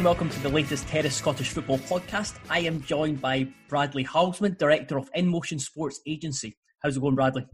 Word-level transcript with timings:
And 0.00 0.06
welcome 0.06 0.30
to 0.30 0.40
the 0.40 0.48
latest 0.48 0.88
Terrace 0.88 1.14
Scottish 1.14 1.50
Football 1.50 1.76
podcast. 1.80 2.38
I 2.48 2.60
am 2.60 2.80
joined 2.80 3.20
by 3.20 3.46
Bradley 3.68 4.02
Halsman, 4.02 4.56
Director 4.56 4.96
of 4.96 5.12
InMotion 5.12 5.60
Sports 5.60 6.00
Agency. 6.06 6.56
How's 6.82 6.96
it 6.96 7.00
going, 7.00 7.16
Bradley? 7.16 7.46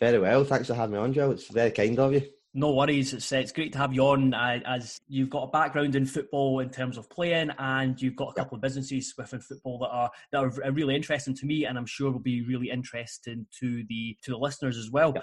Very 0.00 0.18
well. 0.18 0.42
Thanks 0.42 0.66
for 0.66 0.74
having 0.74 0.94
me 0.94 0.98
on, 0.98 1.12
Joe. 1.12 1.30
It's 1.30 1.46
very 1.46 1.70
kind 1.70 1.96
of 2.00 2.12
you. 2.12 2.22
No 2.54 2.72
worries. 2.72 3.14
It's, 3.14 3.32
uh, 3.32 3.36
it's 3.36 3.52
great 3.52 3.72
to 3.74 3.78
have 3.78 3.94
you 3.94 4.02
on 4.02 4.34
uh, 4.34 4.58
as 4.66 5.00
you've 5.08 5.30
got 5.30 5.44
a 5.44 5.46
background 5.52 5.94
in 5.94 6.04
football 6.04 6.58
in 6.58 6.70
terms 6.70 6.98
of 6.98 7.08
playing 7.08 7.50
and 7.60 8.02
you've 8.02 8.16
got 8.16 8.30
a 8.30 8.34
couple 8.34 8.56
of 8.56 8.62
businesses 8.62 9.14
within 9.16 9.38
football 9.38 9.78
that 9.78 9.90
are 9.90 10.10
that 10.32 10.42
are 10.42 10.72
really 10.72 10.96
interesting 10.96 11.34
to 11.36 11.46
me 11.46 11.66
and 11.66 11.78
I'm 11.78 11.86
sure 11.86 12.10
will 12.10 12.18
be 12.18 12.42
really 12.42 12.68
interesting 12.68 13.46
to 13.60 13.84
the 13.88 14.18
to 14.22 14.32
the 14.32 14.38
listeners 14.38 14.76
as 14.76 14.90
well. 14.90 15.14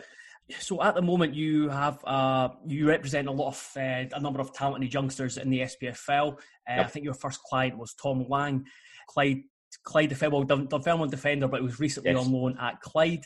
So 0.59 0.81
at 0.81 0.95
the 0.95 1.01
moment, 1.01 1.35
you 1.35 1.69
have 1.69 2.03
uh, 2.05 2.49
you 2.65 2.87
represent 2.87 3.27
a 3.27 3.31
lot 3.31 3.49
of 3.49 3.71
uh, 3.77 4.05
a 4.13 4.19
number 4.19 4.39
of 4.39 4.53
talented 4.53 4.93
youngsters 4.93 5.37
in 5.37 5.49
the 5.49 5.61
SPFL. 5.61 6.33
Uh, 6.33 6.37
yep. 6.67 6.85
I 6.85 6.89
think 6.89 7.05
your 7.05 7.13
first 7.13 7.41
client 7.43 7.77
was 7.77 7.93
Tom 7.93 8.25
Lang, 8.27 8.65
Clyde 9.07 9.43
Clyde 9.83 10.09
Dunfermline 10.11 11.09
defender, 11.09 11.47
but 11.47 11.59
it 11.59 11.63
was 11.63 11.79
recently 11.79 12.11
yes. 12.11 12.25
on 12.25 12.31
loan 12.31 12.57
at 12.59 12.81
Clyde. 12.81 13.23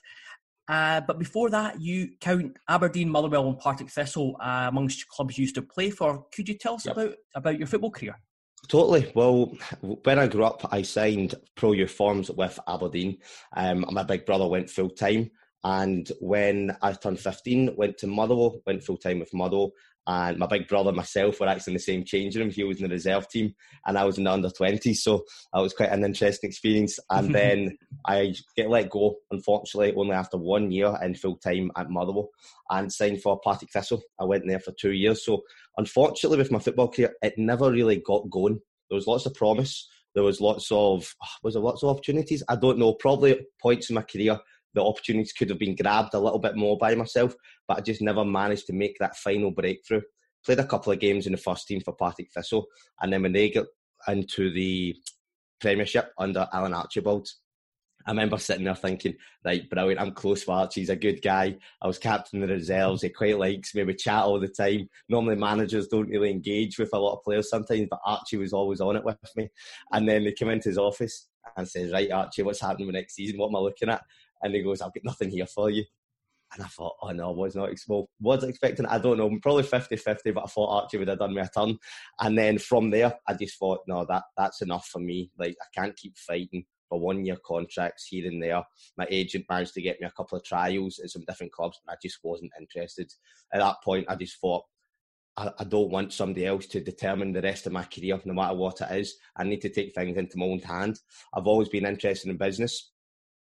Uh, 0.68 1.02
but 1.02 1.20
before 1.20 1.50
that, 1.50 1.82
you 1.82 2.10
count 2.22 2.58
Aberdeen, 2.70 3.10
Motherwell, 3.10 3.48
and 3.48 3.60
Partick 3.60 3.90
Thistle 3.90 4.38
uh, 4.42 4.66
amongst 4.70 5.08
clubs 5.10 5.38
you 5.38 5.44
used 5.44 5.56
to 5.56 5.62
play 5.62 5.90
for. 5.90 6.26
Could 6.34 6.48
you 6.48 6.58
tell 6.58 6.76
us 6.76 6.86
yep. 6.86 6.96
about 6.96 7.16
about 7.36 7.58
your 7.58 7.68
football 7.68 7.92
career? 7.92 8.18
Totally. 8.70 9.12
Well, 9.14 9.54
when 9.82 10.20
I 10.20 10.28
grew 10.28 10.46
up, 10.46 10.74
I 10.74 10.84
signed 10.84 11.36
pro 11.56 11.74
youth 11.74 11.92
forms 11.92 12.32
with 12.32 12.58
Aberdeen. 12.68 13.18
Um, 13.56 13.86
my 13.92 14.04
big 14.04 14.26
brother 14.26 14.48
went 14.48 14.70
full 14.70 14.90
time. 14.90 15.32
And 15.64 16.12
when 16.20 16.76
I 16.82 16.92
turned 16.94 17.20
15, 17.20 17.76
went 17.78 17.98
to 18.00 18.08
Motherwell, 18.08 18.62
went 18.66 18.84
full 18.84 18.98
time 18.98 19.20
with 19.20 19.34
Motherwell. 19.34 19.72
And 20.06 20.38
my 20.38 20.48
big 20.48 20.68
brother, 20.68 20.90
and 20.90 20.98
myself, 20.98 21.40
were 21.40 21.48
actually 21.48 21.72
in 21.72 21.76
the 21.76 21.84
same 21.84 22.04
change 22.04 22.36
room. 22.36 22.50
He 22.50 22.66
was 22.66 22.82
in 22.82 22.90
the 22.90 22.94
reserve 22.94 23.30
team, 23.30 23.56
and 23.86 23.98
I 23.98 24.04
was 24.04 24.18
in 24.18 24.26
the 24.26 24.32
under 24.34 24.50
20. 24.50 24.94
So 24.96 25.24
that 25.54 25.62
was 25.62 25.74
quite 25.74 25.92
an 25.92 26.04
interesting 26.04 26.50
experience. 26.50 27.00
And 27.10 27.34
then 27.36 27.78
I 28.06 28.34
get 28.58 28.70
let 28.70 28.90
go, 28.90 29.16
unfortunately, 29.32 29.94
only 29.96 30.14
after 30.14 30.38
one 30.38 30.72
year 30.72 30.94
in 31.02 31.16
full 31.16 31.38
time 31.38 31.72
at 31.78 31.90
Motherwell 31.90 32.30
and 32.70 32.92
signed 32.92 33.22
for 33.22 33.40
Partick 33.40 33.72
Thistle. 33.72 34.02
I 34.20 34.26
went 34.26 34.44
there 34.46 34.60
for 34.60 34.74
two 34.74 34.92
years. 34.92 35.26
So 35.26 35.44
unfortunately, 35.78 36.38
with 36.38 36.52
my 36.52 36.60
football 36.60 36.90
career, 36.90 37.14
it 37.22 37.36
never 37.38 37.72
really 37.72 38.02
got 38.06 38.30
going. 38.30 38.60
There 38.90 38.98
was 38.98 39.08
lots 39.08 39.26
of 39.26 39.34
promise. 39.36 39.88
There 40.16 40.24
was 40.24 40.42
lots 40.42 40.68
of 40.70 41.16
was 41.44 41.54
there 41.54 41.64
lots 41.64 41.82
of 41.82 41.90
opportunities. 41.90 42.44
I 42.50 42.58
don't 42.58 42.78
know. 42.78 42.94
Probably 42.94 43.48
points 43.62 43.90
in 43.90 43.96
my 43.96 44.04
career 44.04 44.38
the 44.74 44.84
opportunities 44.84 45.34
could 45.34 45.50
have 45.50 45.60
been 45.60 45.76
grabbed 45.76 46.14
a 46.14 46.20
little 46.20 46.40
bit 46.40 46.56
more 46.56 46.78
by 46.78 46.96
myself, 46.96 47.36
but 47.68 47.78
I 47.78 47.82
just 47.82 48.02
never 48.02 48.26
managed 48.26 48.68
to 48.68 48.74
make 48.74 48.98
that 49.00 49.18
final 49.18 49.52
breakthrough. 49.52 50.02
Played 50.46 50.60
a 50.60 50.68
couple 50.68 50.92
of 50.92 51.00
games 51.00 51.26
in 51.26 51.32
the 51.32 51.38
first 51.38 51.68
team 51.68 51.82
for 51.82 51.94
Partick 51.94 52.28
Thistle, 52.34 52.66
and 53.02 53.12
then 53.12 53.22
when 53.22 53.34
they 53.34 53.50
got 53.50 53.68
into 54.08 54.52
the 54.52 54.96
Premiership 55.62 56.12
under 56.18 56.48
Alan 56.52 56.74
Archibald, 56.74 57.30
I 58.06 58.12
remember 58.12 58.38
sitting 58.38 58.66
there 58.66 58.76
thinking, 58.76 59.16
right, 59.46 59.70
brilliant, 59.70 60.02
I'm 60.02 60.12
close 60.12 60.44
for 60.44 60.56
Archie, 60.56 60.82
he's 60.82 60.90
a 60.90 60.96
good 60.96 61.22
guy. 61.22 61.56
I 61.82 61.88
was 61.88 61.98
captain 61.98 62.44
of 62.44 62.50
the 62.50 62.56
reserves, 62.56 63.02
he 63.02 63.10
quite 63.10 63.40
likes 63.40 63.74
me, 63.74 63.84
we 63.84 63.94
chat 63.94 64.24
all 64.24 64.40
the 64.40 64.50
time. 64.50 64.90
Normally 65.08 65.38
managers 65.38 65.88
don't 65.88 66.10
really 66.10 66.30
engage 66.30 66.78
with 66.78 66.90
a 66.94 67.00
lot 67.00 67.14
of 67.14 67.24
players 67.24 67.50
sometimes, 67.50 67.88
but 67.90 68.02
Archie 68.06 68.38
was 68.38 68.52
always 68.52 68.82
on 68.82 68.98
it 68.98 69.06
with 69.06 69.18
me. 69.38 69.50
And 69.94 70.08
then 70.08 70.26
they 70.26 70.34
come 70.34 70.50
into 70.50 70.70
his 70.70 70.78
office 70.78 71.30
and 71.56 71.68
says, 71.68 71.92
right, 71.94 72.12
Archie, 72.12 72.44
what's 72.44 72.60
happening 72.60 72.88
with 72.88 72.96
next 72.96 73.16
season? 73.16 73.38
What 73.38 73.48
am 73.48 73.56
I 73.56 73.60
looking 73.60 73.90
at? 73.90 74.04
And 74.44 74.54
he 74.54 74.62
goes, 74.62 74.82
I've 74.82 74.94
got 74.94 75.04
nothing 75.04 75.30
here 75.30 75.48
for 75.48 75.70
you. 75.70 75.86
And 76.54 76.64
I 76.64 76.68
thought, 76.68 76.96
oh 77.02 77.10
no, 77.10 77.30
I 77.30 77.36
was 77.36 77.56
not 77.56 77.72
well, 77.88 78.10
was 78.20 78.44
expecting. 78.44 78.86
I 78.86 79.00
don't 79.00 79.18
know, 79.18 79.40
probably 79.42 79.64
50-50, 79.64 80.34
but 80.36 80.44
I 80.44 80.48
thought 80.48 80.84
Archie 80.84 80.98
would 80.98 81.08
have 81.08 81.20
done 81.20 81.34
me 81.34 81.42
a 81.42 81.48
turn. 81.50 81.78
And 82.20 82.38
then 82.38 82.60
from 82.60 82.92
there, 82.92 83.16
I 83.28 83.34
just 83.34 83.58
thought, 83.58 83.80
no, 83.88 84.06
that 84.08 84.24
that's 84.38 84.62
enough 84.62 84.88
for 84.88 85.00
me. 85.00 85.32
Like 85.40 85.56
I 85.62 85.80
can't 85.80 85.98
keep 85.98 86.16
fighting 86.16 86.66
for 86.90 87.00
one 87.00 87.26
year 87.26 87.38
contracts 87.44 88.06
here 88.06 88.28
and 88.28 88.42
there. 88.42 88.62
My 88.98 89.08
agent 89.10 89.46
managed 89.50 89.74
to 89.74 89.82
get 89.82 90.00
me 90.00 90.06
a 90.06 90.12
couple 90.12 90.38
of 90.38 90.44
trials 90.44 91.00
at 91.04 91.10
some 91.10 91.24
different 91.28 91.52
clubs, 91.52 91.80
and 91.84 91.92
I 91.92 91.98
just 92.02 92.20
wasn't 92.24 92.52
interested. 92.60 93.12
At 93.52 93.62
that 93.62 93.78
point, 93.84 94.06
I 94.08 94.16
just 94.16 94.40
thought, 94.40 94.64
I, 95.36 95.50
I 95.58 95.64
don't 95.64 95.90
want 95.90 96.14
somebody 96.14 96.46
else 96.46 96.68
to 96.68 96.82
determine 96.82 97.34
the 97.34 97.42
rest 97.42 97.66
of 97.66 97.74
my 97.74 97.84
career, 97.84 98.20
no 98.26 98.34
matter 98.36 98.56
what 98.56 98.82
it 98.82 98.92
is. 98.92 99.16
I 99.36 99.44
need 99.44 99.62
to 99.62 99.70
take 99.70 99.96
things 99.96 100.18
into 100.18 100.38
my 100.38 100.46
own 100.46 100.60
hand. 100.60 101.00
I've 101.34 101.48
always 101.48 101.70
been 101.70 101.88
interested 101.88 102.30
in 102.30 102.38
business 102.38 102.92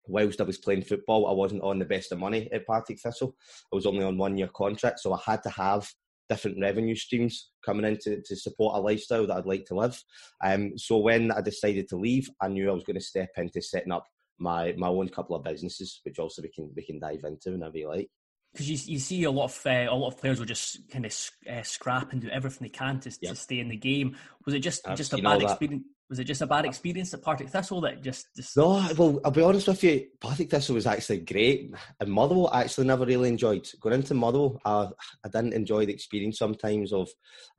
whilst 0.09 0.41
I 0.41 0.43
was 0.43 0.57
playing 0.57 0.83
football, 0.83 1.27
I 1.27 1.33
wasn't 1.33 1.63
on 1.63 1.79
the 1.79 1.85
best 1.85 2.11
of 2.11 2.19
money 2.19 2.49
at 2.51 2.65
Partick 2.65 2.99
Thistle. 2.99 3.35
I 3.71 3.75
was 3.75 3.85
only 3.85 4.03
on 4.03 4.17
one 4.17 4.37
year 4.37 4.49
contract, 4.53 4.99
so 4.99 5.13
I 5.13 5.19
had 5.25 5.43
to 5.43 5.49
have 5.49 5.89
different 6.29 6.59
revenue 6.61 6.95
streams 6.95 7.49
coming 7.65 7.85
in 7.85 7.97
to, 7.97 8.21
to 8.21 8.35
support 8.35 8.77
a 8.77 8.79
lifestyle 8.79 9.25
that 9.27 9.37
I'd 9.37 9.45
like 9.45 9.65
to 9.65 9.75
live. 9.75 10.01
Um, 10.43 10.77
so 10.77 10.97
when 10.97 11.31
I 11.31 11.41
decided 11.41 11.87
to 11.89 11.97
leave, 11.97 12.29
I 12.39 12.47
knew 12.47 12.69
I 12.69 12.73
was 12.73 12.83
going 12.83 12.99
to 12.99 13.01
step 13.01 13.29
into 13.37 13.61
setting 13.61 13.91
up 13.91 14.05
my 14.39 14.73
my 14.77 14.87
own 14.87 15.09
couple 15.09 15.35
of 15.35 15.43
businesses, 15.43 15.99
which 16.03 16.19
also 16.19 16.41
we 16.41 16.49
can 16.49 16.71
we 16.75 16.85
can 16.85 16.99
dive 16.99 17.23
into 17.25 17.51
whenever 17.51 17.77
you 17.77 17.89
like. 17.89 18.09
Because 18.53 18.69
you, 18.69 18.93
you 18.93 18.99
see 18.99 19.23
a 19.25 19.31
lot 19.31 19.45
of 19.45 19.61
uh, 19.65 19.87
a 19.89 19.95
lot 19.95 20.07
of 20.07 20.19
players 20.19 20.39
will 20.39 20.45
just 20.45 20.89
kind 20.89 21.05
of 21.05 21.13
uh, 21.49 21.61
scrap 21.61 22.13
and 22.13 22.21
do 22.21 22.29
everything 22.29 22.65
they 22.65 22.69
can 22.69 22.99
to, 23.01 23.17
yeah. 23.21 23.31
to 23.31 23.35
stay 23.35 23.59
in 23.59 23.67
the 23.67 23.75
game. 23.75 24.15
Was 24.45 24.55
it 24.55 24.59
just 24.59 24.87
I've 24.87 24.97
just 24.97 25.13
a 25.13 25.17
bad 25.17 25.41
experience? 25.41 25.83
Was 26.09 26.17
it 26.17 26.23
just 26.23 26.41
a 26.41 26.47
bad 26.47 26.65
experience 26.65 27.13
at 27.13 27.21
Partick 27.21 27.49
Thistle 27.49 27.81
that 27.81 28.01
just, 28.01 28.27
just... 28.35 28.57
No, 28.57 28.83
well, 28.97 29.21
I'll 29.23 29.29
be 29.29 29.43
honest 29.43 29.67
with 29.67 29.83
you. 29.83 30.07
Partick 30.19 30.49
Thistle 30.49 30.73
was 30.73 30.87
actually 30.87 31.19
great, 31.19 31.71
and 31.99 32.09
Motherwell 32.09 32.49
I 32.51 32.61
actually 32.61 32.87
never 32.87 33.05
really 33.05 33.29
enjoyed 33.29 33.69
going 33.79 33.93
into 33.93 34.15
Motherwell. 34.15 34.59
I, 34.65 34.87
I 35.23 35.29
didn't 35.29 35.53
enjoy 35.53 35.85
the 35.85 35.93
experience 35.93 36.39
sometimes 36.39 36.93
of 36.93 37.09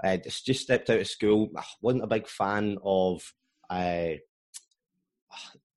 uh, 0.02 0.16
just 0.16 0.44
just 0.44 0.62
stepped 0.62 0.90
out 0.90 0.98
of 0.98 1.06
school. 1.06 1.50
I 1.56 1.62
wasn't 1.80 2.04
a 2.04 2.08
big 2.08 2.26
fan 2.26 2.78
of. 2.84 3.22
Uh, 3.68 4.14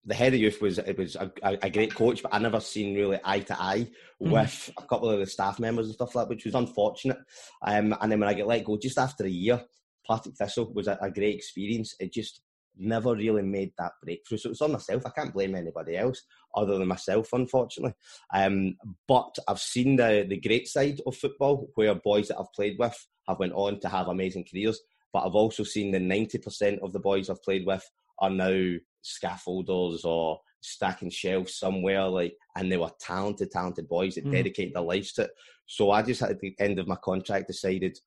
the 0.05 0.15
head 0.15 0.33
of 0.33 0.39
youth 0.39 0.61
was 0.61 0.79
it 0.79 0.97
was 0.97 1.15
a, 1.15 1.31
a, 1.43 1.69
great 1.69 1.95
coach, 1.95 2.21
but 2.21 2.33
I 2.33 2.39
never 2.39 2.59
seen 2.59 2.95
really 2.95 3.19
eye 3.23 3.39
to 3.39 3.61
eye 3.61 3.87
mm. 4.21 4.31
with 4.31 4.71
a 4.77 4.85
couple 4.85 5.09
of 5.09 5.19
the 5.19 5.25
staff 5.25 5.59
members 5.59 5.85
and 5.85 5.95
stuff 5.95 6.13
like 6.13 6.25
that, 6.25 6.29
which 6.29 6.45
was 6.45 6.55
unfortunate. 6.55 7.19
Um, 7.61 7.95
and 8.01 8.11
then 8.11 8.19
when 8.19 8.27
I 8.27 8.33
get 8.33 8.47
let 8.47 8.65
go 8.65 8.77
just 8.77 8.97
after 8.97 9.23
a 9.23 9.29
year, 9.29 9.63
Partick 10.05 10.33
Thistle 10.35 10.73
was 10.73 10.87
a, 10.87 10.97
a 11.01 11.09
great 11.09 11.35
experience. 11.35 11.95
It 11.99 12.11
just 12.11 12.41
never 12.77 13.15
really 13.15 13.41
made 13.41 13.71
that 13.77 13.93
breakthrough. 14.03 14.37
So 14.37 14.49
it's 14.49 14.61
on 14.61 14.71
myself. 14.71 15.03
I 15.05 15.09
can't 15.09 15.33
blame 15.33 15.55
anybody 15.55 15.97
else 15.97 16.21
other 16.55 16.77
than 16.77 16.87
myself, 16.87 17.29
unfortunately. 17.33 17.93
Um, 18.33 18.75
but 19.07 19.35
I've 19.47 19.59
seen 19.59 19.95
the 19.95 20.25
the 20.27 20.39
great 20.39 20.67
side 20.67 21.01
of 21.05 21.15
football 21.15 21.69
where 21.75 21.95
boys 21.95 22.29
that 22.29 22.39
I've 22.39 22.53
played 22.53 22.77
with 22.79 22.95
have 23.27 23.39
went 23.39 23.53
on 23.53 23.79
to 23.81 23.89
have 23.89 24.07
amazing 24.07 24.45
careers. 24.51 24.79
But 25.11 25.25
I've 25.25 25.35
also 25.35 25.63
seen 25.63 25.91
the 25.91 25.99
ninety 25.99 26.37
percent 26.37 26.79
of 26.81 26.93
the 26.93 26.99
boys 26.99 27.29
I've 27.29 27.43
played 27.43 27.65
with 27.65 27.87
are 28.19 28.29
now 28.29 28.75
scaffolders 29.03 30.05
or 30.05 30.39
stacking 30.61 31.09
shelves 31.09 31.57
somewhere 31.57 32.07
like 32.07 32.37
and 32.55 32.71
they 32.71 32.77
were 32.77 32.89
talented 32.99 33.51
talented 33.51 33.87
boys 33.89 34.15
that 34.15 34.25
mm. 34.25 34.31
dedicated 34.31 34.73
their 34.73 34.81
lives 34.81 35.11
to 35.11 35.23
it 35.23 35.31
so 35.65 35.91
i 35.91 36.01
just 36.01 36.21
at 36.21 36.39
the 36.39 36.55
end 36.57 36.79
of 36.79 36.87
my 36.87 36.95
contract 37.03 37.47
decided 37.47 37.97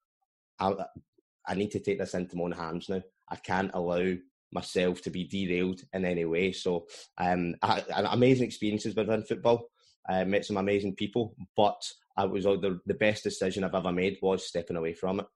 I, 0.59 0.73
I 1.47 1.55
need 1.55 1.71
to 1.73 1.81
take 1.81 1.99
this 1.99 2.15
into 2.15 2.35
my 2.35 2.45
own 2.45 2.53
hands 2.53 2.89
now 2.89 3.03
i 3.29 3.37
can't 3.37 3.71
allow 3.75 4.15
myself 4.53 5.03
to 5.03 5.11
be 5.11 5.25
derailed 5.25 5.81
in 5.93 6.05
any 6.05 6.25
way. 6.25 6.53
So, 6.53 6.87
um, 7.19 7.55
I, 7.63 7.83
amazing 8.11 8.47
experiences 8.47 8.95
within 8.95 9.23
football. 9.23 9.69
I 10.09 10.25
met 10.25 10.45
some 10.45 10.57
amazing 10.57 10.95
people, 10.95 11.35
but 11.57 11.83
I 12.17 12.25
was 12.25 12.45
the, 12.45 12.81
the 12.87 12.95
best 12.95 13.25
decision 13.25 13.65
I've 13.65 13.75
ever 13.75 13.93
made 13.93 14.19
was 14.23 14.47
stepping 14.47 14.77
away 14.77 14.95
from 14.95 15.21
it. 15.21 15.27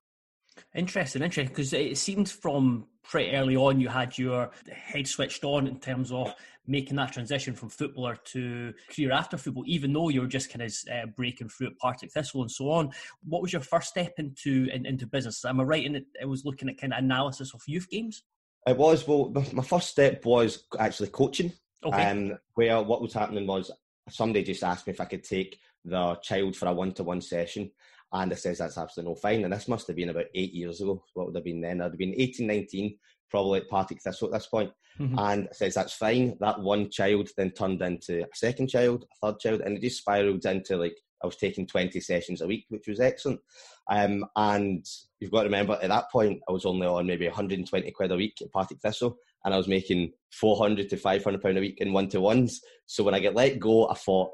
Interesting, 0.75 1.23
interesting, 1.23 1.55
because 1.55 1.73
it 1.73 1.97
seemed 1.97 2.29
from 2.29 2.87
pretty 3.03 3.35
early 3.37 3.57
on 3.57 3.81
you 3.81 3.89
had 3.89 4.17
your 4.19 4.51
head 4.71 5.07
switched 5.07 5.45
on 5.45 5.67
in 5.67 5.81
terms 5.81 6.13
of 6.13 6.33
making 6.67 6.97
that 6.97 7.13
transition 7.13 7.55
from 7.55 7.69
footballer 7.69 8.17
to 8.25 8.73
career 8.95 9.13
after 9.13 9.37
football, 9.37 9.65
even 9.67 9.93
though 9.93 10.09
you 10.09 10.21
were 10.21 10.27
just 10.27 10.53
kind 10.53 10.63
of 10.63 10.73
uh, 10.93 11.07
breaking 11.17 11.49
through 11.49 11.69
at 11.69 11.79
Partick 11.79 12.13
Thistle 12.13 12.43
and 12.43 12.51
so 12.51 12.71
on. 12.71 12.91
What 13.25 13.43
was 13.43 13.53
your 13.53 13.63
first 13.63 13.89
step 13.89 14.13
into 14.19 14.69
in, 14.73 14.87
into 14.87 15.07
business? 15.07 15.45
Am 15.45 15.61
I 15.61 15.65
right 15.65 15.85
in 15.85 15.97
it? 15.97 16.05
I 16.21 16.27
was 16.27 16.45
looking 16.45 16.69
at 16.69 16.79
kind 16.79 16.93
of 16.93 16.99
analysis 16.99 17.55
of 17.55 17.63
youth 17.67 17.89
games. 17.91 18.23
It 18.67 18.77
was 18.77 19.07
well. 19.07 19.33
My 19.53 19.63
first 19.63 19.89
step 19.89 20.25
was 20.25 20.65
actually 20.79 21.09
coaching. 21.09 21.53
Okay. 21.85 22.11
Um, 22.11 22.39
where 22.55 22.83
what 22.83 23.01
was 23.01 23.15
happening 23.15 23.47
was 23.47 23.71
somebody 24.11 24.45
just 24.45 24.63
asked 24.63 24.87
me 24.87 24.93
if 24.93 25.01
I 25.01 25.07
could 25.07 25.25
take 25.25 25.59
the 25.85 26.15
child 26.17 26.55
for 26.57 26.69
a 26.69 26.73
one-to-one 26.75 27.23
session, 27.23 27.71
and 28.13 28.33
I 28.33 28.37
says 28.37 28.59
that's 28.59 28.77
absolutely 28.77 29.13
no 29.13 29.17
fine. 29.17 29.45
And 29.45 29.53
this 29.53 29.69
must 29.69 29.87
have 29.87 29.97
been 29.97 30.11
about 30.11 30.27
eight 30.35 30.53
years 30.53 30.81
ago. 30.81 31.03
What 31.15 31.27
would 31.27 31.37
have 31.37 31.45
been 31.45 31.61
then? 31.63 31.81
I'd 31.81 31.93
have 31.93 31.99
been 31.99 32.15
18, 32.17 32.47
19, 32.47 32.99
probably 33.31 33.61
at 33.61 33.69
Partick 33.69 34.03
Thistle 34.03 34.29
at 34.29 34.35
this 34.35 34.47
point. 34.47 34.73
Mm-hmm. 34.99 35.19
And 35.19 35.49
I 35.49 35.53
says 35.53 35.75
that's 35.75 35.95
fine. 35.95 36.37
That 36.41 36.61
one 36.61 36.91
child 36.91 37.31
then 37.37 37.53
turned 37.53 37.81
into 37.81 38.23
a 38.23 38.27
second 38.35 38.69
child, 38.69 39.05
a 39.23 39.27
third 39.27 39.41
child, 39.41 39.61
and 39.63 39.77
it 39.77 39.81
just 39.81 39.99
spiraled 39.99 40.45
into 40.45 40.77
like 40.77 40.97
I 41.23 41.27
was 41.27 41.37
taking 41.37 41.67
20 41.67 42.01
sessions 42.01 42.41
a 42.41 42.47
week, 42.47 42.67
which 42.69 42.89
was 42.89 43.01
excellent. 43.01 43.41
Um, 43.91 44.25
and 44.37 44.87
you've 45.19 45.33
got 45.33 45.41
to 45.41 45.49
remember, 45.49 45.79
at 45.83 45.89
that 45.89 46.11
point, 46.13 46.41
I 46.49 46.53
was 46.53 46.65
only 46.65 46.87
on 46.87 47.07
maybe 47.07 47.27
120 47.27 47.91
quid 47.91 48.13
a 48.13 48.17
week 48.17 48.39
at 48.41 48.53
Partick 48.53 48.81
Thistle, 48.81 49.17
and 49.45 49.53
I 49.53 49.57
was 49.57 49.69
making 49.69 50.13
400 50.33 50.89
to 50.91 50.97
500 50.97 51.43
pound 51.43 51.59
a 51.59 51.61
week 51.61 51.79
in 51.79 51.93
one 51.93 52.09
to 52.11 52.21
ones. 52.21 52.61
So 52.87 53.03
when 53.03 53.15
I 53.15 53.21
get 53.21 53.35
let 53.35 53.59
go, 53.59 53.89
I 53.89 53.95
thought 53.95 54.31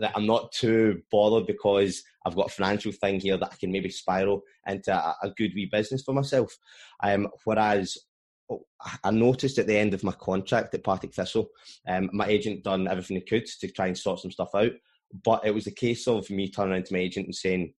that 0.00 0.12
I'm 0.14 0.26
not 0.26 0.52
too 0.52 1.02
bothered 1.10 1.46
because 1.46 2.02
I've 2.24 2.36
got 2.36 2.46
a 2.46 2.52
financial 2.54 2.92
thing 2.92 3.20
here 3.20 3.36
that 3.36 3.52
I 3.52 3.56
can 3.56 3.72
maybe 3.72 3.90
spiral 3.90 4.42
into 4.66 4.94
a, 4.94 5.16
a 5.22 5.30
good 5.30 5.52
wee 5.54 5.68
business 5.70 6.02
for 6.02 6.14
myself. 6.14 6.56
Um, 7.02 7.28
whereas 7.44 7.98
oh, 8.50 8.64
I 9.02 9.10
noticed 9.10 9.58
at 9.58 9.66
the 9.66 9.76
end 9.76 9.94
of 9.94 10.04
my 10.04 10.12
contract 10.12 10.74
at 10.74 10.84
Partick 10.84 11.14
Thistle, 11.14 11.48
um, 11.88 12.10
my 12.12 12.26
agent 12.26 12.64
done 12.64 12.88
everything 12.88 13.16
he 13.16 13.22
could 13.22 13.46
to 13.46 13.68
try 13.68 13.86
and 13.88 13.98
sort 13.98 14.20
some 14.20 14.30
stuff 14.30 14.54
out. 14.54 14.72
But 15.24 15.46
it 15.46 15.54
was 15.54 15.66
a 15.66 15.72
case 15.72 16.08
of 16.08 16.28
me 16.30 16.48
turning 16.48 16.72
around 16.72 16.86
to 16.86 16.94
my 16.94 17.00
agent 17.00 17.26
and 17.26 17.34
saying, 17.34 17.72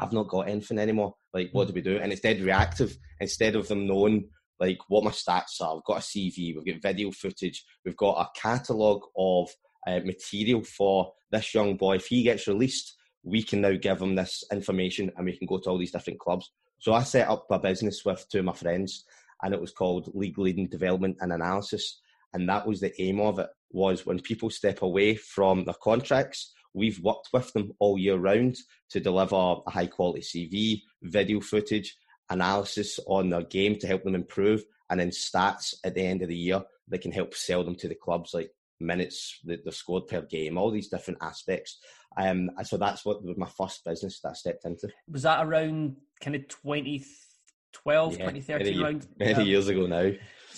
I've 0.00 0.12
not 0.12 0.28
got 0.28 0.48
anything 0.48 0.78
anymore. 0.78 1.14
Like, 1.34 1.50
what 1.52 1.68
do 1.68 1.74
we 1.74 1.82
do? 1.82 1.98
And 1.98 2.12
it's 2.12 2.22
dead 2.22 2.40
reactive. 2.40 2.96
Instead 3.20 3.54
of 3.54 3.68
them 3.68 3.86
knowing 3.86 4.28
like 4.58 4.78
what 4.88 5.04
my 5.04 5.10
stats 5.10 5.60
are, 5.60 5.74
we've 5.74 5.84
got 5.84 5.98
a 5.98 6.00
CV, 6.00 6.54
we've 6.54 6.66
got 6.66 6.82
video 6.82 7.10
footage, 7.10 7.64
we've 7.84 7.96
got 7.96 8.20
a 8.20 8.40
catalogue 8.40 9.02
of 9.16 9.50
uh, 9.86 10.00
material 10.04 10.62
for 10.62 11.12
this 11.30 11.54
young 11.54 11.76
boy. 11.76 11.96
If 11.96 12.06
he 12.06 12.22
gets 12.22 12.48
released, 12.48 12.96
we 13.22 13.42
can 13.42 13.60
now 13.60 13.74
give 13.80 14.00
him 14.00 14.14
this 14.14 14.42
information 14.50 15.10
and 15.16 15.26
we 15.26 15.36
can 15.36 15.46
go 15.46 15.58
to 15.58 15.70
all 15.70 15.78
these 15.78 15.92
different 15.92 16.18
clubs. 16.18 16.50
So 16.78 16.94
I 16.94 17.02
set 17.02 17.28
up 17.28 17.46
a 17.50 17.58
business 17.58 18.02
with 18.04 18.26
two 18.30 18.38
of 18.38 18.46
my 18.46 18.54
friends 18.54 19.04
and 19.42 19.52
it 19.52 19.60
was 19.60 19.72
called 19.72 20.10
League 20.14 20.38
Leading 20.38 20.68
Development 20.68 21.16
and 21.20 21.32
Analysis. 21.32 22.00
And 22.32 22.48
that 22.48 22.66
was 22.66 22.80
the 22.80 23.00
aim 23.00 23.20
of 23.20 23.38
it 23.38 23.48
was 23.70 24.06
when 24.06 24.20
people 24.20 24.50
step 24.50 24.82
away 24.82 25.14
from 25.14 25.64
their 25.64 25.74
contracts, 25.82 26.52
we've 26.74 27.00
worked 27.00 27.28
with 27.32 27.52
them 27.52 27.72
all 27.78 27.98
year 27.98 28.16
round 28.16 28.56
to 28.90 29.00
deliver 29.00 29.36
a 29.36 29.70
high 29.70 29.86
quality 29.86 30.20
CV, 30.20 30.82
video 31.02 31.40
footage, 31.40 31.96
analysis 32.30 32.98
on 33.06 33.30
their 33.30 33.42
game 33.42 33.76
to 33.78 33.86
help 33.86 34.04
them 34.04 34.14
improve, 34.14 34.62
and 34.88 35.00
then 35.00 35.10
stats 35.10 35.74
at 35.84 35.94
the 35.94 36.04
end 36.04 36.22
of 36.22 36.28
the 36.28 36.36
year 36.36 36.62
that 36.88 37.00
can 37.00 37.12
help 37.12 37.34
sell 37.34 37.64
them 37.64 37.76
to 37.76 37.88
the 37.88 37.94
clubs 37.94 38.34
like 38.34 38.50
minutes 38.80 39.38
that 39.44 39.64
they've 39.64 39.74
scored 39.74 40.08
per 40.08 40.22
game, 40.22 40.56
all 40.56 40.70
these 40.70 40.88
different 40.88 41.18
aspects. 41.22 41.78
Um, 42.16 42.50
so 42.64 42.76
that's 42.76 43.04
what 43.04 43.22
was 43.22 43.36
my 43.36 43.46
first 43.46 43.84
business 43.84 44.20
that 44.20 44.30
I 44.30 44.32
stepped 44.32 44.64
into. 44.64 44.88
Was 45.08 45.22
that 45.22 45.44
around 45.44 45.96
kind 46.20 46.34
of 46.34 46.48
2012, 46.48 48.12
yeah, 48.12 48.18
2013 48.18 48.64
many, 48.66 48.82
around? 48.82 49.06
Many 49.18 49.32
yeah. 49.32 49.40
years 49.40 49.68
ago 49.68 49.86
now. 49.86 50.10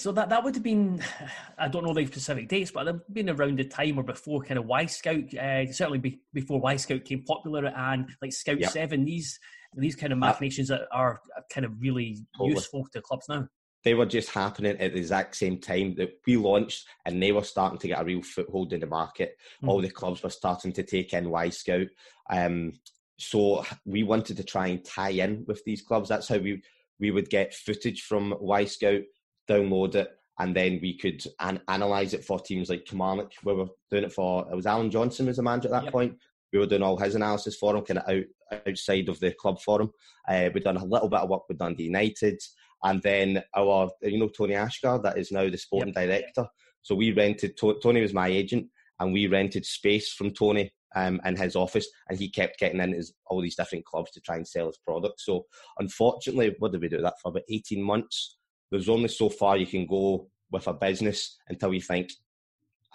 So 0.02 0.10
that, 0.10 0.30
that 0.30 0.42
would 0.42 0.54
have 0.56 0.64
been, 0.64 1.00
I 1.58 1.68
don't 1.68 1.84
know 1.84 1.94
the 1.94 2.04
specific 2.06 2.48
dates, 2.48 2.72
but 2.72 2.80
it 2.80 2.92
would 2.92 3.02
have 3.06 3.14
been 3.14 3.30
around 3.30 3.58
the 3.58 3.64
time 3.64 3.98
or 3.98 4.02
before 4.02 4.42
kind 4.42 4.58
of 4.58 4.64
Wyscout, 4.64 5.32
uh, 5.34 5.72
certainly 5.72 6.00
be, 6.00 6.20
before 6.32 6.60
Wyscout 6.60 7.04
came 7.04 7.22
popular 7.22 7.66
and 7.66 8.10
like 8.20 8.32
Scout 8.32 8.58
yep. 8.58 8.70
7, 8.70 9.04
these 9.04 9.38
these 9.74 9.96
kind 9.96 10.12
of 10.12 10.18
machinations 10.18 10.68
that 10.68 10.82
are 10.92 11.18
kind 11.50 11.64
of 11.64 11.80
really 11.80 12.18
totally. 12.36 12.50
useful 12.50 12.86
to 12.92 13.00
clubs 13.00 13.26
now. 13.26 13.48
They 13.84 13.94
were 13.94 14.04
just 14.04 14.28
happening 14.28 14.76
at 14.78 14.92
the 14.92 14.98
exact 14.98 15.34
same 15.34 15.58
time 15.58 15.94
that 15.94 16.10
we 16.26 16.36
launched 16.36 16.86
and 17.06 17.22
they 17.22 17.32
were 17.32 17.42
starting 17.42 17.78
to 17.78 17.88
get 17.88 18.00
a 18.00 18.04
real 18.04 18.22
foothold 18.22 18.74
in 18.74 18.80
the 18.80 18.86
market. 18.86 19.38
Mm. 19.62 19.68
All 19.68 19.80
the 19.80 19.88
clubs 19.88 20.22
were 20.22 20.28
starting 20.28 20.74
to 20.74 20.82
take 20.82 21.14
in 21.14 21.24
Wyscout. 21.24 21.88
Um, 22.28 22.74
so 23.18 23.64
we 23.86 24.02
wanted 24.02 24.36
to 24.36 24.44
try 24.44 24.66
and 24.66 24.84
tie 24.84 25.10
in 25.10 25.44
with 25.46 25.64
these 25.64 25.80
clubs. 25.80 26.10
That's 26.10 26.28
how 26.28 26.36
we 26.38 26.62
we 27.00 27.10
would 27.10 27.30
get 27.30 27.54
footage 27.54 28.02
from 28.02 28.34
Wyscout 28.42 29.04
download 29.48 29.94
it, 29.94 30.10
and 30.38 30.54
then 30.54 30.78
we 30.82 30.96
could 30.96 31.22
an- 31.40 31.60
analyze 31.68 32.14
it 32.14 32.24
for 32.24 32.40
teams 32.40 32.68
like 32.68 32.84
Kilmarnock. 32.84 33.32
We 33.44 33.54
were 33.54 33.68
doing 33.90 34.04
it 34.04 34.12
for 34.12 34.46
it 34.50 34.54
was 34.54 34.66
Allan 34.66 34.90
Johnston 34.90 35.26
was 35.26 35.36
the 35.36 35.42
manager 35.42 35.68
at 35.68 35.72
that 35.72 35.84
yep. 35.84 35.92
point. 35.92 36.16
We 36.52 36.58
were 36.58 36.66
doing 36.66 36.82
all 36.82 36.98
his 36.98 37.14
analysis 37.14 37.56
for 37.56 37.74
him, 37.76 37.84
kind 37.84 38.00
of 38.00 38.08
out 38.08 38.60
outside 38.66 39.08
of 39.08 39.18
the 39.20 39.32
club 39.32 39.60
for 39.60 39.80
him. 39.82 39.90
Uh, 40.28 40.50
we'd 40.52 40.64
done 40.64 40.76
a 40.76 40.84
little 40.84 41.08
bit 41.08 41.20
of 41.20 41.28
work 41.30 41.48
with 41.48 41.58
Dundee 41.58 41.84
United, 41.84 42.40
and 42.82 43.00
then 43.02 43.42
our 43.56 43.90
you 44.02 44.18
know 44.18 44.28
Tony 44.28 44.54
Asghar 44.54 45.02
that 45.02 45.18
is 45.18 45.32
now 45.32 45.48
the 45.48 45.56
sporting 45.56 45.94
yep. 45.96 46.08
director. 46.08 46.46
So 46.82 46.94
we 46.94 47.12
rented 47.12 47.56
Tony 47.56 48.02
was 48.02 48.12
my 48.12 48.28
agent, 48.28 48.66
and 49.00 49.12
we 49.12 49.26
rented 49.26 49.64
space 49.64 50.12
from 50.12 50.32
Tony 50.32 50.72
um, 50.94 51.20
in 51.24 51.36
his 51.36 51.56
office, 51.56 51.86
and 52.08 52.18
he 52.18 52.28
kept 52.28 52.58
getting 52.58 52.80
in 52.80 52.92
his, 52.92 53.14
all 53.26 53.40
these 53.40 53.56
different 53.56 53.84
clubs 53.84 54.10
to 54.12 54.20
try 54.20 54.36
and 54.36 54.46
sell 54.46 54.66
his 54.66 54.78
product. 54.78 55.20
So, 55.20 55.46
unfortunately, 55.78 56.54
what 56.58 56.72
did 56.72 56.82
we 56.82 56.88
do 56.88 57.00
that 57.00 57.14
for 57.22 57.30
about 57.30 57.44
eighteen 57.48 57.82
months? 57.82 58.38
There's 58.72 58.88
only 58.88 59.08
so 59.08 59.28
far 59.28 59.56
you 59.56 59.66
can 59.66 59.86
go 59.86 60.26
with 60.50 60.66
a 60.66 60.72
business 60.72 61.36
until 61.48 61.72
you 61.72 61.80
think, 61.80 62.10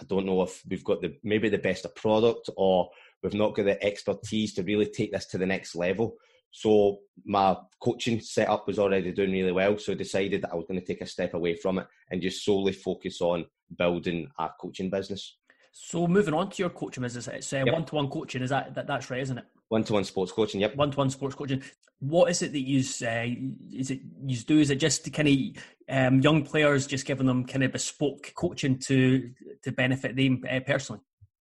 I 0.01 0.03
don't 0.03 0.25
know 0.25 0.41
if 0.41 0.61
we've 0.67 0.83
got 0.83 1.01
the 1.01 1.15
maybe 1.23 1.49
the 1.49 1.57
best 1.59 1.85
of 1.85 1.95
product 1.95 2.49
or 2.57 2.89
we've 3.21 3.33
not 3.33 3.55
got 3.55 3.65
the 3.65 3.83
expertise 3.83 4.53
to 4.55 4.63
really 4.63 4.87
take 4.87 5.11
this 5.11 5.27
to 5.27 5.37
the 5.37 5.45
next 5.45 5.75
level. 5.75 6.15
So 6.49 6.99
my 7.25 7.55
coaching 7.79 8.19
setup 8.19 8.67
was 8.67 8.79
already 8.79 9.11
doing 9.11 9.31
really 9.31 9.51
well. 9.51 9.77
So 9.77 9.91
I 9.91 9.95
decided 9.95 10.41
that 10.41 10.51
I 10.51 10.55
was 10.55 10.65
going 10.67 10.79
to 10.79 10.85
take 10.85 11.01
a 11.01 11.05
step 11.05 11.35
away 11.35 11.55
from 11.55 11.77
it 11.79 11.87
and 12.09 12.21
just 12.21 12.43
solely 12.43 12.73
focus 12.73 13.21
on 13.21 13.45
building 13.77 14.29
a 14.39 14.49
coaching 14.59 14.89
business. 14.89 15.37
So 15.71 16.07
moving 16.07 16.33
on 16.33 16.49
to 16.49 16.63
your 16.63 16.71
coaching 16.71 17.03
business, 17.03 17.27
it's 17.27 17.53
uh, 17.53 17.57
yep. 17.57 17.73
one-to-one 17.73 18.07
coaching. 18.07 18.41
Is 18.41 18.49
that, 18.49 18.73
that 18.73 18.87
that's 18.87 19.11
right, 19.11 19.21
isn't 19.21 19.37
it? 19.37 19.45
One-to-one 19.69 20.05
sports 20.05 20.31
coaching. 20.31 20.61
Yep. 20.61 20.75
One-to-one 20.75 21.11
sports 21.11 21.35
coaching. 21.35 21.61
What 21.99 22.29
is 22.29 22.41
it 22.41 22.51
that 22.51 22.61
you 22.61 22.79
uh, 22.79 23.25
is 23.71 23.91
it 23.91 24.01
you 24.25 24.37
do? 24.37 24.59
Is 24.59 24.69
it 24.69 24.75
just 24.75 25.03
to 25.05 25.09
kind 25.09 25.27
of 25.27 25.63
um, 25.89 26.19
young 26.19 26.43
players, 26.43 26.85
just 26.85 27.05
giving 27.05 27.25
them 27.25 27.45
kind 27.45 27.63
of 27.63 27.71
bespoke 27.71 28.33
coaching 28.35 28.77
to 28.79 29.31
to 29.63 29.71
benefit 29.71 30.15
them 30.15 30.43
uh, 30.49 30.59
personally? 30.59 31.01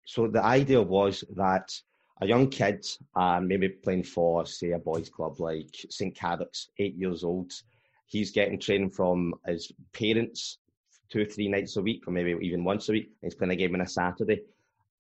So 0.05 0.27
the 0.27 0.43
idea 0.43 0.81
was 0.81 1.23
that 1.37 1.71
a 2.23 2.27
young 2.27 2.49
kid, 2.49 2.87
uh, 3.15 3.41
maybe 3.41 3.69
playing 3.69 4.05
for 4.05 4.47
say 4.47 4.71
a 4.71 4.79
boys' 4.79 5.11
club 5.11 5.39
like 5.39 5.75
St 5.91 6.17
Cadoc's, 6.17 6.71
eight 6.79 6.95
years 6.95 7.25
old, 7.25 7.53
he's 8.07 8.31
getting 8.31 8.59
training 8.59 8.91
from 8.91 9.35
his 9.47 9.71
parents 9.93 10.59
two 11.11 11.23
or 11.23 11.25
three 11.25 11.49
nights 11.49 11.77
a 11.77 11.83
week, 11.83 12.07
or 12.07 12.13
maybe 12.13 12.37
even 12.43 12.65
once 12.65 12.89
a 12.89 12.93
week, 12.93 13.11
he's 13.23 13.35
playing 13.35 13.53
a 13.53 13.57
game 13.57 13.75
on 13.75 13.81
a 13.81 13.87
Saturday. 13.87 14.43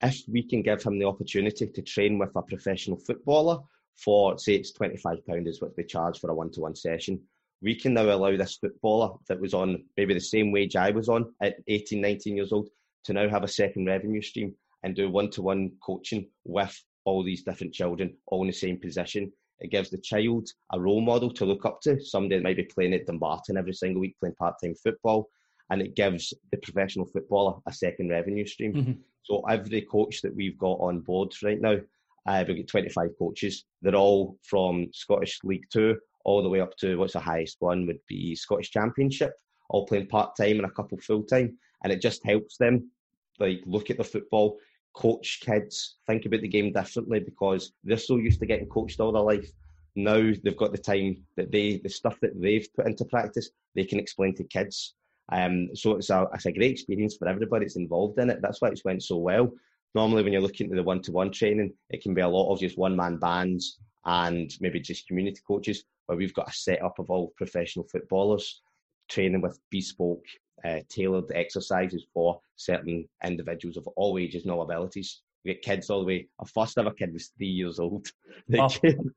If 0.02 0.22
we 0.28 0.42
can 0.42 0.62
give 0.62 0.82
him 0.82 0.98
the 0.98 1.06
opportunity 1.06 1.66
to 1.66 1.82
train 1.82 2.18
with 2.18 2.30
a 2.36 2.42
professional 2.42 2.98
footballer 2.98 3.58
for, 3.98 4.38
say, 4.38 4.54
it's 4.54 4.72
£25 4.72 5.46
is 5.46 5.60
what 5.60 5.76
they 5.76 5.82
charge 5.82 6.20
for 6.20 6.30
a 6.30 6.34
one 6.34 6.50
to 6.52 6.60
one 6.60 6.76
session, 6.76 7.20
we 7.60 7.74
can 7.74 7.94
now 7.94 8.04
allow 8.04 8.36
this 8.36 8.56
footballer 8.56 9.16
that 9.28 9.40
was 9.40 9.54
on 9.54 9.84
maybe 9.96 10.14
the 10.14 10.20
same 10.20 10.52
wage 10.52 10.76
I 10.76 10.90
was 10.90 11.08
on 11.08 11.34
at 11.42 11.56
18, 11.66 12.00
19 12.00 12.36
years 12.36 12.52
old 12.52 12.68
to 13.04 13.12
now 13.12 13.28
have 13.28 13.42
a 13.42 13.48
second 13.48 13.86
revenue 13.86 14.22
stream 14.22 14.54
and 14.84 14.94
do 14.94 15.10
one 15.10 15.30
to 15.30 15.42
one 15.42 15.72
coaching 15.82 16.28
with 16.44 16.80
all 17.04 17.24
these 17.24 17.42
different 17.42 17.74
children, 17.74 18.14
all 18.26 18.42
in 18.42 18.48
the 18.48 18.52
same 18.52 18.78
position. 18.78 19.32
It 19.60 19.72
gives 19.72 19.90
the 19.90 19.98
child 19.98 20.48
a 20.72 20.78
role 20.78 21.00
model 21.00 21.32
to 21.32 21.44
look 21.44 21.64
up 21.64 21.80
to, 21.82 22.00
somebody 22.00 22.36
that 22.36 22.44
might 22.44 22.56
be 22.56 22.64
playing 22.64 22.94
at 22.94 23.06
Dumbarton 23.06 23.56
every 23.56 23.72
single 23.72 24.00
week, 24.00 24.16
playing 24.20 24.36
part 24.36 24.54
time 24.62 24.74
football. 24.76 25.28
And 25.70 25.82
it 25.82 25.96
gives 25.96 26.32
the 26.52 26.58
professional 26.58 27.06
footballer 27.06 27.58
a 27.66 27.72
second 27.72 28.10
revenue 28.10 28.46
stream. 28.46 28.72
Mm-hmm. 28.72 28.92
So 29.24 29.42
every 29.48 29.82
coach 29.82 30.22
that 30.22 30.34
we've 30.34 30.56
got 30.56 30.78
on 30.80 31.00
board 31.00 31.34
right 31.42 31.60
now, 31.60 31.78
uh, 32.26 32.44
we've 32.46 32.56
got 32.58 32.68
25 32.68 33.10
coaches. 33.18 33.64
They're 33.82 33.94
all 33.94 34.36
from 34.42 34.88
Scottish 34.92 35.40
League 35.44 35.66
Two 35.72 35.98
all 36.24 36.42
the 36.42 36.48
way 36.48 36.60
up 36.60 36.76
to 36.76 36.96
what's 36.96 37.14
the 37.14 37.20
highest 37.20 37.56
one 37.60 37.86
would 37.86 38.00
be 38.06 38.34
Scottish 38.34 38.70
Championship, 38.70 39.32
all 39.70 39.86
playing 39.86 40.08
part 40.08 40.36
time 40.36 40.56
and 40.58 40.66
a 40.66 40.70
couple 40.70 40.98
full 40.98 41.22
time. 41.22 41.56
And 41.82 41.92
it 41.92 42.02
just 42.02 42.24
helps 42.24 42.58
them 42.58 42.90
like 43.38 43.62
look 43.64 43.88
at 43.88 43.96
the 43.96 44.04
football, 44.04 44.58
coach 44.94 45.40
kids, 45.40 45.96
think 46.06 46.26
about 46.26 46.42
the 46.42 46.48
game 46.48 46.72
differently 46.72 47.20
because 47.20 47.72
they're 47.84 47.96
so 47.96 48.16
used 48.16 48.40
to 48.40 48.46
getting 48.46 48.68
coached 48.68 49.00
all 49.00 49.12
their 49.12 49.22
life. 49.22 49.50
Now 49.96 50.32
they've 50.44 50.56
got 50.56 50.72
the 50.72 50.78
time 50.78 51.24
that 51.36 51.50
they, 51.50 51.78
the 51.78 51.88
stuff 51.88 52.18
that 52.20 52.40
they've 52.40 52.68
put 52.74 52.86
into 52.86 53.04
practice, 53.04 53.50
they 53.74 53.84
can 53.84 53.98
explain 53.98 54.34
to 54.36 54.44
kids. 54.44 54.94
Um, 55.30 55.74
so 55.74 55.96
it's 55.96 56.10
a, 56.10 56.26
it's 56.34 56.46
a 56.46 56.52
great 56.52 56.72
experience 56.72 57.16
for 57.16 57.28
everybody 57.28 57.64
that's 57.64 57.76
involved 57.76 58.18
in 58.18 58.30
it. 58.30 58.40
That's 58.42 58.60
why 58.60 58.68
it's 58.68 58.84
went 58.84 59.02
so 59.02 59.16
well. 59.16 59.50
Normally, 59.94 60.22
when 60.22 60.32
you're 60.32 60.42
looking 60.42 60.70
at 60.70 60.76
the 60.76 60.82
one-to-one 60.82 61.32
training, 61.32 61.72
it 61.90 62.02
can 62.02 62.14
be 62.14 62.20
a 62.20 62.28
lot 62.28 62.52
of 62.52 62.60
just 62.60 62.78
one-man 62.78 63.18
bands 63.18 63.78
and 64.04 64.50
maybe 64.60 64.80
just 64.80 65.06
community 65.06 65.40
coaches. 65.46 65.84
Where 66.06 66.16
we've 66.16 66.34
got 66.34 66.48
a 66.48 66.52
setup 66.52 66.98
of 66.98 67.10
all 67.10 67.32
professional 67.36 67.86
footballers 67.90 68.62
training 69.08 69.40
with 69.40 69.60
bespoke 69.70 70.24
uh, 70.64 70.80
tailored 70.88 71.30
exercises 71.34 72.06
for 72.12 72.40
certain 72.56 73.08
individuals 73.24 73.76
of 73.76 73.86
all 73.88 74.18
ages 74.18 74.42
and 74.42 74.52
all 74.52 74.62
abilities. 74.62 75.22
We 75.44 75.54
get 75.54 75.62
kids 75.62 75.90
all 75.90 76.00
the 76.00 76.06
way. 76.06 76.28
Our 76.38 76.46
first 76.46 76.78
ever 76.78 76.90
kid 76.90 77.12
was 77.12 77.28
three 77.36 77.48
years 77.48 77.78
old. 77.78 78.08
They, 78.48 78.58
oh. 78.60 78.68
came, 78.68 79.12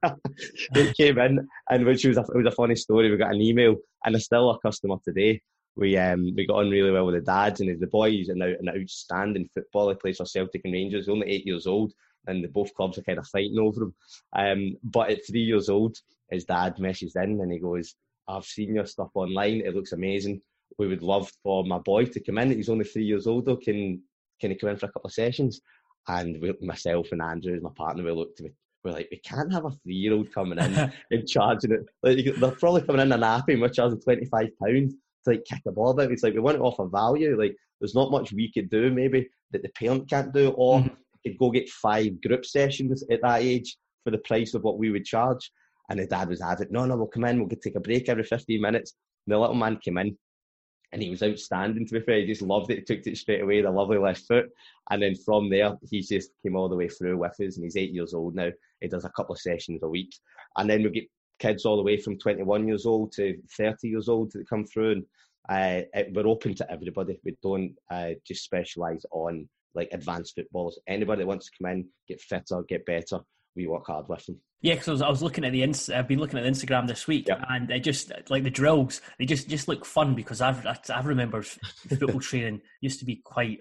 they 0.73 0.93
came 0.93 1.17
in, 1.19 1.47
and 1.69 1.85
which 1.85 2.03
was 2.03 2.17
a, 2.17 2.21
it 2.21 2.35
was 2.35 2.47
a 2.47 2.55
funny 2.55 2.75
story. 2.75 3.09
We 3.09 3.15
got 3.15 3.33
an 3.33 3.41
email, 3.41 3.77
and 4.03 4.13
they're 4.13 4.19
still 4.19 4.49
a 4.49 4.59
customer 4.59 4.97
today. 5.05 5.41
We 5.75 5.97
um 5.97 6.33
we 6.35 6.45
got 6.45 6.57
on 6.57 6.69
really 6.69 6.91
well 6.91 7.05
with 7.05 7.15
the 7.15 7.21
dads, 7.21 7.61
and 7.61 7.79
the 7.79 7.87
boys 7.87 8.21
is 8.21 8.29
an, 8.29 8.41
an 8.41 8.69
outstanding 8.69 9.49
footballer. 9.53 9.93
He 9.93 9.99
plays 9.99 10.17
for 10.17 10.25
Celtic 10.25 10.61
and 10.65 10.73
Rangers. 10.73 11.05
He's 11.05 11.09
only 11.13 11.29
eight 11.29 11.45
years 11.45 11.65
old, 11.67 11.93
and 12.27 12.43
the 12.43 12.49
both 12.49 12.73
clubs 12.73 12.97
are 12.97 13.03
kind 13.03 13.19
of 13.19 13.27
fighting 13.27 13.59
over 13.59 13.83
him. 13.83 13.95
Um, 14.35 14.75
but 14.83 15.09
at 15.09 15.25
three 15.25 15.43
years 15.43 15.69
old, 15.69 15.97
his 16.29 16.45
dad 16.45 16.77
messes 16.79 17.15
in, 17.15 17.39
and 17.41 17.51
he 17.51 17.59
goes, 17.59 17.95
"I've 18.27 18.45
seen 18.45 18.75
your 18.75 18.85
stuff 18.85 19.11
online. 19.15 19.61
It 19.61 19.75
looks 19.75 19.93
amazing 19.93 20.41
we 20.77 20.87
would 20.87 21.03
love 21.03 21.31
for 21.43 21.63
my 21.63 21.77
boy 21.79 22.05
to 22.05 22.19
come 22.19 22.37
in. 22.37 22.51
He's 22.51 22.69
only 22.69 22.85
three 22.85 23.03
years 23.03 23.27
old 23.27 23.45
though. 23.45 23.57
Can 23.57 24.01
can 24.39 24.51
he 24.51 24.57
come 24.57 24.69
in 24.69 24.77
for 24.77 24.87
a 24.87 24.91
couple 24.91 25.07
of 25.07 25.13
sessions? 25.13 25.61
And 26.07 26.41
we, 26.41 26.53
myself 26.61 27.09
and 27.11 27.21
Andrew, 27.21 27.59
my 27.61 27.69
partner, 27.75 28.03
we 28.03 28.11
looked 28.11 28.39
it. 28.39 28.53
We're 28.83 28.93
like, 28.93 29.09
we 29.11 29.17
can't 29.17 29.53
have 29.53 29.65
a 29.65 29.71
three-year-old 29.83 30.33
coming 30.33 30.57
in 30.57 30.91
and 31.11 31.27
charging 31.27 31.73
it. 31.73 31.85
Like, 32.01 32.25
they're 32.39 32.51
probably 32.51 32.81
coming 32.81 33.01
in 33.03 33.11
and 33.11 33.21
napping, 33.21 33.59
we're 33.59 33.69
charging 33.69 34.01
twenty-five 34.01 34.49
pounds 34.59 34.95
to 35.25 35.31
like 35.31 35.45
kick 35.45 35.61
a 35.67 35.71
ball 35.71 35.91
about. 35.91 36.11
It's 36.11 36.23
like 36.23 36.33
we 36.33 36.39
want 36.39 36.57
to 36.57 36.63
offer 36.63 36.85
value. 36.85 37.39
Like, 37.39 37.55
there's 37.79 37.95
not 37.95 38.11
much 38.11 38.31
we 38.31 38.51
could 38.51 38.69
do 38.69 38.91
maybe 38.91 39.29
that 39.51 39.63
the 39.63 39.69
parent 39.69 40.09
can't 40.09 40.33
do, 40.33 40.49
or 40.51 40.79
mm-hmm. 40.79 40.93
could 41.25 41.37
go 41.37 41.51
get 41.51 41.69
five 41.69 42.21
group 42.21 42.45
sessions 42.45 43.03
at 43.11 43.21
that 43.21 43.41
age 43.41 43.77
for 44.03 44.11
the 44.11 44.19
price 44.19 44.53
of 44.53 44.63
what 44.63 44.77
we 44.77 44.91
would 44.91 45.05
charge. 45.05 45.51
And 45.89 45.99
the 45.99 46.07
dad 46.07 46.29
was 46.29 46.41
it. 46.41 46.71
No, 46.71 46.85
no, 46.85 46.95
we'll 46.95 47.07
come 47.07 47.25
in. 47.25 47.39
We'll 47.39 47.49
take 47.49 47.75
a 47.75 47.81
break 47.81 48.07
every 48.07 48.23
15 48.23 48.61
minutes. 48.61 48.93
And 49.25 49.33
the 49.33 49.39
little 49.39 49.55
man 49.55 49.77
came 49.83 49.97
in 49.97 50.17
and 50.91 51.01
he 51.01 51.09
was 51.09 51.23
outstanding. 51.23 51.85
To 51.85 51.93
be 51.93 52.01
fair, 52.01 52.19
he 52.19 52.25
just 52.25 52.41
loved 52.41 52.71
it. 52.71 52.79
He 52.79 52.83
took 52.83 53.05
it 53.05 53.17
straight 53.17 53.41
away, 53.41 53.61
the 53.61 53.71
lovely 53.71 53.97
left 53.97 54.25
foot, 54.27 54.49
and 54.89 55.01
then 55.01 55.15
from 55.15 55.49
there 55.49 55.75
he 55.89 56.01
just 56.01 56.31
came 56.43 56.55
all 56.55 56.69
the 56.69 56.75
way 56.75 56.89
through 56.89 57.17
with 57.17 57.39
us. 57.39 57.55
And 57.55 57.63
he's 57.63 57.77
eight 57.77 57.93
years 57.93 58.13
old 58.13 58.35
now. 58.35 58.49
He 58.81 58.87
does 58.87 59.05
a 59.05 59.11
couple 59.11 59.33
of 59.33 59.41
sessions 59.41 59.81
a 59.83 59.89
week, 59.89 60.13
and 60.57 60.69
then 60.69 60.83
we 60.83 60.89
get 60.89 61.05
kids 61.41 61.65
all 61.65 61.77
the 61.77 61.83
way 61.83 61.97
from 61.97 62.17
21 62.17 62.67
years 62.67 62.85
old 62.85 63.11
to 63.13 63.35
30 63.57 63.87
years 63.87 64.07
old 64.07 64.31
that 64.31 64.49
come 64.49 64.65
through, 64.65 64.91
and 64.91 65.03
uh, 65.49 65.85
it, 65.93 66.13
we're 66.13 66.27
open 66.27 66.53
to 66.55 66.71
everybody. 66.71 67.19
We 67.25 67.35
don't 67.41 67.75
uh, 67.89 68.11
just 68.25 68.43
specialise 68.43 69.03
on 69.11 69.49
like 69.73 69.89
advanced 69.91 70.35
footballers. 70.35 70.77
Anybody 70.87 71.23
that 71.23 71.27
wants 71.27 71.47
to 71.47 71.51
come 71.57 71.71
in, 71.71 71.87
get 72.07 72.21
fitter, 72.21 72.63
get 72.67 72.85
better, 72.85 73.19
we 73.55 73.67
work 73.67 73.87
hard 73.87 74.07
with 74.07 74.25
them. 74.25 74.39
Yeah, 74.61 74.75
because 74.75 75.01
I, 75.01 75.07
I 75.07 75.09
was, 75.09 75.23
looking 75.23 75.43
at 75.43 75.51
the 75.51 75.63
ins- 75.63 75.89
I've 75.89 76.07
been 76.07 76.19
looking 76.19 76.37
at 76.37 76.43
the 76.43 76.49
Instagram 76.49 76.87
this 76.87 77.07
week, 77.07 77.27
yep. 77.27 77.43
and 77.49 77.67
they 77.67 77.79
just 77.79 78.11
like 78.29 78.43
the 78.43 78.49
drills, 78.51 79.01
they 79.17 79.25
just 79.25 79.49
just 79.49 79.67
look 79.67 79.85
fun 79.85 80.13
because 80.13 80.39
I've 80.39 80.65
I, 80.65 80.77
I 80.93 81.01
remember 81.01 81.41
football 81.41 82.19
training 82.19 82.61
used 82.79 82.99
to 82.99 83.05
be 83.05 83.15
quite 83.23 83.59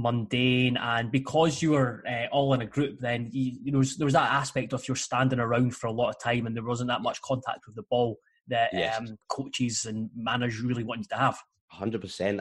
mundane, 0.00 0.76
and 0.76 1.10
because 1.10 1.62
you 1.62 1.72
were 1.72 2.02
uh, 2.08 2.26
all 2.32 2.52
in 2.54 2.62
a 2.62 2.66
group, 2.66 2.98
then 3.00 3.28
you, 3.32 3.58
you 3.62 3.72
know 3.72 3.82
there 3.82 4.06
was 4.06 4.14
that 4.14 4.32
aspect 4.32 4.72
of 4.72 4.86
you're 4.88 4.96
standing 4.96 5.38
around 5.38 5.74
for 5.74 5.86
a 5.86 5.92
lot 5.92 6.10
of 6.10 6.20
time, 6.20 6.46
and 6.46 6.56
there 6.56 6.64
wasn't 6.64 6.88
that 6.88 7.02
much 7.02 7.20
contact 7.22 7.66
with 7.66 7.76
the 7.76 7.84
ball 7.90 8.18
that 8.48 8.70
yes. 8.72 8.98
um, 8.98 9.18
coaches 9.28 9.84
and 9.84 10.10
managers 10.16 10.60
really 10.60 10.84
wanted 10.84 11.08
to 11.10 11.16
have. 11.16 11.38
Hundred 11.68 12.00
percent. 12.00 12.40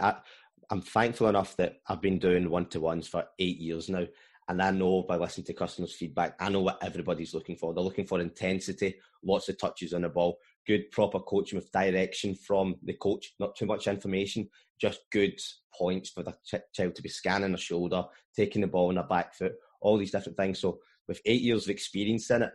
I'm 0.71 0.81
thankful 0.81 1.27
enough 1.27 1.55
that 1.57 1.77
I've 1.87 2.01
been 2.01 2.19
doing 2.19 2.49
one 2.49 2.67
to 2.67 2.79
ones 2.79 3.07
for 3.07 3.25
eight 3.39 3.57
years 3.57 3.89
now, 3.89 4.05
and 4.47 4.61
I 4.61 4.71
know 4.71 5.03
by 5.03 5.17
listening 5.17 5.45
to 5.47 5.53
customers' 5.53 5.93
feedback, 5.93 6.35
I 6.39 6.49
know 6.49 6.61
what 6.61 6.83
everybody's 6.83 7.33
looking 7.33 7.55
for. 7.55 7.73
They're 7.73 7.83
looking 7.83 8.05
for 8.05 8.19
intensity, 8.19 8.95
lots 9.23 9.49
of 9.49 9.57
touches 9.57 9.93
on 9.93 10.01
the 10.01 10.09
ball, 10.09 10.39
good 10.69 10.91
proper 10.91 11.19
coaching 11.19 11.57
with 11.57 11.71
direction 11.71 12.35
from 12.35 12.75
the 12.83 12.93
coach, 12.93 13.33
not 13.39 13.55
too 13.55 13.65
much 13.65 13.87
information, 13.87 14.47
just 14.79 14.99
good 15.11 15.33
points 15.75 16.11
for 16.11 16.21
the 16.21 16.31
ch- 16.45 16.61
child 16.75 16.93
to 16.93 17.01
be 17.01 17.09
scanning 17.09 17.51
the 17.51 17.57
shoulder, 17.57 18.03
taking 18.35 18.61
the 18.61 18.67
ball 18.67 18.89
on 18.89 18.95
the 18.95 19.01
back 19.01 19.33
foot, 19.33 19.53
all 19.81 19.97
these 19.97 20.11
different 20.11 20.37
things. 20.37 20.59
So 20.59 20.77
with 21.07 21.21
eight 21.25 21.41
years 21.41 21.63
of 21.63 21.71
experience 21.71 22.29
in 22.29 22.43
it, 22.43 22.51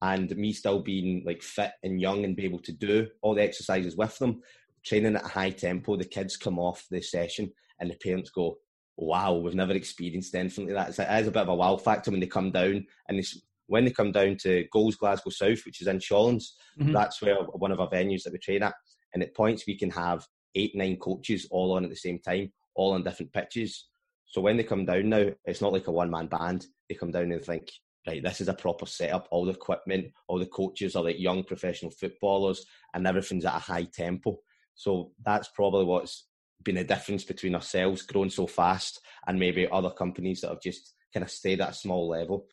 and 0.00 0.36
me 0.36 0.52
still 0.52 0.78
being 0.78 1.24
like 1.26 1.42
fit 1.42 1.72
and 1.82 2.00
young 2.00 2.24
and 2.24 2.36
be 2.36 2.44
able 2.44 2.60
to 2.60 2.72
do 2.72 3.08
all 3.20 3.34
the 3.34 3.42
exercises 3.42 3.96
with 3.96 4.16
them, 4.18 4.42
training 4.84 5.16
at 5.16 5.24
a 5.24 5.28
high 5.28 5.50
tempo, 5.50 5.96
the 5.96 6.04
kids 6.04 6.36
come 6.36 6.60
off 6.60 6.86
the 6.88 7.02
session 7.02 7.50
and 7.80 7.90
the 7.90 7.96
parents 7.96 8.30
go, 8.30 8.58
wow, 8.96 9.34
we've 9.34 9.56
never 9.56 9.72
experienced 9.72 10.36
anything 10.36 10.66
like 10.66 10.76
that. 10.76 10.88
It's, 10.90 10.98
it 11.00 11.08
is 11.20 11.26
a 11.26 11.32
bit 11.32 11.42
of 11.42 11.48
a 11.48 11.54
wow 11.56 11.78
factor 11.78 12.12
when 12.12 12.20
they 12.20 12.28
come 12.28 12.52
down 12.52 12.86
and 13.08 13.24
when 13.66 13.84
they 13.84 13.90
come 13.90 14.12
down 14.12 14.36
to 14.42 14.66
Goals 14.72 14.96
Glasgow 14.96 15.30
South, 15.30 15.64
which 15.64 15.80
is 15.80 15.86
in 15.86 15.98
Shawlands, 15.98 16.50
mm-hmm. 16.78 16.92
that's 16.92 17.20
where 17.20 17.36
one 17.36 17.72
of 17.72 17.80
our 17.80 17.90
venues 17.90 18.22
that 18.22 18.32
we 18.32 18.38
train 18.38 18.62
at. 18.62 18.74
And 19.14 19.22
at 19.22 19.34
points 19.34 19.64
we 19.66 19.76
can 19.78 19.90
have 19.90 20.26
eight, 20.54 20.74
nine 20.74 20.96
coaches 20.96 21.46
all 21.50 21.72
on 21.72 21.84
at 21.84 21.90
the 21.90 21.96
same 21.96 22.18
time, 22.18 22.52
all 22.74 22.92
on 22.92 23.02
different 23.02 23.32
pitches. 23.32 23.86
So 24.26 24.40
when 24.40 24.56
they 24.56 24.64
come 24.64 24.84
down 24.84 25.08
now, 25.08 25.30
it's 25.44 25.60
not 25.60 25.72
like 25.72 25.86
a 25.86 25.92
one 25.92 26.10
man 26.10 26.26
band. 26.26 26.66
They 26.88 26.94
come 26.94 27.10
down 27.10 27.32
and 27.32 27.42
think, 27.42 27.70
right, 28.06 28.22
this 28.22 28.40
is 28.40 28.48
a 28.48 28.54
proper 28.54 28.86
setup. 28.86 29.28
All 29.30 29.44
the 29.44 29.52
equipment, 29.52 30.12
all 30.28 30.38
the 30.38 30.46
coaches 30.46 30.96
are 30.96 31.04
like 31.04 31.18
young 31.18 31.44
professional 31.44 31.90
footballers, 31.90 32.64
and 32.94 33.06
everything's 33.06 33.44
at 33.44 33.56
a 33.56 33.60
high 33.60 33.84
tempo. 33.84 34.38
So 34.74 35.12
that's 35.24 35.48
probably 35.48 35.84
what's 35.84 36.26
been 36.62 36.78
a 36.78 36.84
difference 36.84 37.24
between 37.24 37.54
ourselves 37.54 38.02
growing 38.02 38.30
so 38.30 38.46
fast 38.46 39.00
and 39.26 39.38
maybe 39.38 39.68
other 39.70 39.90
companies 39.90 40.40
that 40.40 40.50
have 40.50 40.60
just 40.60 40.94
kind 41.14 41.24
of 41.24 41.30
stayed 41.30 41.60
at 41.60 41.70
a 41.70 41.74
small 41.74 42.08
level. 42.08 42.46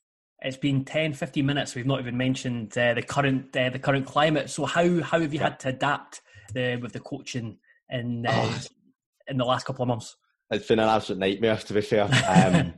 It's 0.43 0.57
been 0.57 0.83
10, 0.83 1.13
15 1.13 1.45
minutes. 1.45 1.73
We've 1.73 1.85
not 1.85 2.01
even 2.01 2.17
mentioned 2.17 2.77
uh, 2.77 2.93
the 2.93 3.01
current 3.01 3.55
uh, 3.55 3.69
the 3.69 3.79
current 3.79 4.05
climate. 4.05 4.49
So 4.49 4.65
how 4.65 5.01
how 5.01 5.19
have 5.19 5.33
you 5.33 5.39
yeah. 5.39 5.49
had 5.49 5.59
to 5.61 5.69
adapt 5.69 6.21
the, 6.53 6.77
with 6.81 6.91
the 6.91 6.99
coaching 6.99 7.57
in 7.89 8.25
uh, 8.25 8.31
oh. 8.33 8.61
in 9.27 9.37
the 9.37 9.45
last 9.45 9.65
couple 9.65 9.83
of 9.83 9.87
months? 9.87 10.17
It's 10.51 10.67
been 10.67 10.79
an 10.79 10.89
absolute 10.89 11.19
nightmare, 11.19 11.57
to 11.57 11.73
be 11.73 11.81
fair. 11.81 12.09
Um, 12.27 12.73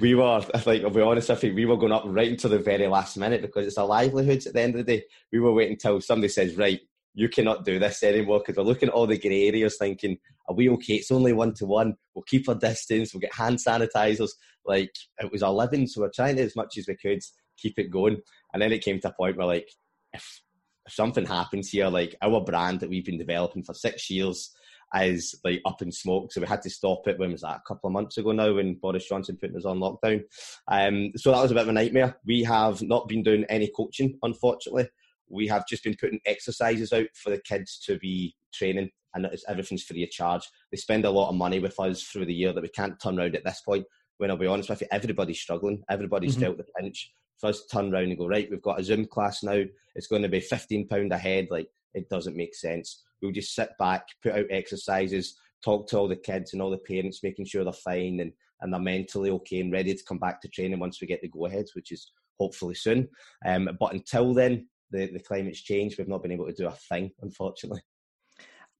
we 0.00 0.14
were, 0.14 0.44
like, 0.66 0.84
I'll 0.84 0.90
be 0.90 1.00
honest, 1.00 1.30
I 1.30 1.34
think 1.34 1.56
we 1.56 1.64
were 1.64 1.76
going 1.76 1.90
up 1.90 2.04
right 2.06 2.30
until 2.30 2.50
the 2.50 2.58
very 2.58 2.86
last 2.86 3.16
minute 3.16 3.42
because 3.42 3.66
it's 3.66 3.78
our 3.78 3.86
livelihoods 3.86 4.46
at 4.46 4.54
the 4.54 4.60
end 4.60 4.76
of 4.76 4.86
the 4.86 4.98
day. 4.98 5.04
We 5.32 5.40
were 5.40 5.52
waiting 5.52 5.72
until 5.72 6.00
somebody 6.00 6.28
says, 6.28 6.56
right, 6.56 6.78
you 7.14 7.28
cannot 7.28 7.64
do 7.64 7.80
this 7.80 8.04
anymore 8.04 8.38
because 8.38 8.56
we're 8.56 8.70
looking 8.70 8.88
at 8.88 8.94
all 8.94 9.08
the 9.08 9.18
grey 9.18 9.48
areas 9.48 9.76
thinking, 9.78 10.18
are 10.48 10.54
we 10.54 10.68
okay? 10.70 10.94
It's 10.94 11.10
only 11.10 11.32
one 11.32 11.54
to 11.54 11.66
one. 11.66 11.94
We'll 12.14 12.22
keep 12.22 12.48
our 12.48 12.54
distance. 12.54 13.12
We'll 13.12 13.20
get 13.20 13.34
hand 13.34 13.58
sanitizers. 13.58 14.30
Like 14.68 14.94
it 15.18 15.32
was 15.32 15.42
our 15.42 15.52
living, 15.52 15.86
so 15.86 16.02
we're 16.02 16.10
trying 16.14 16.36
to, 16.36 16.42
as 16.42 16.56
much 16.56 16.78
as 16.78 16.86
we 16.86 16.96
could 16.96 17.22
keep 17.56 17.78
it 17.78 17.90
going. 17.90 18.18
And 18.52 18.62
then 18.62 18.72
it 18.72 18.84
came 18.84 19.00
to 19.00 19.08
a 19.08 19.12
point 19.12 19.36
where 19.36 19.46
like, 19.46 19.68
if, 20.12 20.42
if 20.86 20.92
something 20.92 21.26
happens 21.26 21.70
here, 21.70 21.88
like 21.88 22.14
our 22.22 22.40
brand 22.40 22.80
that 22.80 22.90
we've 22.90 23.04
been 23.04 23.18
developing 23.18 23.64
for 23.64 23.74
six 23.74 24.08
years 24.10 24.50
is 24.94 25.34
like 25.44 25.60
up 25.66 25.82
in 25.82 25.90
smoke. 25.90 26.32
So 26.32 26.40
we 26.40 26.46
had 26.46 26.62
to 26.62 26.70
stop 26.70 27.08
it. 27.08 27.18
When 27.18 27.32
was 27.32 27.42
that? 27.42 27.56
A 27.56 27.62
couple 27.66 27.88
of 27.88 27.92
months 27.92 28.16
ago 28.18 28.32
now, 28.32 28.54
when 28.54 28.74
Boris 28.74 29.08
Johnson 29.08 29.36
put 29.40 29.54
us 29.54 29.64
on 29.64 29.80
lockdown. 29.80 30.22
Um, 30.68 31.12
so 31.16 31.32
that 31.32 31.42
was 31.42 31.50
a 31.50 31.54
bit 31.54 31.64
of 31.64 31.68
a 31.68 31.72
nightmare. 31.72 32.16
We 32.24 32.42
have 32.44 32.80
not 32.82 33.08
been 33.08 33.22
doing 33.22 33.44
any 33.44 33.70
coaching, 33.74 34.18
unfortunately 34.22 34.88
we 35.30 35.46
have 35.48 35.66
just 35.66 35.84
been 35.84 35.96
putting 35.96 36.20
exercises 36.26 36.92
out 36.92 37.08
for 37.14 37.30
the 37.30 37.40
kids 37.40 37.78
to 37.86 37.98
be 37.98 38.34
training 38.52 38.90
and 39.14 39.28
everything's 39.48 39.84
free 39.84 40.02
of 40.02 40.10
charge. 40.10 40.48
They 40.70 40.76
spend 40.76 41.04
a 41.04 41.10
lot 41.10 41.30
of 41.30 41.36
money 41.36 41.58
with 41.58 41.78
us 41.80 42.02
through 42.02 42.26
the 42.26 42.34
year 42.34 42.52
that 42.52 42.62
we 42.62 42.68
can't 42.68 43.00
turn 43.00 43.18
around 43.18 43.36
at 43.36 43.44
this 43.44 43.60
point. 43.60 43.86
When 44.18 44.30
I'll 44.30 44.36
be 44.36 44.46
honest 44.46 44.68
with 44.68 44.80
you, 44.80 44.88
everybody's 44.90 45.40
struggling. 45.40 45.82
Everybody's 45.88 46.34
mm-hmm. 46.34 46.42
felt 46.42 46.58
the 46.58 46.66
pinch. 46.78 47.12
For 47.40 47.48
us 47.48 47.62
to 47.62 47.68
turn 47.68 47.94
around 47.94 48.04
and 48.04 48.18
go, 48.18 48.26
right, 48.26 48.48
we've 48.50 48.62
got 48.62 48.80
a 48.80 48.84
Zoom 48.84 49.06
class 49.06 49.42
now. 49.42 49.62
It's 49.94 50.08
going 50.08 50.22
to 50.22 50.28
be 50.28 50.40
£15 50.40 51.12
ahead. 51.12 51.48
Like, 51.50 51.68
it 51.94 52.08
doesn't 52.08 52.36
make 52.36 52.54
sense. 52.54 53.04
We'll 53.22 53.32
just 53.32 53.54
sit 53.54 53.70
back, 53.78 54.06
put 54.22 54.32
out 54.32 54.46
exercises, 54.50 55.36
talk 55.64 55.88
to 55.88 55.98
all 55.98 56.08
the 56.08 56.16
kids 56.16 56.52
and 56.52 56.62
all 56.62 56.70
the 56.70 56.78
parents, 56.78 57.22
making 57.22 57.46
sure 57.46 57.64
they're 57.64 57.72
fine 57.72 58.20
and, 58.20 58.32
and 58.60 58.72
they're 58.72 58.80
mentally 58.80 59.30
okay 59.30 59.60
and 59.60 59.72
ready 59.72 59.94
to 59.94 60.04
come 60.04 60.18
back 60.18 60.40
to 60.40 60.48
training 60.48 60.80
once 60.80 61.00
we 61.00 61.06
get 61.06 61.22
the 61.22 61.28
go 61.28 61.46
aheads, 61.46 61.74
which 61.74 61.92
is 61.92 62.10
hopefully 62.38 62.74
soon. 62.74 63.08
Um, 63.46 63.68
but 63.78 63.92
until 63.92 64.34
then, 64.34 64.68
the, 64.90 65.06
the 65.06 65.20
climate's 65.20 65.60
changed. 65.60 65.98
We've 65.98 66.08
not 66.08 66.22
been 66.22 66.32
able 66.32 66.46
to 66.46 66.52
do 66.52 66.66
a 66.66 66.72
thing, 66.72 67.12
unfortunately. 67.22 67.82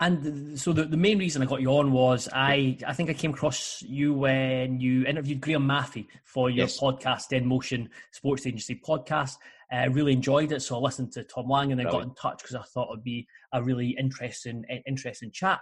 And 0.00 0.58
so 0.58 0.72
the, 0.72 0.84
the 0.84 0.96
main 0.96 1.18
reason 1.18 1.42
I 1.42 1.46
got 1.46 1.60
you 1.60 1.70
on 1.70 1.90
was 1.90 2.28
I 2.32 2.76
I 2.86 2.92
think 2.92 3.10
I 3.10 3.14
came 3.14 3.32
across 3.32 3.82
you 3.82 4.14
when 4.14 4.78
you 4.78 5.04
interviewed 5.04 5.40
Graeme 5.40 5.66
Mathie 5.66 6.06
for 6.24 6.50
your 6.50 6.66
yes. 6.66 6.78
podcast, 6.78 7.32
InMotion 7.32 7.88
Sports 8.12 8.46
Agency 8.46 8.80
podcast. 8.86 9.36
I 9.70 9.86
uh, 9.86 9.90
really 9.90 10.12
enjoyed 10.12 10.52
it, 10.52 10.62
so 10.62 10.76
I 10.76 10.78
listened 10.78 11.12
to 11.12 11.24
Tom 11.24 11.48
Lang 11.48 11.72
and 11.72 11.80
then 11.80 11.88
got 11.88 12.02
in 12.02 12.14
touch 12.14 12.38
because 12.42 12.56
I 12.56 12.62
thought 12.62 12.88
it'd 12.90 13.04
be 13.04 13.26
a 13.52 13.62
really 13.62 13.94
interesting 13.98 14.64
interesting 14.86 15.30
chat. 15.32 15.60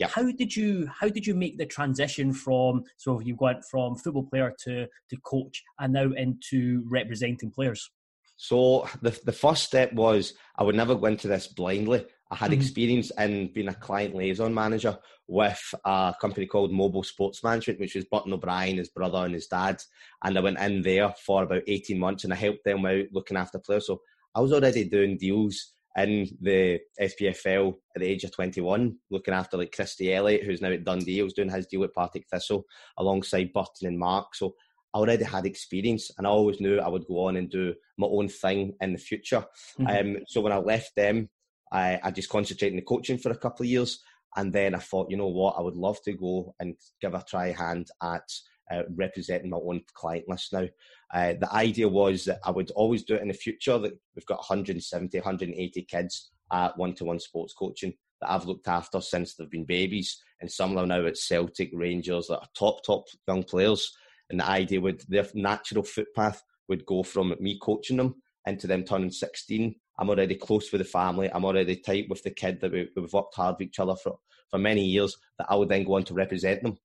Yep. 0.00 0.10
How 0.10 0.30
did 0.32 0.54
you 0.54 0.88
how 0.92 1.08
did 1.08 1.26
you 1.26 1.34
make 1.34 1.56
the 1.56 1.64
transition 1.64 2.32
from 2.32 2.82
so 2.96 3.20
you 3.20 3.36
went 3.38 3.64
from 3.70 3.96
football 3.96 4.24
player 4.24 4.52
to 4.64 4.86
to 5.10 5.16
coach 5.24 5.62
and 5.78 5.92
now 5.92 6.10
into 6.12 6.84
representing 6.90 7.50
players? 7.52 7.88
So 8.36 8.88
the 9.00 9.18
the 9.24 9.32
first 9.32 9.62
step 9.62 9.92
was 9.92 10.34
I 10.56 10.64
would 10.64 10.74
never 10.74 10.96
go 10.96 11.06
into 11.06 11.28
this 11.28 11.46
blindly. 11.46 12.04
I 12.30 12.36
had 12.36 12.50
mm-hmm. 12.50 12.60
experience 12.60 13.12
in 13.18 13.52
being 13.52 13.68
a 13.68 13.74
client 13.74 14.14
liaison 14.14 14.52
manager 14.52 14.98
with 15.28 15.74
a 15.84 16.14
company 16.20 16.46
called 16.46 16.72
Mobile 16.72 17.04
Sports 17.04 17.44
Management, 17.44 17.78
which 17.78 17.94
was 17.94 18.04
Burton 18.04 18.32
O'Brien, 18.32 18.78
his 18.78 18.88
brother, 18.88 19.18
and 19.18 19.34
his 19.34 19.46
dad. 19.46 19.80
And 20.24 20.36
I 20.36 20.40
went 20.40 20.58
in 20.58 20.82
there 20.82 21.14
for 21.24 21.44
about 21.44 21.62
18 21.66 21.98
months 21.98 22.24
and 22.24 22.32
I 22.32 22.36
helped 22.36 22.64
them 22.64 22.84
out 22.84 23.04
looking 23.12 23.36
after 23.36 23.58
players. 23.58 23.86
So 23.86 24.00
I 24.34 24.40
was 24.40 24.52
already 24.52 24.84
doing 24.84 25.18
deals 25.18 25.72
in 25.96 26.28
the 26.40 26.80
SPFL 27.00 27.74
at 27.94 28.00
the 28.00 28.06
age 28.06 28.24
of 28.24 28.32
21, 28.32 28.96
looking 29.10 29.32
after 29.32 29.56
like 29.56 29.72
Christie 29.72 30.12
Elliott, 30.12 30.44
who's 30.44 30.60
now 30.60 30.70
at 30.70 30.84
Dundee. 30.84 31.20
I 31.20 31.24
was 31.24 31.32
doing 31.32 31.48
his 31.48 31.66
deal 31.66 31.80
with 31.80 31.94
Partick 31.94 32.26
Thistle 32.30 32.64
alongside 32.98 33.52
Burton 33.52 33.86
and 33.86 33.98
Mark. 33.98 34.34
So 34.34 34.54
I 34.92 34.98
already 34.98 35.24
had 35.24 35.46
experience 35.46 36.10
and 36.18 36.26
I 36.26 36.30
always 36.30 36.60
knew 36.60 36.80
I 36.80 36.88
would 36.88 37.06
go 37.06 37.26
on 37.26 37.36
and 37.36 37.50
do 37.50 37.74
my 37.96 38.06
own 38.06 38.28
thing 38.28 38.74
in 38.80 38.92
the 38.92 38.98
future. 38.98 39.44
Mm-hmm. 39.78 40.16
Um, 40.16 40.16
so 40.26 40.40
when 40.40 40.52
I 40.52 40.58
left 40.58 40.94
them, 40.96 41.30
I, 41.72 42.00
I 42.02 42.10
just 42.10 42.28
concentrated 42.28 42.72
in 42.72 42.76
the 42.76 42.82
coaching 42.82 43.18
for 43.18 43.30
a 43.30 43.36
couple 43.36 43.64
of 43.64 43.70
years. 43.70 44.02
And 44.36 44.52
then 44.52 44.74
I 44.74 44.78
thought, 44.78 45.10
you 45.10 45.16
know 45.16 45.28
what, 45.28 45.56
I 45.58 45.62
would 45.62 45.76
love 45.76 46.00
to 46.02 46.12
go 46.12 46.54
and 46.60 46.74
give 47.00 47.14
a 47.14 47.24
try 47.26 47.52
hand 47.52 47.88
at 48.02 48.28
uh, 48.70 48.82
representing 48.94 49.50
my 49.50 49.56
own 49.56 49.80
client 49.94 50.28
list 50.28 50.52
now. 50.52 50.66
Uh, 51.14 51.34
the 51.40 51.52
idea 51.52 51.88
was 51.88 52.24
that 52.24 52.40
I 52.44 52.50
would 52.50 52.70
always 52.72 53.04
do 53.04 53.14
it 53.14 53.22
in 53.22 53.28
the 53.28 53.34
future, 53.34 53.78
that 53.78 53.92
we've 54.14 54.26
got 54.26 54.38
170, 54.38 55.18
180 55.18 55.82
kids 55.82 56.30
at 56.52 56.76
one 56.76 56.94
to 56.94 57.04
one 57.04 57.20
sports 57.20 57.54
coaching 57.54 57.94
that 58.20 58.30
I've 58.30 58.46
looked 58.46 58.68
after 58.68 59.00
since 59.00 59.34
they've 59.34 59.50
been 59.50 59.64
babies. 59.64 60.22
And 60.40 60.50
some 60.50 60.70
of 60.70 60.76
them 60.76 60.88
now 60.88 61.06
at 61.06 61.16
Celtic, 61.16 61.70
Rangers, 61.72 62.26
that 62.28 62.38
are 62.38 62.48
top, 62.58 62.84
top 62.84 63.06
young 63.26 63.42
players. 63.42 63.96
And 64.30 64.40
the 64.40 64.48
idea 64.48 64.80
would, 64.80 65.02
their 65.08 65.26
natural 65.34 65.82
footpath 65.82 66.42
would 66.68 66.84
go 66.84 67.02
from 67.02 67.34
me 67.40 67.58
coaching 67.62 67.96
them 67.96 68.16
into 68.46 68.66
them 68.66 68.84
turning 68.84 69.10
16 69.10 69.74
I'm 69.98 70.10
already 70.10 70.34
close 70.34 70.70
with 70.70 70.80
the 70.80 70.84
family. 70.84 71.30
I'm 71.32 71.44
already 71.44 71.76
tight 71.76 72.08
with 72.08 72.22
the 72.22 72.30
kid 72.30 72.60
that 72.60 72.72
we, 72.72 72.88
have 72.96 73.12
worked 73.12 73.34
hard 73.34 73.56
with 73.58 73.68
each 73.68 73.78
other 73.78 73.94
for, 73.96 74.18
for 74.50 74.58
many 74.58 74.84
years 74.84 75.16
that 75.38 75.46
I 75.48 75.56
would 75.56 75.68
then 75.68 75.84
go 75.84 75.94
on 75.94 76.04
to 76.04 76.14
represent 76.14 76.62
them. 76.62 76.76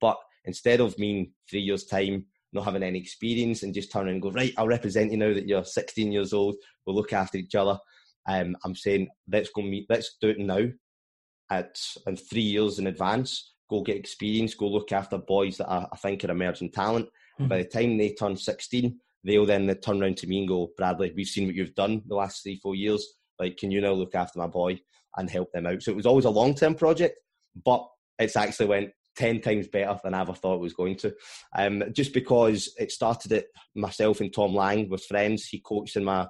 But 0.00 0.18
instead 0.44 0.80
of 0.80 0.98
me 0.98 1.32
three 1.48 1.60
years' 1.60 1.84
time 1.84 2.26
not 2.52 2.64
having 2.64 2.82
any 2.82 2.98
experience 2.98 3.62
and 3.62 3.74
just 3.74 3.92
turning 3.92 4.14
and 4.14 4.22
go, 4.22 4.30
right, 4.30 4.52
I'll 4.56 4.66
represent 4.66 5.12
you 5.12 5.18
now 5.18 5.32
that 5.32 5.46
you're 5.46 5.64
16 5.64 6.10
years 6.10 6.32
old. 6.32 6.56
We'll 6.84 6.96
look 6.96 7.12
after 7.12 7.38
each 7.38 7.54
other. 7.54 7.78
Um, 8.28 8.56
I'm 8.64 8.74
saying 8.74 9.08
let's 9.30 9.50
go 9.50 9.62
meet, 9.62 9.86
let's 9.88 10.16
do 10.20 10.28
it 10.28 10.38
now 10.38 10.66
at 11.50 11.76
in 12.06 12.16
three 12.16 12.42
years 12.42 12.78
in 12.78 12.86
advance. 12.86 13.54
Go 13.68 13.82
get 13.82 13.96
experience, 13.96 14.54
go 14.54 14.68
look 14.68 14.92
after 14.92 15.18
boys 15.18 15.58
that 15.58 15.70
I, 15.70 15.86
I 15.92 15.96
think 15.96 16.24
are 16.24 16.30
emerging 16.30 16.72
talent. 16.72 17.06
Mm-hmm. 17.38 17.48
By 17.48 17.58
the 17.58 17.68
time 17.68 17.96
they 17.96 18.12
turn 18.12 18.36
16, 18.36 18.98
they'll 19.24 19.46
then 19.46 19.74
turn 19.76 20.02
around 20.02 20.16
to 20.18 20.26
me 20.26 20.40
and 20.40 20.48
go, 20.48 20.70
Bradley, 20.76 21.12
we've 21.14 21.26
seen 21.26 21.46
what 21.46 21.54
you've 21.54 21.74
done 21.74 22.02
the 22.06 22.14
last 22.14 22.42
three, 22.42 22.56
four 22.56 22.74
years. 22.74 23.06
Like, 23.38 23.56
can 23.56 23.70
you 23.70 23.80
now 23.80 23.92
look 23.92 24.14
after 24.14 24.38
my 24.38 24.46
boy 24.46 24.80
and 25.16 25.30
help 25.30 25.52
them 25.52 25.66
out? 25.66 25.82
So 25.82 25.90
it 25.90 25.96
was 25.96 26.06
always 26.06 26.24
a 26.24 26.30
long 26.30 26.54
term 26.54 26.74
project, 26.74 27.18
but 27.64 27.86
it's 28.18 28.36
actually 28.36 28.66
went 28.66 28.90
10 29.16 29.40
times 29.40 29.68
better 29.68 29.98
than 30.02 30.14
I 30.14 30.20
ever 30.20 30.34
thought 30.34 30.56
it 30.56 30.60
was 30.60 30.74
going 30.74 30.96
to. 30.96 31.14
Um, 31.56 31.84
just 31.92 32.12
because 32.12 32.72
it 32.78 32.92
started 32.92 33.32
it 33.32 33.46
myself 33.74 34.20
and 34.20 34.32
Tom 34.32 34.54
Lang 34.54 34.88
was 34.88 35.06
friends. 35.06 35.46
He 35.46 35.60
coached 35.60 35.96
in 35.96 36.04
my 36.04 36.26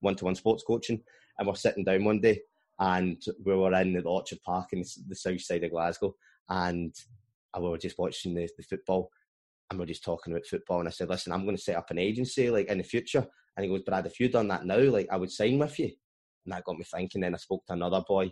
one 0.00 0.16
to 0.16 0.24
one 0.24 0.34
sports 0.34 0.64
coaching, 0.66 1.00
and 1.38 1.46
we're 1.46 1.54
sitting 1.54 1.84
down 1.84 2.04
one 2.04 2.20
day 2.20 2.40
and 2.78 3.22
we 3.44 3.54
were 3.54 3.72
in 3.80 3.92
the 3.92 4.02
Orchard 4.02 4.40
Park 4.44 4.68
in 4.72 4.82
the 5.08 5.14
south 5.14 5.40
side 5.40 5.62
of 5.64 5.70
Glasgow, 5.70 6.14
and 6.48 6.94
I 7.54 7.60
were 7.60 7.78
just 7.78 7.98
watching 7.98 8.34
the, 8.34 8.48
the 8.56 8.64
football 8.64 9.10
and 9.72 9.80
we're 9.80 9.86
just 9.86 10.04
talking 10.04 10.32
about 10.32 10.46
football. 10.46 10.80
And 10.80 10.88
I 10.88 10.92
said, 10.92 11.08
listen, 11.08 11.32
I'm 11.32 11.44
going 11.44 11.56
to 11.56 11.62
set 11.62 11.76
up 11.76 11.90
an 11.90 11.98
agency 11.98 12.50
like 12.50 12.68
in 12.68 12.78
the 12.78 12.84
future. 12.84 13.26
And 13.56 13.64
he 13.64 13.70
goes, 13.70 13.82
Brad, 13.82 14.06
if 14.06 14.20
you'd 14.20 14.32
done 14.32 14.48
that 14.48 14.66
now, 14.66 14.78
like 14.78 15.08
I 15.10 15.16
would 15.16 15.30
sign 15.30 15.58
with 15.58 15.78
you. 15.78 15.90
And 16.44 16.52
that 16.52 16.64
got 16.64 16.76
me 16.76 16.84
thinking. 16.84 17.22
Then 17.22 17.34
I 17.34 17.38
spoke 17.38 17.64
to 17.66 17.72
another 17.72 18.02
boy 18.06 18.30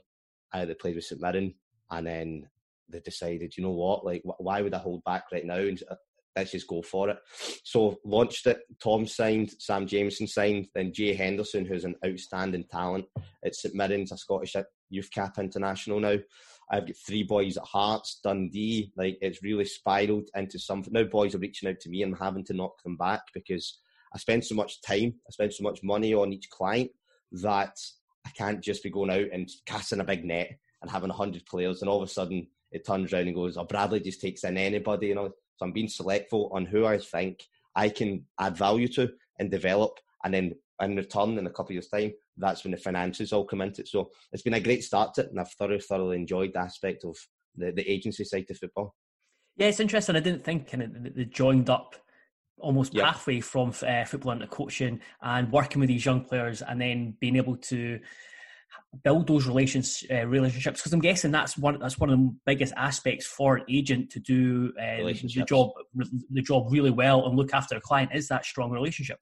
uh, 0.53 0.64
that 0.66 0.79
played 0.79 0.96
with 0.96 1.05
St 1.05 1.20
Mirren, 1.20 1.55
and 1.90 2.07
then 2.07 2.48
they 2.88 3.00
decided, 3.00 3.57
you 3.57 3.62
know 3.62 3.70
what, 3.70 4.05
like 4.05 4.22
why 4.24 4.61
would 4.61 4.74
I 4.74 4.79
hold 4.79 5.03
back 5.05 5.24
right 5.33 5.44
now? 5.44 5.57
And 5.57 5.83
uh, 5.90 5.94
let's 6.36 6.52
just 6.52 6.66
go 6.66 6.82
for 6.82 7.10
it. 7.10 7.18
So 7.64 7.98
launched 8.04 8.46
it. 8.46 8.60
Tom 8.82 9.06
signed, 9.06 9.52
Sam 9.58 9.86
Jameson 9.86 10.26
signed, 10.26 10.68
then 10.74 10.92
Jay 10.92 11.14
Henderson, 11.14 11.64
who's 11.64 11.84
an 11.84 11.96
outstanding 12.06 12.64
talent 12.70 13.06
at 13.44 13.54
St 13.54 13.74
Mirren's, 13.74 14.12
a 14.12 14.16
Scottish 14.16 14.56
youth 14.90 15.10
cap 15.12 15.38
international 15.38 16.00
now. 16.00 16.16
I've 16.70 16.86
got 16.86 16.96
three 17.04 17.24
boys 17.24 17.56
at 17.56 17.64
Hearts, 17.64 18.20
Dundee. 18.22 18.92
Like 18.96 19.18
it's 19.20 19.42
really 19.42 19.64
spiraled 19.64 20.28
into 20.36 20.58
something. 20.58 20.92
Now 20.92 21.04
boys 21.04 21.34
are 21.34 21.38
reaching 21.38 21.68
out 21.68 21.80
to 21.80 21.88
me 21.90 22.02
and 22.02 22.14
I'm 22.14 22.20
having 22.20 22.44
to 22.44 22.54
knock 22.54 22.82
them 22.84 22.96
back 22.96 23.22
because 23.34 23.80
I 24.14 24.18
spend 24.18 24.44
so 24.44 24.54
much 24.54 24.80
time, 24.82 25.14
I 25.28 25.30
spend 25.30 25.52
so 25.52 25.64
much 25.64 25.80
money 25.82 26.14
on 26.14 26.32
each 26.32 26.48
client 26.50 26.90
that 27.32 27.76
I 28.26 28.30
can't 28.30 28.60
just 28.60 28.82
be 28.82 28.90
going 28.90 29.10
out 29.10 29.26
and 29.32 29.48
casting 29.66 30.00
a 30.00 30.04
big 30.04 30.24
net 30.24 30.50
and 30.82 30.90
having 30.90 31.10
hundred 31.10 31.44
players 31.46 31.82
and 31.82 31.90
all 31.90 32.02
of 32.02 32.08
a 32.08 32.12
sudden 32.12 32.46
it 32.72 32.86
turns 32.86 33.12
around 33.12 33.26
and 33.26 33.34
goes, 33.34 33.56
oh 33.56 33.64
Bradley 33.64 34.00
just 34.00 34.20
takes 34.20 34.44
in 34.44 34.56
anybody, 34.56 35.08
you 35.08 35.14
know. 35.16 35.30
So 35.61 35.66
I'm 35.66 35.73
being 35.73 35.88
selectful 35.88 36.51
on 36.55 36.64
who 36.64 36.87
I 36.87 36.96
think 36.96 37.44
I 37.77 37.90
can 37.90 38.25
add 38.40 38.57
value 38.57 38.88
to 38.88 39.11
and 39.38 39.51
develop 39.51 39.99
and 40.25 40.33
then 40.33 40.55
in 40.81 40.96
return 40.96 41.37
in 41.37 41.46
a 41.46 41.51
couple 41.51 41.66
of 41.66 41.73
years' 41.73 41.88
time, 41.88 42.12
that's 42.38 42.64
when 42.64 42.70
the 42.70 42.79
finances 42.79 43.35
all 43.35 43.44
come 43.44 43.61
into 43.61 43.83
it. 43.83 43.88
So 43.88 44.11
it's 44.33 44.42
been 44.42 44.55
a 44.55 44.61
great 44.61 44.83
start 44.83 45.12
to 45.14 45.23
it, 45.23 45.31
and 45.31 45.38
I've 45.38 45.53
thoroughly, 45.53 45.81
thoroughly 45.81 46.16
enjoyed 46.16 46.53
the 46.55 46.61
aspect 46.61 47.05
of 47.05 47.14
the, 47.55 47.70
the 47.73 47.87
agency 47.87 48.25
side 48.25 48.46
of 48.49 48.57
football. 48.57 48.94
Yeah, 49.57 49.66
it's 49.66 49.81
interesting. 49.81 50.16
I 50.16 50.20
didn't 50.20 50.42
think 50.42 50.70
kind 50.70 50.83
of 50.83 51.14
they 51.14 51.27
joined 51.27 51.68
up 51.68 51.96
almost 52.59 52.94
yep. 52.94 53.05
pathway 53.05 53.40
from 53.40 53.75
uh, 53.87 54.05
football 54.07 54.33
into 54.33 54.46
coaching 54.46 55.01
and 55.20 55.53
working 55.53 55.81
with 55.81 55.88
these 55.88 56.07
young 56.07 56.25
players, 56.25 56.62
and 56.62 56.81
then 56.81 57.14
being 57.20 57.37
able 57.37 57.57
to 57.57 58.01
build 59.04 59.28
those 59.28 59.46
relations 59.46 60.02
uh, 60.11 60.26
relationships 60.26 60.80
because 60.80 60.92
I'm 60.92 61.00
guessing 61.00 61.30
that's 61.30 61.56
one 61.56 61.78
that's 61.78 61.98
one 61.98 62.11
of 62.11 62.18
the 62.18 62.35
biggest 62.44 62.74
aspects 62.76 63.26
for 63.26 63.56
an 63.56 63.64
agent 63.68 64.11
to 64.11 64.20
do 64.20 64.72
uh, 64.80 65.04
the 65.04 65.44
job 65.46 65.70
the 65.94 66.42
job 66.42 66.66
really 66.70 66.90
well 66.90 67.26
and 67.26 67.37
look 67.37 67.54
after 67.54 67.76
a 67.76 67.80
client 67.80 68.11
is 68.14 68.28
that 68.28 68.44
strong 68.44 68.70
relationship. 68.70 69.18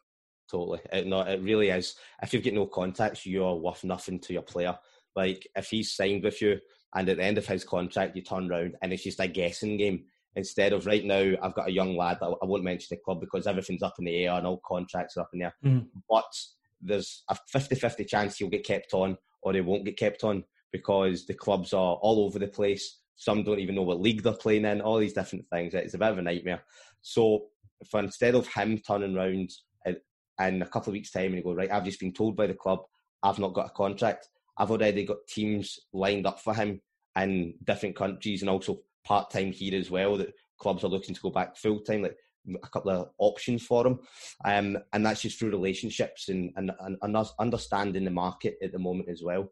Totally. 0.50 0.80
It, 0.92 1.06
no, 1.06 1.20
it 1.20 1.42
really 1.42 1.68
is. 1.68 1.96
If 2.22 2.32
you've 2.32 2.44
got 2.44 2.54
no 2.54 2.66
contacts, 2.66 3.26
you're 3.26 3.54
worth 3.54 3.84
nothing 3.84 4.18
to 4.20 4.32
your 4.32 4.42
player. 4.42 4.78
Like 5.14 5.46
if 5.54 5.68
he's 5.68 5.94
signed 5.94 6.24
with 6.24 6.40
you 6.40 6.58
and 6.94 7.08
at 7.08 7.18
the 7.18 7.24
end 7.24 7.36
of 7.36 7.46
his 7.46 7.64
contract 7.64 8.16
you 8.16 8.22
turn 8.22 8.50
around 8.50 8.76
and 8.80 8.92
it's 8.92 9.04
just 9.04 9.20
a 9.20 9.28
guessing 9.28 9.76
game 9.76 10.04
instead 10.36 10.72
of 10.72 10.86
right 10.86 11.04
now 11.04 11.34
I've 11.42 11.54
got 11.54 11.68
a 11.68 11.72
young 11.72 11.96
lad 11.96 12.18
that 12.20 12.34
I 12.42 12.46
won't 12.46 12.64
mention 12.64 12.86
the 12.90 12.96
club 12.96 13.20
because 13.20 13.46
everything's 13.46 13.82
up 13.82 13.96
in 13.98 14.06
the 14.06 14.24
air 14.24 14.32
and 14.32 14.46
all 14.46 14.60
contracts 14.64 15.16
are 15.16 15.22
up 15.22 15.30
in 15.34 15.40
the 15.40 15.44
air. 15.46 15.54
Mm. 15.64 15.86
But 16.08 16.32
there's 16.80 17.24
a 17.28 17.36
50-50 17.54 18.06
chance 18.06 18.36
he'll 18.36 18.48
get 18.48 18.64
kept 18.64 18.94
on 18.94 19.18
or 19.42 19.52
he 19.52 19.60
won't 19.60 19.84
get 19.84 19.96
kept 19.96 20.24
on 20.24 20.44
because 20.72 21.26
the 21.26 21.34
clubs 21.34 21.72
are 21.72 21.96
all 21.96 22.24
over 22.24 22.38
the 22.38 22.48
place. 22.48 23.00
Some 23.16 23.42
don't 23.42 23.58
even 23.58 23.74
know 23.74 23.82
what 23.82 24.00
league 24.00 24.22
they're 24.22 24.32
playing 24.32 24.64
in, 24.64 24.80
all 24.80 24.98
these 24.98 25.12
different 25.12 25.46
things. 25.50 25.74
It's 25.74 25.94
a 25.94 25.98
bit 25.98 26.10
of 26.10 26.18
a 26.18 26.22
nightmare. 26.22 26.62
So 27.00 27.46
for 27.90 28.00
instead 28.00 28.34
of 28.34 28.46
him 28.48 28.78
turning 28.78 29.16
around 29.16 29.50
uh, 29.86 29.92
in 30.40 30.62
a 30.62 30.66
couple 30.66 30.90
of 30.90 30.94
weeks' 30.94 31.10
time 31.10 31.26
and 31.26 31.36
you 31.36 31.42
go, 31.42 31.54
right, 31.54 31.70
I've 31.70 31.84
just 31.84 32.00
been 32.00 32.12
told 32.12 32.36
by 32.36 32.46
the 32.46 32.54
club 32.54 32.80
I've 33.22 33.38
not 33.38 33.54
got 33.54 33.66
a 33.66 33.70
contract. 33.70 34.28
I've 34.56 34.70
already 34.70 35.04
got 35.04 35.26
teams 35.28 35.78
lined 35.92 36.26
up 36.26 36.40
for 36.40 36.54
him 36.54 36.80
in 37.16 37.54
different 37.64 37.96
countries 37.96 38.42
and 38.42 38.50
also 38.50 38.80
part 39.04 39.30
time 39.30 39.52
here 39.52 39.78
as 39.78 39.90
well 39.90 40.16
that 40.16 40.34
clubs 40.58 40.84
are 40.84 40.88
looking 40.88 41.14
to 41.14 41.20
go 41.20 41.30
back 41.30 41.56
full 41.56 41.80
time, 41.80 42.02
like 42.02 42.16
a 42.62 42.68
couple 42.68 42.90
of 42.90 43.10
options 43.18 43.64
for 43.64 43.84
them. 43.84 43.98
Um, 44.44 44.78
and 44.92 45.04
that's 45.04 45.22
just 45.22 45.38
through 45.38 45.50
relationships 45.50 46.28
and, 46.28 46.52
and, 46.56 46.70
and 46.80 47.16
understanding 47.38 48.04
the 48.04 48.10
market 48.10 48.56
at 48.62 48.72
the 48.72 48.78
moment 48.78 49.08
as 49.08 49.22
well. 49.22 49.50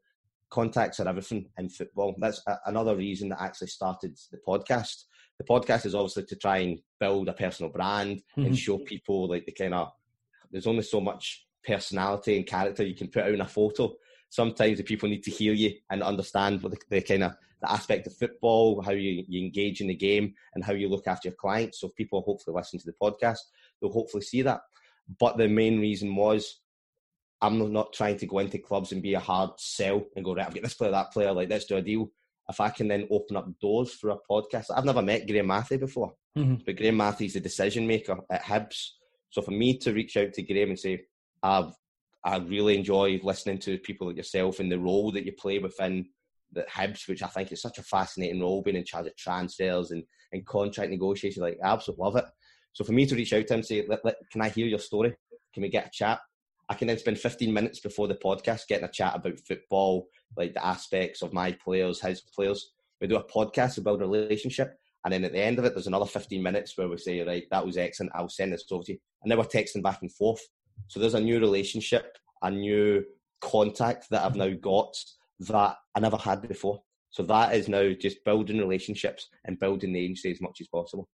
contacts 0.50 1.00
are 1.00 1.08
everything 1.08 1.46
in 1.58 1.68
football. 1.68 2.14
That's 2.18 2.40
a, 2.46 2.56
another 2.66 2.96
reason 2.96 3.28
that 3.30 3.40
I 3.40 3.46
actually 3.46 3.68
started 3.68 4.16
the 4.30 4.38
podcast. 4.46 5.04
The 5.38 5.44
podcast 5.44 5.86
is 5.86 5.94
obviously 5.94 6.24
to 6.24 6.36
try 6.36 6.58
and 6.58 6.78
build 6.98 7.28
a 7.28 7.34
personal 7.34 7.70
brand 7.70 8.18
mm-hmm. 8.18 8.46
and 8.46 8.58
show 8.58 8.78
people 8.78 9.28
like 9.28 9.44
the 9.46 9.52
kind 9.52 9.74
of. 9.74 9.90
There's 10.50 10.66
only 10.66 10.82
so 10.82 11.00
much 11.00 11.46
personality 11.66 12.36
and 12.36 12.46
character 12.46 12.84
you 12.84 12.94
can 12.94 13.08
put 13.08 13.24
out 13.24 13.34
in 13.34 13.40
a 13.40 13.48
photo. 13.48 13.92
Sometimes 14.30 14.78
the 14.78 14.84
people 14.84 15.08
need 15.08 15.24
to 15.24 15.30
hear 15.30 15.52
you 15.52 15.72
and 15.90 16.02
understand 16.02 16.62
what 16.62 16.72
the, 16.72 16.78
the 16.88 17.02
kind 17.02 17.24
of 17.24 17.32
the 17.60 17.70
aspect 17.70 18.06
of 18.06 18.16
football, 18.16 18.82
how 18.82 18.92
you, 18.92 19.24
you 19.28 19.44
engage 19.44 19.80
in 19.80 19.86
the 19.86 19.94
game, 19.94 20.34
and 20.54 20.64
how 20.64 20.72
you 20.72 20.88
look 20.88 21.06
after 21.06 21.28
your 21.28 21.36
clients. 21.36 21.80
So 21.80 21.88
if 21.88 21.94
people 21.94 22.22
hopefully 22.22 22.54
listen 22.56 22.78
to 22.78 22.86
the 22.86 22.94
podcast, 23.00 23.38
they'll 23.80 23.92
hopefully 23.92 24.22
see 24.22 24.42
that. 24.42 24.60
But 25.18 25.36
the 25.36 25.48
main 25.48 25.80
reason 25.80 26.14
was 26.16 26.60
I'm 27.40 27.72
not 27.72 27.92
trying 27.92 28.18
to 28.18 28.26
go 28.26 28.38
into 28.38 28.58
clubs 28.58 28.92
and 28.92 29.02
be 29.02 29.14
a 29.14 29.20
hard 29.20 29.50
sell 29.58 30.04
and 30.16 30.24
go, 30.24 30.34
right, 30.34 30.46
I've 30.46 30.54
got 30.54 30.62
this 30.62 30.74
player, 30.74 30.90
that 30.90 31.12
player, 31.12 31.32
like, 31.32 31.50
let's 31.50 31.66
do 31.66 31.76
a 31.76 31.82
deal. 31.82 32.10
If 32.48 32.60
I 32.60 32.70
can 32.70 32.88
then 32.88 33.08
open 33.10 33.36
up 33.36 33.48
doors 33.60 33.92
for 33.92 34.10
a 34.10 34.18
podcast, 34.30 34.66
I've 34.74 34.84
never 34.84 35.02
met 35.02 35.26
Graeme 35.26 35.46
Mathie 35.46 35.80
before, 35.80 36.14
mm-hmm. 36.36 36.56
but 36.64 36.76
Graeme 36.76 36.96
Mathie's 36.96 37.34
the 37.34 37.40
decision 37.40 37.86
maker 37.86 38.18
at 38.30 38.42
Hibs. 38.42 38.90
So 39.30 39.42
for 39.42 39.50
me 39.50 39.76
to 39.78 39.92
reach 39.92 40.16
out 40.16 40.32
to 40.34 40.42
Graeme 40.42 40.70
and 40.70 40.78
say, 40.78 41.04
I've, 41.42 41.72
I 42.24 42.38
really 42.38 42.76
enjoy 42.76 43.20
listening 43.22 43.58
to 43.60 43.78
people 43.78 44.06
like 44.06 44.16
yourself 44.16 44.60
and 44.60 44.70
the 44.70 44.78
role 44.78 45.12
that 45.12 45.26
you 45.26 45.32
play 45.32 45.58
within 45.58 46.08
the 46.52 46.62
Hibs, 46.62 47.08
which 47.08 47.22
I 47.22 47.28
think 47.28 47.52
is 47.52 47.62
such 47.62 47.78
a 47.78 47.82
fascinating 47.82 48.40
role, 48.40 48.62
being 48.62 48.76
in 48.76 48.84
charge 48.84 49.06
of 49.06 49.16
transfers 49.16 49.90
and, 49.90 50.02
and 50.32 50.46
contract 50.46 50.90
negotiation. 50.90 51.42
Like, 51.42 51.58
I 51.62 51.68
absolutely 51.68 52.04
love 52.04 52.16
it. 52.16 52.24
So 52.72 52.84
for 52.84 52.92
me 52.92 53.06
to 53.06 53.14
reach 53.14 53.32
out 53.32 53.46
to 53.46 53.54
him 53.54 53.58
and 53.58 53.66
say, 53.66 53.84
let, 53.88 54.04
let, 54.04 54.16
can 54.30 54.42
I 54.42 54.48
hear 54.48 54.66
your 54.66 54.78
story? 54.78 55.14
Can 55.54 55.62
we 55.62 55.68
get 55.68 55.86
a 55.86 55.90
chat? 55.90 56.20
I 56.68 56.74
can 56.74 56.88
then 56.88 56.98
spend 56.98 57.18
15 57.18 57.52
minutes 57.52 57.80
before 57.80 58.08
the 58.08 58.16
podcast 58.16 58.66
getting 58.68 58.84
a 58.84 58.92
chat 58.92 59.14
about 59.14 59.38
football, 59.40 60.08
like 60.36 60.52
the 60.52 60.64
aspects 60.64 61.22
of 61.22 61.32
my 61.32 61.52
players, 61.52 62.00
his 62.00 62.20
players. 62.20 62.72
We 63.00 63.06
do 63.06 63.16
a 63.16 63.24
podcast, 63.24 63.76
we 63.76 63.84
build 63.84 64.02
a 64.02 64.06
relationship. 64.06 64.76
And 65.04 65.12
then 65.12 65.24
at 65.24 65.32
the 65.32 65.40
end 65.40 65.58
of 65.58 65.64
it, 65.64 65.74
there's 65.74 65.86
another 65.86 66.06
15 66.06 66.42
minutes 66.42 66.76
where 66.76 66.88
we 66.88 66.98
say, 66.98 67.20
right, 67.20 67.44
that 67.50 67.64
was 67.64 67.76
excellent. 67.76 68.12
I'll 68.14 68.28
send 68.28 68.52
this 68.52 68.64
over 68.70 68.82
to 68.84 68.92
you. 68.92 68.98
And 69.22 69.30
then 69.30 69.38
we're 69.38 69.44
texting 69.44 69.82
back 69.82 70.02
and 70.02 70.12
forth. 70.12 70.40
So 70.88 70.98
there's 70.98 71.14
a 71.14 71.20
new 71.20 71.38
relationship, 71.38 72.18
a 72.42 72.50
new 72.50 73.04
contact 73.40 74.10
that 74.10 74.24
I've 74.24 74.34
now 74.34 74.50
got 74.60 74.94
that 75.40 75.76
I 75.94 76.00
never 76.00 76.16
had 76.16 76.46
before. 76.46 76.82
So 77.10 77.22
that 77.24 77.54
is 77.54 77.68
now 77.68 77.92
just 77.92 78.24
building 78.24 78.58
relationships 78.58 79.28
and 79.44 79.58
building 79.58 79.92
the 79.92 80.00
agency 80.00 80.30
as 80.30 80.40
much 80.40 80.60
as 80.60 80.68
possible 80.68 81.08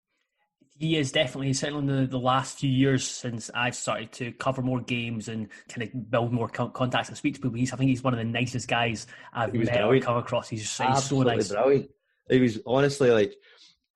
he 0.79 0.97
is 0.97 1.11
definitely 1.11 1.53
certainly 1.53 1.81
in 1.81 2.03
the, 2.03 2.07
the 2.07 2.19
last 2.19 2.59
few 2.59 2.71
years 2.71 3.07
since 3.07 3.51
I've 3.53 3.75
started 3.75 4.13
to 4.13 4.33
cover 4.33 4.63
more 4.63 4.81
games 4.81 5.29
and 5.29 5.49
kind 5.69 5.83
of 5.83 6.11
build 6.11 6.33
more 6.33 6.49
contacts 6.49 7.09
and 7.09 7.19
speak 7.19 7.35
to 7.35 7.41
people. 7.41 7.59
He's 7.59 7.73
I 7.73 7.77
think 7.77 7.91
he's 7.91 8.03
one 8.03 8.15
of 8.15 8.19
the 8.19 8.25
nicest 8.25 8.69
guys 8.69 9.09
I've 9.33 9.53
met 9.53 9.83
or 9.83 9.99
come 9.99 10.17
across. 10.17 10.49
He's, 10.49 10.61
he's 10.61 11.05
so 11.05 11.23
nice. 11.23 11.49
Brilliant. 11.49 11.91
He 12.31 12.41
was 12.41 12.61
honestly 12.65 13.11
like 13.11 13.35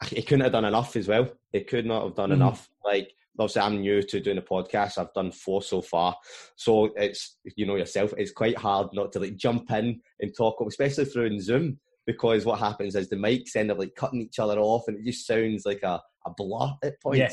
he 0.08 0.22
couldn't 0.22 0.40
have 0.40 0.52
done 0.52 0.64
enough 0.64 0.96
as 0.96 1.06
well. 1.06 1.30
He 1.52 1.60
could 1.60 1.86
not 1.86 2.02
have 2.02 2.16
done 2.16 2.30
mm. 2.30 2.34
enough. 2.34 2.68
Like 2.84 3.12
obviously 3.38 3.62
I'm 3.62 3.80
new 3.80 4.02
to 4.02 4.20
doing 4.20 4.38
a 4.38 4.42
podcast. 4.42 4.98
I've 4.98 5.12
done 5.14 5.32
four 5.32 5.62
so 5.62 5.82
far. 5.82 6.16
So 6.56 6.90
it's 6.96 7.38
you 7.56 7.66
know 7.66 7.76
yourself, 7.76 8.12
it's 8.16 8.32
quite 8.32 8.58
hard 8.58 8.88
not 8.92 9.12
to 9.12 9.20
like 9.20 9.36
jump 9.36 9.70
in 9.70 10.00
and 10.20 10.36
talk, 10.36 10.62
especially 10.66 11.06
through 11.06 11.40
Zoom, 11.40 11.78
because 12.06 12.44
what 12.44 12.58
happens 12.58 12.94
is 12.94 13.08
the 13.08 13.16
mics 13.16 13.56
end 13.56 13.70
up 13.70 13.78
like 13.78 13.94
cutting 13.96 14.22
each 14.22 14.38
other 14.38 14.58
off 14.58 14.84
and 14.88 14.98
it 14.98 15.04
just 15.04 15.26
sounds 15.26 15.64
like 15.64 15.82
a 15.82 16.00
a 16.26 16.30
blur 16.36 16.72
at 16.82 17.00
points. 17.00 17.18
Yeah. 17.18 17.30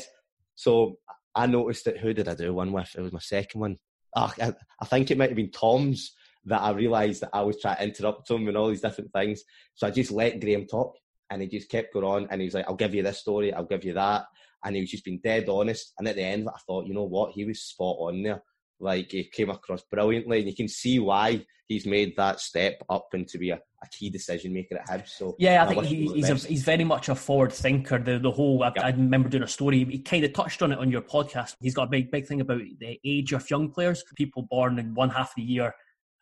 So 0.56 0.96
I 1.34 1.46
noticed 1.46 1.84
that. 1.84 1.98
Who 1.98 2.12
did 2.12 2.28
I 2.28 2.34
do 2.34 2.52
one 2.52 2.72
with? 2.72 2.94
It 2.96 3.00
was 3.00 3.12
my 3.12 3.20
second 3.20 3.60
one. 3.60 3.76
Oh, 4.16 4.32
I, 4.40 4.52
I 4.80 4.84
think 4.86 5.10
it 5.10 5.18
might 5.18 5.30
have 5.30 5.36
been 5.36 5.52
Tom's 5.52 6.14
that 6.46 6.62
I 6.62 6.70
realised 6.70 7.22
that 7.22 7.30
I 7.32 7.42
was 7.42 7.60
trying 7.60 7.76
to 7.76 7.84
interrupt 7.84 8.30
him 8.30 8.48
and 8.48 8.56
all 8.56 8.68
these 8.68 8.80
different 8.80 9.12
things. 9.12 9.42
So 9.74 9.86
I 9.86 9.90
just 9.90 10.10
let 10.10 10.40
Graeme 10.40 10.66
talk 10.66 10.96
and 11.30 11.42
he 11.42 11.48
just 11.48 11.70
kept 11.70 11.92
going 11.92 12.04
on 12.04 12.28
and 12.30 12.40
he 12.40 12.46
was 12.46 12.54
like, 12.54 12.66
I'll 12.66 12.74
give 12.74 12.94
you 12.94 13.02
this 13.02 13.20
story, 13.20 13.52
I'll 13.52 13.64
give 13.64 13.84
you 13.84 13.94
that. 13.94 14.24
And 14.64 14.76
he 14.76 14.82
was 14.82 14.90
just 14.90 15.04
being 15.04 15.20
dead 15.22 15.48
honest. 15.48 15.92
And 15.98 16.06
at 16.08 16.16
the 16.16 16.22
end, 16.22 16.48
I 16.48 16.58
thought, 16.66 16.86
you 16.86 16.94
know 16.94 17.04
what? 17.04 17.32
He 17.32 17.44
was 17.44 17.62
spot 17.62 17.96
on 17.98 18.22
there. 18.22 18.42
Like 18.78 19.10
he 19.12 19.24
came 19.24 19.50
across 19.50 19.82
brilliantly, 19.90 20.38
and 20.38 20.48
you 20.48 20.56
can 20.56 20.68
see 20.68 20.98
why 20.98 21.44
he's 21.68 21.86
made 21.86 22.16
that 22.16 22.40
step 22.40 22.82
up 22.88 23.08
into 23.12 23.38
be 23.38 23.50
a, 23.50 23.56
a 23.56 23.88
key 23.96 24.10
decision 24.10 24.52
maker 24.52 24.76
at 24.76 24.88
Hibs. 24.88 25.10
So 25.10 25.36
yeah, 25.38 25.62
I 25.62 25.68
think 25.68 25.84
he, 25.84 26.08
he's 26.08 26.30
a, 26.30 26.34
he's 26.34 26.62
very 26.62 26.84
much 26.84 27.08
a 27.08 27.14
forward 27.14 27.52
thinker. 27.52 27.98
The 27.98 28.18
the 28.18 28.30
whole 28.30 28.62
I, 28.62 28.72
I 28.80 28.90
remember 28.90 29.28
doing 29.28 29.42
a 29.42 29.48
story. 29.48 29.84
He 29.84 29.98
kind 29.98 30.24
of 30.24 30.32
touched 30.32 30.62
on 30.62 30.72
it 30.72 30.78
on 30.78 30.90
your 30.90 31.02
podcast. 31.02 31.56
He's 31.60 31.74
got 31.74 31.84
a 31.84 31.90
big 31.90 32.10
big 32.10 32.26
thing 32.26 32.40
about 32.40 32.62
the 32.78 32.98
age 33.04 33.32
of 33.32 33.48
young 33.50 33.70
players. 33.70 34.02
People 34.16 34.42
born 34.50 34.78
in 34.78 34.94
one 34.94 35.10
half 35.10 35.28
of 35.28 35.34
the 35.36 35.42
year 35.42 35.74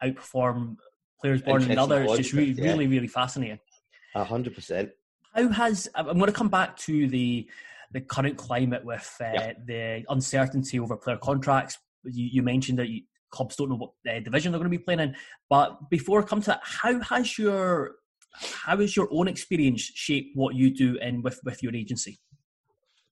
outperform 0.02 0.76
players 1.20 1.42
born 1.42 1.62
in 1.62 1.70
another. 1.70 2.02
It's 2.02 2.16
just 2.16 2.32
really 2.32 2.52
yeah. 2.52 2.64
really 2.64 2.86
really 2.86 3.08
fascinating. 3.08 3.60
A 4.14 4.24
hundred 4.24 4.54
percent. 4.54 4.90
How 5.32 5.48
has 5.48 5.88
I'm 5.94 6.18
going 6.18 6.26
to 6.26 6.32
come 6.32 6.48
back 6.48 6.76
to 6.78 7.06
the 7.08 7.48
the 7.92 8.00
current 8.00 8.36
climate 8.36 8.84
with 8.84 9.16
uh, 9.20 9.30
yeah. 9.32 9.52
the 9.66 10.04
uncertainty 10.08 10.78
over 10.78 10.96
player 10.96 11.18
contracts, 11.18 11.78
you, 12.04 12.28
you 12.32 12.42
mentioned 12.42 12.78
that 12.78 12.88
you, 12.88 13.02
clubs 13.30 13.56
don't 13.56 13.70
know 13.70 13.76
what 13.76 13.90
uh, 14.10 14.20
division 14.20 14.52
they're 14.52 14.58
going 14.58 14.70
to 14.70 14.78
be 14.78 14.82
playing 14.82 15.00
in. 15.00 15.14
But 15.48 15.90
before 15.90 16.22
I 16.22 16.26
come 16.26 16.40
to 16.42 16.50
that, 16.50 16.60
how 16.62 17.00
has 17.00 17.38
your 17.38 17.96
how 18.64 18.76
has 18.78 18.94
your 18.94 19.08
own 19.10 19.26
experience 19.26 19.82
shaped 19.82 20.36
what 20.36 20.54
you 20.54 20.70
do 20.70 20.96
in 20.96 21.22
with 21.22 21.40
with 21.44 21.62
your 21.62 21.74
agency? 21.74 22.18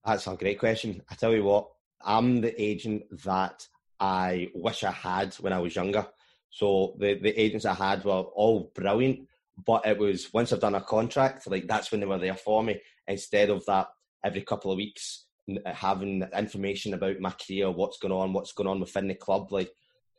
That's 0.05 0.27
a 0.27 0.37
great 0.37 0.59
question. 0.59 1.03
I 1.11 1.15
tell 1.15 1.35
you 1.35 1.45
what, 1.45 1.69
I'm 2.03 2.41
the 2.41 2.61
agent 2.63 3.03
that 3.25 3.67
I 3.99 4.51
wish 4.55 4.85
I 4.85 4.93
had 4.93 5.35
when 5.35 5.53
I 5.53 5.59
was 5.59 5.75
younger. 5.75 6.07
So 6.51 6.97
the 6.99 7.15
the 7.15 7.39
agents 7.41 7.65
I 7.65 7.75
had 7.75 8.05
were 8.05 8.13
all 8.13 8.71
brilliant, 8.75 9.29
but 9.65 9.87
it 9.87 9.99
was 9.99 10.33
once 10.33 10.53
I've 10.53 10.61
done 10.61 10.75
a 10.75 10.81
contract, 10.81 11.51
like 11.51 11.67
that's 11.67 11.91
when 11.91 12.01
they 12.01 12.07
were 12.07 12.19
there 12.19 12.37
for 12.37 12.63
me. 12.63 12.81
Instead 13.09 13.51
of 13.51 13.65
that 13.67 13.89
every 14.27 14.43
couple 14.43 14.73
of 14.73 14.77
weeks 14.77 15.27
having 15.67 16.23
information 16.37 16.95
about 16.95 17.21
my 17.21 17.31
career, 17.31 17.71
what's 17.71 17.99
going 17.99 18.13
on, 18.13 18.33
what's 18.33 18.53
going 18.53 18.69
on 18.69 18.81
within 18.81 19.09
the 19.09 19.15
club. 19.15 19.53
Like 19.53 19.71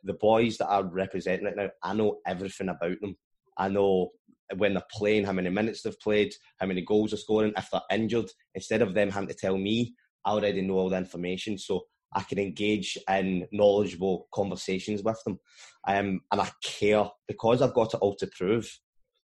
the 0.02 0.14
boys 0.14 0.56
that 0.58 0.68
I 0.68 0.80
represent 0.80 1.42
right 1.42 1.56
now, 1.56 1.68
I 1.82 1.94
know 1.94 2.18
everything 2.26 2.70
about 2.70 2.98
them. 3.00 3.16
I 3.56 3.68
know 3.68 4.10
when 4.56 4.72
they're 4.72 4.82
playing, 4.90 5.24
how 5.24 5.32
many 5.32 5.50
minutes 5.50 5.82
they've 5.82 6.00
played, 6.00 6.32
how 6.58 6.66
many 6.66 6.82
goals 6.82 7.10
they're 7.10 7.18
scoring, 7.18 7.52
if 7.56 7.68
they're 7.70 7.82
injured. 7.90 8.30
Instead 8.54 8.80
of 8.80 8.94
them 8.94 9.10
having 9.10 9.28
to 9.28 9.34
tell 9.34 9.58
me, 9.58 9.94
I 10.24 10.30
already 10.30 10.62
know 10.62 10.74
all 10.74 10.88
the 10.88 10.96
information. 10.96 11.58
So 11.58 11.82
I 12.14 12.22
can 12.22 12.38
engage 12.38 12.96
in 13.10 13.46
knowledgeable 13.52 14.28
conversations 14.32 15.02
with 15.02 15.22
them. 15.24 15.38
Um, 15.86 16.20
and 16.32 16.40
I 16.40 16.48
care 16.64 17.04
because 17.26 17.60
I've 17.60 17.74
got 17.74 17.92
it 17.92 17.98
all 18.00 18.16
to 18.16 18.26
prove. 18.28 18.70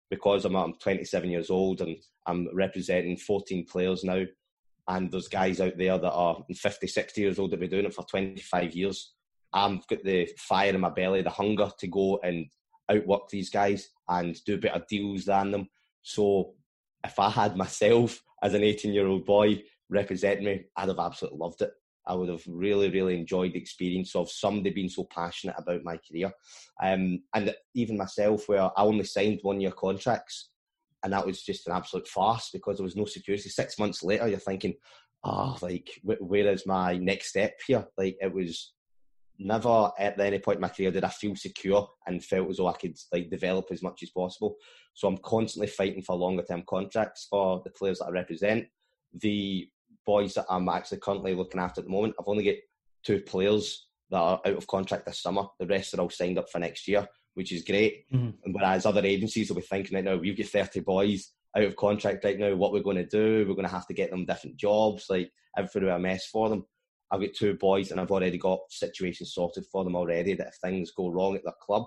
Because 0.10 0.46
I'm, 0.46 0.56
I'm 0.56 0.74
27 0.80 1.30
years 1.30 1.50
old 1.50 1.82
and 1.82 1.98
I'm 2.28 2.48
representing 2.54 3.18
14 3.18 3.66
players 3.70 4.06
now 4.06 4.24
and 4.88 5.12
there's 5.12 5.28
guys 5.28 5.60
out 5.60 5.78
there 5.78 5.98
that 5.98 6.12
are 6.12 6.38
50, 6.54 6.88
60 6.88 7.22
years 7.22 7.40
old 7.40 7.52
that 7.52 7.56
have 7.56 7.60
been 7.62 7.70
doing 7.70 7.86
it 7.86 7.94
for 7.94 8.04
25 8.04 8.74
years. 8.74 9.14
I've 9.54 9.86
got 9.88 10.04
the 10.04 10.30
fire 10.38 10.74
in 10.74 10.80
my 10.80 10.90
belly, 10.90 11.22
the 11.22 11.30
hunger 11.30 11.70
to 11.80 11.88
go 11.88 12.20
and 12.24 12.46
outwork 12.90 13.30
these 13.30 13.50
guys 13.50 13.90
and 14.08 14.42
do 14.46 14.58
better 14.58 14.84
deals 14.90 15.26
than 15.26 15.52
them. 15.52 15.68
So 16.04 16.54
if 17.04 17.20
I 17.20 17.30
had 17.30 17.58
myself 17.58 18.22
as 18.42 18.54
an 18.54 18.64
18 18.64 18.94
year 18.94 19.08
old 19.08 19.26
boy 19.26 19.64
representing 19.90 20.46
me, 20.46 20.66
I'd 20.76 20.90
have 20.90 21.00
absolutely 21.00 21.40
loved 21.40 21.62
it. 21.62 21.72
I 22.06 22.14
would 22.14 22.30
have 22.30 22.44
really, 22.48 22.90
really 22.90 23.20
enjoyed 23.20 23.54
the 23.54 23.60
experience 23.60 24.16
of 24.16 24.32
somebody 24.32 24.70
being 24.70 24.90
so 24.90 25.04
passionate 25.04 25.56
about 25.58 25.84
my 25.84 25.98
career. 25.98 26.32
Um, 26.82 27.24
and 27.34 27.54
even 27.76 27.98
myself, 27.98 28.48
where 28.48 28.64
I 28.64 28.84
only 28.84 29.04
signed 29.04 29.40
one 29.42 29.60
year 29.60 29.72
contracts 29.72 30.52
and 31.04 31.14
that 31.14 31.26
was 31.26 31.42
just 31.42 31.68
an 31.68 31.74
absolute 31.74 32.08
farce 32.08 32.50
because 32.52 32.78
there 32.78 32.84
was 32.84 32.96
no 32.96 33.06
security. 33.06 33.50
Six 33.50 33.78
months 33.78 34.04
later, 34.04 34.28
you're 34.28 34.40
thinking, 34.40 34.74
oh, 35.24 35.58
like 35.62 35.90
where 36.04 36.52
is 36.52 36.66
my 36.66 36.98
next 36.98 37.30
step 37.30 37.54
here? 37.66 37.86
Like 37.98 38.18
it 38.20 38.34
was 38.34 38.74
never 39.40 39.92
at 40.00 40.20
any 40.20 40.40
point 40.40 40.58
in 40.58 40.62
my 40.62 40.70
career 40.70 40.90
did 40.90 41.04
I 41.04 41.10
feel 41.10 41.36
secure 41.36 41.88
and 42.08 42.24
felt 42.24 42.50
as 42.50 42.58
though 42.58 42.68
I 42.68 42.74
could 42.74 42.96
like 43.14 43.30
develop 43.30 43.68
as 43.72 43.84
much 43.84 44.02
as 44.04 44.10
possible. 44.10 44.56
So 44.94 45.08
I'm 45.08 45.18
constantly 45.18 45.68
fighting 45.68 46.02
for 46.02 46.16
longer 46.16 46.44
term 46.44 46.64
contracts 46.68 47.28
for 47.30 47.62
the 47.64 47.72
players 47.72 48.00
that 48.00 48.06
I 48.06 48.12
represent. 48.12 48.66
The 49.14 49.70
boys 50.06 50.34
that 50.34 50.46
I'm 50.50 50.68
actually 50.70 51.00
currently 51.00 51.36
looking 51.36 51.62
after 51.62 51.82
at 51.82 51.86
the 51.86 51.92
moment, 51.92 52.16
I've 52.20 52.28
only 52.28 52.46
got 52.46 52.56
two 53.04 53.22
players 53.22 53.88
that 54.10 54.18
are 54.18 54.42
out 54.46 54.56
of 54.58 54.68
contract 54.68 55.06
this 55.06 55.22
summer. 55.22 55.44
The 55.60 55.68
rest 55.68 55.94
are 55.94 56.02
all 56.02 56.10
signed 56.10 56.40
up 56.40 56.50
for 56.50 56.60
next 56.60 56.88
year 56.88 57.08
which 57.38 57.52
is 57.52 57.64
great. 57.64 58.12
Mm-hmm. 58.12 58.52
Whereas 58.52 58.88
other 58.88 59.06
agencies 59.06 59.50
will 59.50 59.58
be 59.58 59.62
thinking 59.62 59.94
right 59.94 60.04
now, 60.04 60.16
we've 60.16 60.36
got 60.36 60.48
30 60.48 60.80
boys 60.80 61.34
out 61.56 61.64
of 61.64 61.76
contract 61.76 62.26
right 62.26 62.40
now. 62.40 62.56
What 62.56 62.74
we're 62.74 62.82
going 62.82 62.98
to 62.98 63.06
do? 63.06 63.46
We're 63.48 63.54
going 63.54 63.68
to 63.68 63.74
have 63.74 63.86
to 63.88 63.94
get 63.94 64.10
them 64.10 64.26
different 64.26 64.58
jobs. 64.58 65.06
Like 65.08 65.32
everything 65.56 65.84
will 65.84 65.92
be 65.92 65.96
a 65.96 66.00
mess 66.00 66.26
for 66.26 66.50
them. 66.50 66.66
I've 67.12 67.22
got 67.22 67.36
two 67.36 67.54
boys, 67.54 67.92
and 67.92 68.02
I've 68.02 68.10
already 68.10 68.40
got 68.40 68.60
situations 68.70 69.36
sorted 69.36 69.66
for 69.72 69.84
them 69.84 69.96
already. 69.96 70.34
That 70.34 70.48
if 70.48 70.56
things 70.56 70.92
go 70.92 71.10
wrong 71.10 71.36
at 71.36 71.44
their 71.44 71.54
club, 71.62 71.86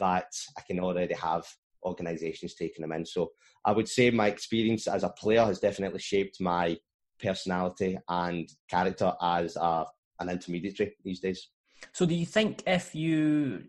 that 0.00 0.26
I 0.58 0.62
can 0.62 0.80
already 0.80 1.14
have 1.14 1.46
organisations 1.84 2.54
taking 2.54 2.82
them 2.82 2.92
in. 2.92 3.06
So 3.06 3.30
I 3.64 3.70
would 3.70 3.88
say 3.88 4.10
my 4.10 4.26
experience 4.26 4.88
as 4.88 5.04
a 5.04 5.10
player 5.10 5.44
has 5.44 5.60
definitely 5.60 6.00
shaped 6.00 6.40
my 6.40 6.76
personality 7.22 7.98
and 8.08 8.48
character 8.68 9.12
as 9.22 9.56
a, 9.56 9.86
an 10.18 10.28
intermediary 10.28 10.96
these 11.04 11.20
days. 11.20 11.48
So 11.92 12.04
do 12.04 12.14
you 12.14 12.26
think 12.26 12.62
if 12.66 12.94
you 12.94 13.64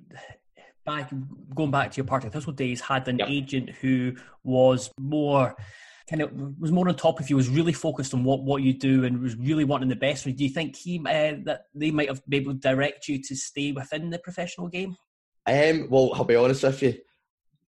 back 0.85 1.11
going 1.55 1.71
back 1.71 1.91
to 1.91 1.97
your 1.97 2.05
Partick 2.05 2.31
Thistle 2.31 2.53
days, 2.53 2.81
had 2.81 3.07
an 3.07 3.19
Yep. 3.19 3.27
agent 3.29 3.69
who 3.81 4.15
was 4.43 4.91
more 4.99 5.55
kind 6.09 6.21
of 6.21 6.31
was 6.59 6.71
more 6.71 6.87
on 6.89 6.95
top 6.95 7.19
of 7.19 7.29
you, 7.29 7.35
was 7.35 7.47
really 7.49 7.71
focused 7.71 8.13
on 8.13 8.23
what, 8.23 8.43
what 8.43 8.61
you 8.61 8.73
do, 8.73 9.05
and 9.05 9.21
was 9.21 9.35
really 9.35 9.63
wanting 9.63 9.89
the 9.89 9.95
best. 9.95 10.23
for 10.23 10.29
you. 10.29 10.35
Do 10.35 10.43
you 10.43 10.49
think 10.49 10.75
he 10.75 10.99
uh, 10.99 11.35
that 11.45 11.65
they 11.73 11.91
might 11.91 12.09
have 12.09 12.21
been 12.27 12.41
able 12.41 12.53
to 12.53 12.59
direct 12.59 13.07
you 13.07 13.21
to 13.23 13.35
stay 13.35 13.71
within 13.71 14.09
the 14.09 14.19
professional 14.19 14.67
game? 14.67 14.97
Um, 15.45 15.87
well, 15.89 16.11
I'll 16.13 16.23
be 16.25 16.35
honest 16.35 16.63
with 16.63 16.81
you. 16.83 16.99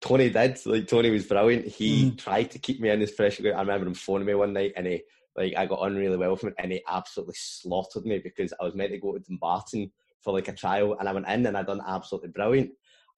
Tony 0.00 0.30
did. 0.30 0.58
Like 0.66 0.88
Tony 0.88 1.10
was 1.10 1.26
brilliant. 1.26 1.66
He 1.66 2.10
Mm. 2.10 2.18
tried 2.18 2.50
to 2.52 2.58
keep 2.58 2.80
me 2.80 2.90
in 2.90 3.00
his 3.00 3.12
professional 3.12 3.44
group. 3.44 3.56
I 3.56 3.60
remember 3.60 3.86
him 3.86 3.94
phoning 3.94 4.26
me 4.26 4.34
one 4.34 4.52
night, 4.52 4.72
and 4.76 4.86
he 4.86 5.02
like 5.36 5.54
I 5.56 5.66
got 5.66 5.78
on 5.80 5.94
really 5.96 6.16
well 6.16 6.32
with 6.32 6.44
him, 6.44 6.54
and 6.58 6.72
he 6.72 6.82
absolutely 6.88 7.34
slaughtered 7.36 8.04
me 8.04 8.18
because 8.18 8.52
I 8.60 8.64
was 8.64 8.74
meant 8.74 8.92
to 8.92 8.98
go 8.98 9.12
to 9.12 9.20
Dumbarton 9.20 9.92
for 10.20 10.32
like 10.32 10.48
a 10.48 10.52
trial, 10.52 10.96
and 10.98 11.08
I 11.08 11.12
went 11.12 11.28
in 11.28 11.46
and 11.46 11.56
I 11.56 11.62
done 11.62 11.82
absolutely 11.86 12.30
brilliant. 12.30 12.70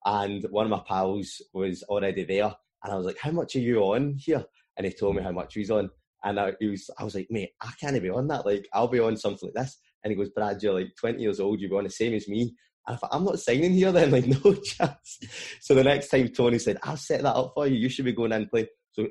And 0.05 0.45
one 0.49 0.65
of 0.65 0.71
my 0.71 0.83
pals 0.87 1.41
was 1.53 1.83
already 1.83 2.23
there, 2.23 2.53
and 2.83 2.93
I 2.93 2.95
was 2.95 3.05
like, 3.05 3.17
"How 3.17 3.31
much 3.31 3.55
are 3.55 3.59
you 3.59 3.79
on 3.79 4.15
here?" 4.17 4.43
And 4.77 4.85
he 4.85 4.93
told 4.93 5.15
me 5.15 5.23
how 5.23 5.31
much 5.31 5.53
he 5.55 5.61
was 5.61 5.71
on, 5.71 5.89
and 6.23 6.39
I, 6.39 6.53
was, 6.61 6.89
I 6.99 7.03
was 7.03 7.15
like, 7.15 7.27
"Mate, 7.29 7.51
I 7.61 7.71
can't 7.79 8.01
be 8.01 8.09
on 8.09 8.27
that. 8.27 8.45
Like, 8.45 8.67
I'll 8.73 8.87
be 8.87 8.99
on 8.99 9.17
something 9.17 9.49
like 9.53 9.65
this." 9.65 9.77
And 10.03 10.11
he 10.11 10.17
goes, 10.17 10.29
"Brad, 10.29 10.61
you're 10.61 10.73
like 10.73 10.95
20 10.99 11.21
years 11.21 11.39
old. 11.39 11.59
You'll 11.59 11.71
be 11.71 11.77
on 11.77 11.83
the 11.85 11.89
same 11.89 12.13
as 12.13 12.27
me." 12.27 12.55
And 12.87 12.95
I 12.95 12.97
thought, 12.97 13.09
I'm 13.11 13.25
not 13.25 13.39
signing 13.39 13.73
here 13.73 13.91
then, 13.91 14.11
like, 14.11 14.27
no 14.27 14.53
chance. 14.53 15.19
So 15.59 15.73
the 15.73 15.83
next 15.83 16.09
time 16.09 16.27
Tony 16.29 16.59
said, 16.59 16.77
I'll 16.83 16.97
set 16.97 17.23
that 17.23 17.35
up 17.35 17.53
for 17.55 17.67
you, 17.67 17.77
you 17.77 17.89
should 17.89 18.05
be 18.05 18.13
going 18.13 18.31
in 18.31 18.43
and 18.43 18.51
play. 18.51 18.67
So 18.91 19.07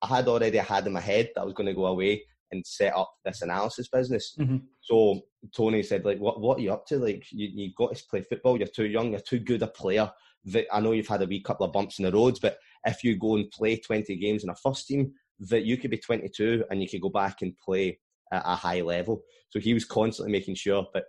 I 0.00 0.06
had 0.06 0.28
already 0.28 0.58
had 0.58 0.86
in 0.86 0.94
my 0.94 1.00
head 1.00 1.30
that 1.34 1.42
I 1.42 1.44
was 1.44 1.54
going 1.54 1.66
to 1.66 1.74
go 1.74 1.86
away 1.86 2.22
and 2.52 2.64
set 2.66 2.94
up 2.94 3.10
this 3.24 3.42
analysis 3.42 3.88
business. 3.88 4.36
Mhm. 4.38 4.62
So 4.80 5.22
Tony 5.54 5.82
said, 5.82 6.04
like, 6.04 6.18
what, 6.18 6.40
what 6.40 6.58
are 6.58 6.62
you 6.62 6.72
up 6.72 6.86
to? 6.86 6.98
Like, 6.98 7.24
you, 7.30 7.48
you've 7.52 7.74
got 7.74 7.96
to 7.96 8.04
play 8.08 8.22
football, 8.22 8.58
you're 8.58 8.68
too 8.68 8.86
young, 8.86 9.10
you're 9.10 9.20
too 9.20 9.40
good 9.40 9.62
a 9.62 9.66
player. 9.66 10.10
That 10.44 10.66
I 10.72 10.80
know 10.80 10.92
you've 10.92 11.08
had 11.08 11.22
a 11.22 11.26
wee 11.26 11.40
couple 11.40 11.64
of 11.64 11.72
bumps 11.72 11.98
in 11.98 12.04
the 12.04 12.12
roads, 12.12 12.40
but 12.40 12.58
if 12.84 13.04
you 13.04 13.16
go 13.16 13.36
and 13.36 13.50
play 13.50 13.76
20 13.76 14.16
games 14.16 14.42
in 14.42 14.50
a 14.50 14.54
first 14.56 14.86
team, 14.88 15.12
that 15.38 15.64
you 15.64 15.76
could 15.76 15.90
be 15.90 15.98
22 15.98 16.64
and 16.70 16.82
you 16.82 16.88
could 16.88 17.00
go 17.00 17.10
back 17.10 17.42
and 17.42 17.56
play 17.58 17.98
at 18.32 18.42
a 18.44 18.56
high 18.56 18.80
level. 18.80 19.22
So 19.50 19.60
he 19.60 19.74
was 19.74 19.84
constantly 19.84 20.32
making 20.32 20.56
sure, 20.56 20.86
but 20.92 21.04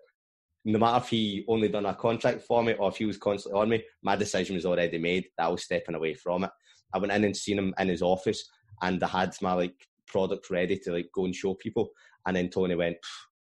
no 0.65 0.79
matter 0.79 1.03
if 1.03 1.09
he 1.09 1.43
only 1.47 1.67
done 1.67 1.85
a 1.85 1.95
contract 1.95 2.41
for 2.41 2.63
me 2.63 2.73
or 2.73 2.89
if 2.89 2.97
he 2.97 3.05
was 3.05 3.17
constantly 3.17 3.59
on 3.59 3.69
me, 3.69 3.83
my 4.01 4.15
decision 4.15 4.55
was 4.55 4.65
already 4.65 4.97
made 4.97 5.25
that 5.37 5.45
I 5.45 5.49
was 5.49 5.63
stepping 5.63 5.95
away 5.95 6.13
from 6.13 6.45
it. 6.45 6.51
I 6.93 6.99
went 6.99 7.11
in 7.11 7.23
and 7.23 7.35
seen 7.35 7.57
him 7.57 7.73
in 7.79 7.89
his 7.89 8.01
office 8.01 8.43
and 8.81 9.03
I 9.03 9.07
had 9.07 9.35
my 9.41 9.53
like 9.53 9.75
product 10.07 10.49
ready 10.49 10.77
to 10.79 10.91
like 10.91 11.09
go 11.13 11.25
and 11.25 11.35
show 11.35 11.53
people. 11.55 11.89
And 12.25 12.35
then 12.35 12.49
Tony 12.49 12.75
went, 12.75 12.97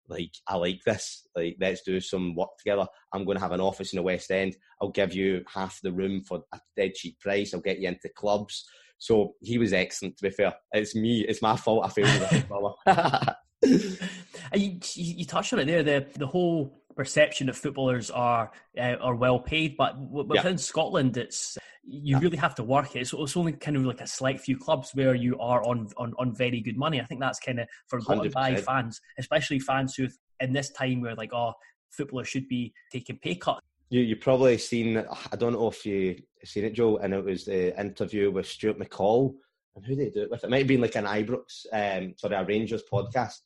like, 0.08 0.32
I 0.48 0.56
like 0.56 0.80
this. 0.84 1.26
Like, 1.34 1.56
let's 1.60 1.82
do 1.82 2.00
some 2.00 2.34
work 2.34 2.50
together. 2.58 2.86
I'm 3.12 3.24
going 3.24 3.36
to 3.36 3.42
have 3.42 3.52
an 3.52 3.60
office 3.60 3.92
in 3.92 3.96
the 3.96 4.02
West 4.02 4.30
End. 4.30 4.56
I'll 4.80 4.90
give 4.90 5.14
you 5.14 5.42
half 5.52 5.78
the 5.82 5.92
room 5.92 6.22
for 6.22 6.42
a 6.52 6.60
dead 6.76 6.94
cheap 6.94 7.18
price. 7.20 7.54
I'll 7.54 7.60
get 7.60 7.78
you 7.78 7.88
into 7.88 8.08
clubs. 8.16 8.64
So 8.98 9.34
he 9.42 9.58
was 9.58 9.72
excellent, 9.72 10.16
to 10.18 10.22
be 10.22 10.30
fair. 10.30 10.54
It's 10.72 10.94
me. 10.94 11.24
It's 11.28 11.42
my 11.42 11.56
fault 11.56 11.84
I 11.84 11.88
failed 11.88 13.36
you 14.54 14.78
you 14.94 15.24
touched 15.24 15.52
on 15.52 15.58
it 15.60 15.66
there. 15.66 15.82
The 15.82 16.06
the 16.16 16.26
whole 16.26 16.83
perception 16.96 17.46
that 17.48 17.56
footballers 17.56 18.10
are 18.10 18.50
uh, 18.78 18.96
are 19.00 19.14
well 19.14 19.38
paid, 19.38 19.76
but 19.76 19.92
w- 19.94 20.28
Yeah. 20.32 20.42
within 20.42 20.58
Scotland, 20.58 21.16
it's 21.16 21.58
you 21.86 22.18
really 22.18 22.38
have 22.38 22.54
to 22.54 22.64
work 22.64 22.96
it. 22.96 23.00
It's, 23.00 23.12
it's 23.12 23.36
only 23.36 23.52
kind 23.52 23.76
of 23.76 23.84
like 23.84 24.00
a 24.00 24.06
select 24.06 24.40
few 24.40 24.56
clubs 24.56 24.90
where 24.94 25.14
you 25.14 25.38
are 25.38 25.62
on 25.64 25.88
on, 25.96 26.14
on 26.18 26.34
very 26.34 26.60
good 26.60 26.76
money. 26.78 27.00
I 27.00 27.04
think 27.04 27.20
that's 27.20 27.40
kind 27.40 27.60
of 27.60 27.68
forgotten 27.88 28.30
by 28.30 28.52
100%. 28.54 28.60
fans, 28.64 29.00
especially 29.18 29.58
fans 29.58 29.94
who 29.94 30.08
in 30.40 30.52
this 30.52 30.70
time 30.70 31.00
where 31.02 31.14
like 31.14 31.32
oh 31.32 31.52
footballers 31.90 32.28
should 32.28 32.48
be 32.48 32.72
taking 32.92 33.18
pay 33.18 33.34
cuts. 33.34 33.60
You 33.90 34.00
you 34.00 34.16
probably 34.16 34.56
seen 34.58 34.96
I 35.32 35.36
don't 35.36 35.52
know 35.52 35.68
if 35.68 35.84
you 35.84 36.16
seen 36.44 36.64
it, 36.64 36.72
Joe, 36.74 36.96
and 36.98 37.12
it 37.14 37.24
was 37.24 37.44
the 37.44 37.78
interview 37.78 38.30
with 38.30 38.46
Stuart 38.46 38.78
McCall. 38.78 39.34
And 39.76 39.84
who 39.84 39.96
they 39.96 40.08
do 40.08 40.22
it 40.22 40.30
with? 40.30 40.44
It 40.44 40.50
might 40.50 40.58
have 40.58 40.68
been 40.68 40.80
like 40.80 40.94
an 40.94 41.04
Ibrox, 41.04 41.66
um, 41.72 42.14
sorry, 42.16 42.36
a 42.36 42.44
Rangers 42.44 42.82
podcast, 42.92 43.40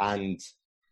and 0.00 0.40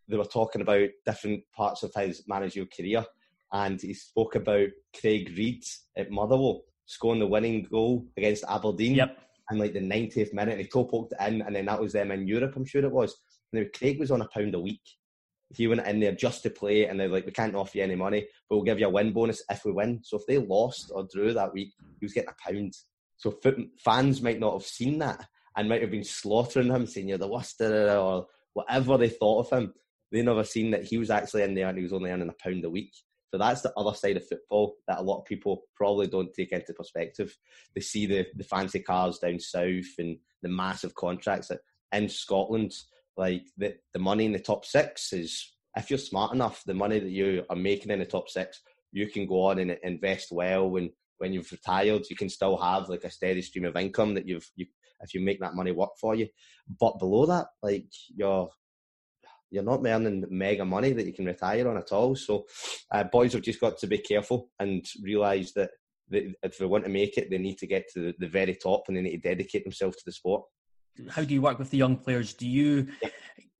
they 0.07 0.17
were 0.17 0.25
talking 0.25 0.61
about 0.61 0.89
different 1.05 1.43
parts 1.55 1.83
of 1.83 1.93
his 1.95 2.23
managerial 2.27 2.69
career, 2.75 3.05
and 3.51 3.81
he 3.81 3.93
spoke 3.93 4.35
about 4.35 4.69
Craig 4.99 5.33
Reid 5.37 5.63
at 5.97 6.11
Motherwell 6.11 6.63
scoring 6.85 7.19
the 7.19 7.27
winning 7.27 7.63
goal 7.63 8.05
against 8.17 8.43
Aberdeen 8.47 8.95
Yep. 8.95 9.17
in 9.51 9.57
like 9.57 9.73
the 9.73 9.79
90th 9.79 10.33
minute, 10.33 10.53
and 10.53 10.61
he 10.61 10.67
toe 10.67 10.85
poked 10.85 11.13
it 11.13 11.27
in, 11.27 11.41
and 11.41 11.55
then 11.55 11.65
that 11.65 11.81
was 11.81 11.93
them 11.93 12.11
in 12.11 12.27
Europe, 12.27 12.55
I'm 12.55 12.65
sure 12.65 12.83
it 12.83 12.91
was. 12.91 13.15
Now 13.51 13.63
Craig 13.73 13.99
was 13.99 14.11
on 14.11 14.21
a 14.21 14.27
pound 14.27 14.55
a 14.55 14.59
week. 14.59 14.81
He 15.55 15.67
went 15.67 15.85
in 15.85 15.99
there 15.99 16.13
just 16.13 16.41
to 16.43 16.49
play, 16.49 16.87
and 16.87 16.99
they're 16.99 17.07
like, 17.07 17.25
"We 17.25 17.31
can't 17.31 17.55
offer 17.55 17.77
you 17.77 17.83
any 17.83 17.95
money, 17.95 18.27
but 18.49 18.55
we'll 18.55 18.65
give 18.65 18.79
you 18.79 18.87
a 18.87 18.89
win 18.89 19.13
bonus 19.13 19.43
if 19.49 19.63
we 19.63 19.71
win." 19.71 20.01
So 20.03 20.17
if 20.17 20.25
they 20.25 20.39
lost 20.39 20.91
or 20.93 21.03
drew 21.03 21.33
that 21.33 21.53
week, 21.53 21.73
he 21.99 22.05
was 22.05 22.13
getting 22.13 22.31
a 22.31 22.51
pound. 22.51 22.73
So 23.17 23.31
foot, 23.31 23.57
fans 23.77 24.21
might 24.21 24.39
not 24.39 24.53
have 24.53 24.65
seen 24.65 24.97
that 24.99 25.27
and 25.55 25.69
might 25.69 25.81
have 25.81 25.91
been 25.91 26.03
slaughtering 26.03 26.71
him, 26.71 26.87
saying 26.87 27.07
you're 27.07 27.19
the 27.19 27.27
worst 27.27 27.61
or 27.61 28.27
whatever 28.53 28.97
they 28.97 29.09
thought 29.09 29.45
of 29.45 29.49
him. 29.51 29.73
They 30.13 30.21
never 30.21 30.43
seen 30.43 30.69
that 30.71 30.83
he 30.83 30.97
was 30.97 31.09
actually 31.09 31.41
in 31.41 31.55
there 31.55 31.67
and 31.67 31.77
he 31.77 31.83
was 31.83 31.91
only 31.91 32.11
earning 32.11 32.29
a 32.29 32.43
pound 32.43 32.63
a 32.63 32.69
week. 32.69 32.93
So 33.31 33.39
that's 33.39 33.61
the 33.61 33.73
other 33.75 33.97
side 33.97 34.15
of 34.15 34.27
football 34.27 34.75
that 34.87 34.99
a 34.99 35.01
lot 35.01 35.19
of 35.19 35.25
people 35.25 35.63
probably 35.75 36.05
don't 36.05 36.31
take 36.33 36.51
into 36.51 36.71
perspective. 36.71 37.35
They 37.73 37.81
see 37.81 38.05
the, 38.05 38.27
the 38.35 38.43
fancy 38.43 38.79
cars 38.79 39.17
down 39.17 39.39
south 39.39 39.87
and 39.97 40.17
the 40.43 40.49
massive 40.49 40.93
contracts. 40.93 41.47
That 41.47 41.61
in 41.91 42.09
Scotland, 42.09 42.73
like 43.17 43.41
the, 43.57 43.73
the 43.93 43.99
money 43.99 44.25
in 44.25 44.33
the 44.33 44.39
top 44.39 44.65
six 44.65 45.13
is, 45.13 45.51
if 45.75 45.89
you're 45.89 45.97
smart 45.97 46.31
enough, 46.31 46.61
the 46.67 46.75
money 46.75 46.99
that 46.99 47.09
you 47.09 47.43
are 47.49 47.55
making 47.55 47.91
in 47.91 47.97
the 47.97 48.05
top 48.05 48.29
six, 48.29 48.61
you 48.91 49.09
can 49.09 49.25
go 49.25 49.45
on 49.45 49.57
and 49.57 49.75
invest 49.81 50.27
well. 50.29 50.75
And 50.75 50.91
when 51.17 51.33
you've 51.33 51.51
retired, 51.51 52.03
you 52.11 52.15
can 52.15 52.29
still 52.29 52.57
have 52.57 52.87
like 52.87 53.03
a 53.03 53.09
steady 53.09 53.41
stream 53.41 53.65
of 53.65 53.75
income 53.75 54.13
that 54.13 54.27
you've, 54.27 54.47
you, 54.55 54.67
if 55.01 55.15
you 55.15 55.21
make 55.21 55.39
that 55.39 55.55
money 55.55 55.71
work 55.71 55.93
for 55.99 56.13
you. 56.13 56.27
But 56.79 56.99
below 56.99 57.25
that, 57.25 57.47
like 57.63 57.87
you're 58.15 58.47
you're 59.53 59.63
not 59.63 59.85
earning 59.85 60.25
mega 60.31 60.65
money 60.65 60.93
that 60.93 61.05
you 61.05 61.13
can 61.13 61.25
retire 61.25 61.69
on 61.69 61.77
at 61.77 61.91
all. 61.91 62.15
So, 62.15 62.45
uh, 62.91 63.03
boys 63.03 63.33
have 63.33 63.43
just 63.43 63.61
got 63.61 63.77
to 63.77 63.87
be 63.87 63.99
careful 63.99 64.49
and 64.59 64.83
realise 65.03 65.53
that 65.53 65.69
they, 66.09 66.33
if 66.41 66.57
they 66.57 66.65
want 66.65 66.85
to 66.85 66.89
make 66.89 67.17
it, 67.17 67.29
they 67.29 67.37
need 67.37 67.59
to 67.59 67.67
get 67.67 67.87
to 67.93 67.99
the, 67.99 68.13
the 68.17 68.27
very 68.27 68.55
top 68.55 68.85
and 68.87 68.97
they 68.97 69.01
need 69.01 69.21
to 69.21 69.29
dedicate 69.29 69.63
themselves 69.63 69.97
to 69.97 70.03
the 70.07 70.11
sport. 70.11 70.43
How 71.07 71.23
do 71.23 71.35
you 71.35 71.41
work 71.41 71.59
with 71.59 71.69
the 71.69 71.77
young 71.77 71.97
players? 71.97 72.33
Do 72.33 72.47
you 72.47 72.87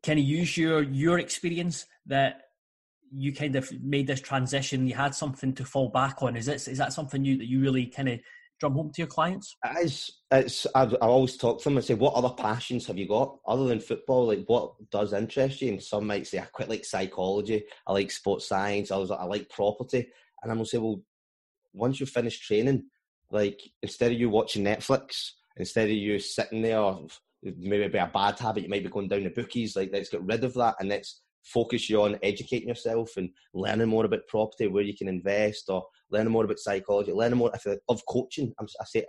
kind 0.04 0.18
of 0.18 0.26
use 0.26 0.58
your 0.58 0.82
your 0.82 1.20
experience 1.20 1.86
that 2.08 2.42
you 3.12 3.32
kind 3.32 3.56
of 3.56 3.72
made 3.84 4.08
this 4.08 4.22
transition? 4.22 4.88
You 4.88 4.96
had 4.96 5.14
something 5.14 5.54
to 5.54 5.64
fall 5.64 5.90
back 5.90 6.24
on. 6.24 6.36
Is 6.36 6.48
this 6.48 6.68
is 6.68 6.80
that 6.80 6.94
something 6.94 7.24
you 7.24 7.38
that 7.38 7.48
you 7.48 7.62
really 7.62 7.86
kind 7.86 8.10
of 8.10 8.20
drum 8.64 8.74
home 8.74 8.92
to 8.94 9.02
your 9.02 9.08
clients? 9.08 9.58
It's, 9.78 10.22
it's, 10.32 10.66
I, 10.74 10.84
I 10.84 11.06
always 11.06 11.36
talk 11.36 11.60
to 11.60 11.64
them 11.66 11.76
and 11.76 11.86
say, 11.86 11.96
what 11.96 12.14
other 12.14 12.30
passions 12.30 12.88
have 12.88 12.98
you 12.98 13.08
got 13.08 13.38
other 13.46 13.66
than 13.66 13.82
football? 13.82 14.28
Like, 14.28 14.46
what 14.48 14.74
does 14.90 15.12
interest 15.12 15.62
you? 15.62 15.74
And 15.74 15.84
some 15.84 16.08
might 16.08 16.28
say, 16.28 16.40
I 16.40 16.46
quite 16.46 16.70
like 16.70 16.86
psychology, 16.86 17.66
I 17.86 17.92
like 17.92 18.10
sports 18.10 18.48
science, 18.48 18.90
others, 18.90 19.12
I 19.12 19.26
like 19.26 19.50
property. 19.50 20.08
And 20.42 20.50
I'm 20.50 20.58
going 20.58 20.66
to 20.66 20.70
say, 20.70 20.78
well, 20.78 21.02
once 21.74 22.00
you 22.00 22.06
finish 22.06 22.40
training, 22.40 22.86
like, 23.32 23.60
instead 23.82 24.14
of 24.14 24.20
you 24.20 24.30
watching 24.30 24.64
Netflix, 24.64 25.32
instead 25.58 25.90
of 25.90 25.96
you 25.96 26.20
sitting 26.20 26.62
there, 26.62 26.80
or 26.80 27.06
maybe 27.44 27.88
be 27.90 27.98
a 27.98 28.10
bad 28.14 28.40
habit, 28.40 28.64
you 28.64 28.70
might 28.70 28.84
be 28.84 28.90
going 28.90 29.10
down 29.10 29.24
the 29.24 29.30
bookies, 29.30 29.76
like, 29.76 29.90
let's 29.92 30.10
get 30.10 30.24
rid 30.24 30.46
of 30.46 30.54
that 30.54 30.76
and 30.80 30.88
let's 30.88 31.22
focus 31.44 31.90
you 31.90 32.02
on 32.02 32.20
educating 32.24 32.68
yourself 32.68 33.18
and 33.18 33.30
learning 33.54 33.88
more 33.88 34.06
about 34.06 34.28
property, 34.28 34.68
where 34.68 34.84
you 34.84 34.96
can 34.96 35.08
invest, 35.08 35.66
or 35.70 35.86
learning 36.10 36.32
more 36.32 36.46
about 36.46 36.60
psychology, 36.60 37.12
learning 37.12 37.38
more 37.38 37.52
of 37.90 38.06
coaching. 38.08 38.54
I 38.60 38.86
say 38.86 39.06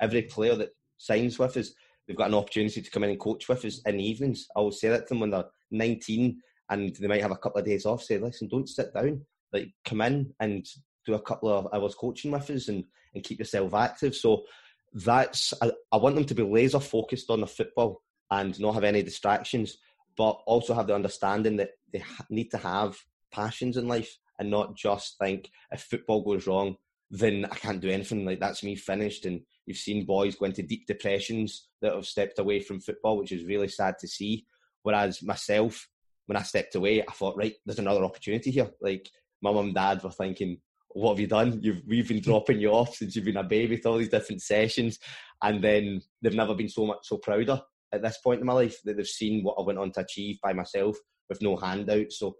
every 0.00 0.22
player 0.22 0.54
that 0.56 0.70
signs 0.98 1.38
with 1.38 1.56
us, 1.56 1.72
they've 2.06 2.16
got 2.16 2.28
an 2.28 2.34
opportunity 2.34 2.82
to 2.82 2.90
come 2.90 3.04
in 3.04 3.10
and 3.10 3.20
coach 3.20 3.48
with 3.48 3.64
us 3.64 3.80
in 3.86 3.96
the 3.96 4.04
evenings. 4.04 4.46
I 4.56 4.60
will 4.60 4.72
say 4.72 4.88
that 4.88 5.06
to 5.06 5.14
them 5.14 5.20
when 5.20 5.30
they're 5.30 5.44
19 5.70 6.40
and 6.70 6.96
they 6.96 7.06
might 7.06 7.22
have 7.22 7.30
a 7.30 7.36
couple 7.36 7.60
of 7.60 7.66
days 7.66 7.86
off. 7.86 8.02
Say, 8.02 8.18
listen, 8.18 8.48
don't 8.48 8.68
sit 8.68 8.92
down. 8.94 9.22
Like, 9.52 9.68
come 9.84 10.02
in 10.02 10.34
and 10.40 10.66
do 11.06 11.14
a 11.14 11.22
couple 11.22 11.48
of 11.48 11.68
hours 11.72 11.94
coaching 11.94 12.30
with 12.30 12.50
us 12.50 12.68
and, 12.68 12.84
and 13.14 13.24
keep 13.24 13.38
yourself 13.38 13.72
active. 13.74 14.14
So 14.14 14.44
that's 14.92 15.52
I, 15.62 15.70
I 15.92 15.96
want 15.96 16.14
them 16.14 16.24
to 16.24 16.34
be 16.34 16.42
laser 16.42 16.80
focused 16.80 17.30
on 17.30 17.40
the 17.40 17.46
football 17.46 18.02
and 18.30 18.58
not 18.60 18.74
have 18.74 18.84
any 18.84 19.02
distractions, 19.02 19.78
but 20.18 20.40
also 20.46 20.74
have 20.74 20.88
the 20.88 20.94
understanding 20.94 21.56
that 21.56 21.70
they 21.92 22.02
need 22.28 22.50
to 22.50 22.58
have 22.58 22.98
passions 23.32 23.76
in 23.76 23.86
life 23.86 24.18
and 24.38 24.50
not 24.50 24.76
just 24.76 25.16
think 25.18 25.48
if 25.70 25.82
football 25.82 26.22
goes 26.22 26.46
wrong, 26.46 26.76
then 27.10 27.46
I 27.50 27.54
can't 27.54 27.80
do 27.80 27.88
anything. 27.88 28.26
Like 28.26 28.40
that's 28.40 28.64
me 28.64 28.74
finished. 28.74 29.24
And 29.24 29.40
you've 29.64 29.78
seen 29.78 30.04
boys 30.04 30.34
go 30.34 30.46
into 30.46 30.62
deep 30.62 30.86
depressions 30.86 31.68
that 31.80 31.94
have 31.94 32.04
stepped 32.04 32.40
away 32.40 32.60
from 32.60 32.80
football, 32.80 33.16
which 33.16 33.32
is 33.32 33.46
really 33.46 33.68
sad 33.68 33.94
to 34.00 34.08
see. 34.08 34.44
Whereas 34.82 35.22
myself, 35.22 35.88
when 36.26 36.36
I 36.36 36.42
stepped 36.42 36.74
away, 36.74 37.02
I 37.02 37.12
thought, 37.12 37.36
right, 37.36 37.54
there's 37.64 37.78
another 37.78 38.04
opportunity 38.04 38.50
here. 38.50 38.70
Like 38.80 39.08
my 39.40 39.52
mum 39.52 39.66
and 39.66 39.74
dad 39.74 40.02
were 40.02 40.10
thinking, 40.10 40.58
what 40.88 41.10
have 41.10 41.20
you 41.20 41.28
done? 41.28 41.60
You've 41.62 41.82
we've 41.86 42.08
been 42.08 42.20
dropping 42.22 42.60
you 42.60 42.70
off 42.70 42.96
since 42.96 43.14
you've 43.14 43.24
been 43.24 43.36
a 43.36 43.44
baby 43.44 43.78
to 43.78 43.88
all 43.88 43.98
these 43.98 44.08
different 44.08 44.42
sessions, 44.42 44.98
and 45.42 45.62
then 45.62 46.02
they've 46.20 46.34
never 46.34 46.54
been 46.54 46.68
so 46.68 46.86
much 46.86 46.98
so 47.02 47.18
prouder 47.18 47.60
at 47.92 48.02
this 48.02 48.18
point 48.18 48.40
in 48.40 48.46
my 48.46 48.52
life 48.52 48.78
that 48.84 48.96
they've 48.96 49.06
seen 49.06 49.42
what 49.42 49.56
I 49.58 49.62
went 49.62 49.78
on 49.78 49.92
to 49.92 50.00
achieve 50.00 50.38
by 50.42 50.52
myself 50.52 50.96
with 51.28 51.42
no 51.42 51.56
handouts. 51.56 52.18
So 52.18 52.36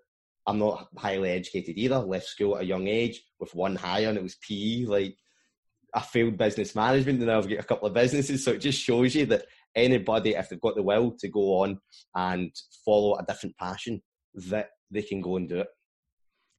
I'm 0.46 0.58
not 0.58 0.88
highly 0.96 1.30
educated 1.30 1.76
either. 1.76 1.98
Left 1.98 2.26
school 2.26 2.56
at 2.56 2.62
a 2.62 2.66
young 2.66 2.88
age 2.88 3.22
with 3.38 3.54
one 3.54 3.76
Higher, 3.76 4.08
and 4.08 4.18
it 4.18 4.22
was 4.22 4.36
PE. 4.36 4.84
Like 4.84 5.16
I 5.94 6.00
failed 6.00 6.38
business 6.38 6.74
management, 6.74 7.18
and 7.18 7.28
now 7.28 7.38
I've 7.38 7.48
got 7.48 7.58
a 7.58 7.64
couple 7.64 7.88
of 7.88 7.94
businesses. 7.94 8.44
So 8.44 8.52
it 8.52 8.58
just 8.58 8.80
shows 8.80 9.14
you 9.14 9.26
that 9.26 9.44
anybody, 9.74 10.34
if 10.34 10.48
they've 10.48 10.60
got 10.60 10.74
the 10.74 10.82
will 10.82 11.14
to 11.18 11.28
go 11.28 11.62
on 11.62 11.78
and 12.14 12.50
follow 12.84 13.16
a 13.16 13.24
different 13.24 13.56
passion, 13.58 14.02
that 14.34 14.70
they 14.90 15.02
can 15.02 15.20
go 15.20 15.36
and 15.36 15.48
do 15.48 15.60
it. 15.60 15.68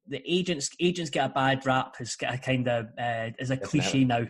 The 0.07 0.21
agents 0.25 0.69
agents 0.79 1.11
get 1.11 1.29
a 1.29 1.33
bad 1.33 1.65
rap 1.65 1.95
as 1.99 2.15
a 2.27 2.37
kind 2.37 2.67
of 2.67 2.87
uh, 2.97 3.29
as 3.39 3.51
a 3.51 3.57
cliche 3.57 4.03
now. 4.03 4.27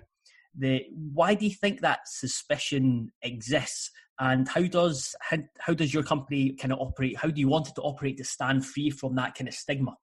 The 0.58 0.86
why 1.14 1.36
do 1.36 1.46
you 1.46 1.54
think 1.54 1.82
that 1.82 2.00
suspicion 2.06 3.12
exists, 3.22 3.92
and 4.20 4.48
how 4.48 4.64
does 4.64 5.16
how, 5.22 5.38
how 5.60 5.74
does 5.74 5.94
your 5.94 6.04
company 6.04 6.52
kind 6.52 6.74
of 6.74 6.80
operate? 6.80 7.18
How 7.18 7.30
do 7.30 7.40
you 7.40 7.48
want 7.48 7.70
it 7.70 7.76
to 7.76 7.82
operate 7.82 8.18
to 8.18 8.24
stand 8.24 8.66
free 8.66 8.90
from 8.90 9.16
that 9.16 9.36
kind 9.36 9.48
of 9.48 9.54
stigma? 9.54 9.96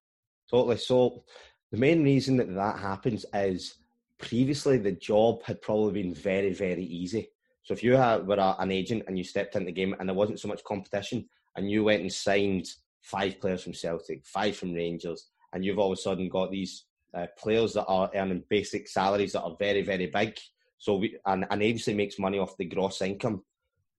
Totally. 0.50 0.78
So 0.78 1.24
the 1.70 1.78
main 1.78 2.02
reason 2.02 2.36
that 2.38 2.54
that 2.54 2.78
happens 2.78 3.26
is 3.34 3.76
previously 4.18 4.78
the 4.78 4.92
job 4.92 5.42
had 5.44 5.60
probably 5.60 6.02
been 6.02 6.14
very 6.14 6.52
very 6.52 6.84
easy. 6.84 7.28
So 7.62 7.74
if 7.74 7.82
you 7.82 7.92
were 7.92 8.54
an 8.58 8.70
agent 8.70 9.02
and 9.06 9.18
you 9.18 9.24
stepped 9.24 9.56
into 9.56 9.66
the 9.66 9.72
game 9.72 9.94
and 9.98 10.08
there 10.08 10.14
wasn't 10.14 10.40
so 10.40 10.48
much 10.48 10.62
competition, 10.64 11.28
and 11.56 11.70
you 11.70 11.82
went 11.84 12.02
and 12.02 12.12
signed 12.12 12.66
five 13.02 13.40
players 13.40 13.64
from 13.64 13.74
Celtic, 13.74 14.24
five 14.24 14.56
from 14.56 14.72
Rangers, 14.72 15.30
and 15.52 15.64
you've 15.64 15.78
all 15.78 15.92
of 15.92 15.98
a 15.98 16.00
sudden 16.00 16.28
got 16.28 16.50
these 16.50 16.84
uh, 17.12 17.26
players 17.36 17.72
that 17.72 17.86
are 17.86 18.10
earning 18.14 18.44
basic 18.48 18.86
salaries 18.86 19.32
that 19.32 19.42
are 19.42 19.56
very, 19.58 19.82
very 19.82 20.06
big. 20.06 20.36
So 20.78 20.96
we, 20.96 21.18
an, 21.26 21.46
an 21.50 21.62
agency 21.62 21.94
makes 21.94 22.18
money 22.18 22.38
off 22.38 22.56
the 22.56 22.66
gross 22.66 23.02
income. 23.02 23.42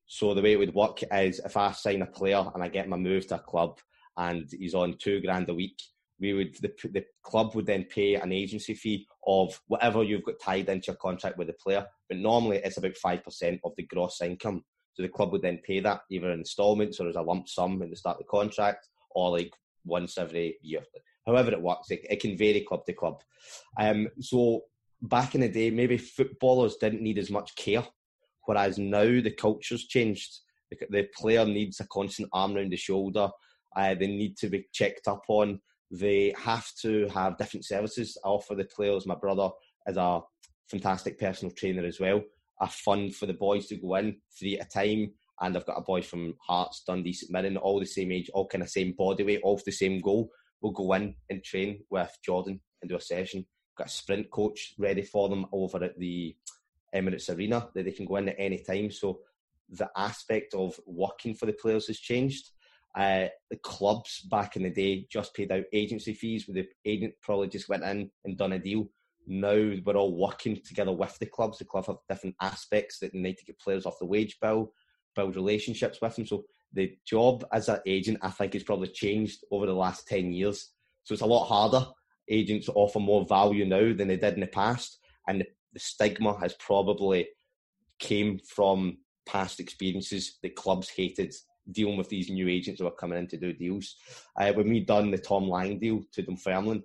So 0.08 0.34
the 0.34 0.42
way 0.42 0.54
it 0.54 0.60
would 0.60 0.74
work 0.74 1.04
is 1.12 1.40
if 1.44 1.58
I 1.58 1.72
sign 1.74 2.02
a 2.02 2.06
player 2.06 2.44
and 2.54 2.64
I 2.64 2.70
get 2.70 2.90
my 2.90 2.98
move 2.98 3.28
to 3.28 3.36
a 3.36 3.40
club 3.40 3.80
and 4.16 4.50
he's 4.52 4.74
on 4.74 4.96
two 4.98 5.22
grand 5.22 5.50
a 5.50 5.54
week, 5.54 5.80
we 6.20 6.34
would 6.34 6.56
the, 6.56 6.74
the 6.92 7.06
club 7.22 7.54
would 7.54 7.68
then 7.68 7.84
pay 7.84 8.16
an 8.16 8.32
agency 8.32 8.74
fee 8.74 9.06
of 9.28 9.60
whatever 9.68 10.04
you've 10.04 10.24
got 10.24 10.40
tied 10.42 10.70
into 10.70 10.88
your 10.88 10.96
contract 10.96 11.38
with 11.38 11.48
the 11.48 11.54
player. 11.54 11.86
But 12.10 12.18
normally 12.18 12.58
it's 12.64 12.78
about 12.78 12.98
five 12.98 13.24
percent 13.24 13.60
of 13.64 13.74
the 13.76 13.84
gross 13.84 14.22
income. 14.22 14.64
So 14.94 15.04
the 15.04 15.10
club 15.10 15.32
would 15.32 15.44
then 15.44 15.60
pay 15.64 15.80
that 15.82 16.02
either 16.10 16.32
in 16.32 16.40
instalments 16.40 17.00
or 17.00 17.08
as 17.08 17.18
a 17.18 17.22
lump 17.22 17.48
sum 17.48 17.82
at 17.84 17.90
the 17.90 17.96
start 17.96 18.16
of 18.16 18.26
the 18.26 18.30
contract, 18.30 18.88
or 19.12 19.30
like 19.30 19.54
once 19.86 20.18
every 20.18 20.58
year. 20.62 20.82
However 21.28 21.52
it 21.52 21.62
works, 21.62 21.92
it, 21.92 22.02
it 22.10 22.20
can 22.20 22.36
vary 22.36 22.62
club 22.62 22.86
to 22.86 22.94
club. 22.94 23.22
Um, 23.80 24.08
so 24.20 24.64
back 25.02 25.36
in 25.36 25.42
the 25.42 25.50
day, 25.50 25.70
maybe 25.70 25.98
footballers 25.98 26.78
didn't 26.78 27.04
need 27.04 27.20
as 27.20 27.30
much 27.30 27.56
care, 27.56 27.86
whereas 28.48 28.80
now 28.80 29.04
the 29.04 29.36
culture's 29.38 29.86
changed. 29.86 30.40
The, 30.72 31.08
player 31.16 31.46
needs 31.46 31.80
a 31.80 31.88
constant 31.88 32.30
arm 32.34 32.56
around 32.56 32.72
the 32.72 32.78
shoulder. 32.78 33.30
Uh, 33.76 33.94
they 33.94 34.08
need 34.08 34.38
to 34.38 34.50
be 34.50 34.68
checked 34.74 35.08
up 35.08 35.24
on. 35.28 35.60
They 35.92 36.34
have 36.38 36.68
to 36.82 37.08
have 37.10 37.38
different 37.38 37.66
services. 37.66 38.18
I 38.24 38.30
offer 38.30 38.56
the 38.56 38.66
players. 38.66 39.06
My 39.06 39.16
brother 39.16 39.50
is 39.86 39.98
a 39.98 40.22
fantastic 40.70 41.20
personal 41.20 41.54
trainer 41.54 41.86
as 41.86 42.00
well. 42.00 42.22
A 42.62 42.68
fund 42.68 43.16
for 43.16 43.26
the 43.26 43.34
boys 43.34 43.68
to 43.68 43.76
go 43.76 43.96
in 43.96 44.18
three 44.38 44.58
at 44.58 44.68
a 44.68 44.70
time. 44.70 45.12
And 45.42 45.56
I've 45.56 45.66
got 45.66 45.78
a 45.78 45.82
boy 45.82 46.02
from 46.02 46.34
Hearts, 46.48 46.84
Dundee, 46.88 47.14
St 47.14 47.32
Mirren, 47.32 47.58
all 47.58 47.80
the 47.80 47.86
same 47.86 48.12
age, 48.12 48.30
all 48.34 48.48
kind 48.48 48.64
of 48.64 48.70
same 48.70 48.94
body 48.98 49.24
weight, 49.24 49.42
all 49.44 49.62
the 49.64 49.72
same 49.72 50.00
goal. 50.00 50.30
We'll 50.62 50.72
go 50.72 50.94
in 50.94 51.16
and 51.30 51.44
train 51.44 51.82
with 51.90 52.12
Jordan 52.26 52.62
and 52.82 52.90
do 52.90 52.96
a 52.96 53.02
session. 53.02 53.46
Got 53.78 53.88
a 53.88 53.92
sprint 53.92 54.32
coach 54.32 54.74
ready 54.80 55.04
for 55.04 55.30
them 55.30 55.46
over 55.52 55.84
at 55.84 56.00
the 56.00 56.36
Emirates 56.96 57.36
Arena 57.36 57.70
that 57.74 57.86
they 57.86 57.92
can 57.92 58.06
go 58.06 58.18
in 58.18 58.30
at 58.30 58.36
any 58.38 58.60
time. 58.60 58.92
So 58.92 59.20
the 59.70 59.90
aspect 59.96 60.54
of 60.54 60.80
working 60.86 61.36
for 61.36 61.46
the 61.46 61.54
players 61.54 61.88
has 61.88 62.00
changed. 62.00 62.52
Uh, 62.96 63.28
the 63.52 63.58
clubs 63.58 64.22
back 64.22 64.56
in 64.56 64.64
the 64.64 64.70
day 64.70 65.06
just 65.12 65.34
paid 65.36 65.52
out 65.52 65.64
agency 65.72 66.14
fees, 66.14 66.48
where 66.48 66.64
the 66.64 66.68
agent 66.86 67.14
probably 67.22 67.48
just 67.48 67.70
went 67.70 67.84
in 67.84 68.10
and 68.26 68.38
done 68.38 68.54
a 68.54 68.60
deal. 68.60 68.90
Now 69.28 69.74
we're 69.86 69.96
all 69.96 70.18
working 70.18 70.60
together 70.66 70.94
with 70.94 71.18
the 71.20 71.26
clubs. 71.26 71.60
The 71.60 71.66
club 71.66 71.86
have 71.88 71.98
different 72.10 72.36
aspects 72.42 73.00
that 73.00 73.14
need 73.14 73.38
to 73.38 73.46
get 73.46 73.60
players 73.60 73.86
off 73.86 74.00
the 74.00 74.06
wage 74.06 74.38
bill, 74.42 74.72
build 75.16 75.36
relationships 75.36 76.00
with 76.02 76.16
them. 76.16 76.26
So 76.26 76.46
the 76.74 76.98
job 77.06 77.46
as 77.52 77.70
an 77.70 77.80
agent, 77.86 78.20
I 78.22 78.30
think, 78.30 78.54
has 78.54 78.64
probably 78.64 78.88
changed 78.88 79.44
over 79.52 79.66
the 79.66 79.74
last 79.74 80.08
10 80.08 80.32
years. 80.32 80.72
So 81.04 81.14
it's 81.14 81.22
a 81.22 81.26
lot 81.26 81.46
harder. 81.46 81.86
Agents 82.30 82.70
offer 82.74 83.00
more 83.00 83.26
value 83.26 83.66
now 83.66 83.94
than 83.94 84.08
they 84.08 84.18
did 84.18 84.36
in 84.36 84.42
the 84.42 84.48
past. 84.48 85.00
And 85.28 85.42
the, 85.42 85.48
the 85.74 85.80
stigma 85.80 86.38
has 86.40 86.54
probably 86.56 87.28
came 88.00 88.40
from 88.40 88.98
past 89.26 89.60
experiences 89.60 90.38
that 90.42 90.56
clubs 90.56 90.90
hated 90.90 91.34
dealing 91.72 91.98
with 91.98 92.10
these 92.10 92.30
new 92.30 92.48
agents 92.48 92.80
who 92.80 92.88
are 92.88 92.92
coming 92.92 93.20
in 93.20 93.28
to 93.28 93.38
do 93.38 93.52
deals. 93.54 93.96
Uh, 94.40 94.52
when 94.54 94.70
we 94.70 94.80
done 94.80 95.12
the 95.12 95.18
Tom 95.18 95.50
Lang 95.50 95.80
deal 95.80 96.02
to 96.14 96.22
Dunfermline, 96.22 96.84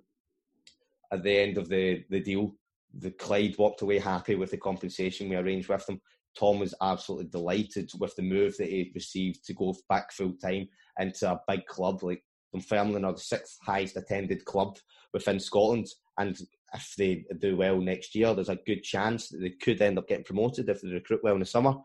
at 1.11 1.23
the 1.23 1.37
end 1.37 1.57
of 1.57 1.69
the, 1.69 2.03
the 2.09 2.19
deal, 2.19 2.55
the 2.99 3.11
Clyde 3.11 3.57
walked 3.57 3.81
away 3.81 3.99
happy 3.99 4.35
with 4.35 4.51
the 4.51 4.57
compensation 4.57 5.29
we 5.29 5.35
arranged 5.35 5.69
with 5.69 5.85
them. 5.85 6.01
Tom 6.37 6.59
was 6.59 6.73
absolutely 6.81 7.27
delighted 7.27 7.91
with 7.99 8.15
the 8.15 8.23
move 8.23 8.57
that 8.57 8.69
he 8.69 8.91
received 8.95 9.45
to 9.45 9.53
go 9.53 9.75
back 9.87 10.11
full 10.11 10.33
time 10.33 10.67
into 10.99 11.31
a 11.31 11.39
big 11.47 11.65
club 11.65 12.03
like 12.03 12.23
Dunfermline 12.53 13.05
are 13.05 13.13
the 13.13 13.19
sixth 13.19 13.57
highest 13.61 13.97
attended 13.97 14.43
club 14.45 14.77
within 15.13 15.39
Scotland. 15.39 15.87
And 16.17 16.39
if 16.73 16.95
they 16.97 17.25
do 17.39 17.55
well 17.57 17.79
next 17.79 18.15
year, 18.15 18.33
there's 18.33 18.49
a 18.49 18.59
good 18.65 18.83
chance 18.83 19.29
that 19.29 19.39
they 19.39 19.51
could 19.51 19.81
end 19.81 19.97
up 19.97 20.07
getting 20.07 20.23
promoted 20.23 20.69
if 20.69 20.81
they 20.81 20.89
recruit 20.89 21.21
well 21.23 21.35
in 21.35 21.39
the 21.39 21.45
summer. 21.45 21.75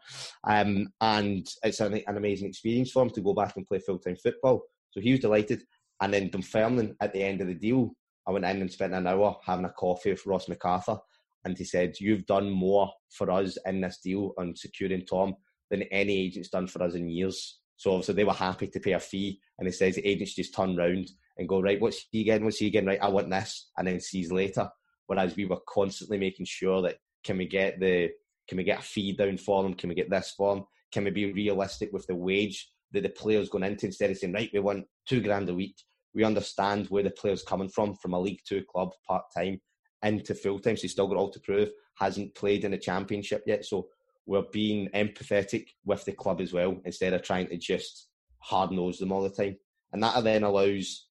Um, 0.45 0.89
and 1.01 1.47
it's 1.63 1.81
an, 1.81 1.95
an, 1.95 2.17
amazing 2.17 2.49
experience 2.49 2.91
for 2.91 3.03
him 3.03 3.11
to 3.11 3.21
go 3.21 3.35
back 3.35 3.57
and 3.57 3.67
play 3.67 3.81
full 3.81 3.99
time 3.99 4.17
football. 4.17 4.63
So 4.91 5.01
he 5.01 5.13
was 5.13 5.21
delighted. 5.21 5.63
And 6.01 6.15
then 6.15 6.31
Dunfermline, 6.31 6.97
at 7.01 7.13
the 7.13 7.23
end 7.23 7.41
of 7.41 7.49
the 7.49 7.55
deal, 7.55 7.93
I 8.27 8.31
went 8.31 8.45
in 8.45 8.61
and 8.61 8.73
spent 8.73 8.95
an 8.95 9.07
hour 9.07 9.37
having 9.45 9.65
a 9.65 9.71
coffee 9.71 10.11
with 10.11 10.27
Ross 10.27 10.49
MacArthur. 10.49 10.99
And 11.45 11.57
he 11.57 11.65
said, 11.65 11.95
You've 12.01 12.27
done 12.27 12.51
more 12.51 12.91
for 13.11 13.31
us 13.31 13.57
in 13.67 13.81
this 13.81 13.99
deal 14.03 14.33
on 14.39 14.55
securing 14.57 15.07
Tom 15.07 15.35
than 15.71 15.83
any 15.85 16.27
agent's 16.27 16.49
done 16.49 16.67
for 16.67 16.83
us 16.83 16.95
in 16.95 17.09
years. 17.09 17.59
So 17.77 17.93
obviously 17.93 18.15
they 18.15 18.25
were 18.25 18.33
happy 18.33 18.67
to 18.69 18.81
pay 18.81 18.93
a 18.93 19.01
fee. 19.01 19.41
And 19.59 19.69
he 19.69 19.73
says 19.73 19.95
the 19.95 20.07
agents 20.07 20.35
just 20.35 20.55
turn 20.55 20.77
round 20.77 21.11
and 21.37 21.49
go, 21.49 21.61
Right, 21.61 21.81
what's 21.81 22.07
he 22.11 22.25
getting? 22.25 22.45
What's 22.45 22.59
he 22.59 22.71
getting? 22.71 22.89
Right, 22.89 23.03
I 23.03 23.09
want 23.09 23.31
this. 23.31 23.71
And 23.77 23.87
then 23.87 24.01
sees 24.01 24.31
later. 24.33 24.69
Whereas 25.09 25.35
we 25.35 25.47
were 25.47 25.61
constantly 25.67 26.19
making 26.19 26.47
sure 26.47 26.83
that 26.83 26.99
can 27.25 27.39
we 27.39 27.47
get 27.47 27.81
the 27.81 28.11
can 28.49 28.57
we 28.57 28.65
get 28.65 28.79
a 28.79 28.83
fee 28.83 29.13
down 29.13 29.37
for 29.37 29.63
them? 29.63 29.75
Can 29.75 29.89
we 29.89 29.95
get 29.95 30.09
this 30.09 30.33
for 30.37 30.55
them? 30.55 30.65
Can 30.93 31.05
we 31.05 31.11
be 31.11 31.33
realistic 31.33 31.93
with 31.93 32.07
the 32.07 32.15
wage 32.15 32.71
that 32.93 33.03
the 33.03 33.11
player's 33.11 33.51
going 33.51 33.65
into 33.65 33.87
instead 33.87 34.11
of 34.11 34.17
saying, 34.17 34.33
right, 34.33 34.51
we 34.53 34.61
want 34.61 34.87
two 35.07 35.21
grand 35.21 35.49
a 35.49 35.55
week. 35.55 35.77
We 36.15 36.25
understand 36.25 36.87
where 36.87 37.03
the 37.03 37.11
player's 37.11 37.43
coming 37.43 37.69
from, 37.69 37.95
from 37.97 38.15
a 38.15 38.21
League 38.21 38.41
Two 38.49 38.65
club 38.71 38.91
part 39.07 39.25
time 39.37 39.61
into 40.03 40.35
full 40.35 40.59
time. 40.59 40.77
So 40.77 40.83
he's 40.83 40.93
still 40.93 41.09
got 41.09 41.19
all 41.19 41.31
to 41.31 41.41
prove, 41.41 41.71
hasn't 41.99 42.35
played 42.35 42.65
in 42.65 42.73
a 42.73 42.79
championship 42.79 43.43
yet. 43.47 43.67
So 43.67 43.89
we're 44.27 44.45
being 44.53 44.89
empathetic 44.95 45.67
with 45.85 46.05
the 46.05 46.13
club 46.13 46.41
as 46.41 46.53
well, 46.53 46.81
instead 46.85 47.13
of 47.13 47.23
trying 47.23 47.49
to 47.49 47.59
just 47.59 48.09
hard 48.41 48.71
nose 48.71 48.99
them 48.99 49.13
all 49.13 49.23
the 49.23 49.31
time. 49.31 49.57
And 49.93 50.03
that 50.03 50.23
then 50.25 50.45
allows 50.45 51.07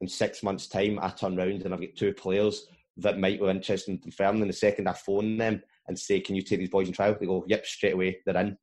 in 0.00 0.08
six 0.08 0.42
months' 0.42 0.68
time, 0.68 0.98
I 1.02 1.10
turn 1.10 1.38
around 1.38 1.62
and 1.62 1.74
I've 1.74 1.80
got 1.80 1.96
two 1.96 2.14
players 2.14 2.66
that 2.98 3.18
might 3.18 3.40
be 3.40 3.48
interested 3.48 3.92
in 3.92 3.98
Dunfermline. 3.98 4.42
And 4.42 4.50
the 4.50 4.54
second 4.54 4.88
I 4.88 4.92
phone 4.92 5.36
them 5.36 5.62
and 5.86 5.98
say, 5.98 6.20
Can 6.20 6.36
you 6.36 6.42
take 6.42 6.58
these 6.58 6.70
boys 6.70 6.88
in 6.88 6.94
trial? 6.94 7.16
They 7.18 7.26
go, 7.26 7.44
Yep, 7.46 7.66
straight 7.66 7.94
away, 7.94 8.18
they're 8.24 8.36
in. 8.36 8.56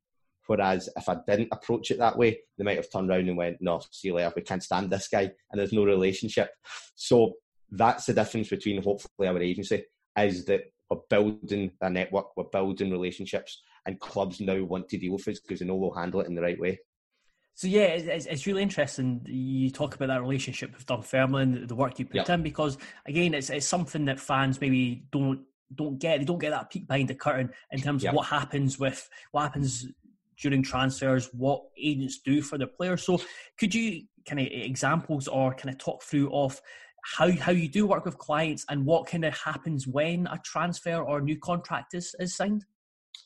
Whereas 0.46 0.88
if 0.96 1.08
I 1.08 1.16
didn't 1.26 1.48
approach 1.52 1.90
it 1.90 1.98
that 1.98 2.16
way, 2.16 2.38
they 2.56 2.64
might 2.64 2.76
have 2.76 2.90
turned 2.90 3.10
around 3.10 3.28
and 3.28 3.36
went, 3.36 3.58
No, 3.60 3.80
see 3.90 4.08
you 4.08 4.14
later, 4.14 4.32
we 4.34 4.42
can't 4.42 4.62
stand 4.62 4.90
this 4.90 5.08
guy, 5.08 5.30
and 5.50 5.58
there's 5.58 5.72
no 5.72 5.84
relationship. 5.84 6.50
So 6.94 7.34
that's 7.70 8.06
the 8.06 8.14
difference 8.14 8.48
between 8.48 8.82
hopefully 8.82 9.28
our 9.28 9.38
agency 9.38 9.84
is 10.18 10.44
that 10.46 10.62
we're 10.90 10.98
building 11.10 11.70
a 11.82 11.90
network, 11.90 12.36
we're 12.36 12.44
building 12.44 12.90
relationships, 12.90 13.62
and 13.86 14.00
clubs 14.00 14.40
now 14.40 14.62
want 14.64 14.88
to 14.88 14.98
deal 14.98 15.12
with 15.12 15.28
us 15.28 15.38
because 15.38 15.60
they 15.60 15.66
know 15.66 15.76
we'll 15.76 15.92
handle 15.92 16.20
it 16.20 16.28
in 16.28 16.34
the 16.34 16.42
right 16.42 16.58
way. 16.58 16.78
So 17.58 17.66
yeah, 17.66 17.86
it's, 17.86 18.26
it's 18.26 18.46
really 18.46 18.62
interesting. 18.62 19.20
You 19.26 19.68
talk 19.72 19.96
about 19.96 20.06
that 20.06 20.20
relationship 20.20 20.72
with 20.72 20.86
Dunfermline, 20.86 21.66
the 21.66 21.74
work 21.74 21.98
you 21.98 22.04
put 22.04 22.14
yep. 22.14 22.30
in, 22.30 22.40
because 22.44 22.78
again, 23.04 23.34
it's 23.34 23.50
it's 23.50 23.66
something 23.66 24.04
that 24.04 24.20
fans 24.20 24.60
maybe 24.60 25.02
don't 25.10 25.40
don't 25.74 25.98
get. 25.98 26.20
They 26.20 26.24
don't 26.24 26.38
get 26.38 26.50
that 26.50 26.70
peek 26.70 26.86
behind 26.86 27.08
the 27.08 27.16
curtain 27.16 27.50
in 27.72 27.80
terms 27.80 28.04
yep. 28.04 28.12
of 28.12 28.16
what 28.16 28.28
happens 28.28 28.78
with 28.78 29.10
what 29.32 29.42
happens 29.42 29.88
during 30.40 30.62
transfers, 30.62 31.30
what 31.32 31.64
agents 31.76 32.20
do 32.24 32.42
for 32.42 32.58
their 32.58 32.68
players. 32.68 33.02
So 33.02 33.20
could 33.58 33.74
you 33.74 34.04
kind 34.24 34.38
of 34.38 34.46
examples 34.52 35.26
or 35.26 35.52
kind 35.52 35.74
of 35.74 35.78
talk 35.78 36.04
through 36.04 36.32
of 36.32 36.60
how 37.02 37.28
how 37.32 37.50
you 37.50 37.68
do 37.68 37.88
work 37.88 38.04
with 38.04 38.18
clients 38.18 38.66
and 38.68 38.86
what 38.86 39.08
kind 39.08 39.24
of 39.24 39.36
happens 39.36 39.84
when 39.84 40.28
a 40.28 40.38
transfer 40.44 41.02
or 41.02 41.20
new 41.20 41.36
contract 41.36 41.94
is, 41.94 42.14
is 42.20 42.36
signed? 42.36 42.64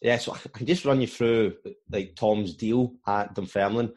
Yeah, 0.03 0.19
so 0.19 0.35
I 0.35 0.39
can 0.53 0.67
just 0.67 0.85
run 0.85 1.01
you 1.01 1.07
through 1.07 1.55
like 1.91 2.17
Tom's 2.17 2.55
deal 2.55 2.95
at 3.07 3.35
Dunfermline, 3.35 3.93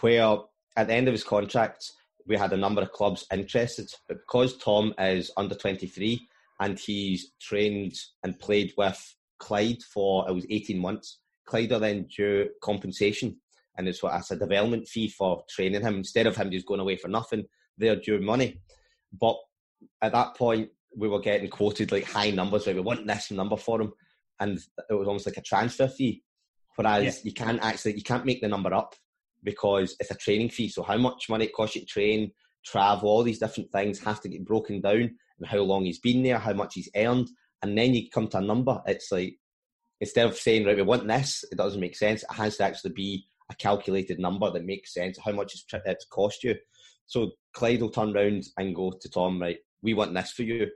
where 0.00 0.38
at 0.76 0.86
the 0.86 0.94
end 0.94 1.08
of 1.08 1.12
his 1.12 1.24
contract, 1.24 1.92
we 2.26 2.36
had 2.36 2.52
a 2.52 2.56
number 2.56 2.80
of 2.80 2.92
clubs 2.92 3.26
interested, 3.32 3.90
but 4.06 4.18
because 4.18 4.56
Tom 4.58 4.94
is 5.00 5.32
under 5.36 5.56
23 5.56 6.20
and 6.60 6.78
he's 6.78 7.32
trained 7.40 7.94
and 8.22 8.38
played 8.38 8.72
with 8.76 9.16
Clyde 9.40 9.82
for 9.82 10.28
it 10.28 10.32
was 10.32 10.46
18 10.48 10.78
months, 10.78 11.18
Clyde 11.44 11.72
are 11.72 11.80
then 11.80 12.06
due 12.14 12.50
compensation, 12.62 13.40
and 13.76 13.88
it's 13.88 14.02
what 14.02 14.14
as 14.14 14.30
a 14.30 14.36
development 14.36 14.86
fee 14.86 15.08
for 15.08 15.42
training 15.50 15.82
him 15.82 15.96
instead 15.96 16.28
of 16.28 16.36
him 16.36 16.52
just 16.52 16.66
going 16.66 16.80
away 16.80 16.96
for 16.96 17.08
nothing. 17.08 17.44
their 17.78 17.96
due 17.96 18.20
money. 18.20 18.60
But 19.18 19.36
at 20.02 20.12
that 20.12 20.36
point, 20.36 20.68
we 20.96 21.08
were 21.08 21.20
getting 21.20 21.48
quoted 21.48 21.92
like 21.92 22.04
high 22.04 22.30
numbers, 22.30 22.66
like 22.66 22.76
we 22.76 22.82
want 22.82 23.06
this 23.06 23.30
number 23.30 23.56
for 23.56 23.78
them, 23.78 23.92
and 24.40 24.58
it 24.90 24.94
was 24.94 25.08
almost 25.08 25.26
like 25.26 25.36
a 25.36 25.42
transfer 25.42 25.88
fee. 25.88 26.22
Whereas 26.76 27.04
yeah. 27.04 27.20
you 27.24 27.32
can't 27.32 27.62
actually 27.62 27.96
you 27.96 28.02
can't 28.02 28.24
make 28.24 28.40
the 28.40 28.48
number 28.48 28.72
up 28.72 28.94
because 29.42 29.96
it's 30.00 30.10
a 30.10 30.16
training 30.16 30.50
fee. 30.50 30.68
So 30.68 30.82
how 30.82 30.96
much 30.96 31.28
money 31.28 31.46
it 31.46 31.54
costs 31.54 31.76
you 31.76 31.82
to 31.82 31.86
train, 31.86 32.32
travel, 32.64 33.08
all 33.08 33.22
these 33.22 33.38
different 33.38 33.70
things 33.72 33.98
have 34.00 34.20
to 34.22 34.28
get 34.28 34.44
broken 34.44 34.80
down, 34.80 35.16
and 35.38 35.46
how 35.46 35.58
long 35.58 35.84
he's 35.84 36.00
been 36.00 36.22
there, 36.22 36.38
how 36.38 36.52
much 36.52 36.74
he's 36.74 36.90
earned, 36.96 37.28
and 37.62 37.76
then 37.76 37.94
you 37.94 38.08
come 38.10 38.28
to 38.28 38.38
a 38.38 38.42
number. 38.42 38.80
It's 38.86 39.10
like 39.10 39.38
instead 40.00 40.26
of 40.26 40.36
saying 40.36 40.66
right, 40.66 40.76
we 40.76 40.82
want 40.82 41.06
this, 41.06 41.44
it 41.50 41.58
doesn't 41.58 41.80
make 41.80 41.96
sense. 41.96 42.22
It 42.22 42.34
has 42.34 42.56
to 42.58 42.64
actually 42.64 42.92
be 42.92 43.26
a 43.50 43.54
calculated 43.54 44.18
number 44.18 44.50
that 44.50 44.64
makes 44.64 44.94
sense. 44.94 45.18
How 45.18 45.32
much 45.32 45.54
it's 45.72 46.06
cost 46.06 46.44
you? 46.44 46.54
So 47.06 47.32
Clyde 47.54 47.80
will 47.80 47.90
turn 47.90 48.14
around 48.14 48.44
and 48.58 48.74
go 48.74 48.92
to 49.00 49.10
Tom, 49.10 49.40
right? 49.40 49.56
We 49.82 49.94
want 49.94 50.14
this 50.14 50.32
for 50.32 50.42
you, 50.42 50.68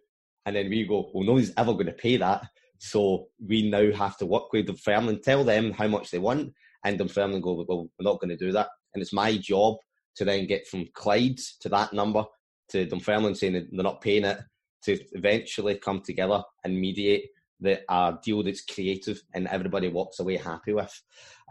and 0.46 0.56
then 0.56 0.70
we 0.70 0.86
go, 0.86 1.10
well, 1.12 1.24
nobody's 1.24 1.52
ever 1.56 1.74
going 1.74 1.86
to 1.86 1.92
pay 1.92 2.16
that. 2.16 2.44
So 2.84 3.28
we 3.38 3.70
now 3.70 3.92
have 3.92 4.16
to 4.16 4.26
work 4.26 4.52
with 4.52 4.66
Dunfermline, 4.66 5.20
tell 5.22 5.44
them 5.44 5.70
how 5.70 5.86
much 5.86 6.10
they 6.10 6.18
want, 6.18 6.52
and 6.84 6.98
Dunfermline 6.98 7.40
go, 7.40 7.64
well, 7.68 7.88
we're 7.96 8.10
not 8.10 8.20
going 8.20 8.36
to 8.36 8.36
do 8.36 8.50
that. 8.52 8.70
And 8.92 9.00
it's 9.00 9.12
my 9.12 9.36
job 9.36 9.76
to 10.16 10.24
then 10.24 10.48
get 10.48 10.66
from 10.66 10.88
Clyde 10.92 11.38
to 11.60 11.68
that 11.68 11.92
number 11.92 12.24
to 12.70 12.84
Dunfermline 12.84 13.36
saying 13.36 13.52
that 13.52 13.68
they're 13.70 13.84
not 13.84 14.00
paying 14.00 14.24
it 14.24 14.40
to 14.86 14.98
eventually 15.12 15.78
come 15.78 16.00
together 16.00 16.42
and 16.64 16.76
mediate 16.76 17.26
the 17.60 17.80
a 17.88 18.18
deal 18.24 18.42
that's 18.42 18.64
creative 18.64 19.22
and 19.32 19.46
everybody 19.46 19.86
walks 19.86 20.18
away 20.18 20.36
happy 20.36 20.72
with. 20.72 20.92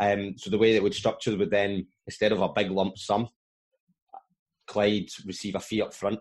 Um, 0.01 0.35
so 0.37 0.49
the 0.49 0.57
way 0.57 0.73
that 0.73 0.83
would 0.83 0.93
structure 0.93 1.37
would 1.37 1.49
then 1.49 1.87
instead 2.07 2.33
of 2.33 2.41
a 2.41 2.49
big 2.53 2.71
lump 2.71 2.97
sum, 2.97 3.29
Clyde 4.67 5.07
receive 5.25 5.55
a 5.55 5.61
fee 5.61 5.81
up 5.81 5.93
front, 5.93 6.19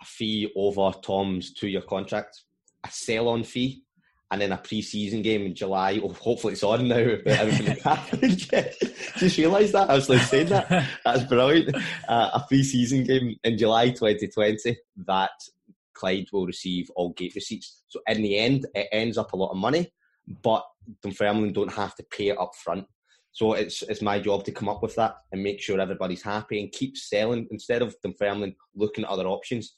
a 0.00 0.04
fee 0.04 0.52
over 0.54 0.92
Tom's 1.02 1.52
two-year 1.54 1.82
contract, 1.82 2.44
a 2.86 2.90
sell-on 2.92 3.42
fee, 3.42 3.82
and 4.30 4.40
then 4.40 4.52
a 4.52 4.58
pre-season 4.58 5.22
game 5.22 5.46
in 5.46 5.54
July. 5.54 6.00
Oh, 6.02 6.12
hopefully 6.12 6.52
it's 6.52 6.62
on 6.62 6.88
now. 6.88 7.16
But 7.24 7.38
everything 7.38 7.76
happened. 7.84 8.38
Just 9.16 9.38
realised 9.38 9.72
that 9.72 9.88
I 9.88 9.94
was 9.94 10.08
like 10.08 10.20
saying 10.20 10.48
that. 10.48 10.86
That's 11.04 11.24
brilliant. 11.24 11.74
Uh, 12.08 12.30
a 12.34 12.44
pre-season 12.46 13.04
game 13.04 13.36
in 13.42 13.56
July 13.56 13.90
2020 13.90 14.76
that 15.06 15.30
Clyde 15.94 16.26
will 16.32 16.46
receive 16.46 16.90
all 16.94 17.12
gate 17.14 17.34
receipts. 17.34 17.82
So 17.88 18.00
in 18.06 18.22
the 18.22 18.38
end, 18.38 18.66
it 18.74 18.88
ends 18.92 19.18
up 19.18 19.32
a 19.32 19.36
lot 19.36 19.50
of 19.50 19.56
money, 19.56 19.92
but 20.42 20.64
Dunfermline 21.02 21.52
don't 21.52 21.72
have 21.72 21.94
to 21.96 22.04
pay 22.10 22.28
it 22.28 22.38
up 22.38 22.52
front. 22.54 22.86
So 23.32 23.52
it's 23.52 23.82
it's 23.82 24.02
my 24.02 24.18
job 24.18 24.44
to 24.44 24.52
come 24.52 24.68
up 24.68 24.82
with 24.82 24.94
that 24.96 25.16
and 25.32 25.42
make 25.42 25.60
sure 25.60 25.80
everybody's 25.80 26.22
happy 26.22 26.60
and 26.60 26.72
keep 26.72 26.96
selling 26.96 27.46
instead 27.50 27.82
of 27.82 27.94
Dunfermline 28.02 28.56
looking 28.74 29.04
at 29.04 29.10
other 29.10 29.26
options. 29.26 29.76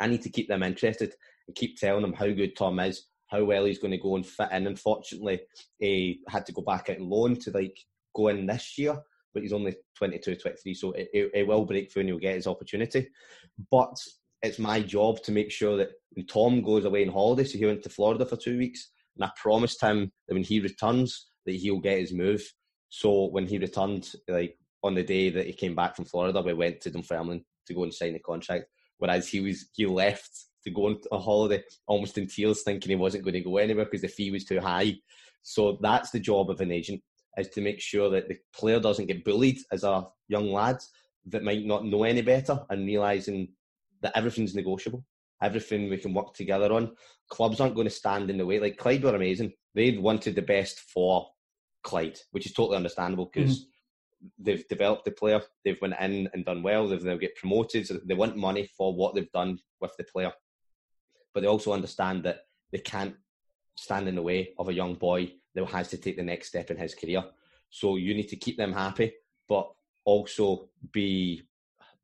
I 0.00 0.08
need 0.08 0.22
to 0.22 0.30
keep 0.30 0.48
them 0.48 0.62
interested 0.62 1.14
and 1.46 1.56
keep 1.56 1.78
telling 1.78 2.02
them 2.02 2.12
how 2.12 2.28
good 2.28 2.56
Tom 2.56 2.80
is, 2.80 3.06
how 3.32 3.42
well 3.42 3.64
he's 3.64 3.78
going 3.78 3.90
to 3.90 3.98
go 3.98 4.16
and 4.16 4.26
fit 4.26 4.52
in. 4.52 4.66
Unfortunately, 4.66 5.40
he 5.78 6.20
had 6.28 6.44
to 6.46 6.52
go 6.52 6.62
back 6.62 6.90
out 6.90 7.00
loan 7.00 7.36
to 7.36 7.50
like 7.50 7.76
go 8.14 8.28
in 8.28 8.46
this 8.46 8.78
year, 8.78 8.96
but 9.32 9.42
he's 9.42 9.54
only 9.54 9.74
22, 9.96 10.36
23, 10.36 10.74
so 10.74 10.92
it, 10.92 11.08
it, 11.12 11.30
it 11.34 11.46
will 11.46 11.64
break 11.64 11.90
through 11.90 12.00
and 12.00 12.10
he'll 12.10 12.18
get 12.18 12.36
his 12.36 12.46
opportunity. 12.46 13.08
But 13.70 13.96
it's 14.42 14.58
my 14.58 14.80
job 14.80 15.22
to 15.22 15.32
make 15.32 15.50
sure 15.50 15.78
that 15.78 15.90
when 16.12 16.26
Tom 16.26 16.62
goes 16.62 16.84
away 16.84 17.06
on 17.06 17.12
holiday, 17.12 17.44
so 17.44 17.58
he 17.58 17.66
went 17.66 17.82
to 17.84 17.88
Florida 17.88 18.26
for 18.26 18.36
two 18.36 18.58
weeks, 18.58 18.90
and 19.16 19.24
I 19.24 19.30
promised 19.40 19.80
him 19.80 20.12
that 20.28 20.34
when 20.34 20.44
he 20.44 20.60
returns, 20.60 21.28
that 21.46 21.56
he'll 21.56 21.80
get 21.80 21.98
his 21.98 22.12
move. 22.12 22.42
So 22.90 23.28
when 23.30 23.46
he 23.46 23.58
returned, 23.58 24.10
like 24.28 24.56
on 24.84 24.94
the 24.94 25.02
day 25.02 25.30
that 25.30 25.46
he 25.46 25.54
came 25.54 25.74
back 25.74 25.96
from 25.96 26.04
Florida, 26.04 26.42
we 26.42 26.52
went 26.52 26.82
to 26.82 26.90
Dunfermline 26.90 27.44
to 27.66 27.74
go 27.74 27.84
and 27.84 27.94
sign 27.94 28.12
the 28.12 28.18
contract. 28.18 28.66
Whereas 28.98 29.28
he 29.28 29.40
was 29.40 29.70
he 29.74 29.86
left 29.86 30.30
to 30.64 30.70
go 30.70 30.86
on 30.86 30.98
a 31.10 31.18
holiday 31.18 31.62
almost 31.86 32.18
in 32.18 32.26
tears, 32.26 32.62
thinking 32.62 32.90
he 32.90 32.96
wasn't 32.96 33.24
going 33.24 33.34
to 33.34 33.40
go 33.40 33.56
anywhere 33.56 33.84
because 33.84 34.02
the 34.02 34.08
fee 34.08 34.30
was 34.30 34.44
too 34.44 34.60
high. 34.60 34.94
So 35.42 35.78
that's 35.80 36.10
the 36.10 36.20
job 36.20 36.50
of 36.50 36.60
an 36.60 36.72
agent 36.72 37.02
is 37.38 37.48
to 37.48 37.60
make 37.60 37.80
sure 37.80 38.10
that 38.10 38.28
the 38.28 38.36
player 38.54 38.78
doesn't 38.78 39.06
get 39.06 39.24
bullied 39.24 39.58
as 39.72 39.84
a 39.84 40.06
young 40.28 40.52
lad 40.52 40.78
that 41.26 41.42
might 41.42 41.64
not 41.64 41.84
know 41.84 42.04
any 42.04 42.22
better 42.22 42.60
and 42.70 42.86
realizing 42.86 43.48
that 44.02 44.16
everything's 44.16 44.54
negotiable. 44.54 45.04
Everything 45.42 45.88
we 45.88 45.96
can 45.96 46.14
work 46.14 46.34
together 46.34 46.72
on. 46.72 46.94
Clubs 47.28 47.60
aren't 47.60 47.74
going 47.74 47.86
to 47.86 47.90
stand 47.90 48.30
in 48.30 48.38
the 48.38 48.46
way. 48.46 48.60
Like 48.60 48.76
Clyde 48.76 49.02
were 49.02 49.16
amazing. 49.16 49.52
They 49.74 49.96
wanted 49.96 50.34
the 50.34 50.42
best 50.42 50.80
for 50.80 51.28
Clyde, 51.82 52.18
which 52.30 52.46
is 52.46 52.52
totally 52.52 52.76
understandable 52.76 53.30
because 53.32 53.60
mm-hmm. 53.60 54.44
they've 54.44 54.68
developed 54.68 55.04
the 55.04 55.10
player. 55.12 55.40
They've 55.64 55.80
went 55.80 55.94
in 56.00 56.28
and 56.32 56.44
done 56.44 56.62
well. 56.62 56.86
They've 56.86 57.02
now 57.02 57.16
get 57.16 57.34
promoted. 57.36 57.86
So 57.86 57.98
they 58.04 58.14
want 58.14 58.36
money 58.36 58.68
for 58.76 58.94
what 58.94 59.14
they've 59.14 59.32
done 59.32 59.58
with 59.80 59.92
the 59.96 60.04
player, 60.04 60.32
but 61.34 61.40
they 61.40 61.46
also 61.46 61.72
understand 61.72 62.24
that 62.24 62.46
they 62.70 62.78
can't 62.78 63.14
stand 63.76 64.08
in 64.08 64.14
the 64.14 64.22
way 64.22 64.50
of 64.58 64.68
a 64.68 64.74
young 64.74 64.94
boy 64.94 65.32
that 65.54 65.64
has 65.66 65.88
to 65.88 65.98
take 65.98 66.16
the 66.16 66.22
next 66.22 66.48
step 66.48 66.70
in 66.70 66.76
his 66.76 66.94
career. 66.94 67.24
So 67.70 67.96
you 67.96 68.14
need 68.14 68.28
to 68.28 68.36
keep 68.36 68.56
them 68.56 68.72
happy, 68.72 69.12
but 69.48 69.70
also 70.04 70.68
be 70.92 71.42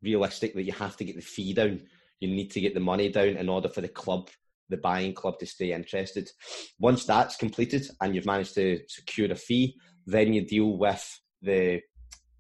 realistic 0.03 0.55
that 0.55 0.63
you 0.63 0.73
have 0.73 0.97
to 0.97 1.05
get 1.05 1.17
the 1.17 1.23
fee 1.23 1.53
down. 1.53 1.81
You 2.21 2.29
need 2.29 2.51
to 2.53 2.61
get 2.61 2.75
the 2.75 2.81
money 2.81 3.11
down 3.11 3.37
in 3.37 3.49
order 3.49 3.69
for 3.69 3.81
the 3.81 3.89
club, 3.89 4.29
the 4.69 4.77
buying 4.77 5.15
club, 5.15 5.39
to 5.39 5.47
stay 5.47 5.73
interested. 5.73 6.31
Once 6.79 7.05
that's 7.05 7.37
completed 7.37 7.87
and 8.01 8.15
you've 8.15 8.27
managed 8.27 8.55
to 8.55 8.81
secure 8.89 9.31
a 9.31 9.37
fee, 9.37 9.77
then 10.07 10.33
you 10.33 10.47
deal 10.47 10.77
with 10.79 11.21
the 11.43 11.81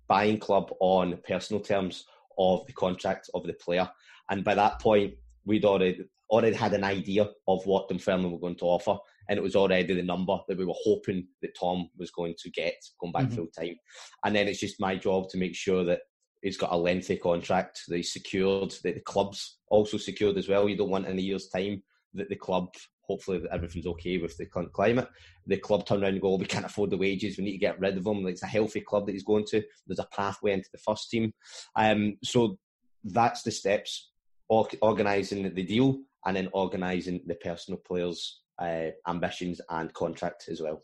buying 0.09 0.39
club 0.39 0.73
on 0.81 1.19
personal 1.27 1.63
terms 1.63 2.05
of 2.39 2.67
the 2.67 2.73
contract 2.73 3.29
of 3.35 3.45
the 3.45 3.53
player. 3.53 3.89
And 4.31 4.45
by 4.45 4.55
that 4.55 4.81
point, 4.81 5.15
we'd 5.45 5.65
already 5.65 6.05
already 6.31 6.57
had 6.57 6.75
an 6.75 6.85
idea 6.85 7.29
of 7.47 7.65
what 7.67 7.89
Dunfermline 7.89 8.33
were 8.33 8.39
going 8.39 8.57
to 8.57 8.67
offer, 8.67 8.97
and 9.29 9.39
it 9.39 9.43
was 9.43 9.57
already 9.57 9.95
the 9.95 10.03
number 10.03 10.39
that 10.49 10.59
we 10.59 10.65
were 10.65 10.75
hoping 10.85 11.27
that 11.43 11.59
Tom 11.59 11.89
was 11.97 12.11
going 12.11 12.35
to 12.39 12.51
get 12.51 12.75
going 13.01 13.13
back 13.13 13.25
mm-hmm. 13.25 13.37
full 13.37 13.49
time. 13.59 13.77
And 14.25 14.35
then 14.35 14.49
it's 14.49 14.61
just 14.61 14.81
my 14.81 14.97
job 14.97 15.29
to 15.31 15.39
make 15.39 15.55
sure 15.55 15.85
that 15.85 16.01
he's 16.43 16.57
got 16.57 16.73
a 16.73 16.77
lengthy 16.77 17.17
contract 17.17 17.81
that 17.89 17.97
he's 17.97 18.13
secured, 18.13 18.71
that 18.85 18.95
the 18.95 19.01
club's 19.01 19.59
also 19.69 19.97
secured 19.97 20.37
as 20.39 20.49
well. 20.49 20.69
You 20.69 20.77
don't 20.77 20.91
want 20.91 21.07
in 21.07 21.19
a 21.19 21.23
year's 21.23 21.49
time 21.49 21.83
that 22.15 22.29
the 22.29 22.37
club, 22.37 22.69
hopefully 23.03 23.43
everything's 23.53 23.87
okay 23.87 24.19
with 24.19 24.37
the 24.37 24.47
current 24.47 24.73
climate, 24.73 25.09
the 25.47 25.57
club 25.57 25.87
turn 25.87 26.03
around 26.03 26.13
and 26.13 26.23
go, 26.23 26.37
we 26.37 26.47
can't 26.47 26.65
afford 26.65 26.91
the 26.91 26.97
wages, 26.97 27.37
we 27.37 27.45
need 27.45 27.53
to 27.53 27.59
get 27.59 27.81
rid 27.81 27.97
of 27.97 28.07
him. 28.07 28.23
Like 28.23 28.33
it's 28.33 28.43
a 28.43 28.47
healthy 28.47 28.81
club 28.81 29.07
that 29.07 29.13
he's 29.13 29.25
going 29.25 29.47
to. 29.51 29.63
There's 29.87 29.99
a 29.99 30.09
pathway 30.15 30.53
into 30.53 30.69
the 30.73 30.79
first 30.79 31.11
team. 31.11 31.33
Um, 31.77 32.17
so 32.23 32.59
that's 33.05 33.43
the 33.43 33.51
steps, 33.51 34.11
organising 34.49 35.55
the 35.55 35.63
deal 35.63 35.99
and 36.29 36.37
then 36.37 36.49
organising 36.53 37.23
the 37.27 37.35
personal 37.37 37.81
players' 37.81 38.43
uh, 38.61 38.89
ambitions 39.07 39.63
and 39.71 39.93
contract 39.95 40.45
as 40.51 40.61
well. 40.61 40.83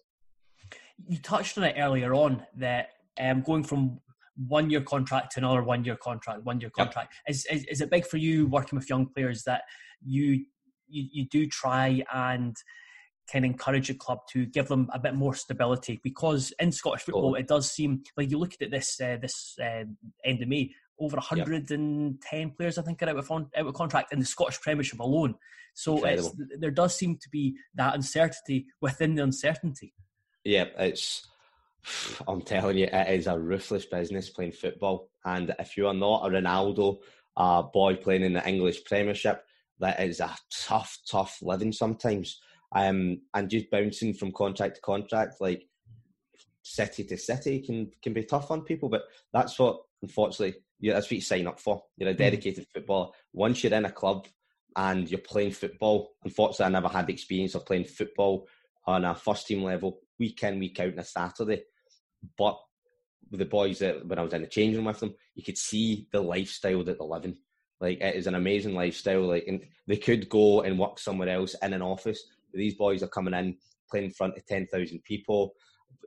You 1.06 1.18
touched 1.18 1.58
on 1.58 1.64
it 1.64 1.76
earlier 1.78 2.14
on 2.14 2.46
that 2.56 2.88
um, 3.20 3.42
going 3.42 3.62
from 3.62 4.00
one 4.48 4.70
year 4.70 4.80
contract 4.80 5.32
to 5.32 5.40
another 5.40 5.62
one 5.62 5.84
year 5.84 5.96
contract, 5.96 6.44
one 6.44 6.62
year 6.62 6.70
contract. 6.70 7.12
Yep. 7.28 7.34
Is, 7.34 7.46
is, 7.52 7.64
is 7.64 7.80
it 7.82 7.90
big 7.90 8.06
for 8.06 8.16
you 8.16 8.46
working 8.46 8.78
with 8.78 8.88
young 8.88 9.06
players 9.06 9.42
that 9.44 9.62
you 10.02 10.46
you, 10.88 11.08
you 11.12 11.26
do 11.26 11.46
try 11.46 12.02
and 12.12 12.56
kind 13.30 13.44
of 13.44 13.50
encourage 13.50 13.90
a 13.90 13.94
club 13.94 14.20
to 14.30 14.46
give 14.46 14.68
them 14.68 14.88
a 14.92 14.98
bit 14.98 15.14
more 15.14 15.34
stability 15.34 16.00
because 16.02 16.52
in 16.58 16.72
Scottish 16.72 17.02
football 17.02 17.30
oh. 17.30 17.34
it 17.34 17.48
does 17.48 17.70
seem 17.70 18.02
like 18.16 18.30
you 18.30 18.38
look 18.38 18.54
at 18.60 18.70
this 18.70 18.98
uh, 19.00 19.18
this 19.20 19.56
uh, 19.62 19.84
end 20.24 20.42
of 20.42 20.48
May 20.48 20.70
over 20.98 21.16
110 21.16 22.18
yep. 22.32 22.56
players 22.56 22.78
I 22.78 22.82
think 22.82 23.02
are 23.02 23.08
out 23.08 23.16
of, 23.16 23.30
out 23.30 23.50
of 23.56 23.74
contract 23.74 24.12
in 24.12 24.18
the 24.20 24.24
Scottish 24.24 24.60
Premiership 24.60 25.00
alone. 25.00 25.34
So 25.74 26.04
there 26.58 26.70
does 26.70 26.96
seem 26.96 27.16
to 27.16 27.28
be 27.30 27.56
that 27.74 27.94
uncertainty 27.94 28.66
within 28.80 29.16
the 29.16 29.24
uncertainty. 29.24 29.92
Yeah, 30.44 30.66
it's 30.78 31.26
I'm 32.26 32.42
telling 32.42 32.78
you, 32.78 32.88
it 32.90 33.08
is 33.10 33.26
a 33.26 33.38
ruthless 33.38 33.86
business 33.86 34.30
playing 34.30 34.52
football. 34.52 35.10
And 35.24 35.54
if 35.58 35.76
you 35.76 35.86
are 35.88 35.94
not 35.94 36.26
a 36.26 36.30
Ronaldo, 36.30 36.98
a 37.36 37.62
boy 37.62 37.96
playing 37.96 38.22
in 38.22 38.32
the 38.32 38.48
English 38.48 38.84
Premiership, 38.84 39.44
that 39.80 40.00
is 40.00 40.20
a 40.20 40.34
tough, 40.52 40.98
tough 41.10 41.38
living 41.42 41.72
sometimes. 41.72 42.40
Um, 42.74 43.20
and 43.34 43.50
just 43.50 43.70
bouncing 43.70 44.14
from 44.14 44.32
contract 44.32 44.76
to 44.76 44.80
contract, 44.80 45.40
like 45.40 45.66
city 46.62 47.04
to 47.04 47.16
city, 47.16 47.60
can 47.60 47.90
can 48.02 48.12
be 48.12 48.24
tough 48.24 48.50
on 48.50 48.62
people. 48.62 48.88
But 48.88 49.02
that's 49.32 49.58
what, 49.58 49.80
unfortunately, 50.02 50.60
yeah, 50.80 50.94
that's 50.94 51.06
what 51.06 51.12
you 51.12 51.20
sign 51.20 51.46
up 51.46 51.60
for. 51.60 51.82
You're 51.96 52.10
a 52.10 52.12
hmm. 52.12 52.18
dedicated 52.18 52.66
footballer. 52.72 53.10
Once 53.32 53.62
you're 53.62 53.74
in 53.74 53.84
a 53.84 53.92
club 53.92 54.26
and 54.76 55.10
you're 55.10 55.20
playing 55.20 55.52
football, 55.52 56.12
unfortunately, 56.24 56.66
I 56.66 56.80
never 56.80 56.88
had 56.88 57.06
the 57.06 57.12
experience 57.12 57.54
of 57.54 57.66
playing 57.66 57.84
football 57.84 58.46
on 58.86 59.04
a 59.04 59.14
first 59.14 59.46
team 59.46 59.62
level, 59.62 60.00
week 60.18 60.42
in, 60.42 60.58
week 60.58 60.78
out 60.80 60.92
on 60.92 60.98
a 60.98 61.04
Saturday. 61.04 61.62
But 62.36 62.58
the 63.30 63.44
boys 63.44 63.78
that 63.78 64.06
when 64.06 64.18
I 64.18 64.22
was 64.22 64.32
in 64.32 64.42
the 64.42 64.48
changing 64.48 64.76
room 64.76 64.86
with 64.86 65.00
them, 65.00 65.14
you 65.34 65.42
could 65.42 65.58
see 65.58 66.08
the 66.12 66.20
lifestyle 66.20 66.84
that 66.84 66.98
they're 66.98 67.06
living. 67.06 67.36
Like 67.80 68.00
it 68.00 68.16
is 68.16 68.26
an 68.26 68.34
amazing 68.34 68.74
lifestyle. 68.74 69.22
Like 69.22 69.44
and 69.46 69.62
they 69.86 69.96
could 69.96 70.28
go 70.28 70.62
and 70.62 70.78
work 70.78 70.98
somewhere 70.98 71.28
else 71.28 71.54
in 71.62 71.72
an 71.72 71.82
office. 71.82 72.22
But 72.50 72.58
these 72.58 72.74
boys 72.74 73.02
are 73.02 73.08
coming 73.08 73.34
in, 73.34 73.56
playing 73.90 74.06
in 74.06 74.12
front 74.12 74.36
of 74.36 74.46
ten 74.46 74.66
thousand 74.66 75.02
people, 75.04 75.54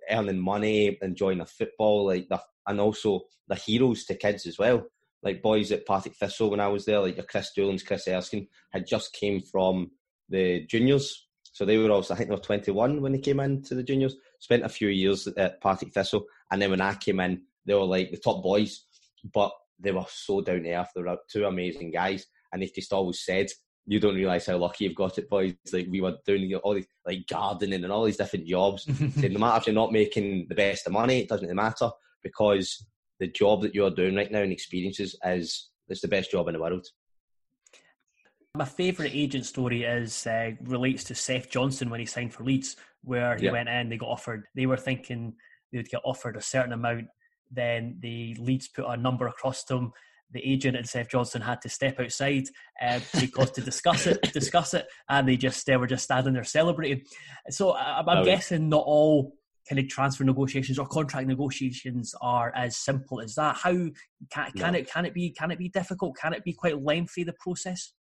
earning 0.09 0.39
money, 0.39 0.97
enjoying 1.01 1.39
the 1.39 1.45
football. 1.45 2.05
Like 2.07 2.29
the 2.29 2.41
and 2.67 2.79
also 2.79 3.21
the 3.47 3.55
heroes 3.55 4.05
to 4.05 4.15
kids 4.15 4.45
as 4.45 4.57
well. 4.57 4.85
like 5.23 5.41
boys 5.41 5.71
at 5.71 5.85
Partick 5.85 6.15
Thistle 6.15 6.51
when 6.51 6.59
I 6.59 6.67
was 6.67 6.85
there, 6.85 6.99
like 6.99 7.15
your 7.15 7.25
Chris 7.25 7.51
Doolan's, 7.57 7.81
Chris 7.81 8.07
Erskine, 8.07 8.47
had 8.71 8.85
just 8.85 9.13
came 9.13 9.41
from 9.41 9.89
the 10.29 10.65
juniors. 10.67 11.27
So 11.53 11.65
they 11.65 11.77
were 11.77 11.89
also, 11.89 12.13
I 12.13 12.17
think 12.17 12.29
they 12.29 12.35
were 12.35 12.41
21 12.41 13.01
when 13.01 13.13
they 13.13 13.19
came 13.19 13.39
into 13.39 13.73
the 13.73 13.83
juniors. 13.83 14.15
Spent 14.39 14.63
a 14.63 14.69
few 14.69 14.89
years 14.89 15.27
at 15.27 15.59
Partick 15.59 15.91
Thistle. 15.91 16.25
And 16.51 16.61
then 16.61 16.69
when 16.69 16.81
I 16.81 16.93
came 16.93 17.19
in, 17.19 17.41
they 17.65 17.73
were 17.73 17.81
like 17.81 18.11
the 18.11 18.17
top 18.17 18.43
boys, 18.43 18.85
but 19.33 19.51
they 19.79 19.91
were 19.91 20.05
so 20.07 20.41
down 20.41 20.63
to 20.63 20.73
earth. 20.73 20.89
They 20.95 21.01
were 21.01 21.17
two 21.31 21.45
amazing 21.45 21.91
guys. 21.91 22.27
And 22.53 22.61
they 22.61 22.67
just 22.67 22.93
always 22.93 23.25
said, 23.25 23.47
you 23.87 23.99
don't 23.99 24.15
realise 24.15 24.45
how 24.45 24.57
lucky 24.57 24.83
you've 24.83 24.95
got 24.95 25.17
it, 25.17 25.29
boys. 25.29 25.55
Like 25.73 25.87
we 25.89 26.01
were 26.01 26.17
doing 26.27 26.53
all 26.55 26.75
these 26.75 26.87
like 27.05 27.25
gardening 27.27 27.83
and 27.83 27.91
all 27.91 28.03
these 28.03 28.17
different 28.17 28.45
jobs. 28.45 28.83
so 29.19 29.27
no 29.27 29.39
matter 29.39 29.57
if 29.57 29.67
you're 29.67 29.73
not 29.73 29.91
making 29.91 30.45
the 30.49 30.55
best 30.55 30.85
of 30.85 30.93
money, 30.93 31.21
it 31.21 31.29
doesn't 31.29 31.47
really 31.47 31.55
matter 31.55 31.89
because 32.23 32.85
the 33.19 33.27
job 33.27 33.61
that 33.61 33.73
you're 33.73 33.91
doing 33.91 34.15
right 34.15 34.31
now 34.31 34.41
and 34.41 34.51
experiences 34.51 35.15
is 35.25 35.69
it's 35.89 36.01
the 36.01 36.07
best 36.07 36.31
job 36.31 36.47
in 36.47 36.53
the 36.53 36.59
world. 36.59 36.85
My 38.55 38.65
favourite 38.65 39.13
agent 39.13 39.45
story 39.45 39.83
is 39.83 40.25
uh, 40.25 40.51
relates 40.63 41.03
to 41.05 41.15
Seth 41.15 41.49
Johnson 41.49 41.89
when 41.89 41.99
he 41.99 42.05
signed 42.05 42.33
for 42.33 42.43
Leeds, 42.43 42.75
where 43.03 43.37
he 43.37 43.45
yeah. 43.45 43.51
went 43.51 43.69
in, 43.69 43.89
they 43.89 43.97
got 43.97 44.09
offered. 44.09 44.45
They 44.55 44.65
were 44.65 44.77
thinking 44.77 45.33
they 45.71 45.77
would 45.77 45.89
get 45.89 46.01
offered 46.03 46.37
a 46.37 46.41
certain 46.41 46.73
amount. 46.73 47.05
Then 47.51 47.97
the 48.01 48.35
Leeds 48.39 48.67
put 48.67 48.85
a 48.87 48.97
number 48.97 49.27
across 49.27 49.63
to 49.65 49.75
him. 49.75 49.91
The 50.31 50.43
agent 50.43 50.75
and 50.75 50.87
Seth 50.87 51.09
Johnson 51.09 51.41
had 51.41 51.61
to 51.61 51.69
step 51.69 51.99
outside 51.99 52.47
uh, 52.81 52.99
because 53.19 53.51
to 53.51 53.61
discuss 53.61 54.07
it, 54.07 54.21
discuss 54.33 54.73
it, 54.73 54.87
and 55.07 55.27
they 55.27 55.37
just 55.37 55.65
they 55.65 55.77
were 55.77 55.87
just 55.87 56.03
standing 56.03 56.33
there 56.33 56.43
celebrating. 56.43 57.03
So 57.49 57.75
I'm, 57.75 58.09
I'm 58.09 58.17
oh, 58.19 58.25
guessing 58.25 58.69
not 58.69 58.83
all 58.85 59.36
kind 59.67 59.79
of 59.79 59.87
transfer 59.87 60.23
negotiations 60.23 60.79
or 60.79 60.87
contract 60.87 61.27
negotiations 61.27 62.13
are 62.21 62.53
as 62.55 62.77
simple 62.77 63.21
as 63.21 63.35
that. 63.35 63.55
How 63.55 63.73
can, 64.31 64.51
can 64.55 64.73
no. 64.73 64.79
it 64.79 64.89
can 64.89 65.05
it 65.05 65.13
be 65.13 65.29
can 65.31 65.51
it 65.51 65.59
be 65.59 65.69
difficult? 65.69 66.17
Can 66.17 66.33
it 66.33 66.43
be 66.43 66.53
quite 66.53 66.81
lengthy 66.81 67.23
the 67.23 67.33
process? 67.33 67.93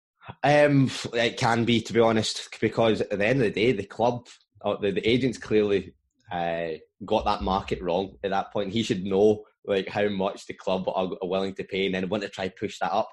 Um, 0.43 0.91
it 1.13 1.37
can 1.37 1.65
be, 1.65 1.81
to 1.83 1.93
be 1.93 2.01
honest, 2.01 2.49
because 2.61 3.01
at 3.03 3.19
the 3.19 3.27
end 3.27 3.41
of 3.41 3.45
the 3.45 3.51
day, 3.51 3.73
the 3.73 3.85
club, 3.85 4.27
or 4.63 4.79
the, 4.79 4.91
the 4.91 5.07
agents 5.07 5.37
clearly 5.37 5.95
uh, 6.33 6.69
got 7.05 7.27
that 7.27 7.43
market 7.43 7.83
wrong 7.83 8.17
at 8.25 8.31
that 8.31 8.53
point. 8.53 8.73
He 8.73 8.83
should 8.83 9.05
know 9.05 9.45
like 9.67 9.89
how 9.89 10.09
much 10.09 10.47
the 10.47 10.55
club 10.55 10.89
are, 10.89 11.11
are 11.23 11.29
willing 11.29 11.55
to 11.55 11.65
pay, 11.65 11.87
and 11.87 11.95
then 11.95 12.09
want 12.09 12.23
to 12.23 12.29
try 12.29 12.49
push 12.49 12.79
that 12.79 12.93
up. 12.93 13.11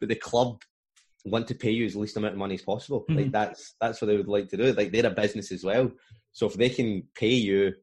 But 0.00 0.08
the 0.08 0.16
club 0.16 0.62
want 1.24 1.48
to 1.48 1.54
pay 1.54 1.70
you 1.70 1.86
as 1.86 1.96
least 1.96 2.16
amount 2.16 2.34
of 2.34 2.38
money 2.38 2.54
as 2.54 2.62
possible. 2.62 3.02
Mm-hmm. 3.02 3.16
Like 3.16 3.32
that's 3.32 3.74
that's 3.80 4.00
what 4.00 4.08
they 4.08 4.16
would 4.16 4.28
like 4.28 4.48
to 4.50 4.56
do. 4.56 4.72
Like 4.72 4.92
they're 4.92 5.06
a 5.06 5.10
business 5.10 5.52
as 5.52 5.64
well, 5.64 5.90
so 6.32 6.46
if 6.46 6.54
they 6.54 6.70
can 6.70 7.02
pay 7.14 7.34
you 7.34 7.74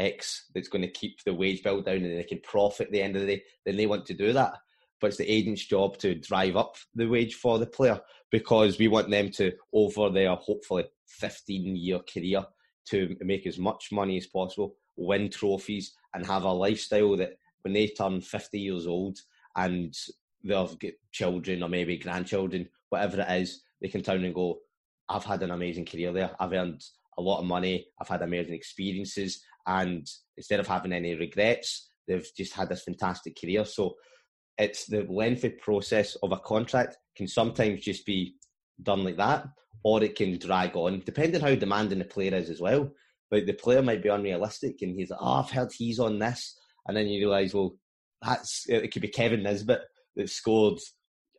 X 0.00 0.46
that's 0.54 0.68
going 0.68 0.82
to 0.82 0.90
keep 0.90 1.22
the 1.24 1.34
wage 1.34 1.62
bill 1.62 1.82
down 1.82 1.96
and 1.96 2.18
they 2.18 2.24
can 2.24 2.40
profit 2.40 2.86
at 2.86 2.92
the 2.92 3.02
end 3.02 3.16
of 3.16 3.22
the 3.22 3.36
day, 3.36 3.42
then 3.64 3.76
they 3.76 3.86
want 3.86 4.06
to 4.06 4.14
do 4.14 4.32
that 4.32 4.54
but 5.00 5.08
it's 5.08 5.16
the 5.16 5.30
agent's 5.30 5.64
job 5.64 5.96
to 5.98 6.14
drive 6.14 6.56
up 6.56 6.76
the 6.94 7.06
wage 7.06 7.34
for 7.34 7.58
the 7.58 7.66
player 7.66 8.00
because 8.30 8.78
we 8.78 8.88
want 8.88 9.10
them 9.10 9.30
to, 9.30 9.52
over 9.72 10.10
their 10.10 10.34
hopefully 10.36 10.84
15 11.06 11.76
year 11.76 11.98
career, 12.00 12.44
to 12.86 13.16
make 13.20 13.46
as 13.46 13.58
much 13.58 13.88
money 13.92 14.16
as 14.16 14.26
possible, 14.26 14.76
win 14.96 15.30
trophies, 15.30 15.94
and 16.14 16.26
have 16.26 16.44
a 16.44 16.52
lifestyle 16.52 17.16
that 17.16 17.36
when 17.62 17.72
they 17.72 17.86
turn 17.86 18.20
50 18.20 18.58
years 18.58 18.86
old 18.86 19.18
and 19.56 19.94
they've 20.44 20.78
get 20.78 20.98
children 21.12 21.62
or 21.62 21.68
maybe 21.68 21.96
grandchildren, 21.96 22.68
whatever 22.88 23.20
it 23.20 23.30
is, 23.30 23.62
they 23.80 23.88
can 23.88 24.02
turn 24.02 24.24
and 24.24 24.34
go, 24.34 24.58
I've 25.08 25.24
had 25.24 25.42
an 25.42 25.50
amazing 25.50 25.86
career 25.86 26.12
there. 26.12 26.30
I've 26.38 26.52
earned 26.52 26.84
a 27.18 27.22
lot 27.22 27.40
of 27.40 27.46
money. 27.46 27.86
I've 28.00 28.08
had 28.08 28.22
amazing 28.22 28.54
experiences. 28.54 29.42
And 29.66 30.06
instead 30.36 30.60
of 30.60 30.66
having 30.66 30.92
any 30.92 31.14
regrets, 31.14 31.90
they've 32.06 32.26
just 32.36 32.54
had 32.54 32.68
this 32.68 32.82
fantastic 32.82 33.38
career. 33.40 33.64
So 33.64 33.94
it's 34.58 34.86
the 34.86 35.06
lengthy 35.08 35.50
process 35.50 36.16
of 36.22 36.32
a 36.32 36.38
contract 36.38 36.96
can 37.16 37.26
sometimes 37.26 37.82
just 37.82 38.04
be 38.04 38.34
done 38.82 39.04
like 39.04 39.16
that, 39.16 39.46
or 39.82 40.02
it 40.02 40.16
can 40.16 40.38
drag 40.38 40.76
on, 40.76 41.02
depending 41.04 41.40
how 41.40 41.54
demanding 41.54 41.98
the 41.98 42.04
player 42.04 42.34
is 42.34 42.50
as 42.50 42.60
well. 42.60 42.90
Like 43.30 43.46
the 43.46 43.52
player 43.52 43.82
might 43.82 44.02
be 44.02 44.08
unrealistic, 44.08 44.82
and 44.82 44.94
he's 44.94 45.10
like, 45.10 45.20
"Oh, 45.22 45.34
I've 45.34 45.50
heard 45.50 45.70
he's 45.72 46.00
on 46.00 46.18
this," 46.18 46.58
and 46.86 46.96
then 46.96 47.06
you 47.06 47.20
realise, 47.20 47.54
well, 47.54 47.76
that's 48.22 48.64
it. 48.68 48.92
Could 48.92 49.02
be 49.02 49.08
Kevin 49.08 49.42
Nisbet 49.42 49.82
that 50.16 50.28
scored 50.30 50.78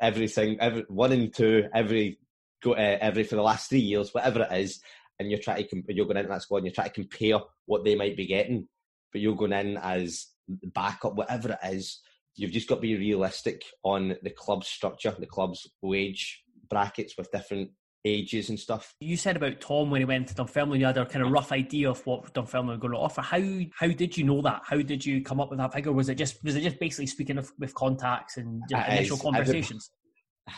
everything, 0.01 0.57
every 0.59 0.85
one 0.87 1.11
and 1.11 1.33
two, 1.33 1.67
every 1.73 2.17
uh, 2.65 2.73
every 2.73 3.23
for 3.23 3.35
the 3.35 3.41
last 3.41 3.69
three 3.69 3.79
years, 3.79 4.13
whatever 4.13 4.47
it 4.49 4.57
is, 4.57 4.81
and 5.19 5.29
you're 5.29 5.39
trying 5.39 5.67
to 5.67 5.83
you're 5.89 6.05
going 6.05 6.17
into 6.17 6.29
that 6.29 6.41
squad, 6.41 6.57
and 6.57 6.65
you're 6.65 6.73
trying 6.73 6.89
to 6.89 6.93
compare 6.93 7.39
what 7.65 7.83
they 7.83 7.95
might 7.95 8.17
be 8.17 8.27
getting, 8.27 8.67
but 9.11 9.21
you're 9.21 9.35
going 9.35 9.53
in 9.53 9.77
as 9.77 10.27
backup, 10.73 11.15
whatever 11.15 11.51
it 11.51 11.73
is 11.73 12.01
you've 12.35 12.51
just 12.51 12.67
got 12.67 12.75
to 12.75 12.81
be 12.81 12.95
realistic 12.95 13.63
on 13.83 14.15
the 14.23 14.29
club's 14.29 14.67
structure, 14.67 15.15
the 15.17 15.25
club's 15.25 15.67
wage 15.81 16.43
brackets 16.69 17.17
with 17.17 17.31
different 17.31 17.71
ages 18.05 18.49
and 18.49 18.59
stuff. 18.59 18.95
You 18.99 19.17
said 19.17 19.35
about 19.35 19.61
Tom 19.61 19.91
when 19.91 20.01
he 20.01 20.05
went 20.05 20.27
to 20.29 20.33
Dunfermline, 20.33 20.79
you 20.79 20.85
had 20.85 20.97
a 20.97 21.05
kind 21.05 21.23
of 21.23 21.31
rough 21.31 21.51
idea 21.51 21.89
of 21.89 22.03
what 22.07 22.33
Dunfermline 22.33 22.75
were 22.75 22.77
going 22.77 22.93
to 22.93 22.99
offer. 22.99 23.21
How 23.21 23.41
how 23.77 23.87
did 23.87 24.17
you 24.17 24.23
know 24.23 24.41
that? 24.41 24.61
How 24.65 24.81
did 24.81 25.05
you 25.05 25.21
come 25.21 25.39
up 25.39 25.49
with 25.49 25.59
that 25.59 25.73
figure? 25.73 25.91
Was 25.91 26.09
it 26.09 26.15
just 26.15 26.43
was 26.43 26.55
it 26.55 26.61
just 26.61 26.79
basically 26.79 27.07
speaking 27.07 27.37
of, 27.37 27.51
with 27.59 27.75
contacts 27.75 28.37
and 28.37 28.63
initial 28.71 29.17
is, 29.17 29.21
conversations? 29.21 29.91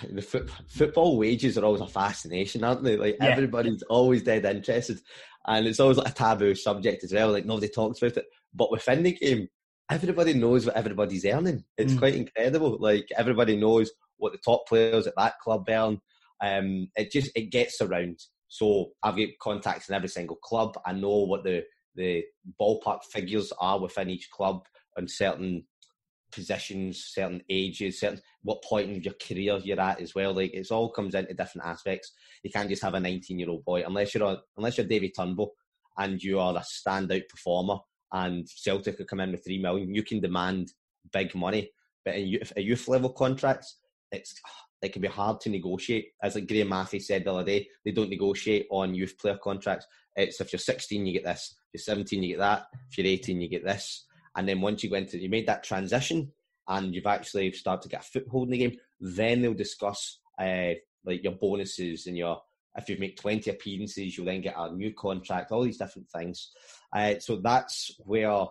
the 0.11 0.21
foot, 0.21 0.49
football 0.67 1.17
wages 1.17 1.57
are 1.57 1.65
always 1.65 1.81
a 1.81 1.87
fascination, 1.87 2.63
aren't 2.63 2.83
they? 2.83 2.97
Like 2.97 3.17
yeah. 3.19 3.27
everybody's 3.27 3.83
always 3.83 4.23
dead 4.23 4.45
interested, 4.45 4.99
and 5.47 5.67
it's 5.67 5.79
always 5.79 5.97
like 5.97 6.09
a 6.09 6.13
taboo 6.13 6.55
subject 6.55 7.03
as 7.03 7.13
well. 7.13 7.31
Like 7.31 7.45
nobody 7.45 7.69
talks 7.69 8.01
about 8.01 8.17
it. 8.17 8.25
But 8.53 8.71
within 8.71 9.03
the 9.03 9.13
game, 9.13 9.47
everybody 9.89 10.33
knows 10.33 10.65
what 10.65 10.75
everybody's 10.75 11.25
earning. 11.25 11.63
It's 11.77 11.93
mm. 11.93 11.99
quite 11.99 12.15
incredible. 12.15 12.77
Like 12.79 13.07
everybody 13.17 13.55
knows 13.55 13.91
what 14.17 14.31
the 14.31 14.39
top 14.39 14.67
players 14.67 15.07
at 15.07 15.15
that 15.17 15.39
club 15.39 15.65
earn. 15.69 15.99
Um, 16.41 16.89
it 16.95 17.11
just 17.11 17.31
it 17.35 17.51
gets 17.51 17.81
around. 17.81 18.19
So 18.47 18.91
I've 19.01 19.17
got 19.17 19.29
contacts 19.41 19.89
in 19.89 19.95
every 19.95 20.09
single 20.09 20.35
club. 20.37 20.77
I 20.85 20.93
know 20.93 21.23
what 21.23 21.43
the 21.43 21.63
the 21.95 22.23
ballpark 22.59 23.03
figures 23.11 23.51
are 23.59 23.79
within 23.79 24.09
each 24.09 24.29
club 24.31 24.65
on 24.97 25.07
certain 25.07 25.65
positions, 26.33 27.11
certain 27.13 27.41
ages, 27.49 27.99
certain 27.99 28.21
what 28.43 28.63
point 28.63 28.89
in 28.89 29.01
your 29.01 29.13
career 29.21 29.59
you're 29.63 29.79
at 29.79 30.01
as 30.01 30.15
well. 30.15 30.33
Like 30.33 30.53
it's 30.53 30.71
all 30.71 30.89
comes 30.89 31.15
into 31.15 31.33
different 31.33 31.67
aspects. 31.67 32.11
You 32.43 32.51
can't 32.51 32.69
just 32.69 32.83
have 32.83 32.93
a 32.93 32.99
19 32.99 33.39
year 33.39 33.49
old 33.49 33.65
boy 33.65 33.83
unless 33.85 34.13
you're 34.13 34.27
a, 34.27 34.37
unless 34.57 34.77
you're 34.77 34.87
David 34.87 35.13
Turnbull 35.15 35.53
and 35.97 36.21
you 36.21 36.39
are 36.39 36.55
a 36.55 36.59
standout 36.59 37.27
performer 37.29 37.77
and 38.11 38.47
Celtic 38.47 38.97
could 38.97 39.07
come 39.07 39.19
in 39.19 39.31
with 39.31 39.43
three 39.43 39.59
million, 39.59 39.93
you 39.93 40.03
can 40.03 40.19
demand 40.19 40.71
big 41.11 41.33
money. 41.35 41.71
But 42.05 42.15
in 42.15 42.27
youth, 42.27 42.53
youth 42.55 42.87
level 42.87 43.09
contracts, 43.09 43.77
it's 44.11 44.33
it 44.81 44.91
can 44.91 45.01
be 45.01 45.07
hard 45.07 45.39
to 45.41 45.49
negotiate. 45.49 46.07
As 46.21 46.35
like 46.35 46.47
Graeme 46.47 46.69
Mathie 46.69 47.01
said 47.01 47.23
the 47.23 47.33
other 47.33 47.45
day, 47.45 47.67
they 47.85 47.91
don't 47.91 48.09
negotiate 48.09 48.67
on 48.69 48.93
youth 48.93 49.17
player 49.17 49.37
contracts. 49.41 49.87
It's 50.15 50.41
if 50.41 50.51
you're 50.51 50.59
16, 50.59 51.05
you 51.05 51.13
get 51.13 51.23
this. 51.23 51.55
If 51.73 51.79
you're 51.87 51.95
17, 51.95 52.21
you 52.21 52.29
get 52.35 52.39
that. 52.39 52.65
If 52.91 52.97
you're 52.97 53.07
18, 53.07 53.41
you 53.41 53.49
get 53.49 53.63
this. 53.63 54.05
And 54.35 54.47
then 54.47 54.61
once 54.61 54.83
you 54.83 54.89
went 54.89 55.13
into, 55.13 55.19
you 55.19 55.29
made 55.29 55.47
that 55.47 55.63
transition, 55.63 56.31
and 56.67 56.95
you've 56.95 57.05
actually 57.05 57.51
started 57.53 57.83
to 57.83 57.89
get 57.89 58.01
a 58.01 58.03
foothold 58.03 58.47
in 58.47 58.51
the 58.51 58.57
game. 58.57 58.77
Then 58.99 59.41
they'll 59.41 59.53
discuss 59.53 60.19
uh, 60.39 60.73
like 61.05 61.23
your 61.23 61.33
bonuses 61.33 62.07
and 62.07 62.17
your 62.17 62.41
if 62.75 62.89
you've 62.89 62.99
made 62.99 63.17
20 63.17 63.51
appearances, 63.51 64.17
you'll 64.17 64.25
then 64.25 64.41
get 64.41 64.55
a 64.57 64.73
new 64.73 64.93
contract, 64.93 65.51
all 65.51 65.63
these 65.63 65.77
different 65.77 66.09
things. 66.09 66.51
Uh, 66.91 67.19
so 67.19 67.35
that's 67.35 67.91
where 67.99 68.47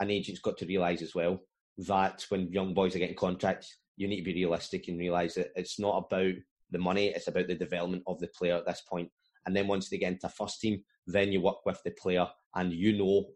an 0.00 0.10
agent's 0.10 0.42
got 0.42 0.58
to 0.58 0.66
realise 0.66 1.00
as 1.00 1.14
well 1.14 1.40
that 1.78 2.26
when 2.28 2.52
young 2.52 2.74
boys 2.74 2.94
are 2.94 2.98
getting 2.98 3.16
contracts, 3.16 3.78
you 3.96 4.08
need 4.08 4.18
to 4.18 4.24
be 4.24 4.34
realistic 4.34 4.88
and 4.88 4.98
realise 4.98 5.34
that 5.34 5.52
it's 5.56 5.78
not 5.78 6.04
about 6.06 6.34
the 6.70 6.78
money, 6.78 7.08
it's 7.08 7.28
about 7.28 7.48
the 7.48 7.54
development 7.54 8.02
of 8.06 8.18
the 8.20 8.28
player 8.28 8.56
at 8.56 8.66
this 8.66 8.82
point. 8.82 9.10
And 9.46 9.56
then 9.56 9.68
once 9.68 9.88
they 9.88 9.98
get 9.98 10.12
into 10.12 10.28
first 10.28 10.60
team, 10.60 10.82
then 11.06 11.32
you 11.32 11.40
work 11.40 11.64
with 11.64 11.82
the 11.82 11.92
player 11.92 12.26
and 12.54 12.72
you 12.72 12.96
know 12.98 13.26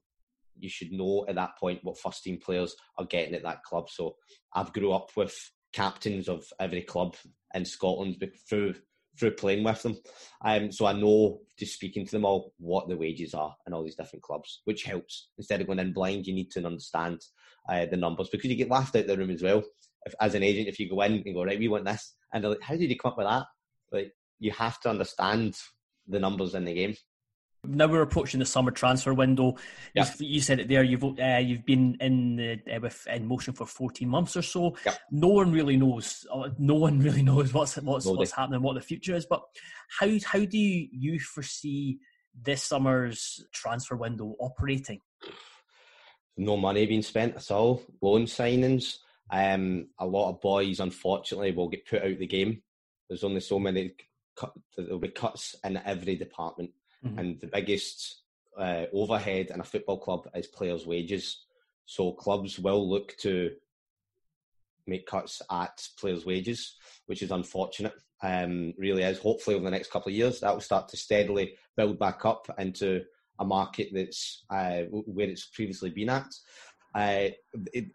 you 0.58 0.68
should 0.68 0.92
know 0.92 1.24
at 1.28 1.34
that 1.36 1.56
point 1.58 1.80
what 1.82 1.98
first 1.98 2.22
team 2.24 2.38
players 2.38 2.74
are 2.98 3.06
getting 3.06 3.34
at 3.34 3.42
that 3.42 3.62
club. 3.62 3.88
So 3.90 4.16
I've 4.54 4.72
grew 4.72 4.92
up 4.92 5.10
with 5.16 5.34
captains 5.72 6.28
of 6.28 6.44
every 6.58 6.82
club 6.82 7.16
in 7.54 7.64
Scotland 7.64 8.24
through 8.48 8.74
through 9.18 9.30
playing 9.30 9.64
with 9.64 9.82
them. 9.82 9.96
Um, 10.44 10.70
so 10.70 10.84
I 10.84 10.92
know 10.92 11.40
just 11.58 11.72
speaking 11.72 12.04
to 12.04 12.12
them 12.12 12.26
all 12.26 12.52
what 12.58 12.86
the 12.86 12.96
wages 12.96 13.32
are 13.32 13.54
in 13.66 13.72
all 13.72 13.82
these 13.82 13.96
different 13.96 14.22
clubs, 14.22 14.60
which 14.64 14.82
helps. 14.82 15.30
Instead 15.38 15.62
of 15.62 15.66
going 15.66 15.78
in 15.78 15.94
blind, 15.94 16.26
you 16.26 16.34
need 16.34 16.50
to 16.50 16.66
understand 16.66 17.22
uh, 17.68 17.86
the 17.86 17.96
numbers 17.96 18.28
because 18.30 18.50
you 18.50 18.56
get 18.56 18.70
laughed 18.70 18.94
out 18.94 19.02
of 19.02 19.08
the 19.08 19.16
room 19.16 19.30
as 19.30 19.42
well. 19.42 19.62
If, 20.04 20.14
as 20.20 20.34
an 20.34 20.42
agent, 20.42 20.68
if 20.68 20.78
you 20.78 20.90
go 20.90 21.00
in 21.00 21.22
and 21.24 21.34
go, 21.34 21.44
right, 21.44 21.58
we 21.58 21.68
want 21.68 21.86
this, 21.86 22.14
and 22.32 22.44
they're 22.44 22.50
like, 22.50 22.60
how 22.60 22.76
did 22.76 22.90
you 22.90 22.98
come 22.98 23.12
up 23.12 23.18
with 23.18 23.26
that? 23.26 23.46
Like, 23.90 24.12
you 24.38 24.52
have 24.52 24.78
to 24.80 24.90
understand 24.90 25.56
the 26.06 26.20
numbers 26.20 26.54
in 26.54 26.64
the 26.64 26.74
game 26.74 26.94
now 27.68 27.86
we're 27.86 28.02
approaching 28.02 28.40
the 28.40 28.46
summer 28.46 28.70
transfer 28.70 29.14
window. 29.14 29.56
Yeah. 29.94 30.08
You 30.18 30.40
said 30.40 30.60
it 30.60 30.68
there. 30.68 30.82
You've 30.82 31.04
uh, 31.04 31.40
you've 31.42 31.64
been 31.64 31.96
in 32.00 32.36
the, 32.36 32.60
uh, 32.74 32.80
with 32.80 33.06
InMotion 33.10 33.56
for 33.56 33.66
fourteen 33.66 34.08
months 34.08 34.36
or 34.36 34.42
so. 34.42 34.76
Yeah. 34.84 34.94
No 35.10 35.28
one 35.28 35.52
really 35.52 35.76
knows. 35.76 36.26
Uh, 36.32 36.50
no 36.58 36.74
one 36.74 36.98
really 37.06 37.22
knows 37.22 37.52
what's 37.52 37.76
what's 37.76 38.06
what's 38.06 38.32
happening, 38.32 38.62
what 38.62 38.74
the 38.74 38.80
future 38.80 39.14
is. 39.14 39.26
But 39.26 39.42
how 39.88 40.08
how 40.24 40.44
do 40.44 40.58
you, 40.58 40.88
you 40.92 41.20
foresee 41.20 41.98
this 42.40 42.62
summer's 42.62 43.44
transfer 43.52 43.96
window 43.96 44.34
operating? 44.40 45.00
No 46.36 46.56
money 46.56 46.86
being 46.86 47.02
spent 47.02 47.36
at 47.36 47.50
all. 47.50 47.82
Loan 48.02 48.24
signings. 48.24 48.98
Um, 49.30 49.88
a 49.98 50.06
lot 50.06 50.30
of 50.30 50.40
boys, 50.40 50.80
unfortunately, 50.80 51.52
will 51.52 51.68
get 51.68 51.86
put 51.86 52.02
out 52.02 52.18
the 52.18 52.26
game. 52.26 52.62
There's 53.08 53.24
only 53.24 53.40
so 53.40 53.58
many. 53.58 53.94
Cut, 54.36 54.52
there'll 54.76 54.98
be 54.98 55.08
cuts 55.08 55.56
in 55.64 55.78
every 55.78 56.14
department, 56.14 56.70
mm-hmm. 57.08 57.18
and 57.18 57.40
the 57.40 57.46
biggest 57.46 58.22
uh, 58.58 58.84
overhead 58.92 59.50
in 59.52 59.60
a 59.60 59.64
football 59.64 59.98
club 59.98 60.28
is 60.34 60.46
players' 60.46 60.86
wages. 60.86 61.44
So 61.84 62.12
clubs 62.12 62.58
will 62.58 62.88
look 62.88 63.16
to 63.18 63.50
make 64.86 65.06
cuts 65.06 65.42
at 65.50 65.86
players' 65.98 66.26
wages, 66.26 66.76
which 67.06 67.22
is 67.22 67.30
unfortunate. 67.30 67.94
Um, 68.22 68.72
really 68.78 69.02
is. 69.02 69.18
Hopefully, 69.18 69.56
over 69.56 69.64
the 69.64 69.70
next 69.70 69.90
couple 69.90 70.10
of 70.10 70.16
years, 70.16 70.40
that 70.40 70.52
will 70.52 70.60
start 70.60 70.88
to 70.88 70.96
steadily 70.96 71.54
build 71.76 71.98
back 71.98 72.24
up 72.24 72.46
into 72.58 73.02
a 73.38 73.44
market 73.44 73.90
that's 73.92 74.44
uh, 74.50 74.82
where 74.90 75.28
it's 75.28 75.46
previously 75.46 75.90
been 75.90 76.08
at. 76.08 76.32
Uh, 76.94 77.28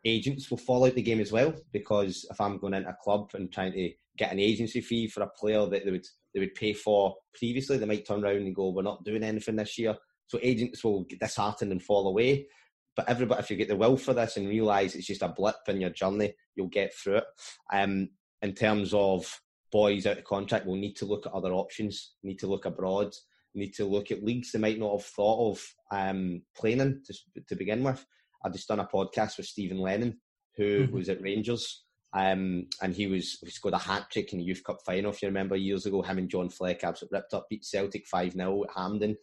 agents 0.06 0.52
will 0.52 0.60
fall 0.60 0.86
out 0.86 0.94
the 0.94 1.02
game 1.02 1.20
as 1.20 1.32
well 1.32 1.56
because 1.72 2.24
if 2.30 2.40
I'm 2.40 2.60
going 2.60 2.76
into 2.76 2.90
a 2.90 2.98
club 3.02 3.32
and 3.34 3.52
trying 3.52 3.72
to 3.74 3.92
get 4.16 4.32
an 4.32 4.40
agency 4.40 4.80
fee 4.80 5.08
for 5.08 5.24
a 5.24 5.30
player 5.30 5.66
that 5.66 5.84
they 5.84 5.92
would 5.92 6.06
they 6.34 6.40
would 6.40 6.56
pay 6.56 6.74
for 6.74 7.16
previously, 7.34 7.78
they 7.78 7.86
might 7.86 8.06
turn 8.06 8.24
around 8.24 8.38
and 8.38 8.56
go, 8.56 8.70
"We're 8.70 8.84
not 8.84 9.04
doing 9.04 9.24
anything 9.24 9.56
this 9.56 9.78
year." 9.78 9.98
So 10.28 10.40
agents 10.42 10.84
will 10.84 11.04
get 11.04 11.20
disheartened 11.20 11.72
and 11.72 11.84
fall 11.84 12.08
away. 12.08 12.48
But 12.96 13.10
everybody, 13.10 13.42
if 13.42 13.50
you 13.50 13.58
get 13.58 13.68
the 13.70 13.76
will 13.76 13.98
for 13.98 14.14
this 14.14 14.38
and 14.38 14.48
realise 14.48 14.96
it's 14.96 15.08
just 15.08 15.22
a 15.22 15.30
blip 15.30 15.56
in 15.68 15.82
your 15.82 15.90
journey, 15.90 16.34
you'll 16.56 16.68
get 16.68 16.94
through 16.94 17.18
it. 17.18 17.24
Um, 17.72 18.10
in 18.42 18.54
terms 18.54 18.94
of 18.94 19.26
boys 19.72 20.06
out 20.06 20.18
of 20.18 20.24
contract, 20.26 20.66
we'll 20.66 20.76
need 20.76 20.96
to 20.98 21.06
look 21.06 21.26
at 21.26 21.34
other 21.34 21.52
options. 21.52 22.14
Need 22.24 22.40
to 22.40 22.48
look 22.48 22.66
abroad. 22.66 23.14
Need 23.54 23.74
to 23.76 23.86
look 23.86 24.12
at 24.12 24.24
leagues 24.24 24.52
they 24.52 24.60
might 24.60 24.80
not 24.80 24.92
have 24.92 25.06
thought 25.06 25.52
of 25.52 25.66
um, 25.92 26.42
playing 26.56 26.80
in 26.80 27.02
to, 27.06 27.44
to 27.48 27.56
begin 27.56 27.84
with. 27.84 28.06
I 28.44 28.50
just 28.50 28.68
done 28.68 28.80
a 28.80 28.88
podcast 28.88 29.38
with 29.38 29.46
Steven 29.46 29.80
Lennon, 29.80 30.20
who 30.58 30.84
mm-hmm. 30.86 30.96
was 30.96 31.10
at 31.10 31.22
Rangers, 31.22 31.84
um, 32.14 32.68
and 32.82 32.94
he 32.94 33.08
was 33.08 33.38
he 33.44 33.52
scored 33.52 33.74
a 33.74 33.78
hat 33.78 34.08
trick 34.12 34.34
in 34.34 34.40
the 34.40 34.46
Youth 34.46 34.64
Cup 34.64 34.80
final. 34.86 35.12
If 35.12 35.22
you 35.22 35.28
remember 35.30 35.56
years 35.56 35.86
ago, 35.86 36.02
him 36.02 36.18
and 36.18 36.30
John 36.30 36.50
Fleck 36.50 36.84
absolutely 36.84 37.20
ripped 37.20 37.34
up, 37.34 37.48
beat 37.50 37.64
Celtic 37.64 38.06
five 38.06 38.34
0 38.34 38.66
at 38.66 38.76
Hampden, 38.76 39.16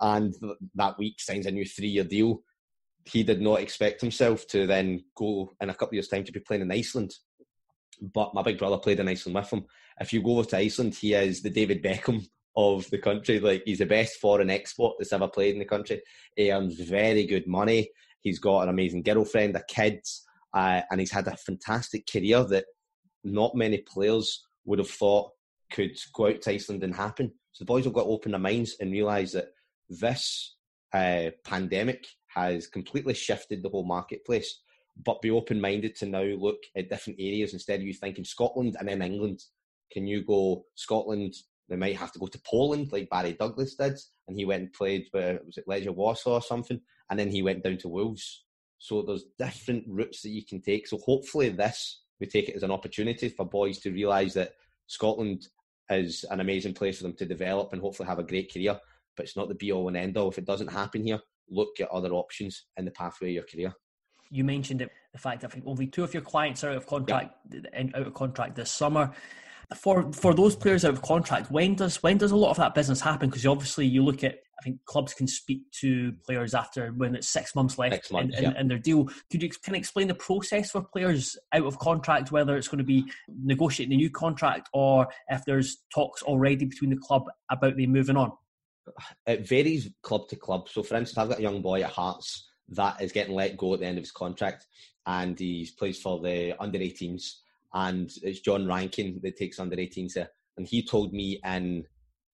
and 0.00 0.34
th- 0.38 0.56
that 0.74 0.98
week 0.98 1.20
signs 1.20 1.46
a 1.46 1.50
new 1.50 1.64
three 1.64 1.88
year 1.88 2.04
deal. 2.04 2.42
He 3.06 3.22
did 3.22 3.40
not 3.40 3.60
expect 3.60 4.00
himself 4.00 4.46
to 4.48 4.66
then 4.66 5.04
go 5.14 5.52
in 5.60 5.70
a 5.70 5.74
couple 5.74 5.88
of 5.88 5.94
years' 5.94 6.08
time 6.08 6.24
to 6.24 6.32
be 6.32 6.40
playing 6.40 6.62
in 6.62 6.72
Iceland. 6.72 7.14
But 8.00 8.34
my 8.34 8.42
big 8.42 8.58
brother 8.58 8.78
played 8.78 9.00
in 9.00 9.08
Iceland 9.08 9.36
with 9.36 9.52
him. 9.52 9.64
If 10.00 10.12
you 10.12 10.22
go 10.22 10.38
over 10.38 10.48
to 10.48 10.56
Iceland, 10.56 10.94
he 10.94 11.12
is 11.12 11.42
the 11.42 11.50
David 11.50 11.82
Beckham 11.82 12.26
of 12.56 12.88
the 12.90 12.98
country. 12.98 13.40
Like 13.40 13.62
he's 13.64 13.78
the 13.78 13.86
best 13.86 14.20
foreign 14.20 14.50
export 14.50 14.96
that's 14.98 15.12
ever 15.12 15.28
played 15.28 15.54
in 15.54 15.58
the 15.58 15.64
country. 15.66 16.02
He 16.36 16.50
earns 16.50 16.80
very 16.80 17.26
good 17.26 17.46
money. 17.46 17.90
He's 18.20 18.38
got 18.38 18.62
an 18.62 18.68
amazing 18.70 19.02
girlfriend, 19.02 19.54
a 19.54 19.62
kids, 19.68 20.23
uh, 20.54 20.82
and 20.90 21.00
he's 21.00 21.10
had 21.10 21.26
a 21.26 21.36
fantastic 21.36 22.08
career 22.10 22.44
that 22.44 22.66
not 23.24 23.54
many 23.54 23.78
players 23.78 24.44
would 24.64 24.78
have 24.78 24.90
thought 24.90 25.32
could 25.72 25.98
go 26.14 26.28
out 26.28 26.40
to 26.42 26.52
Iceland 26.52 26.84
and 26.84 26.94
happen. 26.94 27.32
So 27.52 27.64
the 27.64 27.66
boys 27.66 27.84
have 27.84 27.92
got 27.92 28.04
to 28.04 28.10
open 28.10 28.32
their 28.32 28.40
minds 28.40 28.76
and 28.80 28.92
realise 28.92 29.32
that 29.32 29.48
this 29.88 30.56
uh, 30.92 31.30
pandemic 31.44 32.06
has 32.28 32.66
completely 32.66 33.14
shifted 33.14 33.62
the 33.62 33.68
whole 33.68 33.84
marketplace. 33.84 34.60
But 35.04 35.22
be 35.22 35.30
open 35.30 35.60
minded 35.60 35.96
to 35.96 36.06
now 36.06 36.22
look 36.22 36.58
at 36.76 36.88
different 36.88 37.18
areas 37.20 37.52
instead 37.52 37.80
of 37.80 37.86
you 37.86 37.94
thinking 37.94 38.24
Scotland 38.24 38.76
and 38.78 38.88
then 38.88 39.02
England. 39.02 39.40
Can 39.92 40.06
you 40.06 40.24
go 40.24 40.66
Scotland? 40.76 41.34
They 41.68 41.76
might 41.76 41.96
have 41.96 42.12
to 42.12 42.18
go 42.18 42.26
to 42.26 42.40
Poland 42.46 42.92
like 42.92 43.08
Barry 43.10 43.32
Douglas 43.32 43.74
did, 43.74 43.98
and 44.28 44.36
he 44.36 44.44
went 44.44 44.62
and 44.62 44.72
played 44.72 45.06
with 45.12 45.40
was 45.46 45.56
it 45.56 45.66
Legia 45.66 45.92
Warsaw 45.94 46.34
or 46.34 46.42
something, 46.42 46.80
and 47.10 47.18
then 47.18 47.30
he 47.30 47.42
went 47.42 47.64
down 47.64 47.78
to 47.78 47.88
Wolves. 47.88 48.43
So 48.84 49.00
there's 49.00 49.24
different 49.38 49.84
routes 49.88 50.20
that 50.20 50.28
you 50.28 50.44
can 50.44 50.60
take. 50.60 50.86
So 50.86 50.98
hopefully 50.98 51.48
this 51.48 52.02
we 52.20 52.26
take 52.26 52.50
it 52.50 52.54
as 52.54 52.62
an 52.62 52.70
opportunity 52.70 53.30
for 53.30 53.46
boys 53.46 53.78
to 53.78 53.90
realise 53.90 54.34
that 54.34 54.52
Scotland 54.88 55.48
is 55.88 56.22
an 56.30 56.40
amazing 56.40 56.74
place 56.74 56.98
for 56.98 57.04
them 57.04 57.14
to 57.14 57.24
develop 57.24 57.72
and 57.72 57.80
hopefully 57.80 58.06
have 58.06 58.18
a 58.18 58.22
great 58.22 58.52
career. 58.52 58.78
But 59.16 59.24
it's 59.24 59.38
not 59.38 59.48
the 59.48 59.54
be 59.54 59.72
all 59.72 59.88
and 59.88 59.96
end 59.96 60.18
all. 60.18 60.28
If 60.28 60.36
it 60.36 60.44
doesn't 60.44 60.70
happen 60.70 61.02
here, 61.02 61.18
look 61.48 61.80
at 61.80 61.88
other 61.88 62.12
options 62.12 62.66
in 62.76 62.84
the 62.84 62.90
pathway 62.90 63.28
of 63.28 63.34
your 63.34 63.44
career. 63.44 63.74
You 64.30 64.44
mentioned 64.44 64.82
it, 64.82 64.90
the 65.12 65.18
fact 65.18 65.40
that 65.40 65.50
I 65.50 65.54
think 65.54 65.64
only 65.66 65.86
two 65.86 66.04
of 66.04 66.12
your 66.12 66.22
clients 66.22 66.62
are 66.62 66.72
out 66.72 66.76
of 66.76 66.86
contract 66.86 67.34
yeah. 67.50 67.86
out 67.94 68.06
of 68.06 68.12
contract 68.12 68.54
this 68.54 68.70
summer 68.70 69.14
for 69.74 70.12
for 70.12 70.34
those 70.34 70.56
players 70.56 70.84
out 70.84 70.92
of 70.92 71.02
contract, 71.02 71.50
when 71.50 71.74
does 71.74 72.02
when 72.02 72.18
does 72.18 72.32
a 72.32 72.36
lot 72.36 72.50
of 72.50 72.56
that 72.58 72.74
business 72.74 73.00
happen? 73.00 73.30
Because 73.30 73.46
obviously 73.46 73.86
you 73.86 74.04
look 74.04 74.22
at, 74.24 74.40
I 74.58 74.62
think 74.62 74.84
clubs 74.84 75.14
can 75.14 75.26
speak 75.26 75.70
to 75.80 76.12
players 76.24 76.54
after 76.54 76.88
when 76.92 77.14
it's 77.14 77.28
six 77.28 77.54
months 77.54 77.78
left 77.78 77.94
six 77.94 78.10
months, 78.10 78.36
in, 78.36 78.42
yeah. 78.44 78.50
in, 78.50 78.56
in, 78.56 78.68
their 78.68 78.78
deal. 78.78 79.06
Could 79.30 79.42
you 79.42 79.48
kind 79.48 79.74
of 79.74 79.78
explain 79.78 80.08
the 80.08 80.14
process 80.14 80.70
for 80.70 80.82
players 80.82 81.36
out 81.52 81.64
of 81.64 81.78
contract, 81.78 82.32
whether 82.32 82.56
it's 82.56 82.68
going 82.68 82.78
to 82.78 82.84
be 82.84 83.04
negotiating 83.28 83.94
a 83.94 83.96
new 83.96 84.10
contract 84.10 84.68
or 84.72 85.08
if 85.28 85.44
there's 85.44 85.78
talks 85.94 86.22
already 86.22 86.64
between 86.64 86.90
the 86.90 86.96
club 86.96 87.24
about 87.50 87.76
them 87.76 87.92
moving 87.92 88.16
on? 88.16 88.32
It 89.26 89.48
varies 89.48 89.90
club 90.02 90.28
to 90.28 90.36
club. 90.36 90.68
So, 90.68 90.82
for 90.82 90.96
instance, 90.96 91.18
I've 91.18 91.28
got 91.28 91.38
a 91.38 91.42
young 91.42 91.62
boy 91.62 91.82
at 91.82 91.90
Hearts 91.90 92.48
that 92.68 93.00
is 93.00 93.12
getting 93.12 93.34
let 93.34 93.56
go 93.56 93.74
at 93.74 93.80
the 93.80 93.86
end 93.86 93.98
of 93.98 94.04
his 94.04 94.12
contract, 94.12 94.66
and 95.06 95.38
he 95.38 95.68
plays 95.78 96.00
for 96.00 96.20
the 96.20 96.54
under 96.60 96.78
18s 96.78 97.34
and 97.74 98.10
it's 98.22 98.40
John 98.40 98.66
Rankin 98.66 99.20
that 99.22 99.36
takes 99.36 99.58
under 99.58 99.76
18s 99.76 100.14
there. 100.14 100.30
And 100.56 100.66
he 100.66 100.86
told 100.86 101.12
me 101.12 101.40
in, 101.44 101.84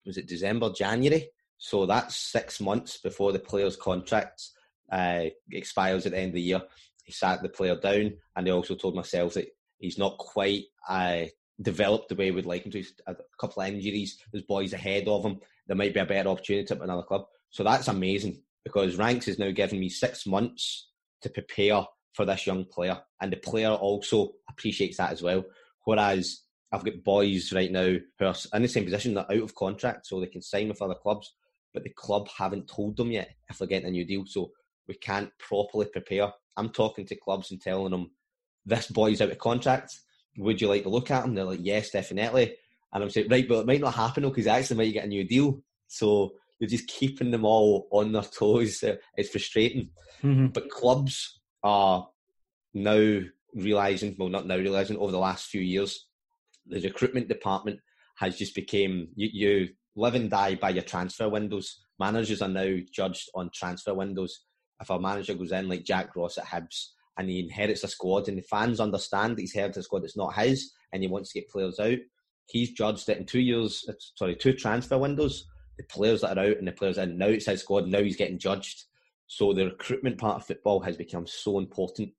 was 0.06 0.18
it 0.18 0.28
December, 0.28 0.72
January? 0.72 1.30
So 1.60 1.86
that's 1.86 2.16
six 2.16 2.60
months 2.60 2.98
before 2.98 3.32
the 3.32 3.40
player's 3.40 3.76
contract 3.76 4.42
uh, 4.92 5.26
expires 5.52 6.06
at 6.06 6.14
the 6.14 6.18
end 6.18 6.30
of 6.30 6.36
the 6.36 6.42
year. 6.42 6.62
He 7.04 7.12
sat 7.12 7.42
the 7.42 7.50
player 7.50 7.76
down, 7.76 8.14
and 8.36 8.48
he 8.48 8.52
also 8.52 8.76
told 8.76 8.96
myself 8.96 9.34
that 9.34 9.50
he's 9.78 9.98
not 9.98 10.18
quite 10.18 10.64
uh, 10.88 11.26
developed 11.62 12.10
the 12.10 12.16
way 12.16 12.32
we'd 12.32 12.46
like 12.46 12.64
him 12.66 12.72
to. 12.72 12.78
He's 12.78 12.94
a 13.06 13.16
couple 13.40 13.62
of 13.62 13.68
injuries, 13.68 14.18
there's 14.32 14.46
boys 14.46 14.74
ahead 14.74 15.08
of 15.08 15.26
him. 15.26 15.40
There 15.68 15.76
might 15.76 15.94
be 15.94 16.00
a 16.00 16.06
better 16.06 16.30
opportunity 16.30 16.74
at 16.74 16.82
another 16.82 17.04
club. 17.04 17.26
So 17.50 17.64
that's 17.64 17.88
amazing 17.88 18.42
because 18.64 18.96
Ranks 18.96 19.26
has 19.26 19.38
now 19.38 19.52
given 19.52 19.80
me 19.80 19.90
six 19.90 20.26
months 20.26 20.90
to 21.22 21.30
prepare 21.30 21.84
for 22.14 22.26
this 22.26 22.48
young 22.48 22.66
player, 22.66 23.00
and 23.22 23.32
the 23.32 23.38
player 23.38 23.70
also 23.70 24.32
appreciates 24.50 24.98
that 24.98 25.12
as 25.12 25.22
well. 25.22 25.44
Whereas 25.84 26.42
I've 26.72 26.86
got 26.86 27.04
boys 27.04 27.52
right 27.52 27.72
now 27.72 27.96
who 28.20 28.26
are 28.26 28.36
in 28.54 28.62
the 28.62 28.68
same 28.68 28.86
position, 28.86 29.14
they're 29.14 29.32
out 29.32 29.42
of 29.42 29.56
contract, 29.56 30.08
so 30.08 30.20
they 30.20 30.28
can 30.28 30.42
sign 30.42 30.70
with 30.70 30.82
other 30.82 30.96
clubs, 30.96 31.34
but 31.74 31.84
the 31.84 31.90
club 31.90 32.28
haven't 32.36 32.68
told 32.68 32.98
them 32.98 33.12
yet 33.12 33.32
if 33.50 33.58
they're 33.58 33.68
getting 33.68 33.88
a 33.88 33.92
new 33.92 34.06
deal, 34.06 34.26
so 34.26 34.52
we 34.88 34.96
can't 34.96 35.30
properly 35.38 35.86
prepare. 35.86 36.32
I'm 36.58 36.70
talking 36.70 37.06
to 37.06 37.16
clubs 37.16 37.52
and 37.52 37.62
telling 37.62 37.92
them, 37.92 38.12
this 38.66 38.88
boy's 38.88 39.22
out 39.22 39.32
of 39.32 39.38
contract. 39.38 39.98
Would 40.38 40.62
you 40.62 40.68
like 40.68 40.84
to 40.84 40.90
look 40.90 41.12
at 41.12 41.26
him? 41.26 41.36
They're 41.36 41.46
like, 41.46 41.60
yes, 41.62 41.92
definitely. 41.92 42.56
And 42.94 43.04
I'm 43.04 43.10
saying, 43.10 43.30
right, 43.30 43.48
but 43.48 43.60
it 43.60 43.68
might 43.68 43.82
not 43.82 43.96
happen 43.96 44.24
because 44.24 44.46
he 44.46 44.50
actually 44.50 44.78
might 44.78 44.94
get 44.94 45.06
a 45.06 45.08
new 45.08 45.24
deal. 45.24 45.62
So 45.88 46.32
you're 46.60 46.70
just 46.70 46.88
keeping 46.88 47.32
them 47.32 47.46
all 47.46 47.88
on 47.92 48.12
their 48.12 48.22
toes. 48.38 48.84
It's 49.16 49.30
frustrating. 49.30 49.90
Mm-hmm. 50.24 50.48
But 50.48 50.70
clubs 50.70 51.40
are 51.64 52.08
now 52.74 53.22
realizing, 53.54 54.16
well, 54.18 54.30
not 54.30 54.48
now 54.48 54.58
realizing, 54.58 54.98
over 54.98 55.12
the 55.12 55.20
last 55.20 55.48
few 55.48 55.62
years, 55.62 56.08
the 56.68 56.82
recruitment 56.82 57.28
department 57.28 57.80
has 58.18 58.38
just 58.38 58.54
became 58.54 59.10
you, 59.16 59.30
you 59.32 59.70
live 60.00 60.16
and 60.16 60.30
die 60.30 60.56
by 60.56 60.70
your 60.70 60.84
transfer 60.84 61.28
windows. 61.28 61.82
Managers 62.00 62.42
are 62.42 62.48
now 62.48 62.78
judged 62.92 63.30
on 63.36 63.50
transfer 63.54 63.94
windows. 63.94 64.46
If 64.82 64.90
a 64.90 64.98
manager 64.98 65.34
goes 65.34 65.52
in 65.52 65.68
like 65.68 65.84
Jack 65.84 66.16
Ross 66.16 66.38
at 66.38 66.46
Hibs 66.46 66.92
and 67.18 67.30
he 67.30 67.42
inherits 67.42 67.84
a 67.84 67.90
squad 67.90 68.30
and 68.30 68.38
the 68.38 68.44
fans 68.44 68.80
understand 68.80 69.36
that 69.36 69.42
he's 69.42 69.54
inherited 69.54 69.82
a 69.82 69.84
squad 69.84 70.04
that's 70.04 70.16
not 70.16 70.36
his 70.36 70.72
and 70.94 71.04
he 71.04 71.10
wants 71.10 71.34
to 71.34 71.40
get 71.40 71.50
players 71.50 71.80
out, 71.82 71.98
he's 72.46 72.72
judged 72.72 73.08
that 73.08 73.18
in 73.18 73.26
two 73.26 73.42
years, 73.42 73.86
uh, 73.90 73.94
sorry, 74.16 74.36
two 74.36 74.54
transfer 74.54 74.98
windows, 74.98 75.46
the 75.78 75.84
players 75.84 76.22
that 76.22 76.38
are 76.38 76.46
out 76.46 76.58
and 76.58 76.68
the 76.68 76.72
players 76.72 76.98
in, 76.98 77.18
now 77.18 77.28
it's 77.28 77.46
his 77.46 77.60
squad, 77.60 77.88
now 77.88 78.02
he's 78.02 78.16
getting 78.16 78.40
judged. 78.40 78.86
So 79.28 79.52
the 79.52 79.66
recruitment 79.66 80.18
part 80.18 80.38
of 80.38 80.46
football 80.48 80.80
has 80.80 80.96
become 80.96 81.28
so 81.28 81.60
important. 81.60 82.12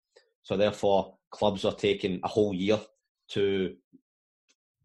So 0.43 0.59
therefore, 0.59 1.15
clubs 1.31 1.65
are 1.65 1.75
taking 1.75 2.21
a 2.23 2.29
whole 2.29 2.53
year 2.53 2.79
to 3.31 3.75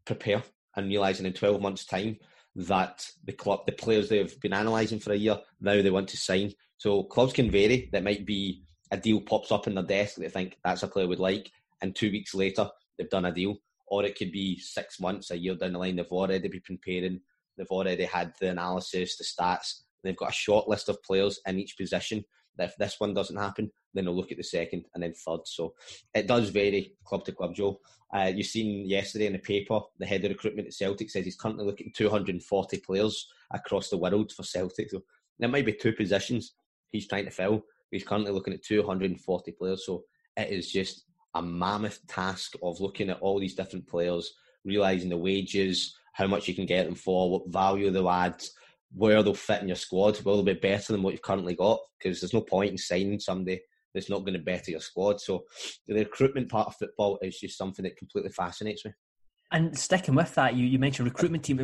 prepare 0.06 0.44
and 0.78 0.88
realizing 0.88 1.26
in 1.26 1.34
12 1.34 1.62
months' 1.62 1.86
time 1.86 2.18
that 2.56 3.08
the 3.26 3.34
club, 3.34 3.66
the 3.66 3.72
players 3.72 4.10
they've 4.10 4.40
been 4.40 4.54
analysing 4.54 5.00
for 5.00 5.14
a 5.14 5.18
year, 5.18 5.38
now 5.62 5.82
they 5.82 5.90
want 5.90 6.08
to 6.10 6.18
sign. 6.18 6.54
So 6.78 7.04
clubs 7.04 7.34
can 7.34 7.52
vary. 7.52 7.90
There 7.92 8.02
might 8.02 8.26
be 8.26 8.64
a 8.92 8.98
deal 8.98 9.22
pops 9.22 9.52
up 9.52 9.68
in 9.68 9.76
their 9.76 9.84
desk 9.84 10.16
they 10.16 10.30
think 10.30 10.58
that's 10.64 10.84
a 10.84 10.88
player 10.88 11.08
would 11.08 11.20
like, 11.20 11.52
and 11.82 11.96
two 11.96 12.12
weeks 12.12 12.34
later 12.34 12.70
they've 12.98 13.10
done 13.10 13.26
a 13.26 13.34
deal. 13.34 13.58
Or 13.88 14.04
it 14.04 14.18
could 14.18 14.32
be 14.32 14.58
six 14.60 15.00
months, 15.00 15.32
a 15.32 15.38
year 15.38 15.56
down 15.56 15.74
the 15.74 15.80
line, 15.80 15.96
they've 15.96 16.06
already 16.08 16.48
been 16.48 16.62
preparing, 16.66 17.22
they've 17.58 17.68
already 17.68 18.06
had 18.06 18.34
the 18.40 18.50
analysis, 18.50 19.18
the 19.18 19.24
stats, 19.24 19.82
They've 20.06 20.16
got 20.16 20.30
a 20.30 20.34
short 20.34 20.70
list 20.70 20.88
of 20.88 21.02
players 21.04 21.40
in 21.48 21.60
each 21.60 21.76
position. 21.78 22.24
If 22.60 22.76
this 22.78 22.96
one 23.00 23.14
doesn't 23.14 23.36
happen, 23.36 23.72
then 23.96 24.06
they'll 24.06 24.16
look 24.16 24.32
at 24.32 24.38
the 24.38 24.44
second 24.44 24.86
and 24.94 25.02
then 25.02 25.14
third. 25.14 25.40
So 25.46 25.74
it 26.14 26.28
does 26.28 26.50
vary 26.50 26.96
club 27.06 27.26
to 27.26 27.32
club, 27.32 27.56
Joe. 27.56 27.80
Uh, 28.14 28.32
you've 28.34 28.48
seen 28.48 28.88
yesterday 28.88 29.26
in 29.26 29.34
the 29.34 29.40
paper, 29.40 29.80
the 29.98 30.06
head 30.06 30.24
of 30.24 30.30
recruitment 30.32 30.68
at 30.68 30.74
Celtic 30.74 31.10
says 31.10 31.26
he's 31.26 31.36
currently 31.36 31.66
looking 31.66 31.88
at 31.88 31.96
240 31.96 32.78
players 32.80 33.28
across 33.52 33.90
the 33.90 33.98
world 33.98 34.32
for 34.32 34.44
Celtic. 34.44 34.92
So 34.92 35.02
there 35.40 35.50
might 35.50 35.66
be 35.66 35.74
two 35.74 35.94
positions 35.94 36.54
he's 36.90 37.08
trying 37.08 37.26
to 37.26 37.32
fill. 37.32 37.64
He's 37.92 38.04
currently 38.04 38.32
looking 38.32 38.54
at 38.54 38.64
240 38.64 39.52
players. 39.54 39.86
So 39.86 40.04
it 40.38 40.50
is 40.50 40.72
just 40.72 41.06
a 41.34 41.42
mammoth 41.42 42.06
task 42.08 42.54
of 42.62 42.80
looking 42.80 43.10
at 43.10 43.20
all 43.20 43.40
these 43.40 43.56
different 43.56 43.88
players, 43.88 44.34
realizing 44.64 45.10
the 45.10 45.18
wages, 45.18 45.96
how 46.14 46.28
much 46.28 46.48
you 46.48 46.54
can 46.54 46.66
get 46.66 46.86
them 46.86 46.96
for, 46.96 47.30
what 47.30 47.50
value 47.50 47.92
they'll 47.92 48.10
add, 48.10 48.42
where 48.94 49.22
they'll 49.22 49.34
fit 49.34 49.62
in 49.62 49.68
your 49.68 49.76
squad. 49.76 50.22
Will 50.22 50.42
they 50.42 50.54
be 50.54 50.60
better 50.60 50.94
than 50.94 51.04
what 51.04 51.14
you've 51.14 51.22
currently 51.22 51.56
got? 51.56 51.80
Because 52.00 52.22
there's 52.22 52.34
no 52.34 52.42
point 52.42 52.72
in 52.72 52.78
signing 52.78 53.20
somebody 53.20 53.62
that's 53.96 54.10
not 54.10 54.20
going 54.20 54.34
to 54.34 54.40
better 54.40 54.72
your 54.72 54.82
squad. 54.82 55.20
So 55.20 55.46
the 55.88 55.96
recruitment 55.96 56.50
part 56.50 56.68
of 56.68 56.76
football 56.76 57.18
is 57.24 57.40
just 57.40 57.58
something 57.58 57.84
that 57.84 57.98
completely 57.98 58.32
fascinates 58.32 58.86
me. 58.86 58.92
And 59.52 59.78
sticking 59.78 60.16
with 60.16 60.36
that, 60.36 60.56
you, 60.56 60.66
you 60.66 60.80
mentioned 60.80 61.08
recruitment 61.08 61.44
team, 61.44 61.60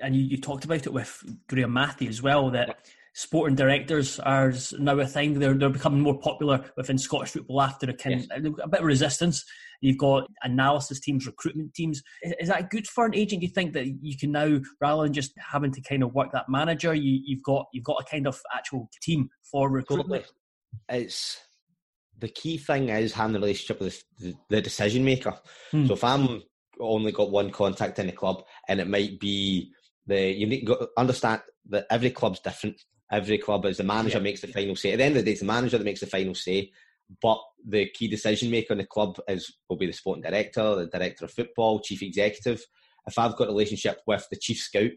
and 0.00 0.16
you, 0.16 0.22
you 0.22 0.40
talked 0.40 0.64
about 0.64 0.86
it 0.86 0.92
with 0.92 1.22
Graeme 1.48 1.70
Mathie 1.70 2.08
as 2.08 2.22
well. 2.22 2.50
That 2.50 2.78
sporting 3.14 3.56
directors 3.56 4.20
are 4.20 4.52
now 4.78 4.98
a 4.98 5.06
thing. 5.06 5.38
They're 5.38 5.54
they're 5.54 5.70
becoming 5.70 6.00
more 6.00 6.18
popular 6.18 6.64
within 6.76 6.96
Scottish 6.96 7.30
football 7.30 7.62
after 7.62 7.90
a, 7.90 7.94
kind, 7.94 8.26
yes. 8.30 8.54
a 8.62 8.68
bit 8.68 8.80
of 8.80 8.86
resistance. 8.86 9.44
You've 9.80 9.98
got 9.98 10.28
analysis 10.44 11.00
teams, 11.00 11.26
recruitment 11.26 11.74
teams. 11.74 12.00
Is, 12.22 12.34
is, 12.40 12.48
that 12.48 12.70
good 12.70 12.86
for 12.86 13.06
an 13.06 13.14
agent? 13.14 13.40
Do 13.40 13.46
you 13.48 13.52
think 13.52 13.72
that 13.74 13.86
you 14.00 14.16
can 14.16 14.32
now, 14.32 14.60
rather 14.80 15.02
than 15.02 15.12
just 15.12 15.32
having 15.38 15.72
to 15.72 15.82
kind 15.82 16.04
of 16.04 16.14
work 16.14 16.30
that 16.32 16.48
manager, 16.48 16.94
you, 16.94 17.20
you've 17.24 17.42
got 17.42 17.66
you've 17.72 17.84
got 17.84 18.00
a 18.00 18.04
kind 18.04 18.28
of 18.28 18.40
actual 18.54 18.88
team 19.02 19.28
for 19.42 19.68
recruitment? 19.68 20.26
It's 20.88 21.38
the 22.18 22.28
key 22.28 22.58
thing 22.58 22.88
is 22.88 23.12
having 23.12 23.34
the 23.34 23.40
relationship 23.40 23.80
with 23.80 24.02
the, 24.18 24.34
the 24.48 24.62
decision 24.62 25.04
maker. 25.04 25.36
Hmm. 25.70 25.86
So 25.86 25.94
if 25.94 26.04
I'm 26.04 26.42
only 26.80 27.12
got 27.12 27.30
one 27.30 27.50
contact 27.50 27.98
in 27.98 28.06
the 28.06 28.12
club, 28.12 28.42
and 28.68 28.80
it 28.80 28.88
might 28.88 29.20
be 29.20 29.72
the 30.06 30.30
you 30.30 30.46
need 30.46 30.66
to 30.66 30.88
understand 30.96 31.42
that 31.70 31.86
every 31.90 32.10
club's 32.10 32.40
different. 32.40 32.80
Every 33.12 33.38
club 33.38 33.64
is 33.66 33.76
the 33.76 33.84
manager 33.84 34.18
yeah. 34.18 34.24
makes 34.24 34.40
the 34.40 34.48
final 34.48 34.76
say. 34.76 34.92
At 34.92 34.98
the 34.98 35.04
end 35.04 35.16
of 35.16 35.22
the 35.22 35.26
day, 35.26 35.32
it's 35.32 35.40
the 35.40 35.46
manager 35.46 35.78
that 35.78 35.84
makes 35.84 36.00
the 36.00 36.06
final 36.06 36.34
say. 36.34 36.70
But 37.20 37.38
the 37.66 37.88
key 37.90 38.08
decision 38.08 38.50
maker 38.50 38.72
in 38.72 38.78
the 38.78 38.86
club 38.86 39.20
is 39.28 39.52
will 39.68 39.76
be 39.76 39.86
the 39.86 39.92
sporting 39.92 40.22
director, 40.22 40.74
the 40.74 40.86
director 40.86 41.26
of 41.26 41.30
football, 41.30 41.80
chief 41.80 42.02
executive. 42.02 42.64
If 43.06 43.18
I've 43.18 43.36
got 43.36 43.48
a 43.48 43.52
relationship 43.52 44.00
with 44.06 44.26
the 44.30 44.36
chief 44.36 44.58
scout, 44.58 44.90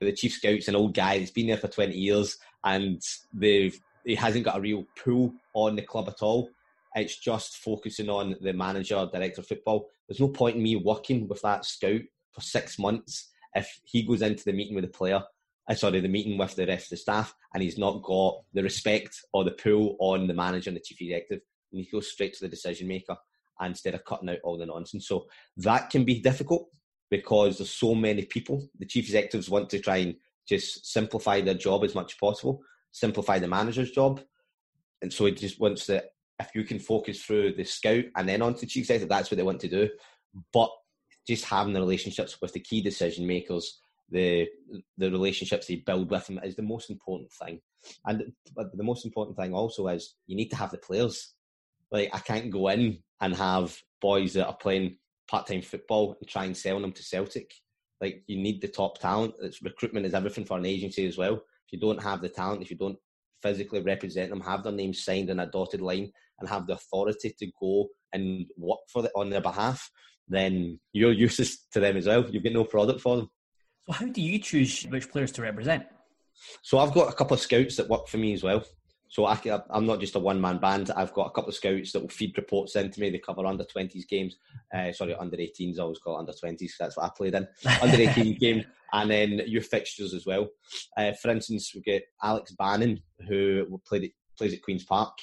the 0.00 0.12
chief 0.12 0.32
scout's 0.32 0.68
an 0.68 0.74
old 0.74 0.94
guy 0.94 1.18
that's 1.18 1.30
been 1.30 1.46
there 1.46 1.56
for 1.56 1.68
twenty 1.68 1.96
years, 1.96 2.36
and 2.64 3.00
they've 3.32 3.78
he 4.04 4.14
hasn't 4.14 4.44
got 4.44 4.58
a 4.58 4.60
real 4.60 4.84
pull 5.02 5.34
on 5.54 5.76
the 5.76 5.82
club 5.82 6.08
at 6.08 6.22
all. 6.22 6.50
It's 6.94 7.18
just 7.18 7.56
focusing 7.56 8.10
on 8.10 8.36
the 8.40 8.52
manager, 8.52 9.08
director 9.12 9.40
of 9.40 9.46
football. 9.46 9.88
There's 10.06 10.20
no 10.20 10.28
point 10.28 10.56
in 10.56 10.62
me 10.62 10.76
working 10.76 11.26
with 11.26 11.40
that 11.42 11.64
scout 11.64 12.02
for 12.32 12.40
six 12.40 12.78
months 12.78 13.30
if 13.54 13.80
he 13.84 14.02
goes 14.02 14.22
into 14.22 14.44
the 14.44 14.52
meeting 14.52 14.74
with 14.74 14.84
the 14.84 14.90
player, 14.90 15.22
uh, 15.68 15.74
sorry, 15.74 16.00
the 16.00 16.08
meeting 16.08 16.38
with 16.38 16.54
the 16.54 16.66
rest 16.66 16.86
of 16.86 16.90
the 16.90 16.96
staff, 16.98 17.34
and 17.54 17.62
he's 17.62 17.78
not 17.78 18.02
got 18.02 18.42
the 18.52 18.62
respect 18.62 19.20
or 19.32 19.44
the 19.44 19.50
pull 19.50 19.96
on 19.98 20.26
the 20.26 20.34
manager 20.34 20.70
and 20.70 20.76
the 20.76 20.80
chief 20.80 21.00
executive. 21.00 21.44
And 21.72 21.80
he 21.80 21.90
goes 21.90 22.10
straight 22.10 22.34
to 22.34 22.44
the 22.44 22.48
decision 22.48 22.88
maker 22.88 23.16
instead 23.60 23.94
of 23.94 24.04
cutting 24.04 24.28
out 24.30 24.38
all 24.44 24.58
the 24.58 24.66
nonsense. 24.66 25.06
So 25.06 25.26
that 25.58 25.90
can 25.90 26.04
be 26.04 26.20
difficult 26.20 26.68
because 27.10 27.58
there's 27.58 27.70
so 27.70 27.94
many 27.94 28.24
people. 28.24 28.66
The 28.78 28.86
chief 28.86 29.04
executives 29.04 29.50
want 29.50 29.70
to 29.70 29.78
try 29.78 29.98
and 29.98 30.16
just 30.48 30.86
simplify 30.90 31.40
their 31.40 31.54
job 31.54 31.84
as 31.84 31.94
much 31.94 32.12
as 32.12 32.18
possible, 32.18 32.62
simplify 32.92 33.38
the 33.38 33.48
manager's 33.48 33.90
job. 33.90 34.20
And 35.00 35.12
so 35.12 35.26
he 35.26 35.32
just 35.32 35.60
wants 35.60 35.86
to 35.86 36.04
if 36.40 36.54
you 36.54 36.64
can 36.64 36.78
focus 36.78 37.22
through 37.22 37.54
the 37.54 37.64
scout 37.64 38.04
and 38.16 38.28
then 38.28 38.42
on 38.42 38.54
to 38.54 38.66
chief 38.66 38.82
executive, 38.82 39.08
that's 39.08 39.30
what 39.30 39.36
they 39.36 39.42
want 39.42 39.60
to 39.60 39.68
do. 39.68 39.88
But 40.52 40.70
just 41.26 41.44
having 41.44 41.72
the 41.72 41.80
relationships 41.80 42.38
with 42.40 42.52
the 42.52 42.60
key 42.60 42.82
decision 42.82 43.26
makers, 43.26 43.80
the 44.10 44.48
the 44.98 45.10
relationships 45.10 45.66
they 45.66 45.76
build 45.76 46.10
with 46.10 46.26
them 46.26 46.40
is 46.42 46.56
the 46.56 46.62
most 46.62 46.90
important 46.90 47.30
thing. 47.32 47.60
And 48.06 48.32
the 48.56 48.82
most 48.82 49.04
important 49.04 49.36
thing 49.36 49.54
also 49.54 49.88
is 49.88 50.14
you 50.26 50.36
need 50.36 50.50
to 50.50 50.56
have 50.56 50.70
the 50.70 50.78
players. 50.78 51.34
Like 51.90 52.10
I 52.12 52.18
can't 52.18 52.50
go 52.50 52.68
in 52.68 52.98
and 53.20 53.34
have 53.36 53.76
boys 54.00 54.34
that 54.34 54.46
are 54.46 54.56
playing 54.56 54.96
part 55.28 55.46
time 55.46 55.62
football 55.62 56.16
and 56.20 56.28
try 56.28 56.44
and 56.44 56.56
sell 56.56 56.80
them 56.80 56.92
to 56.92 57.02
Celtic. 57.02 57.52
Like 58.00 58.24
you 58.26 58.36
need 58.36 58.60
the 58.60 58.68
top 58.68 58.98
talent. 58.98 59.34
It's 59.40 59.62
recruitment 59.62 60.06
is 60.06 60.14
everything 60.14 60.44
for 60.44 60.58
an 60.58 60.66
agency 60.66 61.06
as 61.06 61.16
well. 61.16 61.42
If 61.72 61.80
you 61.80 61.88
don't 61.88 62.02
have 62.02 62.20
the 62.20 62.28
talent, 62.28 62.62
if 62.62 62.70
you 62.70 62.76
don't 62.76 62.98
physically 63.42 63.80
represent 63.80 64.28
them, 64.30 64.42
have 64.42 64.62
their 64.62 64.72
names 64.72 65.02
signed 65.02 65.30
in 65.30 65.40
a 65.40 65.46
dotted 65.46 65.80
line, 65.80 66.12
and 66.38 66.48
have 66.48 66.66
the 66.66 66.74
authority 66.74 67.34
to 67.38 67.46
go 67.58 67.88
and 68.12 68.46
work 68.58 68.80
for 68.92 69.02
the, 69.02 69.10
on 69.16 69.30
their 69.30 69.40
behalf, 69.40 69.90
then 70.28 70.78
you're 70.92 71.12
useless 71.12 71.66
to 71.72 71.80
them 71.80 71.96
as 71.96 72.06
well. 72.06 72.28
You 72.28 72.40
get 72.40 72.52
no 72.52 72.64
product 72.64 73.00
for 73.00 73.16
them. 73.16 73.30
So, 73.86 73.92
how 73.92 74.06
do 74.06 74.20
you 74.20 74.38
choose 74.38 74.82
which 74.84 75.10
players 75.10 75.32
to 75.32 75.42
represent? 75.42 75.86
So, 76.62 76.78
I've 76.78 76.92
got 76.92 77.10
a 77.10 77.16
couple 77.16 77.34
of 77.34 77.40
scouts 77.40 77.76
that 77.76 77.88
work 77.88 78.06
for 78.06 78.18
me 78.18 78.34
as 78.34 78.42
well. 78.42 78.64
So 79.12 79.26
I, 79.26 79.38
am 79.74 79.84
not 79.84 80.00
just 80.00 80.16
a 80.16 80.18
one 80.18 80.40
man 80.40 80.56
band. 80.56 80.90
I've 80.96 81.12
got 81.12 81.26
a 81.26 81.30
couple 81.32 81.50
of 81.50 81.54
scouts 81.54 81.92
that 81.92 82.00
will 82.00 82.08
feed 82.08 82.34
reports 82.38 82.76
into 82.76 82.98
me. 82.98 83.10
They 83.10 83.18
cover 83.18 83.44
under 83.44 83.62
20s 83.62 84.08
games. 84.08 84.36
Uh, 84.74 84.90
sorry, 84.90 85.14
under 85.14 85.36
18s. 85.36 85.78
I 85.78 85.82
always 85.82 85.98
call 85.98 86.16
it 86.16 86.20
under 86.20 86.32
20s. 86.32 86.70
That's 86.80 86.96
what 86.96 87.04
I 87.04 87.10
played 87.14 87.34
in. 87.34 87.46
under 87.82 87.96
18 88.00 88.38
games, 88.38 88.64
and 88.90 89.10
then 89.10 89.42
your 89.46 89.60
fixtures 89.60 90.14
as 90.14 90.24
well. 90.24 90.48
Uh, 90.96 91.12
for 91.20 91.30
instance, 91.30 91.72
we 91.74 91.82
get 91.82 92.04
Alex 92.22 92.52
Bannon 92.52 93.02
who 93.28 93.78
played 93.86 94.04
at, 94.04 94.10
plays 94.38 94.54
at 94.54 94.62
Queens 94.62 94.84
Park, 94.84 95.18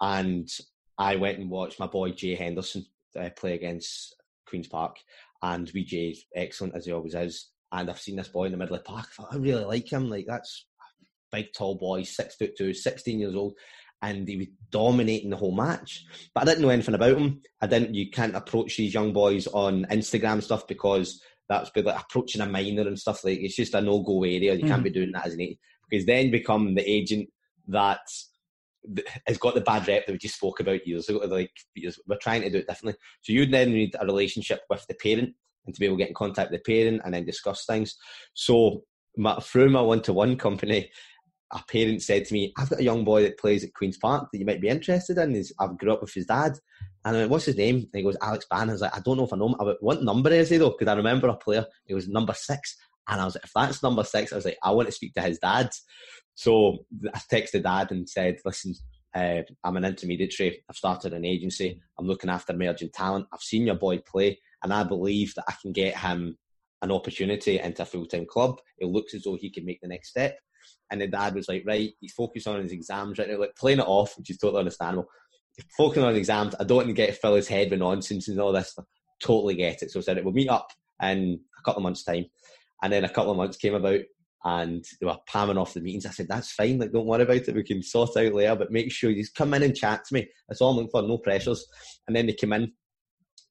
and 0.00 0.48
I 0.96 1.16
went 1.16 1.40
and 1.40 1.50
watched 1.50 1.80
my 1.80 1.88
boy 1.88 2.12
Jay 2.12 2.36
Henderson 2.36 2.86
uh, 3.18 3.30
play 3.36 3.54
against 3.54 4.14
Queens 4.46 4.68
Park, 4.68 4.96
and 5.42 5.68
we 5.74 5.84
Jay's 5.84 6.24
excellent 6.36 6.76
as 6.76 6.86
he 6.86 6.92
always 6.92 7.16
is. 7.16 7.50
And 7.72 7.90
I've 7.90 7.98
seen 7.98 8.14
this 8.14 8.28
boy 8.28 8.44
in 8.44 8.52
the 8.52 8.58
middle 8.58 8.76
of 8.76 8.84
the 8.84 8.88
park. 8.88 9.06
I, 9.10 9.22
thought, 9.22 9.34
I 9.34 9.38
really 9.38 9.64
like 9.64 9.92
him. 9.92 10.08
Like 10.08 10.26
that's 10.28 10.66
big, 11.34 11.52
tall 11.52 11.76
boy, 11.76 12.02
six 12.02 12.36
foot 12.36 12.56
two, 12.56 12.72
16 12.72 13.18
years 13.18 13.34
old, 13.34 13.54
and 14.02 14.28
he 14.28 14.36
was 14.36 14.46
dominating 14.70 15.30
the 15.30 15.36
whole 15.36 15.54
match. 15.54 16.04
But 16.34 16.42
I 16.42 16.46
didn't 16.46 16.62
know 16.62 16.70
anything 16.70 16.94
about 16.94 17.18
him. 17.18 17.40
I 17.60 17.66
didn't. 17.66 17.94
You 17.94 18.10
can't 18.10 18.36
approach 18.36 18.76
these 18.76 18.94
young 18.94 19.12
boys 19.12 19.46
on 19.48 19.86
Instagram 19.90 20.42
stuff 20.42 20.66
because 20.66 21.20
that's. 21.48 21.70
Like 21.74 22.00
approaching 22.00 22.40
a 22.40 22.46
minor 22.46 22.82
and 22.82 22.98
stuff 22.98 23.24
like 23.24 23.38
it's 23.40 23.56
just 23.56 23.74
a 23.74 23.80
no 23.80 24.02
go 24.02 24.24
area. 24.24 24.54
You 24.54 24.60
mm-hmm. 24.60 24.68
can't 24.68 24.84
be 24.84 24.90
doing 24.90 25.12
that 25.12 25.26
as 25.26 25.34
an 25.34 25.40
agent 25.40 25.58
because 25.88 26.06
then 26.06 26.30
become 26.30 26.74
the 26.74 26.88
agent 26.88 27.28
that 27.68 28.00
has 29.26 29.38
got 29.38 29.54
the 29.54 29.60
bad 29.60 29.86
rep 29.88 30.06
that 30.06 30.12
we 30.12 30.18
just 30.18 30.36
spoke 30.36 30.60
about 30.60 30.86
years 30.86 31.08
ago. 31.08 31.18
Like 31.18 31.50
we're 32.06 32.18
trying 32.20 32.42
to 32.42 32.50
do 32.50 32.58
it 32.58 32.68
differently. 32.68 32.98
So 33.22 33.32
you 33.32 33.46
then 33.46 33.72
need 33.72 33.96
a 33.98 34.04
relationship 34.04 34.60
with 34.68 34.86
the 34.86 34.94
parent 34.94 35.34
and 35.66 35.74
to 35.74 35.80
be 35.80 35.86
able 35.86 35.96
to 35.96 36.02
get 36.02 36.08
in 36.08 36.14
contact 36.14 36.50
with 36.50 36.62
the 36.62 36.72
parent 36.72 37.02
and 37.04 37.14
then 37.14 37.24
discuss 37.24 37.64
things. 37.64 37.96
So 38.34 38.84
my, 39.16 39.36
through 39.40 39.70
my 39.70 39.80
one-to-one 39.80 40.36
company, 40.36 40.90
a 41.52 41.62
parent 41.68 42.02
said 42.02 42.24
to 42.24 42.34
me, 42.34 42.52
"I've 42.58 42.70
got 42.70 42.80
a 42.80 42.84
young 42.84 43.04
boy 43.04 43.22
that 43.22 43.38
plays 43.38 43.64
at 43.64 43.74
Queens 43.74 43.98
Park 43.98 44.28
that 44.30 44.38
you 44.38 44.46
might 44.46 44.60
be 44.60 44.68
interested 44.68 45.18
in. 45.18 45.34
He's, 45.34 45.52
I've 45.58 45.78
grew 45.78 45.92
up 45.92 46.00
with 46.00 46.14
his 46.14 46.26
dad." 46.26 46.58
And 47.04 47.16
I 47.16 47.20
went, 47.20 47.30
"What's 47.30 47.44
his 47.44 47.56
name?" 47.56 47.76
And 47.76 47.88
he 47.92 48.02
goes, 48.02 48.16
"Alex 48.22 48.46
Bannon." 48.50 48.70
I 48.70 48.72
was 48.72 48.80
like, 48.80 48.96
"I 48.96 49.00
don't 49.00 49.16
know 49.16 49.24
if 49.24 49.32
I 49.32 49.36
know 49.36 49.48
him. 49.48 49.56
I 49.60 49.64
went, 49.64 49.82
what 49.82 50.02
number 50.02 50.30
is 50.30 50.50
he 50.50 50.56
though?" 50.56 50.70
Because 50.70 50.88
I 50.88 50.96
remember 50.96 51.28
a 51.28 51.36
player. 51.36 51.66
He 51.86 51.94
was 51.94 52.08
number 52.08 52.34
six, 52.34 52.76
and 53.08 53.20
I 53.20 53.24
was 53.24 53.34
like, 53.34 53.44
"If 53.44 53.52
that's 53.54 53.82
number 53.82 54.04
six, 54.04 54.32
I 54.32 54.36
was 54.36 54.44
like, 54.44 54.58
I 54.62 54.70
want 54.70 54.88
to 54.88 54.92
speak 54.92 55.14
to 55.14 55.22
his 55.22 55.38
dad." 55.38 55.70
So 56.34 56.78
I 57.12 57.18
texted 57.30 57.62
dad 57.62 57.92
and 57.92 58.08
said, 58.08 58.38
"Listen, 58.44 58.74
uh, 59.14 59.42
I'm 59.62 59.76
an 59.76 59.84
intermediary. 59.84 60.64
I've 60.68 60.76
started 60.76 61.12
an 61.12 61.24
agency. 61.24 61.80
I'm 61.98 62.06
looking 62.06 62.30
after 62.30 62.52
emerging 62.52 62.90
talent. 62.92 63.26
I've 63.32 63.40
seen 63.40 63.66
your 63.66 63.76
boy 63.76 63.98
play, 63.98 64.40
and 64.62 64.72
I 64.72 64.82
believe 64.82 65.34
that 65.34 65.44
I 65.48 65.54
can 65.62 65.72
get 65.72 65.96
him 65.96 66.36
an 66.82 66.90
opportunity 66.90 67.58
into 67.60 67.82
a 67.82 67.86
full 67.86 68.06
time 68.06 68.26
club. 68.26 68.60
It 68.78 68.86
looks 68.86 69.14
as 69.14 69.22
though 69.22 69.36
he 69.36 69.50
can 69.50 69.64
make 69.64 69.80
the 69.80 69.88
next 69.88 70.10
step. 70.10 70.38
And 70.94 71.00
the 71.00 71.08
dad 71.08 71.34
was 71.34 71.48
like, 71.48 71.64
right, 71.66 71.92
he's 72.00 72.12
focused 72.12 72.46
on 72.46 72.62
his 72.62 72.70
exams 72.70 73.18
right 73.18 73.28
now, 73.28 73.40
like 73.40 73.56
playing 73.56 73.80
it 73.80 73.88
off, 73.88 74.16
which 74.16 74.30
is 74.30 74.38
totally 74.38 74.60
understandable. 74.60 75.08
He's 75.56 75.66
focusing 75.76 76.04
on 76.04 76.14
exams. 76.14 76.54
I 76.60 76.62
don't 76.62 76.76
want 76.76 76.86
to 76.86 76.92
get 76.92 77.16
fill 77.16 77.34
his 77.34 77.48
head 77.48 77.68
with 77.72 77.80
nonsense 77.80 78.28
and 78.28 78.40
all 78.40 78.52
this. 78.52 78.78
Totally 79.20 79.56
get 79.56 79.82
it. 79.82 79.90
So 79.90 79.98
I 79.98 80.04
said, 80.04 80.24
we'll 80.24 80.32
meet 80.32 80.48
up 80.48 80.70
in 81.02 81.40
a 81.58 81.62
couple 81.64 81.80
of 81.80 81.82
months' 81.82 82.04
time. 82.04 82.26
And 82.80 82.92
then 82.92 83.02
a 83.02 83.08
couple 83.08 83.32
of 83.32 83.36
months 83.36 83.56
came 83.56 83.74
about 83.74 84.02
and 84.44 84.84
they 85.00 85.06
were 85.06 85.16
palming 85.26 85.58
off 85.58 85.74
the 85.74 85.80
meetings. 85.80 86.06
I 86.06 86.10
said, 86.10 86.28
that's 86.28 86.52
fine. 86.52 86.78
Like, 86.78 86.92
don't 86.92 87.06
worry 87.06 87.24
about 87.24 87.48
it. 87.48 87.54
We 87.56 87.64
can 87.64 87.82
sort 87.82 88.16
out 88.16 88.34
later, 88.34 88.54
but 88.54 88.70
make 88.70 88.92
sure 88.92 89.10
you 89.10 89.20
just 89.20 89.34
come 89.34 89.52
in 89.54 89.64
and 89.64 89.74
chat 89.74 90.04
to 90.04 90.14
me. 90.14 90.28
That's 90.48 90.60
all 90.60 90.70
I'm 90.70 90.76
looking 90.76 90.90
for. 90.92 91.02
No 91.02 91.18
pressures. 91.18 91.66
And 92.06 92.14
then 92.14 92.26
they 92.26 92.34
came 92.34 92.52
in 92.52 92.70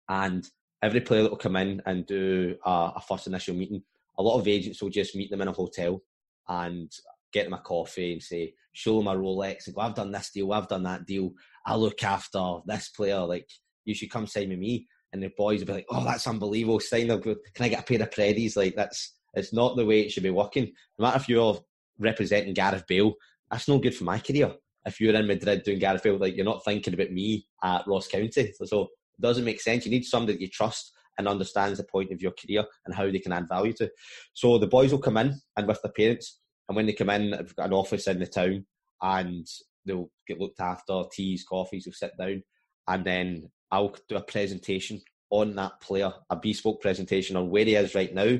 and 0.08 0.48
every 0.82 1.02
player 1.02 1.24
that 1.24 1.32
will 1.32 1.38
come 1.38 1.58
in 1.58 1.82
and 1.86 2.06
do 2.06 2.56
a, 2.66 2.94
a 2.96 3.02
first 3.06 3.28
initial 3.28 3.54
meeting, 3.56 3.84
a 4.18 4.24
lot 4.24 4.40
of 4.40 4.48
agents 4.48 4.82
will 4.82 4.90
just 4.90 5.14
meet 5.14 5.30
them 5.30 5.42
in 5.42 5.50
a 5.50 5.52
hotel 5.52 6.02
and 6.48 6.92
get 7.34 7.46
them 7.46 7.54
a 7.54 7.60
coffee 7.60 8.14
and 8.14 8.22
say, 8.22 8.54
show 8.74 8.98
them 8.98 9.08
a 9.08 9.16
Rolex 9.16 9.66
and 9.66 9.76
go, 9.76 9.82
I've 9.82 9.96
done 9.96 10.12
this 10.12 10.30
deal, 10.32 10.54
I've 10.54 10.68
done 10.68 10.84
that 10.84 11.06
deal. 11.06 11.32
I 11.66 11.76
look 11.76 12.04
after 12.04 12.60
this 12.66 12.90
player. 12.90 13.20
Like, 13.20 13.50
you 13.86 13.94
should 13.94 14.12
come 14.12 14.28
sign 14.28 14.50
with 14.50 14.60
me. 14.60 14.88
And 15.12 15.22
the 15.22 15.32
boys 15.38 15.60
will 15.60 15.68
be 15.68 15.74
like, 15.74 15.86
oh, 15.90 16.04
that's 16.04 16.28
unbelievable. 16.28 16.80
Sign 16.80 17.12
up. 17.12 17.24
Can 17.24 17.36
I 17.60 17.68
get 17.68 17.82
a 17.82 17.84
pair 17.84 18.02
of 18.02 18.10
Predis? 18.10 18.58
Like, 18.58 18.76
that's, 18.76 19.14
it's 19.34 19.54
not 19.54 19.76
the 19.76 19.86
way 19.86 20.02
it 20.02 20.12
should 20.12 20.24
be 20.24 20.30
working. 20.30 20.72
No 20.98 21.04
matter 21.04 21.18
if 21.18 21.30
you're 21.30 21.60
representing 22.00 22.54
Gareth 22.54 22.86
Bale, 22.88 23.14
that's 23.52 23.68
no 23.68 23.78
good 23.78 23.96
for 23.96 24.06
my 24.06 24.20
career. 24.20 24.54
If 24.86 25.00
you're 25.00 25.16
in 25.16 25.28
Madrid 25.28 25.64
doing 25.64 25.80
Gareth 25.80 26.04
Bale, 26.04 26.18
like 26.18 26.36
you're 26.36 26.46
not 26.46 26.66
thinking 26.66 26.94
about 26.94 27.12
me 27.12 27.46
at 27.64 27.88
Ross 27.88 28.08
County. 28.08 28.54
So, 28.56 28.66
so 28.66 28.82
it 28.84 29.22
doesn't 29.22 29.46
make 29.46 29.62
sense. 29.62 29.86
You 29.86 29.92
need 29.92 30.06
somebody 30.06 30.34
that 30.34 30.42
you 30.42 30.50
trust 30.50 30.92
and 31.18 31.28
understands 31.28 31.78
the 31.78 31.86
point 31.86 32.12
of 32.12 32.22
your 32.22 32.32
career 32.32 32.66
and 32.86 32.96
how 32.96 33.06
they 33.06 33.20
can 33.20 33.32
add 33.32 33.48
value 33.48 33.74
to. 33.74 33.90
So 34.34 34.58
the 34.58 34.68
boys 34.68 34.92
will 34.92 35.00
come 35.00 35.18
in 35.18 35.40
and 35.56 35.68
with 35.68 35.80
their 35.84 35.92
parents, 35.92 36.40
and 36.68 36.76
when 36.76 36.86
they 36.86 36.94
come 36.94 37.10
in, 37.10 37.34
I've 37.34 37.56
got 37.56 37.68
an 37.68 37.74
office 37.74 38.08
in 38.08 38.20
the 38.20 38.28
town, 38.28 38.66
and 39.02 39.48
they'll 39.86 40.10
get 40.28 40.40
looked 40.40 40.60
after, 40.60 41.04
teas, 41.12 41.44
coffees, 41.44 41.86
they'll 41.86 41.94
sit 41.94 42.18
down, 42.18 42.44
and 42.88 43.06
then 43.06 43.50
I'll 43.72 43.96
do 44.08 44.16
a 44.16 44.22
presentation 44.22 45.02
on 45.30 45.56
that 45.56 45.82
player, 45.82 46.14
a 46.30 46.36
bespoke 46.36 46.82
presentation 46.82 47.36
on 47.36 47.50
where 47.50 47.66
he 47.66 47.76
is 47.76 47.96
right 47.96 48.14
now, 48.14 48.38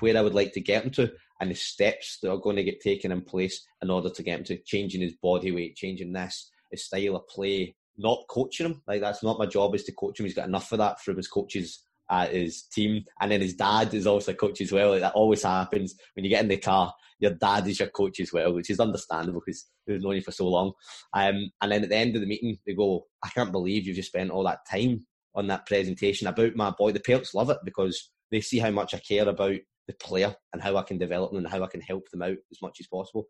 where 0.00 0.16
I 0.16 0.20
would 0.20 0.34
like 0.34 0.52
to 0.52 0.60
get 0.60 0.84
him 0.84 0.90
to, 0.92 1.12
and 1.40 1.50
the 1.50 1.54
steps 1.54 2.18
that 2.22 2.30
are 2.30 2.38
going 2.38 2.56
to 2.56 2.64
get 2.64 2.80
taken 2.80 3.12
in 3.12 3.22
place 3.22 3.66
in 3.82 3.90
order 3.90 4.10
to 4.10 4.22
get 4.22 4.38
him 4.38 4.44
to 4.44 4.58
changing 4.64 5.00
his 5.00 5.14
body 5.14 5.52
weight, 5.52 5.76
changing 5.76 6.12
this, 6.12 6.50
his 6.70 6.84
style 6.84 7.16
of 7.16 7.28
play, 7.28 7.74
not 7.98 8.24
coaching 8.28 8.66
him. 8.66 8.82
Like 8.86 9.00
that's 9.00 9.22
not 9.22 9.38
my 9.38 9.46
job 9.46 9.74
is 9.74 9.84
to 9.84 9.92
coach 9.92 10.20
him. 10.20 10.26
He's 10.26 10.34
got 10.34 10.48
enough 10.48 10.72
of 10.72 10.78
that 10.78 11.00
from 11.00 11.16
his 11.16 11.28
coaches 11.28 11.82
at 12.10 12.32
his 12.32 12.62
team. 12.62 13.04
And 13.20 13.30
then 13.30 13.40
his 13.40 13.54
dad 13.54 13.92
is 13.94 14.06
also 14.06 14.32
a 14.32 14.34
coach 14.34 14.60
as 14.60 14.72
well. 14.72 14.98
That 14.98 15.14
always 15.14 15.42
happens 15.42 15.94
when 16.14 16.24
you 16.24 16.30
get 16.30 16.42
in 16.42 16.48
the 16.48 16.56
car. 16.56 16.92
Your 17.18 17.32
dad 17.32 17.66
is 17.66 17.80
your 17.80 17.88
coach 17.88 18.20
as 18.20 18.32
well, 18.32 18.52
which 18.52 18.70
is 18.70 18.80
understandable 18.80 19.40
because 19.44 19.66
they've 19.86 20.00
known 20.00 20.16
you 20.16 20.22
for 20.22 20.32
so 20.32 20.48
long. 20.48 20.72
Um, 21.14 21.50
and 21.62 21.72
then 21.72 21.82
at 21.82 21.88
the 21.88 21.96
end 21.96 22.14
of 22.14 22.20
the 22.20 22.26
meeting, 22.26 22.58
they 22.66 22.74
go, 22.74 23.06
I 23.24 23.28
can't 23.28 23.52
believe 23.52 23.86
you've 23.86 23.96
just 23.96 24.08
spent 24.08 24.30
all 24.30 24.44
that 24.44 24.60
time 24.70 25.06
on 25.34 25.46
that 25.48 25.66
presentation 25.66 26.26
about 26.26 26.56
my 26.56 26.70
boy. 26.70 26.92
The 26.92 27.00
parents 27.00 27.34
love 27.34 27.50
it 27.50 27.58
because 27.64 28.10
they 28.30 28.40
see 28.40 28.58
how 28.58 28.70
much 28.70 28.94
I 28.94 28.98
care 28.98 29.28
about 29.28 29.56
the 29.86 29.94
player 29.94 30.34
and 30.52 30.62
how 30.62 30.76
I 30.76 30.82
can 30.82 30.98
develop 30.98 31.30
them 31.30 31.38
and 31.38 31.48
how 31.48 31.62
I 31.62 31.68
can 31.68 31.80
help 31.80 32.10
them 32.10 32.22
out 32.22 32.36
as 32.50 32.58
much 32.60 32.78
as 32.80 32.86
possible. 32.86 33.26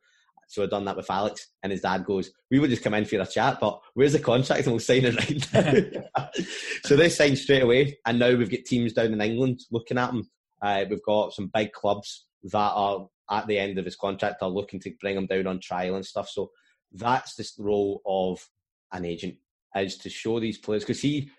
So 0.47 0.63
I've 0.63 0.71
done 0.71 0.85
that 0.85 0.97
with 0.97 1.11
Alex, 1.11 1.49
and 1.63 1.73
his 1.73 1.81
dad 1.81 2.05
goes, 2.05 2.31
"We 2.51 2.59
would 2.59 2.71
just 2.71 2.83
come 2.83 2.95
in 2.95 3.05
for 3.05 3.21
a 3.21 3.27
chat, 3.27 3.59
but 3.61 3.81
where's 3.95 4.13
the 4.13 4.21
contract? 4.21 4.63
And 4.63 4.73
we'll 4.73 4.81
sign 4.81 5.05
it 5.05 5.17
right 5.17 6.05
now." 6.05 6.31
so 6.85 6.97
they 6.97 7.09
signed 7.09 7.39
straight 7.39 7.63
away, 7.63 7.99
and 8.07 8.19
now 8.19 8.35
we've 8.35 8.51
got 8.51 8.65
teams 8.65 8.93
down 8.93 9.13
in 9.13 9.21
England 9.21 9.61
looking 9.71 9.99
at 9.99 10.11
him. 10.11 10.29
Uh, 10.63 10.85
we've 10.89 11.03
got 11.03 11.33
some 11.33 11.51
big 11.53 11.73
clubs 11.73 12.27
that 12.45 12.73
are 12.75 13.09
at 13.31 13.47
the 13.47 13.59
end 13.59 13.79
of 13.79 13.85
his 13.85 13.97
contract 13.97 14.43
are 14.43 14.49
looking 14.49 14.81
to 14.81 14.95
bring 15.01 15.17
him 15.17 15.27
down 15.27 15.47
on 15.47 15.61
trial 15.61 15.97
and 15.97 16.07
stuff. 16.07 16.29
So 16.29 16.51
that's 16.93 17.35
the 17.35 17.49
role 17.59 18.01
of 18.07 18.47
an 18.93 19.05
agent 19.05 19.35
is 19.75 19.99
to 19.99 20.09
show 20.09 20.41
these 20.41 20.59
players 20.59 20.85
because 20.85 21.03
he 21.03 21.31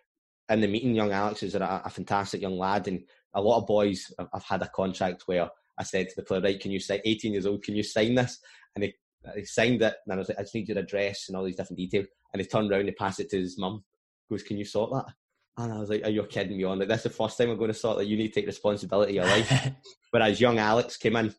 in 0.49 0.62
the 0.62 0.68
meeting, 0.68 0.95
young 0.95 1.12
Alex 1.12 1.43
is 1.43 1.55
a, 1.55 1.82
a, 1.84 1.89
fantastic 1.89 2.41
young 2.41 2.58
lad, 2.58 2.88
and 2.88 3.03
a 3.34 3.41
lot 3.41 3.60
of 3.60 3.68
boys 3.68 4.12
have 4.34 4.43
had 4.43 4.62
a 4.62 4.70
contract 4.70 5.24
where 5.26 5.49
I 5.78 5.84
said 5.84 6.10
to 6.10 6.16
the 6.16 6.24
player, 6.24 6.41
"Right, 6.41 6.60
can 6.60 6.72
you 6.72 6.80
sign? 6.80 7.01
18 7.03 7.34
years 7.34 7.45
old, 7.45 7.64
can 7.64 7.76
you 7.76 7.84
sign 7.84 8.16
this?" 8.16 8.39
And 8.78 8.84
he, 8.84 8.93
he 9.36 9.45
signed 9.45 9.82
it, 9.82 9.95
and 10.05 10.13
I 10.13 10.17
was 10.17 10.30
like, 10.30 10.38
"I 10.38 10.43
just 10.43 10.53
need 10.53 10.69
your 10.69 10.78
address 10.78 11.25
and 11.28 11.36
all 11.36 11.43
these 11.43 11.55
different 11.55 11.80
details." 11.80 12.05
And 12.32 12.41
he 12.41 12.47
turned 12.47 12.71
around 12.71 12.88
and 12.88 12.95
passed 12.95 13.19
it 13.19 13.30
to 13.32 13.39
his 13.39 13.57
mum. 13.57 13.84
Goes, 14.30 14.43
"Can 14.43 14.57
you 14.57 14.65
sort 14.65 14.91
that?" 14.91 15.11
And 15.57 15.73
I 15.73 15.80
was 15.80 15.89
like, 15.89 16.03
"Are 16.03 16.11
you 16.11 16.23
kidding 16.25 16.57
me 16.57 16.63
on? 16.63 16.78
Like, 16.78 16.88
that's 16.88 17.03
the 17.03 17.09
first 17.09 17.39
time 17.39 17.49
I'm 17.49 17.57
going 17.57 17.71
to 17.71 17.73
sort 17.73 17.97
that. 17.97 18.05
You 18.05 18.15
need 18.15 18.28
to 18.28 18.34
take 18.36 18.45
responsibility 18.45 19.17
of 19.17 19.25
your 19.25 19.36
life." 19.36 19.71
Whereas 20.11 20.39
young 20.39 20.59
Alex 20.59 20.95
came 20.95 21.15
in, 21.15 21.34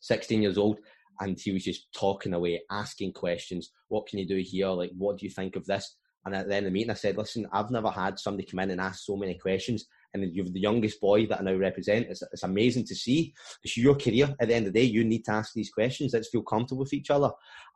16 0.00 0.40
years 0.40 0.56
old, 0.56 0.78
and 1.20 1.38
he 1.38 1.52
was 1.52 1.64
just 1.64 1.92
talking 1.92 2.32
away, 2.32 2.62
asking 2.70 3.12
questions. 3.12 3.70
What 3.88 4.06
can 4.06 4.18
you 4.18 4.26
do 4.26 4.38
here? 4.38 4.68
Like, 4.68 4.92
what 4.96 5.18
do 5.18 5.26
you 5.26 5.30
think 5.30 5.56
of 5.56 5.66
this? 5.66 5.96
And 6.24 6.34
at 6.34 6.48
the 6.48 6.54
end 6.54 6.66
of 6.66 6.72
the 6.72 6.74
meeting, 6.74 6.90
I 6.90 6.94
said, 6.94 7.18
listen, 7.18 7.46
I've 7.52 7.70
never 7.70 7.90
had 7.90 8.18
somebody 8.18 8.46
come 8.48 8.60
in 8.60 8.70
and 8.70 8.80
ask 8.80 9.04
so 9.04 9.16
many 9.16 9.34
questions. 9.34 9.86
And 10.14 10.34
you're 10.34 10.44
the 10.44 10.60
youngest 10.60 11.00
boy 11.00 11.26
that 11.26 11.40
I 11.40 11.44
now 11.44 11.54
represent. 11.54 12.08
It's, 12.08 12.22
it's 12.22 12.42
amazing 12.42 12.84
to 12.86 12.94
see. 12.94 13.32
It's 13.64 13.76
your 13.76 13.94
career. 13.94 14.34
At 14.40 14.48
the 14.48 14.54
end 14.54 14.66
of 14.66 14.72
the 14.72 14.80
day, 14.80 14.86
you 14.86 15.04
need 15.04 15.24
to 15.26 15.32
ask 15.32 15.54
these 15.54 15.70
questions. 15.70 16.12
Let's 16.12 16.28
feel 16.28 16.42
comfortable 16.42 16.80
with 16.80 16.92
each 16.92 17.10
other. 17.10 17.30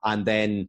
And 0.04 0.24
then 0.26 0.68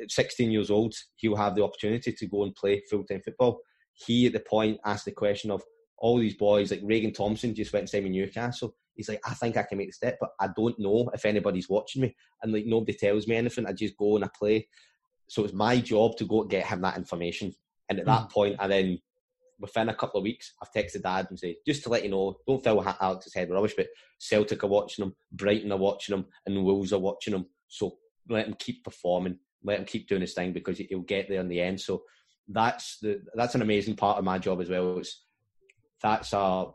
at 0.00 0.10
16 0.10 0.50
years 0.50 0.70
old, 0.70 0.94
he'll 1.16 1.36
have 1.36 1.54
the 1.54 1.64
opportunity 1.64 2.12
to 2.12 2.26
go 2.26 2.44
and 2.44 2.54
play 2.54 2.82
full 2.90 3.04
time 3.04 3.20
football. 3.24 3.60
He, 3.94 4.26
at 4.26 4.32
the 4.32 4.40
point, 4.40 4.80
asked 4.84 5.04
the 5.04 5.12
question 5.12 5.50
of 5.50 5.62
all 5.98 6.18
these 6.18 6.36
boys, 6.36 6.70
like 6.70 6.80
Reagan 6.82 7.12
Thompson 7.12 7.54
just 7.54 7.72
went 7.72 7.86
to 7.86 7.90
Simon 7.90 8.12
Newcastle. 8.12 8.74
He's 8.94 9.08
like, 9.08 9.20
I 9.24 9.34
think 9.34 9.56
I 9.56 9.62
can 9.62 9.78
make 9.78 9.88
the 9.88 9.94
step, 9.94 10.18
but 10.20 10.30
I 10.40 10.48
don't 10.56 10.78
know 10.78 11.10
if 11.14 11.24
anybody's 11.24 11.68
watching 11.68 12.02
me. 12.02 12.16
And 12.42 12.52
like, 12.52 12.66
nobody 12.66 12.94
tells 12.94 13.28
me 13.28 13.36
anything. 13.36 13.66
I 13.66 13.72
just 13.72 13.96
go 13.96 14.16
and 14.16 14.24
I 14.24 14.28
play. 14.36 14.68
So 15.28 15.44
it's 15.44 15.54
my 15.54 15.78
job 15.78 16.16
to 16.16 16.24
go 16.24 16.44
get 16.44 16.66
him 16.66 16.80
that 16.80 16.96
information. 16.96 17.54
And 17.88 18.00
at 18.00 18.06
that 18.06 18.28
mm. 18.28 18.30
point, 18.30 18.56
and 18.58 18.72
then 18.72 18.98
within 19.60 19.88
a 19.90 19.94
couple 19.94 20.18
of 20.18 20.24
weeks, 20.24 20.54
I've 20.60 20.72
texted 20.72 21.02
dad 21.02 21.26
and 21.28 21.38
say, 21.38 21.56
just 21.66 21.82
to 21.84 21.90
let 21.90 22.02
you 22.02 22.10
know, 22.10 22.38
don't 22.46 22.62
fill 22.62 22.84
Alex's 23.00 23.34
head 23.34 23.48
with 23.48 23.56
rubbish, 23.56 23.74
but 23.76 23.88
Celtic 24.18 24.64
are 24.64 24.68
watching 24.68 25.04
him, 25.04 25.14
Brighton 25.32 25.72
are 25.72 25.78
watching 25.78 26.16
him, 26.16 26.26
and 26.46 26.64
Wolves 26.64 26.92
are 26.92 26.98
watching 26.98 27.34
him. 27.34 27.46
So 27.68 27.96
let 28.28 28.46
him 28.46 28.56
keep 28.58 28.82
performing, 28.82 29.38
let 29.62 29.78
him 29.78 29.84
keep 29.84 30.08
doing 30.08 30.22
his 30.22 30.34
thing 30.34 30.52
because 30.52 30.78
he'll 30.78 31.00
get 31.00 31.28
there 31.28 31.40
in 31.40 31.48
the 31.48 31.60
end. 31.60 31.80
So 31.80 32.02
that's 32.48 32.98
the 33.00 33.22
that's 33.34 33.54
an 33.54 33.62
amazing 33.62 33.96
part 33.96 34.18
of 34.18 34.24
my 34.24 34.38
job 34.38 34.60
as 34.60 34.68
well. 34.68 34.98
It's 34.98 35.24
that's 36.02 36.32
a 36.32 36.66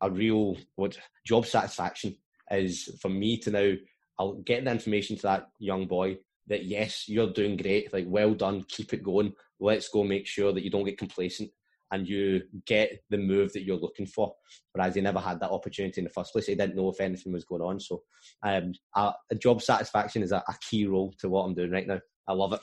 a 0.00 0.10
real 0.10 0.56
what 0.74 0.98
job 1.24 1.46
satisfaction 1.46 2.16
is 2.50 2.98
for 3.00 3.08
me 3.08 3.38
to 3.38 3.50
now 3.50 3.72
I'll 4.18 4.34
get 4.34 4.64
the 4.64 4.70
information 4.70 5.16
to 5.16 5.22
that 5.22 5.48
young 5.58 5.86
boy 5.86 6.18
that 6.48 6.64
yes, 6.64 7.08
you're 7.08 7.32
doing 7.32 7.56
great, 7.56 7.92
like 7.92 8.04
well 8.08 8.34
done, 8.34 8.64
keep 8.68 8.92
it 8.92 9.02
going. 9.02 9.32
Let's 9.60 9.88
go 9.88 10.02
make 10.02 10.26
sure 10.26 10.52
that 10.52 10.64
you 10.64 10.70
don't 10.70 10.84
get 10.84 10.98
complacent 10.98 11.50
and 11.92 12.08
you 12.08 12.42
get 12.66 12.98
the 13.10 13.18
move 13.18 13.52
that 13.52 13.62
you're 13.62 13.76
looking 13.76 14.06
for. 14.06 14.34
Whereas 14.72 14.94
he 14.94 15.00
never 15.00 15.20
had 15.20 15.38
that 15.40 15.50
opportunity 15.50 16.00
in 16.00 16.04
the 16.04 16.10
first 16.10 16.32
place. 16.32 16.46
He 16.46 16.54
didn't 16.54 16.74
know 16.74 16.88
if 16.88 17.00
anything 17.00 17.32
was 17.32 17.44
going 17.44 17.62
on. 17.62 17.78
So 17.78 18.02
um, 18.42 18.72
a, 18.96 19.12
a 19.30 19.34
job 19.36 19.62
satisfaction 19.62 20.22
is 20.22 20.32
a, 20.32 20.42
a 20.48 20.54
key 20.68 20.86
role 20.86 21.12
to 21.20 21.28
what 21.28 21.42
I'm 21.42 21.54
doing 21.54 21.70
right 21.70 21.86
now. 21.86 22.00
I 22.26 22.32
love 22.32 22.52
it 22.52 22.60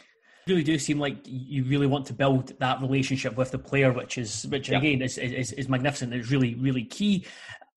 really 0.47 0.63
do 0.63 0.79
seem 0.79 0.99
like 0.99 1.17
you 1.25 1.63
really 1.65 1.85
want 1.85 2.07
to 2.07 2.13
build 2.13 2.57
that 2.59 2.81
relationship 2.81 3.37
with 3.37 3.51
the 3.51 3.59
player, 3.59 3.93
which 3.93 4.17
is 4.17 4.47
which 4.47 4.69
yeah. 4.69 4.79
again 4.79 5.01
is, 5.01 5.17
is 5.19 5.51
is 5.51 5.69
magnificent. 5.69 6.13
It's 6.13 6.31
really 6.31 6.55
really 6.55 6.83
key 6.83 7.25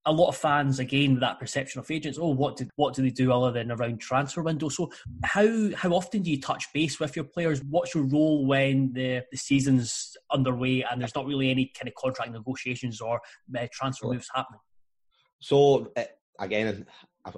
a 0.07 0.13
lot 0.13 0.29
of 0.29 0.37
fans 0.37 0.79
again 0.79 1.19
that 1.21 1.39
perception 1.39 1.79
of 1.79 1.91
agents 1.91 2.19
oh 2.21 2.29
what 2.29 2.57
did 2.57 2.71
what 2.77 2.95
do 2.95 3.03
they 3.03 3.11
do 3.11 3.33
other 3.33 3.53
than 3.53 3.71
around 3.71 4.01
transfer 4.01 4.43
window 4.43 4.69
so 4.69 4.91
how 5.25 5.71
how 5.75 5.91
often 5.91 6.23
do 6.23 6.31
you 6.31 6.41
touch 6.41 6.67
base 6.73 6.99
with 6.99 7.15
your 7.15 7.25
players 7.25 7.63
what's 7.71 7.95
your 7.95 8.05
role 8.05 8.45
when 8.47 8.93
the, 8.93 9.23
the 9.31 9.37
season's 9.37 10.17
underway 10.33 10.85
and 10.91 11.01
there's 11.01 11.15
not 11.15 11.27
really 11.27 11.51
any 11.51 11.71
kind 11.79 11.89
of 11.89 11.95
contract 11.95 12.33
negotiations 12.33 13.01
or 13.01 13.21
uh, 13.59 13.67
transfer 13.73 14.09
moves 14.09 14.29
happening 14.35 14.61
so 15.41 15.91
uh, 15.97 16.05
again 16.41 16.85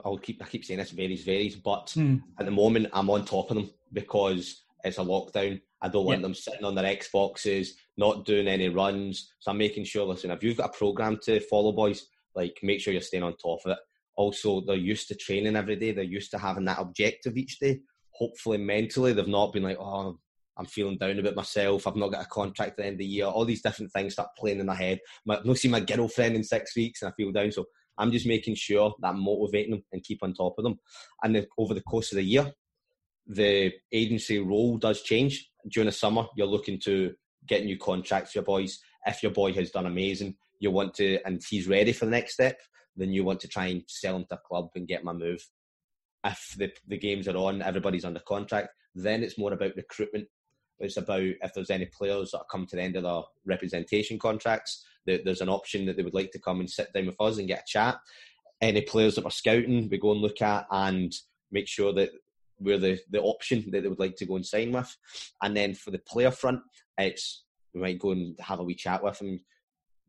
I'll 0.05 0.17
keep 0.17 0.43
I 0.43 0.47
keep 0.47 0.65
saying 0.65 0.79
this 0.79 0.91
varies 0.91 1.25
varies 1.25 1.57
but 1.57 1.91
hmm. 1.95 2.17
at 2.39 2.47
the 2.47 2.53
moment 2.53 2.89
I'm 2.93 3.11
on 3.11 3.25
top 3.25 3.51
of 3.51 3.57
them 3.57 3.71
because 3.93 4.65
it's 4.83 4.99
a 4.99 5.03
lockdown 5.03 5.61
I 5.85 5.89
don't 5.89 6.07
want 6.07 6.21
yep. 6.21 6.23
them 6.23 6.35
sitting 6.35 6.65
on 6.65 6.75
their 6.75 6.97
Xboxes, 6.97 7.73
not 7.99 8.25
doing 8.25 8.49
any 8.49 8.71
runs. 8.71 9.35
So 9.39 9.51
I'm 9.51 9.59
making 9.59 9.85
sure, 9.85 10.07
listen, 10.07 10.31
if 10.31 10.43
you've 10.43 10.57
got 10.57 10.71
a 10.75 10.79
program 10.79 11.19
to 11.25 11.41
follow, 11.41 11.73
boys, 11.73 12.07
like 12.35 12.59
make 12.63 12.81
sure 12.81 12.93
you're 12.93 13.03
staying 13.03 13.23
on 13.23 13.37
top 13.37 13.61
of 13.65 13.73
it. 13.73 13.79
Also, 14.17 14.61
they're 14.61 14.77
used 14.77 15.09
to 15.09 15.15
training 15.15 15.57
every 15.57 15.77
day. 15.77 15.93
They're 15.93 16.05
used 16.05 16.31
to 16.33 16.39
having 16.39 16.65
that 16.67 16.79
objective 16.81 17.37
each 17.37 17.59
day. 17.59 17.81
Hopefully, 18.11 18.59
mentally, 18.59 19.13
they've 19.13 19.27
not 19.27 19.53
been 19.53 19.65
like, 19.65 19.79
oh, 19.79 20.19
I'm 20.57 20.67
feeling 20.67 20.99
down 20.99 21.19
about 21.19 21.35
myself. 21.35 21.87
I've 21.87 21.97
not 21.97 22.13
got 22.13 22.25
a 22.25 22.29
contract 22.29 22.73
at 22.73 22.77
the 22.77 22.85
end 22.85 22.95
of 22.95 22.99
the 22.99 23.07
year. 23.07 23.27
All 23.27 23.45
these 23.45 23.63
different 23.63 23.93
things 23.93 24.13
start 24.13 24.29
playing 24.39 24.61
in 24.61 24.67
their 24.67 24.77
head. 24.77 25.01
I've 25.29 25.45
not 25.45 25.59
seen 25.59 25.73
my 25.73 25.81
girlfriend 25.81 26.37
in 26.37 26.45
six 26.45 26.77
weeks 26.77 27.03
and 27.03 27.11
I 27.11 27.15
feel 27.17 27.33
down. 27.33 27.51
So 27.51 27.65
I'm 27.99 28.13
just 28.13 28.27
making 28.27 28.55
sure 28.55 28.95
that 29.01 29.09
I'm 29.09 29.21
motivating 29.21 29.73
them 29.73 29.85
and 29.93 30.03
keep 30.03 30.23
on 30.23 30.33
top 30.33 30.55
of 30.59 30.65
them. 30.65 30.79
And 31.23 31.35
then 31.35 31.47
over 31.59 31.75
the 31.75 31.83
course 31.83 32.13
of 32.13 32.17
the 32.17 32.23
year, 32.23 32.53
the 33.27 33.73
agency 33.93 34.39
role 34.39 34.77
does 34.77 35.03
change. 35.03 35.49
During 35.69 35.87
the 35.87 35.93
summer, 35.93 36.27
you're 36.37 36.47
looking 36.47 36.79
to 36.85 37.15
get 37.47 37.65
new 37.65 37.79
contracts 37.79 38.33
for 38.33 38.39
your 38.39 38.45
boys. 38.45 38.79
If 39.07 39.23
your 39.23 39.33
boy 39.33 39.53
has 39.55 39.71
done 39.71 39.87
amazing, 39.87 40.37
you 40.65 40.71
want 40.71 40.95
to, 40.95 41.19
and 41.25 41.41
he's 41.49 41.69
ready 41.69 41.93
for 41.93 42.07
the 42.07 42.11
next 42.11 42.35
step, 42.35 42.59
then 42.97 43.13
you 43.13 43.23
want 43.23 43.41
to 43.41 43.49
try 43.49 43.67
and 43.67 43.83
sell 43.87 44.17
him 44.17 44.25
to 44.29 44.35
a 44.35 44.39
club 44.39 44.71
and 44.75 44.89
get 44.89 45.03
him 45.03 45.09
a 45.09 45.15
move. 45.15 45.47
If 46.25 46.55
the, 46.59 46.73
the 46.89 46.99
games 46.99 47.29
are 47.29 47.37
on, 47.37 47.63
everybody's 47.63 48.05
under 48.05 48.21
contract, 48.21 48.71
then 48.95 49.23
it's 49.23 49.39
more 49.39 49.53
about 49.53 49.77
recruitment. 49.77 50.27
It's 50.81 50.97
about 50.97 51.21
if 51.21 51.53
there's 51.55 51.71
any 51.71 51.87
players 51.87 52.33
that 52.33 52.45
come 52.51 52.67
to 52.67 52.77
the 52.77 52.83
end 52.83 52.97
of 52.97 53.03
their 53.05 53.23
representation 53.45 54.19
contracts, 54.19 54.85
that 55.07 55.25
there's 55.25 55.43
an 55.43 55.49
option 55.49 55.87
that 55.87 55.97
they 55.97 56.03
would 56.03 56.15
like 56.15 56.33
to 56.33 56.41
come 56.41 56.61
and 56.61 56.71
sit 56.71 56.93
down 56.93 57.07
with 57.07 57.21
us 57.21 57.39
and 57.39 57.47
get 57.47 57.61
a 57.61 57.65
chat. 57.67 57.99
Any 58.61 58.81
players 58.81 59.15
that 59.15 59.25
we're 59.25 59.31
scouting, 59.31 59.89
we 59.91 59.99
go 59.99 60.13
and 60.13 60.21
look 60.21 60.41
at 60.41 60.67
and 60.71 61.13
make 61.53 61.69
sure 61.69 61.93
that 61.93 62.11
we're 62.59 62.79
the, 62.79 62.99
the 63.11 63.21
option 63.21 63.71
that 63.71 63.83
they 63.83 63.89
would 63.89 63.99
like 63.99 64.17
to 64.17 64.27
go 64.27 64.37
and 64.37 64.47
sign 64.47 64.73
with. 64.73 64.97
And 65.43 65.57
then 65.57 65.75
for 65.75 65.91
the 65.91 65.99
player 65.99 66.31
front, 66.31 66.61
it's 66.99 67.45
we 67.75 67.81
might 67.81 67.99
go 67.99 68.13
and 68.13 68.39
have 68.41 68.61
a 68.61 68.65
wee 68.65 68.75
chat 68.75 69.03
with 69.03 69.19
them, 69.19 69.41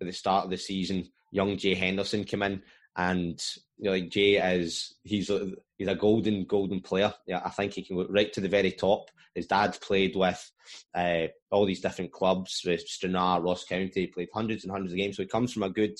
at 0.01 0.07
the 0.07 0.13
start 0.13 0.45
of 0.45 0.51
the 0.51 0.57
season, 0.57 1.09
young 1.31 1.57
Jay 1.57 1.75
Henderson 1.75 2.23
came 2.23 2.43
in, 2.43 2.61
and 2.95 3.43
you 3.77 3.85
know, 3.85 3.91
like 3.91 4.09
Jay 4.09 4.35
is 4.35 4.95
he's 5.03 5.29
a, 5.29 5.51
he's 5.77 5.87
a 5.87 5.95
golden 5.95 6.45
golden 6.45 6.81
player. 6.81 7.13
Yeah, 7.27 7.41
I 7.43 7.49
think 7.49 7.73
he 7.73 7.83
can 7.83 7.97
go 7.97 8.05
right 8.09 8.31
to 8.33 8.41
the 8.41 8.49
very 8.49 8.71
top. 8.71 9.09
His 9.33 9.47
dad 9.47 9.77
played 9.81 10.15
with 10.15 10.51
uh, 10.93 11.27
all 11.51 11.65
these 11.65 11.81
different 11.81 12.13
clubs, 12.13 12.61
with 12.65 12.87
Stranraer, 12.87 13.41
Ross 13.41 13.65
County. 13.65 14.07
played 14.07 14.29
hundreds 14.33 14.63
and 14.63 14.71
hundreds 14.71 14.93
of 14.93 14.97
games, 14.97 15.17
so 15.17 15.23
he 15.23 15.27
comes 15.27 15.51
from 15.51 15.63
a 15.63 15.69
good 15.69 15.97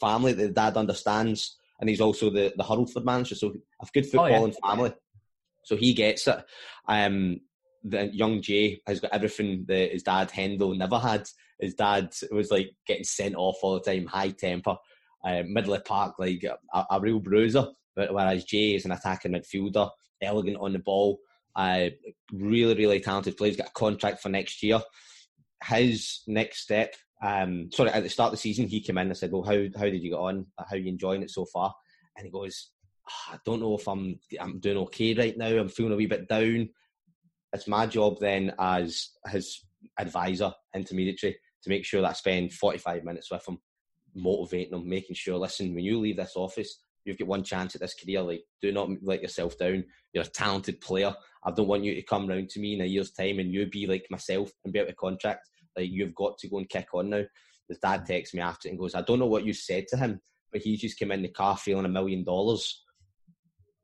family 0.00 0.32
that 0.32 0.42
the 0.42 0.52
dad 0.52 0.76
understands, 0.76 1.56
and 1.80 1.88
he's 1.90 2.00
also 2.00 2.30
the 2.30 2.52
the 2.56 2.64
Hurlford 2.64 3.04
manager, 3.04 3.34
so 3.34 3.54
a 3.82 3.86
good 3.92 4.10
footballing 4.10 4.54
oh, 4.54 4.58
yeah. 4.62 4.70
family. 4.70 4.92
So 5.64 5.76
he 5.76 5.92
gets 5.92 6.26
it. 6.26 6.42
Um, 6.86 7.40
the 7.84 8.06
young 8.14 8.42
Jay 8.42 8.80
has 8.86 9.00
got 9.00 9.12
everything 9.12 9.64
that 9.68 9.92
his 9.92 10.02
dad 10.02 10.30
Hendo 10.30 10.76
never 10.76 10.98
had. 10.98 11.28
His 11.60 11.74
dad 11.74 12.12
was 12.30 12.50
like 12.50 12.70
getting 12.86 13.04
sent 13.04 13.34
off 13.34 13.58
all 13.62 13.74
the 13.74 13.80
time, 13.80 14.06
high 14.06 14.30
temper, 14.30 14.76
uh, 15.24 15.42
middle 15.46 15.74
of 15.74 15.84
park, 15.84 16.14
like 16.18 16.44
a, 16.44 16.84
a, 16.90 17.00
real 17.00 17.18
bruiser. 17.18 17.66
But 17.96 18.14
whereas 18.14 18.44
Jay 18.44 18.74
is 18.74 18.84
an 18.84 18.92
attacking 18.92 19.32
midfielder, 19.32 19.90
elegant 20.22 20.58
on 20.60 20.72
the 20.72 20.78
ball, 20.78 21.18
uh, 21.56 21.88
really, 22.32 22.74
really 22.74 23.00
talented 23.00 23.36
player. 23.36 23.50
He's 23.50 23.56
got 23.56 23.68
a 23.68 23.72
contract 23.72 24.20
for 24.20 24.28
next 24.28 24.62
year. 24.62 24.80
His 25.64 26.20
next 26.28 26.60
step 26.60 26.94
um, 27.22 27.70
sorry, 27.72 27.90
at 27.90 28.02
the 28.02 28.08
start 28.08 28.28
of 28.28 28.32
the 28.32 28.38
season, 28.38 28.68
he 28.68 28.80
came 28.80 28.98
in. 28.98 29.10
I 29.10 29.14
said, 29.14 29.32
"Well, 29.32 29.42
how 29.42 29.64
how 29.76 29.84
did 29.84 30.02
you 30.02 30.10
get 30.10 30.18
on? 30.18 30.46
How 30.58 30.76
are 30.76 30.76
you 30.76 30.88
enjoying 30.88 31.22
it 31.22 31.30
so 31.30 31.44
far?" 31.46 31.74
And 32.16 32.24
he 32.24 32.30
goes, 32.30 32.70
oh, 33.08 33.34
"I 33.34 33.38
don't 33.44 33.60
know 33.60 33.76
if 33.76 33.88
I'm 33.88 34.18
I'm 34.40 34.60
doing 34.60 34.78
okay 34.78 35.14
right 35.14 35.36
now. 35.36 35.48
I'm 35.48 35.68
feeling 35.68 35.92
a 35.92 35.96
wee 35.96 36.06
bit 36.06 36.28
down." 36.28 36.68
It's 37.52 37.68
my 37.68 37.86
job 37.86 38.18
then 38.20 38.52
as 38.58 39.10
his 39.30 39.64
advisor, 39.98 40.52
intermediary, 40.74 41.36
to 41.62 41.70
make 41.70 41.84
sure 41.84 42.02
that 42.02 42.10
I 42.10 42.12
spend 42.12 42.52
45 42.52 43.04
minutes 43.04 43.30
with 43.30 43.46
him, 43.48 43.58
motivating 44.14 44.74
him, 44.74 44.88
making 44.88 45.16
sure, 45.16 45.38
listen, 45.38 45.74
when 45.74 45.84
you 45.84 45.98
leave 45.98 46.16
this 46.16 46.36
office, 46.36 46.80
you've 47.04 47.18
got 47.18 47.28
one 47.28 47.42
chance 47.42 47.74
at 47.74 47.80
this 47.80 47.94
career. 47.94 48.22
Like, 48.22 48.42
do 48.60 48.70
not 48.70 48.90
let 49.02 49.22
yourself 49.22 49.56
down. 49.58 49.84
You're 50.12 50.24
a 50.24 50.28
talented 50.28 50.80
player. 50.80 51.14
I 51.44 51.50
don't 51.50 51.68
want 51.68 51.84
you 51.84 51.94
to 51.94 52.02
come 52.02 52.26
round 52.26 52.50
to 52.50 52.60
me 52.60 52.74
in 52.74 52.82
a 52.82 52.84
year's 52.84 53.12
time 53.12 53.38
and 53.38 53.52
you 53.52 53.66
be 53.66 53.86
like 53.86 54.06
myself 54.10 54.50
and 54.64 54.72
be 54.72 54.80
out 54.80 54.88
of 54.88 54.96
contract. 54.96 55.48
Like, 55.76 55.90
you've 55.90 56.14
got 56.14 56.38
to 56.38 56.48
go 56.48 56.58
and 56.58 56.68
kick 56.68 56.88
on 56.92 57.10
now. 57.10 57.22
His 57.68 57.78
dad 57.78 58.06
texts 58.06 58.34
me 58.34 58.40
after 58.40 58.68
and 58.68 58.78
goes, 58.78 58.94
I 58.94 59.02
don't 59.02 59.18
know 59.18 59.26
what 59.26 59.44
you 59.44 59.52
said 59.52 59.86
to 59.88 59.96
him, 59.96 60.20
but 60.52 60.62
he 60.62 60.76
just 60.76 60.98
came 60.98 61.12
in 61.12 61.22
the 61.22 61.28
car 61.28 61.56
feeling 61.56 61.84
a 61.84 61.88
million 61.88 62.24
dollars. 62.24 62.82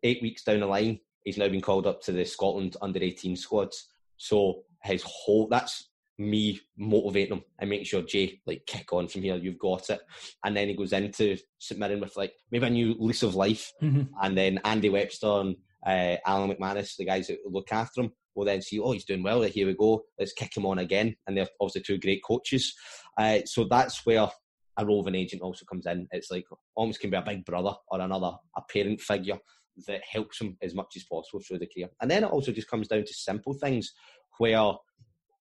Eight 0.03 0.21
weeks 0.23 0.45
down 0.45 0.61
the 0.61 0.67
line, 0.67 1.01
he's 1.25 1.39
now 1.39 1.49
been 1.49 1.61
called 1.61 1.87
up 1.87 2.01
to 2.03 2.13
the 2.13 2.25
Scotland 2.25 2.77
under 2.81 3.03
18 3.03 3.37
squads. 3.37 3.89
So 4.17 4.63
his 4.83 5.03
whole 5.05 5.49
that's 5.49 5.89
me 6.17 6.61
motivating 6.79 7.39
him 7.39 7.45
and 7.59 7.69
making 7.69 7.87
sure 7.87 8.03
Jay 8.03 8.41
like 8.47 8.65
kick 8.67 8.93
on 8.93 9.09
from 9.09 9.23
here. 9.23 9.37
You've 9.37 9.59
got 9.59 9.91
it, 9.91 10.01
and 10.45 10.57
then 10.57 10.69
he 10.69 10.75
goes 10.75 10.93
into 10.93 11.37
St 11.59 11.81
Mirren 11.81 12.01
with 12.01 12.17
like 12.17 12.33
maybe 12.51 12.67
a 12.67 12.71
new 12.71 12.95
lease 12.99 13.23
of 13.23 13.35
life, 13.35 13.73
mm-hmm. 13.83 14.03
and 14.23 14.39
then 14.39 14.61
Andy 14.65 14.91
Webster 14.91 15.27
and 15.27 15.57
uh, 15.87 16.17
Alan 16.27 16.51
McManus, 16.51 16.97
the 16.97 17.05
guys 17.05 17.27
that 17.27 17.39
look 17.45 17.73
after 17.73 18.03
him, 18.03 18.13
will 18.35 18.45
then 18.45 18.63
see, 18.63 18.79
oh, 18.79 18.93
he's 18.93 19.05
doing 19.05 19.23
well. 19.23 19.43
Here 19.43 19.67
we 19.67 19.75
go. 19.75 20.05
Let's 20.19 20.33
kick 20.33 20.57
him 20.57 20.67
on 20.67 20.79
again. 20.79 21.15
And 21.27 21.37
they're 21.37 21.49
obviously 21.61 21.83
two 21.83 21.99
great 21.99 22.23
coaches. 22.25 22.75
Uh, 23.19 23.41
so 23.45 23.65
that's 23.65 24.05
where 24.07 24.29
a 24.77 24.87
roving 24.87 25.15
agent 25.15 25.43
also 25.43 25.65
comes 25.67 25.87
in. 25.87 26.09
It's 26.11 26.31
like 26.31 26.45
almost 26.75 27.01
can 27.01 27.11
be 27.11 27.17
a 27.17 27.23
big 27.23 27.45
brother 27.45 27.75
or 27.89 28.01
another 28.01 28.33
a 28.57 28.63
parent 28.73 29.01
figure 29.01 29.39
that 29.87 30.03
helps 30.09 30.39
them 30.39 30.57
as 30.63 30.75
much 30.75 30.95
as 30.97 31.05
possible 31.05 31.41
through 31.41 31.59
the 31.59 31.67
career. 31.67 31.89
And 32.01 32.11
then 32.11 32.25
it 32.25 32.31
also 32.31 32.53
just 32.53 32.71
comes 32.71 32.89
down 32.89 33.05
to 33.05 33.15
simple 33.15 33.55
things 33.55 33.93
where 34.39 34.73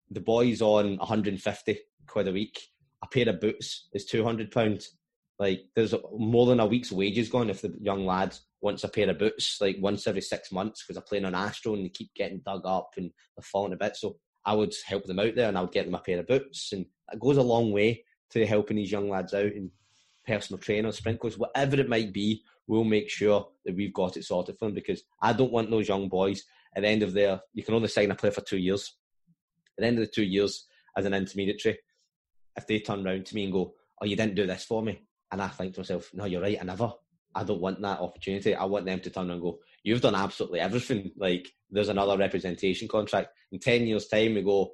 the 0.10 0.20
boy's 0.20 0.62
on 0.62 0.98
150 0.98 1.80
quid 2.08 2.28
a 2.28 2.32
week. 2.32 2.60
A 3.04 3.08
pair 3.08 3.30
of 3.30 3.40
boots 3.40 3.88
is 3.94 4.06
200 4.06 4.52
pounds. 4.52 4.98
Like 5.40 5.62
there's 5.76 5.96
more 6.18 6.46
than 6.46 6.60
a 6.60 6.66
week's 6.66 6.92
wages 6.92 7.30
gone 7.30 7.50
if 7.50 7.62
the 7.62 7.74
young 7.82 8.06
lad 8.06 8.36
wants 8.62 8.84
a 8.84 8.90
pair 8.90 9.10
of 9.10 9.18
boots 9.18 9.58
like 9.60 9.78
once 9.80 10.06
every 10.06 10.22
six 10.22 10.52
months 10.52 10.84
because 10.84 10.96
they're 10.96 11.08
playing 11.08 11.26
on 11.26 11.34
Astro 11.34 11.74
and 11.74 11.84
they 11.84 11.90
keep 11.90 12.14
getting 12.14 12.42
dug 12.46 12.62
up 12.66 12.92
and 12.98 13.12
they're 13.36 13.44
falling 13.44 13.74
a 13.74 13.78
bit. 13.78 13.96
So 13.96 14.18
I 14.46 14.54
would 14.54 14.74
help 14.86 15.06
them 15.06 15.20
out 15.20 15.36
there 15.36 15.50
and 15.50 15.58
I 15.58 15.62
would 15.62 15.72
get 15.72 15.86
them 15.86 15.96
a 15.96 16.00
pair 16.00 16.20
of 16.20 16.28
boots 16.28 16.72
and 16.74 16.86
it 17.12 17.20
goes 17.20 17.38
a 17.38 17.42
long 17.42 17.72
way 17.72 18.04
to 18.32 18.46
helping 18.46 18.78
these 18.78 18.92
young 18.92 19.10
lads 19.10 19.34
out 19.34 19.46
and 19.46 19.72
personal 20.26 20.60
trainers, 20.60 20.98
sprinklers, 20.98 21.38
whatever 21.38 21.80
it 21.80 21.90
might 21.90 22.14
be, 22.14 22.44
we'll 22.72 22.86
make 22.86 23.10
sure 23.10 23.46
that 23.66 23.76
we've 23.76 23.94
got 23.94 24.16
it 24.16 24.24
sorted 24.24 24.58
for 24.58 24.64
them 24.66 24.74
because 24.74 25.04
I 25.22 25.34
don't 25.34 25.52
want 25.52 25.70
those 25.70 25.90
young 25.90 26.08
boys 26.08 26.46
at 26.74 26.84
the 26.84 26.88
end 26.88 27.04
of 27.04 27.12
their 27.12 27.42
you 27.54 27.64
can 27.64 27.76
only 27.76 27.90
sign 27.90 28.12
a 28.12 28.16
player 28.16 28.32
for 28.32 28.40
two 28.40 28.58
years. 28.58 28.96
At 29.78 29.82
the 29.82 29.88
end 29.88 30.00
of 30.00 30.06
the 30.06 30.12
two 30.12 30.24
years 30.24 30.68
as 30.96 31.04
an 31.04 31.14
intermediary, 31.14 31.80
if 32.56 32.66
they 32.66 32.80
turn 32.80 33.06
around 33.06 33.26
to 33.26 33.36
me 33.36 33.44
and 33.44 33.52
go, 33.52 33.74
Oh, 34.02 34.06
you 34.06 34.16
didn't 34.16 34.36
do 34.36 34.48
this 34.48 34.64
for 34.64 34.82
me 34.82 35.02
and 35.34 35.42
I 35.42 35.50
think 35.50 35.74
to 35.74 35.82
myself, 35.82 36.12
No, 36.14 36.24
you're 36.24 36.42
right, 36.42 36.58
I 36.62 36.64
never. 36.64 36.94
I 37.36 37.44
don't 37.44 37.60
want 37.60 37.82
that 37.82 38.00
opportunity. 38.00 38.56
I 38.56 38.64
want 38.64 38.86
them 38.86 39.02
to 39.02 39.10
turn 39.10 39.30
and 39.32 39.42
go, 39.42 39.60
You've 39.84 40.00
done 40.00 40.16
absolutely 40.16 40.62
everything. 40.62 41.12
Like 41.18 41.52
there's 41.70 41.90
another 41.90 42.18
representation 42.18 42.88
contract. 42.88 43.32
In 43.52 43.60
ten 43.60 43.86
years' 43.86 44.08
time 44.08 44.36
we 44.36 44.44
go, 44.44 44.72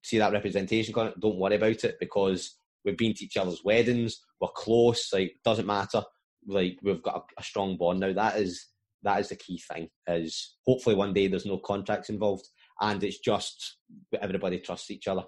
see 0.00 0.18
that 0.18 0.32
representation 0.32 0.94
contract, 0.94 1.18
don't 1.18 1.40
worry 1.40 1.56
about 1.56 1.82
it 1.82 1.96
because 1.98 2.54
we've 2.84 2.96
been 2.96 3.14
to 3.14 3.24
each 3.24 3.36
other's 3.36 3.64
weddings, 3.64 4.22
we're 4.40 4.46
close, 4.54 5.12
like 5.12 5.38
doesn't 5.44 5.66
matter. 5.66 6.04
Like 6.46 6.78
we've 6.82 7.02
got 7.02 7.16
a, 7.16 7.40
a 7.40 7.42
strong 7.42 7.76
bond 7.76 8.00
now. 8.00 8.12
That 8.12 8.36
is 8.36 8.66
that 9.02 9.20
is 9.20 9.28
the 9.28 9.36
key 9.36 9.60
thing. 9.70 9.88
Is 10.06 10.56
hopefully 10.66 10.96
one 10.96 11.12
day 11.12 11.28
there's 11.28 11.46
no 11.46 11.58
contracts 11.58 12.10
involved 12.10 12.48
and 12.80 13.02
it's 13.02 13.18
just 13.18 13.78
everybody 14.20 14.58
trusts 14.58 14.90
each 14.90 15.08
other. 15.08 15.24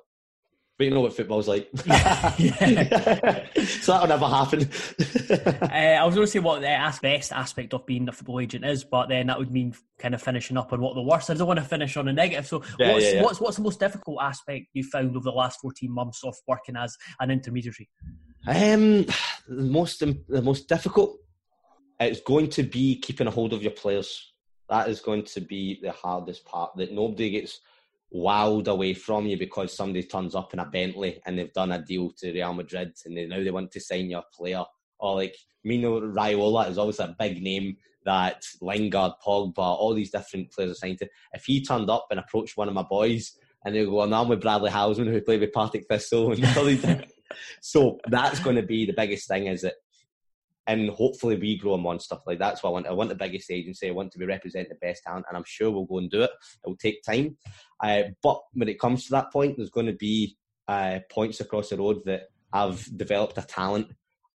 But 0.77 0.85
you 0.87 0.91
know 0.91 1.03
what 1.03 1.13
football's 1.13 1.47
like. 1.47 1.69
so 1.77 1.85
that'll 3.93 4.09
never 4.09 4.27
happen. 4.27 4.63
uh, 5.63 5.69
I 5.73 6.05
was 6.05 6.17
going 6.17 6.27
to 6.27 6.33
say 6.33 6.41
what 6.41 6.63
the 6.63 6.99
best 7.01 7.31
aspect 7.31 7.75
of 7.75 7.87
being 7.87 8.09
a 8.09 8.13
football 8.13 8.41
agent 8.41 8.65
is, 8.65 8.83
but 8.83 9.09
then 9.09 9.29
that 9.29 9.39
would 9.39 9.53
mean 9.53 9.73
kind 10.01 10.15
of 10.15 10.23
finishing 10.23 10.57
up 10.57 10.73
on 10.73 10.81
what 10.81 10.97
the 10.97 11.03
worst. 11.03 11.31
I 11.31 11.35
don't 11.35 11.47
want 11.47 11.61
to 11.61 11.65
finish 11.65 11.97
on 11.97 12.09
a 12.09 12.13
negative. 12.13 12.49
So, 12.49 12.65
yeah, 12.81 12.93
what's, 12.93 13.05
yeah, 13.05 13.13
yeah. 13.13 13.23
what's 13.23 13.41
what's 13.41 13.57
the 13.57 13.63
most 13.63 13.79
difficult 13.79 14.21
aspect 14.21 14.67
you 14.73 14.83
found 14.83 15.11
over 15.11 15.23
the 15.23 15.31
last 15.31 15.61
fourteen 15.61 15.93
months 15.93 16.25
of 16.25 16.35
working 16.49 16.75
as 16.75 16.97
an 17.21 17.31
intermediary? 17.31 17.89
Um, 18.47 19.07
the 19.49 19.63
most 19.63 20.01
the 20.01 20.43
most 20.43 20.69
difficult. 20.69 21.19
It's 22.01 22.21
going 22.21 22.51
to 22.51 22.63
be 22.63 22.99
keeping 23.01 23.27
a 23.27 23.31
hold 23.31 23.53
of 23.53 23.63
your 23.63 23.73
players. 23.73 24.33
That 24.69 24.89
is 24.89 25.01
going 25.01 25.25
to 25.27 25.41
be 25.41 25.81
the 25.83 25.93
hardest 25.93 26.45
part. 26.45 26.77
That 26.77 26.93
nobody 26.93 27.31
gets 27.31 27.61
wowed 28.15 28.69
away 28.69 28.95
from 28.95 29.27
you 29.27 29.37
because 29.37 29.75
somebody 29.75 30.03
turns 30.03 30.35
up 30.35 30.53
in 30.53 30.61
a 30.61 30.65
Bentley 30.65 31.21
and 31.27 31.39
they've 31.39 31.53
done 31.53 31.73
a 31.73 31.83
deal 31.83 32.11
to 32.19 32.33
Real 32.33 32.55
Madrid 32.55 32.93
and 33.05 33.17
they 33.17 33.27
now 33.27 33.43
they 33.43 33.51
want 33.51 33.71
to 33.73 33.81
sign 33.81 34.11
your 34.11 34.25
player. 34.33 34.65
Or 34.99 35.17
like 35.17 35.37
Mino 35.65 36.01
Raiola 36.01 36.69
is 36.71 36.79
always 36.79 37.01
a 37.01 37.15
big 37.19 37.43
name 37.43 37.77
that 38.05 38.45
Lingard, 38.61 39.13
Pogba, 39.25 39.59
all 39.59 39.95
these 39.95 40.11
different 40.11 40.53
players 40.53 40.73
are 40.73 40.75
signed 40.75 40.99
to. 40.99 41.09
If 41.33 41.45
he 41.47 41.65
turned 41.65 41.91
up 41.91 42.07
and 42.11 42.21
approached 42.21 42.57
one 42.57 42.69
of 42.69 42.75
my 42.75 42.83
boys 42.83 43.33
and 43.65 43.75
they 43.75 43.85
go, 43.85 43.95
well, 43.95 44.13
I'm 44.13 44.29
with 44.29 44.43
Bradley 44.43 44.71
Halsman 44.71 45.11
who 45.11 45.21
played 45.21 45.41
with 45.41 45.53
Partick 45.53 45.87
Thistle 45.89 46.33
and 46.33 46.45
all 46.57 46.65
these 46.65 46.85
So 47.61 47.99
that's 48.09 48.41
going 48.41 48.57
to 48.57 48.63
be 48.63 48.87
the 48.87 48.93
biggest 48.93 49.29
thing 49.29 49.47
is 49.47 49.63
that 49.63 49.75
and 50.67 50.91
hopefully 50.91 51.37
we 51.37 51.59
grow 51.59 51.75
a 51.75 51.79
monster. 51.79 52.17
Like 52.27 52.39
that's 52.39 52.63
what 52.63 52.71
I 52.71 52.73
want. 52.73 52.87
I 52.87 52.93
want 52.93 53.11
the 53.11 53.17
biggest 53.17 53.51
agency. 53.51 53.89
I 53.89 53.93
want 53.93 54.13
to 54.13 54.19
be 54.19 54.27
representing 54.27 54.71
the 54.71 54.87
best 54.87 55.03
talent, 55.05 55.27
and 55.29 55.37
I'm 55.37 55.45
sure 55.47 55.71
we'll 55.71 55.85
go 55.85 55.99
and 55.99 56.11
do 56.11 56.23
it. 56.23 56.31
It 56.31 56.69
will 56.69 56.77
take 56.77 57.03
time, 57.03 57.37
uh, 57.83 58.05
but 58.23 58.41
when 58.53 58.69
it 58.69 58.81
comes 58.81 59.05
to 59.05 59.11
that 59.13 59.33
point, 59.33 59.57
there's 59.57 59.71
going 59.71 59.87
to 59.87 59.93
be 59.93 60.37
uh, 60.69 61.01
points 61.11 61.41
across 61.41 61.71
the 61.71 61.77
road 61.77 62.01
that 62.07 62.29
I've 62.53 62.85
developed 62.97 63.39
a 63.39 63.43
talent 63.43 63.89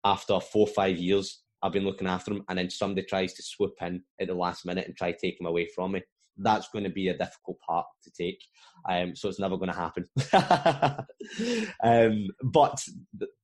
after 0.05 0.41
four 0.41 0.66
or 0.66 0.72
five 0.72 0.97
years. 0.97 1.43
I've 1.62 1.72
been 1.72 1.84
looking 1.84 2.09
after 2.09 2.32
them, 2.32 2.45
and 2.49 2.59
then 2.59 2.70
somebody 2.70 3.07
tries 3.07 3.34
to 3.34 3.43
swoop 3.43 3.74
in 3.80 4.03
at 4.20 4.28
the 4.28 4.34
last 4.34 4.66
minute 4.66 4.87
and 4.87 4.97
try 4.97 5.12
to 5.12 5.18
take 5.18 5.39
them 5.39 5.47
away 5.47 5.68
from 5.74 5.93
me. 5.93 6.03
That's 6.39 6.68
going 6.68 6.84
to 6.84 6.91
be 6.91 7.09
a 7.09 7.16
difficult 7.16 7.59
part 7.66 7.87
to 8.05 8.11
take. 8.11 8.41
Um, 8.89 9.16
so 9.16 9.28
it's 9.28 9.39
never 9.39 9.57
going 9.57 9.72
to 9.72 9.76
happen. 9.76 10.09
um, 11.82 12.28
but 12.45 12.78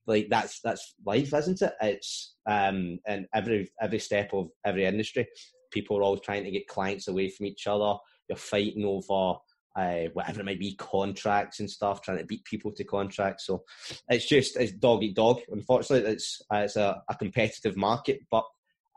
like 0.06 0.28
that's 0.30 0.60
that's 0.62 0.94
life, 1.06 1.32
isn't 1.34 1.62
it? 1.62 1.72
It's 1.80 2.34
um, 2.48 2.98
and 3.06 3.26
every 3.34 3.70
every 3.80 3.98
step 3.98 4.30
of 4.32 4.48
every 4.64 4.84
industry, 4.84 5.26
people 5.70 5.98
are 5.98 6.02
always 6.02 6.20
trying 6.20 6.44
to 6.44 6.50
get 6.50 6.68
clients 6.68 7.08
away 7.08 7.28
from 7.28 7.46
each 7.46 7.66
other. 7.66 7.94
You're 8.28 8.36
fighting 8.36 8.84
over 8.84 9.38
uh, 9.76 10.08
whatever 10.12 10.40
it 10.40 10.44
might 10.44 10.58
be, 10.58 10.74
contracts 10.76 11.60
and 11.60 11.70
stuff, 11.70 12.02
trying 12.02 12.18
to 12.18 12.24
beat 12.24 12.44
people 12.44 12.72
to 12.72 12.84
contracts. 12.84 13.46
So 13.46 13.64
it's 14.08 14.28
just 14.28 14.56
it's 14.56 14.72
dog 14.72 15.02
eat 15.02 15.16
dog. 15.16 15.40
Unfortunately, 15.50 16.10
it's 16.10 16.42
it's 16.52 16.76
a, 16.76 17.02
a, 17.08 17.14
competitive 17.14 17.76
market, 17.76 18.20
but 18.30 18.44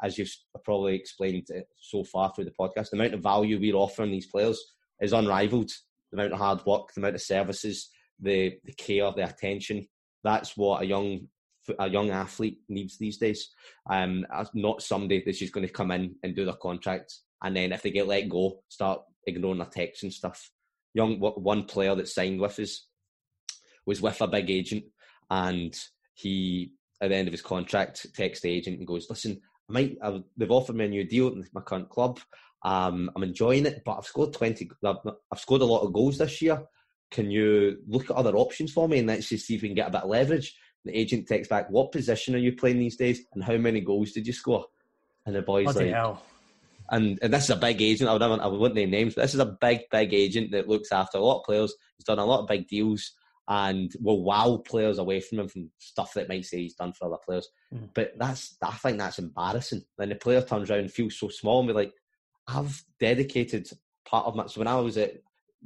as 0.04 0.18
you've 0.18 0.34
probably 0.64 0.96
explained 0.96 1.48
so 1.80 2.04
far 2.04 2.32
through 2.34 2.46
the 2.46 2.54
podcast, 2.60 2.90
the 2.90 2.98
amount 2.98 3.14
of 3.14 3.24
value 3.24 3.60
we're 3.60 3.76
offering 3.76 4.12
these 4.12 4.28
players 4.28 4.62
is 5.00 5.14
unrivaled. 5.14 5.72
The 6.12 6.18
amount 6.18 6.34
of 6.34 6.40
hard 6.40 6.66
work, 6.66 6.94
the 6.94 7.02
amount 7.02 7.16
of 7.16 7.22
services, 7.22 7.90
the 8.20 8.54
the 8.64 8.74
care, 8.74 9.12
the 9.16 9.28
attention. 9.28 9.88
That's 10.24 10.56
what 10.56 10.84
a 10.84 10.86
young 10.86 11.28
a 11.80 11.90
young 11.90 12.12
athlete 12.12 12.60
needs 12.70 12.98
these 12.98 13.18
days. 13.18 13.50
Um, 13.90 14.26
not 14.54 14.82
somebody 14.82 15.24
that's 15.26 15.40
just 15.40 15.54
going 15.54 15.66
to 15.66 15.74
come 15.74 15.92
in 15.92 16.16
and 16.22 16.36
do 16.36 16.46
their 16.46 16.54
contract 16.54 17.12
and 17.46 17.56
then 17.56 17.72
if 17.72 17.84
they 17.84 17.92
get 17.92 18.08
let 18.08 18.28
go, 18.28 18.64
start 18.70 19.02
ignoring 19.28 19.60
their 19.60 19.68
texts 19.68 20.04
and 20.04 20.12
stuff. 20.12 20.50
Young 20.94 21.20
one 21.20 21.66
player 21.66 21.94
that 21.96 22.08
signed 22.08 22.40
with 22.40 22.60
us 22.60 22.88
was 23.86 24.02
with 24.02 24.20
a 24.22 24.28
big 24.28 24.50
agent, 24.50 24.86
and 25.30 25.78
he 26.16 26.72
at 27.02 27.10
the 27.10 27.16
end 27.16 27.28
of 27.28 27.34
his 27.34 27.42
contract 27.42 28.08
texts 28.16 28.42
the 28.42 28.50
agent 28.50 28.80
and 28.80 28.88
goes, 28.88 29.08
"Listen, 29.10 29.42
I 29.70 29.74
might 29.74 29.98
I've, 30.02 30.24
they've 30.38 30.52
offered 30.52 30.76
me 30.76 30.86
a 30.86 30.90
new 30.90 31.04
deal 31.04 31.34
with 31.36 31.54
my 31.54 31.62
current 31.62 31.90
club. 31.90 32.20
Um, 32.64 33.12
I'm 33.16 33.24
enjoying 33.24 33.66
it, 33.66 33.84
but 33.86 33.98
I've 33.98 34.06
scored 34.06 34.34
twenty. 34.34 34.70
I've, 34.84 34.98
I've 35.32 35.40
scored 35.40 35.62
a 35.62 35.66
lot 35.66 35.82
of 35.82 35.94
goals 35.94 36.18
this 36.18 36.42
year. 36.42 36.64
Can 37.12 37.30
you 37.30 37.78
look 37.88 38.10
at 38.10 38.16
other 38.16 38.36
options 38.36 38.74
for 38.74 38.88
me 38.88 39.00
and 39.00 39.08
let's 39.08 39.30
just 39.30 39.46
see 39.46 39.56
if 39.56 39.62
we 39.62 39.70
can 39.70 39.76
get 39.76 39.88
a 39.88 39.92
bit 39.92 40.04
of 40.04 40.10
leverage?" 40.10 40.56
The 40.84 40.98
agent 40.98 41.28
texts 41.28 41.50
back, 41.50 41.70
"What 41.70 41.92
position 41.92 42.36
are 42.36 42.40
you 42.40 42.56
playing 42.56 42.80
these 42.80 42.98
days, 42.98 43.22
and 43.34 43.44
how 43.44 43.58
many 43.58 43.82
goals 43.82 44.12
did 44.12 44.28
you 44.28 44.34
score?" 44.34 44.66
And 45.26 45.36
the 45.36 45.42
boy's 45.42 45.66
Bloody 45.66 45.86
like, 45.86 45.96
hell. 45.96 46.24
And, 46.92 47.18
and 47.24 47.34
this 47.34 47.46
is 47.46 47.50
a 47.50 47.56
big 47.56 47.82
agent. 47.82 48.08
I 48.08 48.14
would 48.14 48.22
never, 48.22 48.40
I 48.40 48.46
wouldn't 48.46 48.76
name 48.76 48.92
names, 48.92 49.16
but 49.16 49.24
this 49.24 49.34
is 49.34 49.40
a 49.40 49.58
big, 49.60 49.82
big 49.90 50.14
agent 50.14 50.52
that 50.52 50.70
looks 50.70 50.92
after 50.92 51.18
a 51.18 51.22
lot 51.22 51.40
of 51.40 51.46
players. 51.46 51.74
He's 51.98 52.06
done 52.06 52.20
a 52.20 52.26
lot 52.26 52.42
of 52.42 52.48
big 52.48 52.68
deals 52.68 53.12
and 53.48 53.94
will 54.02 54.24
wow 54.24 54.58
players 54.66 54.98
away 54.98 55.22
from 55.22 55.40
him 55.40 55.48
from 55.48 55.70
stuff 55.78 56.14
that 56.14 56.30
might 56.30 56.46
say 56.46 56.58
he's 56.58 56.76
done 56.76 56.94
for 56.94 57.06
other 57.06 57.22
players. 57.24 57.48
Mm. 57.74 57.90
But 57.94 58.14
that's, 58.18 58.58
I 58.62 58.72
think 58.72 58.98
that's 58.98 59.20
embarrassing. 59.20 59.84
Then 59.98 60.10
the 60.10 60.16
player 60.16 60.42
turns 60.42 60.70
around 60.70 60.80
and 60.80 60.92
feels 60.92 61.20
so 61.20 61.30
small 61.30 61.60
and 61.60 61.68
be 61.68 61.74
like, 61.74 61.94
I've 62.48 62.84
dedicated 63.00 63.70
part 64.08 64.26
of 64.26 64.36
my. 64.36 64.48
So 64.48 64.62
when 64.62 64.68
I 64.68 64.76
was 64.76 64.98
at 64.98 65.14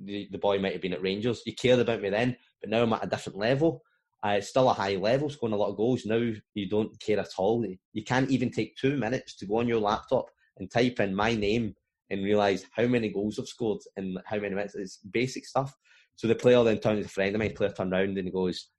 the, 0.02 0.28
the 0.32 0.38
boy 0.38 0.60
might 0.60 0.74
have 0.74 0.82
been 0.82 0.94
at 0.94 1.02
Rangers, 1.02 1.42
you 1.46 1.56
cared 1.56 1.80
about 1.80 2.02
me 2.02 2.10
then, 2.10 2.36
but 2.62 2.70
now 2.70 2.84
I'm 2.84 2.94
at 2.94 3.06
a 3.06 3.08
different 3.08 3.40
level. 3.40 3.82
Uh, 4.26 4.32
it's 4.32 4.50
still 4.50 4.70
a 4.70 4.74
high 4.74 4.96
level, 4.96 5.30
scoring 5.30 5.54
a 5.54 5.58
lot 5.58 5.70
of 5.70 5.78
goals. 5.78 6.06
Now 6.06 6.32
you 6.54 6.70
don't 6.70 7.00
care 7.00 7.20
at 7.20 7.30
all. 7.38 7.66
You 7.94 8.04
can't 8.04 8.30
even 8.30 8.52
take 8.52 8.76
two 8.76 8.98
minutes 8.98 9.36
to 9.38 9.46
go 9.46 9.58
on 9.58 9.68
your 9.68 9.80
laptop 9.80 10.30
and 10.58 10.70
type 10.70 11.00
in 11.00 11.16
my 11.16 11.34
name 11.36 11.76
and 12.10 12.24
realise 12.24 12.66
how 12.72 12.86
many 12.86 13.10
goals 13.10 13.40
I've 13.40 13.48
scored 13.48 13.80
and 13.96 14.20
how 14.26 14.38
many 14.38 14.56
minutes. 14.56 14.76
It's 14.76 14.98
basic 14.98 15.46
stuff. 15.46 15.74
So 16.20 16.28
the 16.28 16.36
player 16.36 16.62
then 16.66 16.80
turns 16.80 17.00
to 17.00 17.06
a 17.06 17.08
friend 17.08 17.34
of 17.34 17.40
mine, 17.40 17.54
player 17.54 17.72
turned 17.72 17.94
around 17.94 18.18
and 18.18 18.28
he 18.28 18.30
goes, 18.30 18.72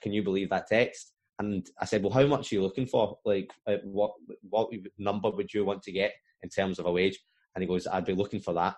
Can 0.00 0.12
you 0.12 0.22
believe 0.22 0.50
that 0.50 0.68
text? 0.68 1.14
And 1.40 1.68
I 1.80 1.84
said, 1.84 2.00
Well, 2.00 2.12
how 2.12 2.24
much 2.28 2.52
are 2.52 2.54
you 2.54 2.62
looking 2.62 2.86
for? 2.86 3.18
Like, 3.24 3.50
uh, 3.66 3.78
what 3.82 4.12
what 4.48 4.70
number 4.96 5.32
would 5.32 5.52
you 5.52 5.64
want 5.64 5.82
to 5.82 5.90
get 5.90 6.12
in 6.44 6.48
terms 6.48 6.78
of 6.78 6.86
a 6.86 6.92
wage? 6.92 7.18
And 7.52 7.62
he 7.64 7.66
goes, 7.66 7.88
I'd 7.88 8.04
be 8.04 8.14
looking 8.14 8.38
for 8.38 8.54
that. 8.54 8.76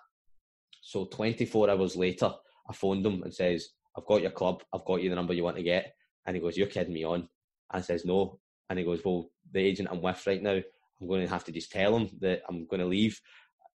So 0.81 1.05
24 1.05 1.69
hours 1.69 1.95
later, 1.95 2.33
I 2.67 2.73
phoned 2.73 3.05
him 3.05 3.21
and 3.21 3.31
says, 3.31 3.69
I've 3.95 4.07
got 4.07 4.23
your 4.23 4.31
club, 4.31 4.63
I've 4.73 4.85
got 4.85 5.03
you 5.03 5.11
the 5.11 5.15
number 5.15 5.35
you 5.35 5.43
want 5.43 5.57
to 5.57 5.63
get. 5.63 5.93
And 6.25 6.35
he 6.35 6.41
goes, 6.41 6.57
You're 6.57 6.65
kidding 6.65 6.95
me 6.95 7.03
on. 7.03 7.19
And 7.19 7.29
I 7.69 7.81
says, 7.81 8.05
No. 8.05 8.39
And 8.71 8.79
he 8.79 8.85
goes, 8.85 9.01
Well, 9.05 9.29
the 9.51 9.59
agent 9.59 9.89
I'm 9.91 10.01
with 10.01 10.25
right 10.25 10.41
now, 10.41 10.59
I'm 10.99 11.07
going 11.07 11.21
to 11.21 11.31
have 11.31 11.43
to 11.43 11.51
just 11.51 11.71
tell 11.71 11.95
him 11.95 12.09
that 12.21 12.41
I'm 12.49 12.65
going 12.65 12.81
to 12.81 12.87
leave. 12.87 13.21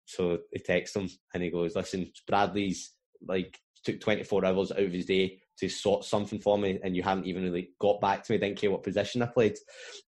So 0.05 0.39
he 0.51 0.57
texts 0.57 0.95
him 0.95 1.07
and 1.36 1.43
he 1.43 1.51
goes, 1.51 1.75
Listen, 1.75 2.11
Bradley's 2.27 2.93
like 3.27 3.59
took 3.84 3.99
24 3.99 4.45
hours 4.45 4.71
out 4.71 4.79
of 4.79 4.91
his 4.91 5.05
day 5.05 5.39
to 5.59 5.69
sort 5.69 6.03
something 6.03 6.39
for 6.39 6.57
me, 6.57 6.79
and 6.84 6.95
you 6.95 7.03
haven't 7.03 7.25
even 7.25 7.43
really 7.43 7.69
got 7.79 8.01
back 8.01 8.23
to 8.23 8.31
me. 8.31 8.38
Didn't 8.38 8.57
care 8.57 8.71
what 8.71 8.84
position 8.84 9.21
I 9.21 9.27
played. 9.27 9.57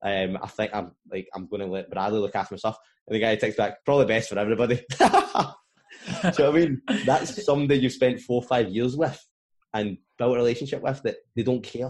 Um, 0.01 0.38
I 0.41 0.47
think 0.47 0.71
I'm 0.73 0.91
like 1.11 1.28
I'm 1.34 1.47
going 1.47 1.61
to 1.61 1.67
let 1.67 1.89
Bradley 1.89 2.19
look 2.19 2.36
after 2.36 2.55
myself. 2.55 2.78
And 3.07 3.15
the 3.15 3.19
guy 3.19 3.36
texts 3.36 3.57
back, 3.57 3.86
probably 3.86 4.05
best 4.05 4.30
for 4.30 4.39
everybody. 4.39 4.82
so 6.34 6.49
I 6.49 6.51
mean, 6.51 6.82
that's 7.05 7.45
somebody 7.45 7.80
you've 7.80 7.93
spent 7.93 8.21
four 8.21 8.41
five 8.41 8.69
years 8.69 8.95
with 8.95 9.23
and 9.73 9.97
built 10.17 10.36
a 10.36 10.38
relationship 10.38 10.82
with 10.82 11.03
that 11.03 11.17
they 11.36 11.43
don't 11.43 11.63
care. 11.63 11.89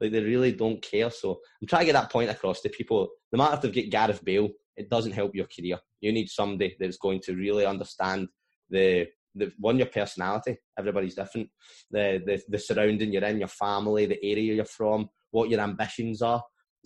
Like 0.00 0.12
they 0.12 0.22
really 0.22 0.52
don't 0.52 0.82
care. 0.82 1.10
So 1.10 1.40
I'm 1.60 1.68
trying 1.68 1.82
to 1.82 1.86
get 1.86 1.92
that 1.92 2.10
point 2.10 2.30
across 2.30 2.60
to 2.62 2.68
people. 2.68 3.08
No 3.32 3.38
matter 3.38 3.56
if 3.56 3.60
they've 3.62 3.90
got 3.90 4.08
Gareth 4.08 4.24
Bale, 4.24 4.48
it 4.76 4.90
doesn't 4.90 5.12
help 5.12 5.34
your 5.34 5.46
career. 5.46 5.78
You 6.00 6.12
need 6.12 6.28
somebody 6.28 6.76
that's 6.78 6.96
going 6.96 7.20
to 7.24 7.34
really 7.34 7.66
understand 7.66 8.28
the 8.70 9.06
the 9.34 9.52
one 9.58 9.78
your 9.78 9.86
personality. 9.86 10.56
Everybody's 10.78 11.14
different. 11.14 11.48
The 11.90 12.22
the 12.24 12.42
the 12.48 12.58
surrounding 12.58 13.12
you're 13.12 13.24
in, 13.24 13.38
your 13.38 13.48
family, 13.48 14.06
the 14.06 14.24
area 14.24 14.54
you're 14.54 14.64
from, 14.64 15.08
what 15.30 15.50
your 15.50 15.60
ambitions 15.60 16.22
are. 16.22 16.42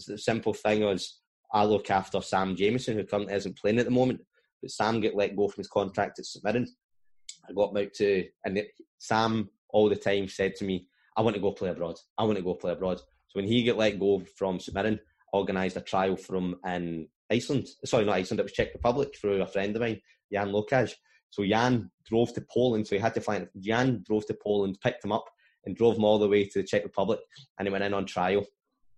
The 0.07 0.18
simple 0.18 0.55
thing 0.55 0.82
is 0.82 1.20
I 1.53 1.64
look 1.64 1.90
after 1.90 2.20
Sam 2.20 2.57
Jamieson, 2.57 2.96
who 2.96 3.05
currently 3.05 3.34
isn't 3.34 3.59
playing 3.59 3.78
at 3.78 3.84
the 3.84 3.90
moment. 3.90 4.20
But 4.62 4.70
Sam 4.70 5.01
get 5.01 5.16
let 5.16 5.36
go 5.36 5.49
from 5.49 5.61
his 5.61 5.68
contract 5.68 6.18
at 6.18 6.24
St. 6.24 6.44
I 6.46 7.53
got 7.55 7.70
him 7.70 7.76
out 7.76 7.94
to, 7.94 8.24
and 8.44 8.62
Sam 8.99 9.51
all 9.70 9.88
the 9.88 9.96
time 9.96 10.28
said 10.28 10.55
to 10.57 10.64
me, 10.64 10.88
"I 11.16 11.22
want 11.22 11.36
to 11.36 11.42
go 11.42 11.53
play 11.53 11.70
abroad. 11.70 11.96
I 12.16 12.24
want 12.24 12.36
to 12.36 12.44
go 12.44 12.55
play 12.55 12.72
abroad." 12.72 12.99
So 12.99 13.34
when 13.34 13.46
he 13.46 13.62
get 13.62 13.76
let 13.76 13.99
go 13.99 14.22
from 14.36 14.59
St 14.59 15.01
organised 15.34 15.76
a 15.76 15.80
trial 15.80 16.16
from 16.16 16.57
in 16.66 17.07
Iceland. 17.30 17.68
Sorry, 17.84 18.05
not 18.05 18.16
Iceland. 18.16 18.40
It 18.40 18.44
was 18.44 18.53
Czech 18.53 18.72
Republic 18.74 19.14
through 19.14 19.42
a 19.42 19.46
friend 19.46 19.74
of 19.76 19.82
mine, 19.82 20.01
Jan 20.32 20.49
Lokaj. 20.49 20.94
So 21.31 21.45
Jan 21.45 21.91
drove 22.07 22.33
to 22.35 22.45
Poland, 22.53 22.87
so 22.87 22.97
he 22.97 23.01
had 23.01 23.14
to 23.14 23.20
fly. 23.20 23.47
Jan 23.61 24.03
drove 24.07 24.26
to 24.26 24.35
Poland, 24.35 24.79
picked 24.83 25.05
him 25.05 25.12
up, 25.12 25.24
and 25.64 25.76
drove 25.76 25.97
him 25.97 26.05
all 26.05 26.18
the 26.18 26.29
way 26.29 26.45
to 26.45 26.61
the 26.61 26.66
Czech 26.66 26.85
Republic, 26.85 27.20
and 27.59 27.68
he 27.68 27.72
went 27.72 27.85
in 27.85 27.95
on 27.95 28.07
trial, 28.07 28.45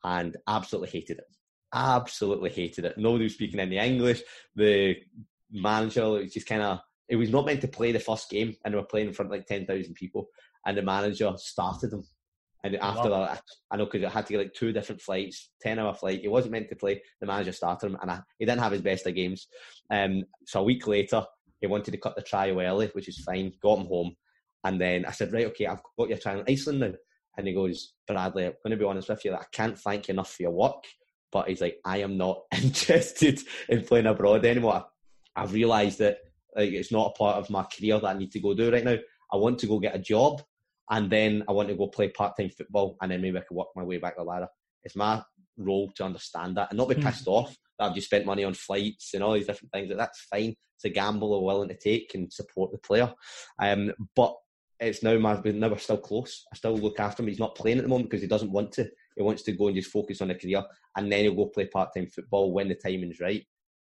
and 0.05 0.37
absolutely 0.47 0.91
hated 0.91 1.19
it. 1.19 1.25
Absolutely 1.75 2.51
hated 2.51 2.85
it. 2.85 2.99
Nobody 2.99 3.25
was 3.25 3.35
speaking 3.35 3.61
any 3.61 3.79
English. 3.79 4.23
The 4.55 4.97
manager 5.51 6.09
was 6.09 6.33
just 6.33 6.47
kind 6.47 6.63
of. 6.63 6.81
It 7.09 7.17
was 7.17 7.31
not 7.31 7.45
meant 7.47 7.61
to 7.63 7.69
play 7.69 7.91
the 7.91 7.99
first 7.99 8.31
game, 8.31 8.55
and 8.65 8.73
they 8.73 8.79
were 8.79 8.85
playing 8.85 9.09
in 9.09 9.13
front 9.13 9.33
of 9.33 9.37
like 9.37 9.47
ten 9.47 9.67
thousand 9.67 9.95
people, 9.95 10.29
and 10.67 10.77
the 10.77 10.83
manager 10.83 11.33
started 11.37 11.93
him. 11.93 12.05
And 12.63 12.77
after 12.77 13.09
wow. 13.09 13.27
that, 13.27 13.43
I 13.71 13.77
know 13.77 13.87
because 13.87 14.05
I 14.05 14.11
had 14.11 14.27
to 14.27 14.33
get 14.35 14.39
like 14.39 14.55
two 14.55 14.73
different 14.73 15.01
flights, 15.01 15.51
ten 15.63 15.79
hour 15.79 15.95
flight. 15.95 16.21
He 16.21 16.29
wasn't 16.29 16.53
meant 16.53 16.69
to 16.69 16.77
play. 16.77 17.03
The 17.21 17.27
manager 17.27 17.53
started 17.53 17.87
him, 17.87 17.99
and 18.01 18.11
I, 18.11 18.21
he 18.39 18.45
didn't 18.45 18.61
have 18.61 18.73
his 18.73 18.83
best 18.83 19.07
of 19.07 19.15
games. 19.15 19.49
Um, 19.91 20.25
so 20.47 20.61
a 20.61 20.65
week 20.65 20.87
later, 20.87 21.25
he 21.61 21.67
wanted 21.67 21.93
to 21.93 21.99
cut 21.99 22.17
the 22.17 22.23
trial 22.23 22.61
early, 22.61 22.89
which 22.89 23.09
is 23.09 23.19
fine. 23.19 23.53
Got 23.63 23.81
him 23.81 23.87
home, 23.87 24.17
and 24.65 24.81
then 24.81 25.05
I 25.07 25.13
said, 25.13 25.33
right, 25.33 25.47
okay, 25.47 25.67
I've 25.67 25.83
got 25.99 26.09
your 26.09 26.19
trial 26.19 26.41
in 26.41 26.53
Iceland 26.53 26.81
now. 26.81 26.93
And 27.37 27.47
he 27.47 27.55
goes, 27.55 27.95
Bradley, 28.07 28.47
I'm 28.47 28.55
going 28.63 28.73
to 28.73 28.77
be 28.77 28.85
honest 28.85 29.09
with 29.09 29.25
you, 29.25 29.35
I 29.35 29.45
can't 29.53 29.79
thank 29.79 30.09
you 30.09 30.13
enough 30.13 30.33
for 30.33 30.43
your 30.43 30.53
work. 30.53 30.85
But 31.33 31.49
he's 31.49 31.61
like, 31.61 31.79
I 31.85 31.99
am 31.99 32.17
not 32.17 32.43
interested 32.63 33.41
in 33.69 33.85
playing 33.85 34.07
abroad 34.07 34.45
anymore. 34.45 34.85
I've 35.37 35.53
realised 35.53 36.01
that 36.01 36.19
like, 36.57 36.73
it's 36.73 36.93
not 36.93 37.13
a 37.15 37.19
part 37.19 37.37
of 37.37 37.51
my 37.51 37.63
career 37.63 37.99
that 38.01 38.17
I 38.17 38.19
need 38.19 38.33
to 38.33 38.41
go 38.41 38.53
do 38.53 38.73
right 38.73 38.85
now. 38.85 38.97
I 39.33 39.37
want 39.37 39.61
to 39.61 39.67
go 39.67 39.79
get 39.79 39.95
a 39.95 40.01
job, 40.01 40.43
and 40.91 41.09
then 41.09 41.45
I 41.49 41.53
want 41.53 41.69
to 41.69 41.77
go 41.77 41.87
play 41.87 42.09
part 42.09 42.37
time 42.37 42.51
football, 42.51 42.97
and 43.01 43.11
then 43.11 43.23
maybe 43.23 43.39
I 43.39 43.43
can 43.47 43.57
work 43.57 43.69
my 43.77 43.85
way 43.85 43.99
back 43.99 44.17
the 44.17 44.25
ladder. 44.25 44.49
It's 44.83 44.97
my 44.97 45.23
role 45.61 45.91
to 45.97 46.05
understand 46.05 46.57
that 46.57 46.71
and 46.71 46.79
not 46.79 46.89
be 46.89 46.95
hmm. 46.95 47.03
pissed 47.03 47.27
off 47.27 47.55
that 47.79 47.87
I've 47.87 47.95
just 47.95 48.07
spent 48.07 48.27
money 48.27 48.45
on 48.45 48.55
flights 48.55 49.15
and 49.15 49.23
all 49.23 49.33
these 49.33 49.47
different 49.47 49.73
things. 49.73 49.93
That's 49.95 50.27
fine. 50.31 50.55
It's 50.77 50.85
a 50.85 50.91
gamble 50.91 51.31
we're 51.31 51.47
willing 51.47 51.69
to 51.69 51.77
take 51.77 52.13
and 52.15 52.33
support 52.33 52.73
the 52.73 52.79
player. 52.79 53.13
Um, 53.61 53.93
but 54.17 54.35
it's 54.81 55.03
now 55.03 55.19
my 55.19 55.35
now 55.45 55.69
we're 55.69 55.79
still 55.79 55.99
close. 55.99 56.47
I 56.53 56.57
still 56.57 56.77
look 56.77 56.99
after 56.99 57.23
him. 57.23 57.29
He's 57.29 57.39
not 57.39 57.55
playing 57.55 57.79
at 57.79 57.83
the 57.83 57.89
moment 57.89 58.09
because 58.09 58.23
he 58.23 58.29
doesn't 58.29 58.53
want 58.53 58.73
to. 58.73 58.89
He 59.17 59.23
wants 59.23 59.43
to 59.43 59.53
go 59.53 59.67
and 59.67 59.77
just 59.77 59.91
focus 59.91 60.23
on 60.23 60.31
a 60.31 60.35
career, 60.35 60.63
and 60.97 61.13
then 61.13 61.25
he'll 61.25 61.35
go 61.35 61.47
play 61.47 61.67
part 61.67 61.91
time 61.95 62.07
football 62.07 62.53
when 62.53 62.69
the 62.69 62.75
timing's 62.75 63.21
right. 63.21 63.45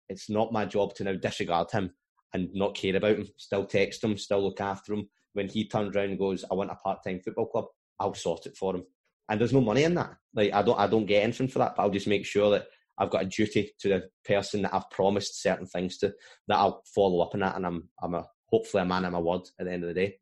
It's 0.09 0.29
not 0.29 0.53
my 0.53 0.65
job 0.65 0.95
to 0.95 1.03
now 1.03 1.15
disregard 1.15 1.71
him 1.71 1.91
and 2.33 2.49
not 2.53 2.75
care 2.75 2.95
about 2.95 3.17
him. 3.17 3.27
Still 3.35 3.65
text 3.65 4.03
him, 4.03 4.17
still 4.17 4.41
look 4.41 4.61
after 4.61 4.93
him. 4.93 5.09
When 5.33 5.49
he 5.49 5.67
turns 5.67 5.95
around 5.95 6.11
and 6.11 6.19
goes, 6.19 6.45
"I 6.49 6.53
want 6.55 6.71
a 6.71 6.75
part 6.75 6.99
time 7.05 7.19
football 7.19 7.47
club," 7.47 7.65
I'll 7.99 8.13
sort 8.13 8.45
it 8.45 8.55
for 8.55 8.75
him. 8.75 8.83
And 9.29 9.39
there's 9.39 9.53
no 9.53 9.61
money 9.61 9.83
in 9.83 9.95
that. 9.95 10.15
Like 10.33 10.53
I 10.53 10.61
don't, 10.61 10.79
I 10.79 10.87
don't 10.87 11.05
get 11.05 11.23
anything 11.23 11.47
for 11.47 11.59
that. 11.59 11.75
But 11.75 11.83
I'll 11.83 11.89
just 11.89 12.07
make 12.07 12.25
sure 12.25 12.51
that 12.51 12.67
I've 12.97 13.09
got 13.09 13.23
a 13.23 13.25
duty 13.25 13.71
to 13.79 13.89
the 13.89 14.09
person 14.25 14.63
that 14.63 14.73
I've 14.73 14.89
promised 14.89 15.41
certain 15.41 15.65
things 15.65 15.97
to 15.99 16.13
that 16.47 16.57
I'll 16.57 16.83
follow 16.95 17.21
up 17.21 17.33
on 17.33 17.41
that, 17.41 17.55
and 17.55 17.65
I'm 17.65 17.89
I'm 18.01 18.13
a 18.15 18.25
hopefully 18.47 18.83
a 18.83 18.85
man 18.85 19.05
of 19.05 19.13
my 19.13 19.19
word 19.19 19.41
at 19.59 19.65
the 19.65 19.71
end 19.71 19.83
of 19.83 19.89
the 19.89 19.93
day. 19.93 20.17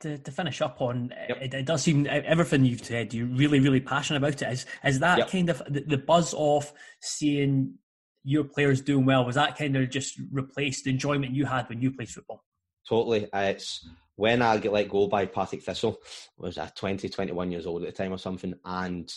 To, 0.00 0.16
to 0.16 0.30
finish 0.30 0.62
up 0.62 0.80
on, 0.80 1.12
yep. 1.28 1.42
it, 1.42 1.54
it, 1.54 1.66
does 1.66 1.82
seem 1.82 2.06
everything 2.06 2.64
you've 2.64 2.84
said. 2.84 3.12
You're 3.12 3.26
really, 3.26 3.58
really 3.58 3.80
passionate 3.80 4.18
about 4.18 4.40
it. 4.40 4.52
Is 4.52 4.66
is 4.84 5.00
that 5.00 5.18
yep. 5.18 5.30
kind 5.30 5.50
of 5.50 5.62
the, 5.68 5.80
the, 5.80 5.98
buzz 5.98 6.32
of 6.38 6.72
seeing 7.02 7.74
your 8.22 8.44
players 8.44 8.80
doing 8.80 9.04
well? 9.04 9.24
Was 9.24 9.34
that 9.34 9.58
kind 9.58 9.76
of 9.76 9.90
just 9.90 10.18
replaced 10.30 10.84
the 10.84 10.90
enjoyment 10.90 11.34
you 11.34 11.44
had 11.44 11.68
when 11.68 11.80
you 11.82 11.90
played 11.90 12.08
football? 12.08 12.44
Totally. 12.88 13.30
Uh, 13.32 13.40
it's 13.40 13.86
when 14.16 14.42
I 14.42 14.58
get 14.58 14.72
let 14.72 14.88
go 14.88 15.08
by 15.08 15.26
Partick 15.26 15.62
Thistle. 15.62 15.98
I 16.38 16.46
was 16.46 16.58
I 16.58 16.66
20, 16.68 17.08
21 17.08 17.50
years 17.50 17.66
old 17.66 17.82
at 17.82 17.94
the 17.94 18.02
time 18.02 18.12
or 18.12 18.18
something, 18.18 18.54
and 18.64 19.12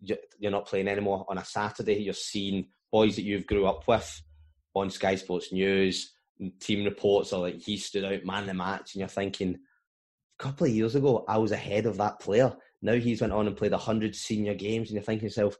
you're 0.00 0.50
not 0.50 0.66
playing 0.66 0.88
anymore 0.88 1.24
on 1.28 1.38
a 1.38 1.44
Saturday. 1.44 1.96
You're 1.96 2.14
seeing 2.14 2.68
boys 2.92 3.16
that 3.16 3.22
you've 3.22 3.46
grew 3.46 3.66
up 3.66 3.88
with 3.88 4.22
on 4.74 4.90
Sky 4.90 5.16
Sports 5.16 5.52
News. 5.52 6.12
Team 6.60 6.84
reports 6.84 7.32
are 7.32 7.40
like 7.40 7.60
he 7.60 7.76
stood 7.76 8.04
out 8.04 8.24
man 8.24 8.42
of 8.42 8.46
the 8.48 8.54
match, 8.54 8.94
and 8.94 9.00
you're 9.00 9.08
thinking, 9.08 9.56
a 10.38 10.42
couple 10.42 10.66
of 10.66 10.72
years 10.72 10.94
ago 10.94 11.24
I 11.26 11.38
was 11.38 11.52
ahead 11.52 11.86
of 11.86 11.96
that 11.98 12.20
player. 12.20 12.54
Now 12.82 12.94
he's 12.94 13.20
went 13.20 13.32
on 13.32 13.46
and 13.46 13.56
played 13.56 13.72
hundred 13.72 14.14
senior 14.14 14.54
games, 14.54 14.88
and 14.88 14.94
you're 14.96 15.02
thinking 15.02 15.26
yourself, 15.26 15.56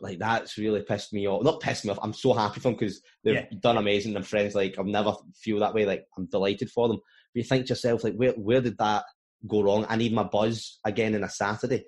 like 0.00 0.18
that's 0.18 0.58
really 0.58 0.82
pissed 0.82 1.12
me 1.12 1.28
off. 1.28 1.44
Not 1.44 1.60
pissed 1.60 1.84
me 1.84 1.92
off. 1.92 1.98
I'm 2.02 2.12
so 2.12 2.34
happy 2.34 2.60
for 2.60 2.68
them 2.68 2.74
because 2.74 3.00
they've 3.22 3.34
yeah. 3.34 3.46
done 3.60 3.78
amazing. 3.78 4.16
And 4.16 4.26
friends 4.26 4.54
like 4.54 4.78
I've 4.78 4.86
never 4.86 5.14
feel 5.34 5.60
that 5.60 5.74
way. 5.74 5.86
Like 5.86 6.06
I'm 6.16 6.26
delighted 6.26 6.70
for 6.70 6.88
them. 6.88 6.98
You 7.34 7.44
think 7.44 7.66
to 7.66 7.70
yourself, 7.70 8.04
like 8.04 8.14
where 8.14 8.32
where 8.32 8.60
did 8.60 8.78
that 8.78 9.04
go 9.46 9.62
wrong? 9.62 9.86
I 9.88 9.96
need 9.96 10.12
my 10.12 10.24
buzz 10.24 10.78
again 10.84 11.14
in 11.14 11.24
a 11.24 11.30
Saturday 11.30 11.84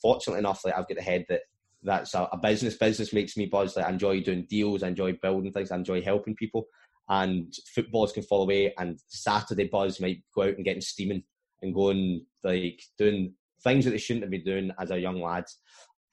fortunately 0.00 0.40
enough, 0.40 0.64
like 0.64 0.74
I've 0.74 0.88
got 0.88 0.96
the 0.96 1.02
head 1.02 1.24
that 1.28 1.42
that's 1.82 2.14
a, 2.14 2.28
a, 2.32 2.36
business. 2.36 2.76
Business 2.76 3.12
makes 3.12 3.36
me 3.36 3.46
buzz. 3.46 3.76
Like 3.76 3.86
I 3.86 3.90
enjoy 3.90 4.20
doing 4.20 4.46
deals. 4.48 4.82
I 4.82 4.88
enjoy 4.88 5.14
building 5.20 5.52
things. 5.52 5.70
I 5.70 5.76
enjoy 5.76 6.02
helping 6.02 6.36
people. 6.36 6.66
And 7.08 7.52
footballs 7.74 8.12
can 8.12 8.22
fall 8.22 8.42
away. 8.42 8.72
And 8.78 8.98
Saturday 9.08 9.68
buzz 9.68 10.00
might 10.00 10.22
go 10.34 10.42
out 10.42 10.54
and 10.54 10.64
getting 10.64 10.80
steaming 10.80 11.24
and 11.60 11.74
going 11.74 12.24
like 12.44 12.82
doing 12.98 13.34
things 13.62 13.84
that 13.84 13.92
they 13.92 13.98
shouldn't 13.98 14.24
have 14.24 14.30
been 14.30 14.44
doing 14.44 14.70
as 14.78 14.90
a 14.90 14.98
young 14.98 15.20
lad. 15.20 15.44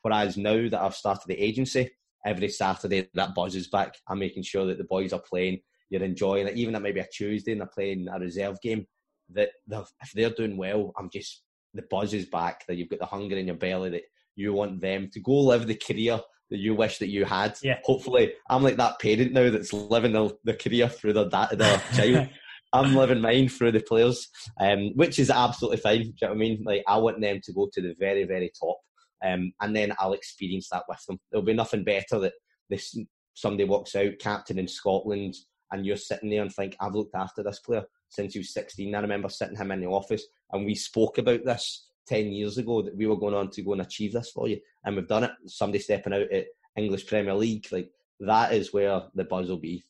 Whereas 0.02 0.38
now 0.38 0.70
that 0.70 0.82
I've 0.82 0.96
started 0.96 1.26
the 1.28 1.40
agency, 1.40 1.92
every 2.26 2.50
Saturday 2.50 3.08
that 3.14 3.36
buzz 3.36 3.56
is 3.56 3.68
back. 3.68 3.96
I'm 4.08 4.20
making 4.20 4.44
sure 4.44 4.66
that 4.68 4.78
the 4.78 4.84
boys 4.84 5.14
are 5.14 5.22
playing. 5.22 5.60
You're 5.90 6.04
enjoying 6.04 6.48
it. 6.48 6.56
Even 6.58 6.76
at 6.76 6.82
maybe 6.82 7.00
a 7.00 7.08
Tuesday 7.08 7.54
and 7.54 7.62
they're 7.62 7.68
playing 7.68 8.08
a 8.14 8.20
reserve 8.20 8.60
game. 8.62 8.86
That 9.32 9.50
if 9.70 10.12
they're 10.16 10.32
doing 10.32 10.58
well, 10.58 10.92
I'm 10.98 11.10
just 11.12 11.44
the 11.74 11.84
buzz 11.90 12.14
is 12.14 12.26
back, 12.26 12.66
that 12.68 12.76
you've 12.76 12.90
got 12.90 13.00
the 13.00 13.06
hunger 13.06 13.38
in 13.38 13.48
your 13.48 13.56
belly, 13.56 13.92
that 13.92 14.04
you 14.36 14.54
want 14.54 14.82
them 14.82 15.10
to 15.14 15.20
go 15.20 15.34
live 15.34 15.68
the 15.68 15.76
career 15.76 16.20
that 16.50 16.58
you 16.58 16.74
wish 16.74 16.98
that 16.98 17.10
you 17.10 17.26
had. 17.26 17.58
Yeah. 17.62 17.80
Hopefully, 17.84 18.34
I'm 18.50 18.64
like 18.64 18.78
that 18.78 19.00
parent 19.00 19.34
now 19.34 19.50
that's 19.50 19.74
living 19.74 20.14
the, 20.14 20.36
the 20.44 20.56
career 20.56 20.90
through 20.90 21.14
their, 21.14 21.30
da- 21.30 21.54
their 21.54 21.78
child. 21.94 22.30
I'm 22.72 22.96
living 22.96 23.22
mine 23.22 23.50
through 23.50 23.72
the 23.72 23.82
players, 23.82 24.28
um, 24.60 24.92
which 24.96 25.18
is 25.18 25.32
absolutely 25.32 25.78
fine. 25.78 26.02
Do 26.02 26.08
you 26.08 26.14
know 26.22 26.28
what 26.28 26.36
I 26.36 26.38
mean? 26.38 26.64
Like, 26.64 26.84
I 26.88 26.98
want 26.98 27.20
them 27.20 27.40
to 27.44 27.54
go 27.54 27.70
to 27.74 27.82
the 27.82 27.96
very, 28.00 28.26
very 28.26 28.52
top, 28.60 28.78
um, 29.26 29.52
and 29.60 29.76
then 29.76 29.94
I'll 30.00 30.14
experience 30.14 30.70
that 30.72 30.84
with 30.88 31.04
them. 31.08 31.20
There'll 31.32 31.46
be 31.46 31.54
nothing 31.54 31.84
better 31.84 32.20
that 32.20 32.34
this 32.70 32.96
somebody 33.34 33.64
walks 33.64 33.96
out, 33.96 34.20
captain 34.20 34.60
in 34.60 34.68
Scotland, 34.68 35.36
and 35.72 35.86
you're 35.86 35.98
sitting 35.98 36.30
there 36.30 36.42
and 36.42 36.54
think, 36.54 36.76
I've 36.80 36.96
looked 36.96 37.16
after 37.16 37.44
this 37.44 37.60
player 37.60 37.86
since 38.10 38.34
he 38.34 38.40
was 38.40 38.54
16. 38.54 38.94
I 38.94 39.00
remember 39.00 39.30
sitting 39.30 39.56
him 39.58 39.72
in 39.72 39.82
the 39.82 39.88
office 39.88 40.24
and 40.52 40.66
we 40.66 40.76
spoke 40.76 41.18
about 41.18 41.46
this 41.46 41.88
10 42.08 42.32
years 42.32 42.58
ago 42.58 42.82
that 42.82 42.96
we 42.96 43.06
were 43.06 43.18
going 43.18 43.36
on 43.36 43.50
to 43.52 43.62
go 43.62 43.74
and 43.74 43.82
achieve 43.82 44.14
this 44.14 44.32
for 44.32 44.48
you. 44.48 44.60
And 44.84 44.96
we've 44.96 45.08
done 45.08 45.26
it. 45.26 45.32
Somebody 45.46 45.80
stepping 45.80 46.14
out 46.14 46.32
at 46.32 46.48
English 46.76 47.06
Premier 47.06 47.36
League. 47.36 47.68
Like 47.72 47.92
that 48.20 48.54
is 48.54 48.74
where 48.74 49.04
the 49.14 49.24
buzz 49.26 49.50
will 49.50 49.58
be. 49.58 49.84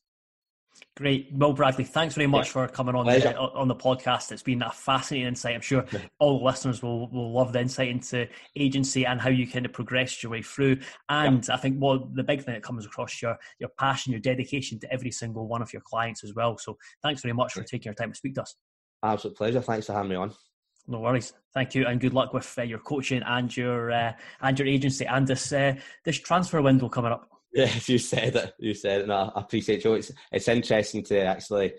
Great, 0.95 1.29
Will 1.31 1.53
Bradley. 1.53 1.85
Thanks 1.85 2.15
very 2.15 2.27
much 2.27 2.47
yeah. 2.47 2.51
for 2.51 2.67
coming 2.67 2.93
on 2.93 3.05
the, 3.05 3.37
on 3.37 3.67
the 3.67 3.75
podcast. 3.75 4.31
It's 4.31 4.43
been 4.43 4.61
a 4.61 4.71
fascinating 4.71 5.27
insight. 5.27 5.55
I'm 5.55 5.61
sure 5.61 5.85
all 6.19 6.39
the 6.39 6.45
listeners 6.45 6.83
will, 6.83 7.09
will 7.09 7.31
love 7.31 7.53
the 7.53 7.61
insight 7.61 7.87
into 7.87 8.27
agency 8.55 9.05
and 9.05 9.21
how 9.21 9.29
you 9.29 9.47
kind 9.47 9.65
of 9.65 9.73
progressed 9.73 10.21
your 10.21 10.31
way 10.31 10.41
through. 10.41 10.79
And 11.07 11.47
yeah. 11.47 11.53
I 11.53 11.57
think 11.57 11.77
well, 11.79 12.09
the 12.13 12.23
big 12.23 12.43
thing 12.43 12.53
that 12.53 12.63
comes 12.63 12.85
across 12.85 13.21
your 13.21 13.37
your 13.59 13.69
passion, 13.79 14.11
your 14.11 14.21
dedication 14.21 14.79
to 14.79 14.91
every 14.91 15.11
single 15.11 15.47
one 15.47 15.61
of 15.61 15.71
your 15.71 15.81
clients 15.81 16.23
as 16.23 16.33
well. 16.33 16.57
So 16.57 16.77
thanks 17.01 17.21
very 17.21 17.33
much 17.33 17.53
for 17.53 17.63
taking 17.63 17.85
your 17.85 17.95
time 17.95 18.11
to 18.11 18.17
speak 18.17 18.35
to 18.35 18.41
us. 18.41 18.55
Absolute 19.03 19.37
pleasure. 19.37 19.61
Thanks 19.61 19.85
for 19.85 19.93
having 19.93 20.09
me 20.09 20.15
on. 20.15 20.33
No 20.87 20.99
worries. 20.99 21.33
Thank 21.53 21.75
you, 21.75 21.85
and 21.85 22.01
good 22.01 22.13
luck 22.13 22.33
with 22.33 22.51
uh, 22.57 22.63
your 22.63 22.79
coaching 22.79 23.21
and 23.23 23.55
your 23.55 23.91
uh, 23.91 24.13
and 24.41 24.57
your 24.57 24.67
agency 24.67 25.05
and 25.05 25.25
this 25.25 25.53
uh, 25.53 25.75
this 26.03 26.19
transfer 26.19 26.61
window 26.61 26.89
coming 26.89 27.11
up. 27.11 27.29
Yeah, 27.53 27.73
you 27.87 27.97
said 27.97 28.35
it. 28.35 28.53
You 28.59 28.75
said 28.75 29.01
it. 29.01 29.07
No, 29.07 29.31
I 29.35 29.41
appreciate 29.41 29.83
you. 29.83 29.95
It's 29.95 30.11
it's 30.31 30.47
interesting 30.47 31.03
to 31.05 31.23
actually 31.25 31.73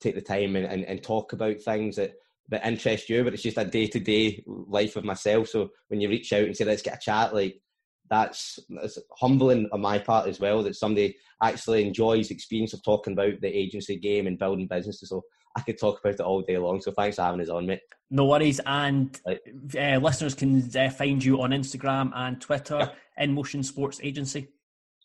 take 0.00 0.14
the 0.14 0.20
time 0.20 0.56
and, 0.56 0.66
and, 0.66 0.84
and 0.84 1.02
talk 1.02 1.32
about 1.32 1.60
things 1.60 1.96
that, 1.96 2.12
that 2.48 2.66
interest 2.66 3.08
you, 3.08 3.22
but 3.22 3.34
it's 3.34 3.42
just 3.42 3.58
a 3.58 3.64
day 3.64 3.86
to 3.86 4.00
day 4.00 4.42
life 4.46 4.96
of 4.96 5.04
myself. 5.04 5.48
So 5.48 5.70
when 5.88 6.00
you 6.00 6.08
reach 6.08 6.32
out 6.32 6.44
and 6.44 6.56
say, 6.56 6.64
let's 6.64 6.82
get 6.82 6.96
a 6.96 7.00
chat, 7.00 7.34
like 7.34 7.60
that's, 8.08 8.58
that's 8.68 8.98
humbling 9.18 9.68
on 9.72 9.80
my 9.80 9.98
part 9.98 10.26
as 10.26 10.40
well 10.40 10.62
that 10.64 10.74
somebody 10.74 11.16
actually 11.42 11.86
enjoys 11.86 12.28
the 12.28 12.34
experience 12.34 12.72
of 12.72 12.82
talking 12.82 13.12
about 13.12 13.40
the 13.40 13.48
agency 13.48 13.96
game 13.96 14.26
and 14.26 14.38
building 14.38 14.66
businesses. 14.66 15.10
So 15.10 15.22
I 15.56 15.60
could 15.60 15.78
talk 15.78 16.00
about 16.00 16.14
it 16.14 16.20
all 16.20 16.42
day 16.42 16.58
long. 16.58 16.80
So 16.80 16.92
thanks 16.92 17.16
for 17.16 17.22
having 17.22 17.40
us 17.40 17.48
on, 17.48 17.66
mate. 17.66 17.80
No 18.10 18.24
worries. 18.24 18.60
And 18.66 19.18
uh, 19.26 19.98
listeners 19.98 20.34
can 20.34 20.68
uh, 20.76 20.90
find 20.90 21.22
you 21.22 21.42
on 21.42 21.50
Instagram 21.50 22.10
and 22.14 22.40
Twitter, 22.40 22.78
yeah. 22.78 23.26
InMotion 23.26 23.64
Sports 23.64 24.00
Agency. 24.02 24.48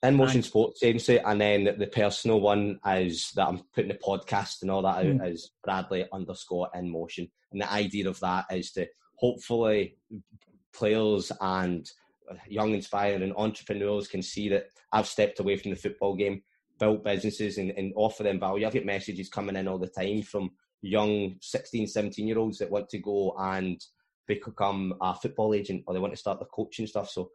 InMotion 0.05 0.35
and, 0.35 0.45
Sports 0.45 0.83
Agency, 0.83 1.17
and 1.17 1.39
then 1.39 1.75
the 1.77 1.87
personal 1.87 2.39
one 2.39 2.79
is 2.85 3.31
that 3.35 3.47
I'm 3.47 3.61
putting 3.73 3.89
the 3.89 3.95
podcast 3.97 4.61
and 4.61 4.71
all 4.71 4.81
that 4.83 4.97
out 4.97 5.05
mm. 5.05 5.31
is 5.31 5.51
Bradley 5.63 6.05
underscore 6.13 6.69
InMotion. 6.75 7.29
And 7.51 7.61
the 7.61 7.71
idea 7.71 8.09
of 8.09 8.19
that 8.19 8.45
is 8.51 8.71
to 8.73 8.87
hopefully 9.15 9.97
players 10.73 11.31
and 11.41 11.89
young, 12.47 12.73
inspiring 12.73 13.33
entrepreneurs 13.35 14.07
can 14.07 14.21
see 14.21 14.49
that 14.49 14.67
I've 14.91 15.07
stepped 15.07 15.39
away 15.39 15.57
from 15.57 15.71
the 15.71 15.77
football 15.77 16.15
game 16.15 16.41
built 16.79 17.03
businesses 17.03 17.57
and, 17.57 17.71
and 17.71 17.93
offer 17.95 18.23
them 18.23 18.39
value. 18.39 18.65
I've 18.65 18.73
got 18.73 18.85
messages 18.85 19.29
coming 19.29 19.55
in 19.55 19.67
all 19.67 19.77
the 19.77 19.87
time 19.87 20.21
from 20.21 20.51
young 20.81 21.35
16, 21.41 21.87
17 21.87 22.27
year 22.27 22.37
olds 22.37 22.57
that 22.59 22.69
want 22.69 22.89
to 22.89 22.99
go 22.99 23.35
and 23.39 23.81
become 24.27 24.93
a 25.01 25.13
football 25.15 25.53
agent 25.53 25.83
or 25.87 25.93
they 25.93 25.99
want 25.99 26.13
to 26.13 26.19
start 26.19 26.39
the 26.39 26.45
coaching 26.45 26.87
stuff. 26.87 27.09
So 27.09 27.29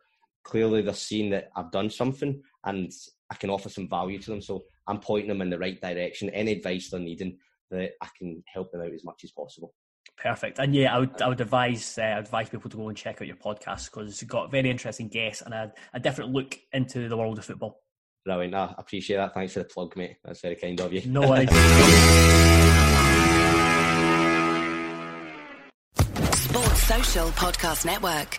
clearly 0.44 0.82
they're 0.82 0.94
seeing 0.94 1.30
that 1.30 1.50
I've 1.56 1.70
done 1.70 1.90
something 1.90 2.42
and 2.64 2.92
I 3.30 3.34
can 3.36 3.50
offer 3.50 3.68
some 3.68 3.88
value 3.88 4.18
to 4.18 4.30
them. 4.30 4.42
So 4.42 4.64
I'm 4.86 5.00
pointing 5.00 5.28
them 5.28 5.42
in 5.42 5.50
the 5.50 5.58
right 5.58 5.80
direction. 5.80 6.30
Any 6.30 6.52
advice 6.52 6.90
they're 6.90 7.00
needing, 7.00 7.38
that 7.70 7.92
I 8.00 8.08
can 8.18 8.42
help 8.52 8.72
them 8.72 8.82
out 8.82 8.92
as 8.92 9.04
much 9.04 9.22
as 9.24 9.30
possible. 9.30 9.72
Perfect. 10.16 10.58
And 10.58 10.74
yeah, 10.74 10.94
I 10.94 10.98
would 10.98 11.22
I 11.22 11.28
would 11.28 11.40
advise 11.40 11.96
uh, 11.98 12.16
advise 12.18 12.50
people 12.50 12.68
to 12.70 12.76
go 12.76 12.88
and 12.88 12.96
check 12.96 13.22
out 13.22 13.28
your 13.28 13.36
podcast 13.36 13.90
because 13.90 14.08
it's 14.08 14.22
got 14.24 14.50
very 14.50 14.68
interesting 14.68 15.08
guests 15.08 15.42
and 15.42 15.54
a, 15.54 15.72
a 15.94 16.00
different 16.00 16.32
look 16.32 16.58
into 16.72 17.08
the 17.08 17.16
world 17.16 17.38
of 17.38 17.44
football. 17.44 17.80
Brilliant. 18.24 18.54
I 18.54 18.74
appreciate 18.76 19.16
that. 19.16 19.32
Thanks 19.32 19.54
for 19.54 19.60
the 19.60 19.64
plug, 19.66 19.96
mate. 19.96 20.16
That's 20.22 20.40
very 20.40 20.56
kind 20.56 20.78
of 20.80 20.92
you. 20.92 21.02
No 21.06 21.22
worries. 21.22 21.48
Sports 26.34 26.82
Social 26.82 27.28
Podcast 27.28 27.86
Network. 27.86 28.38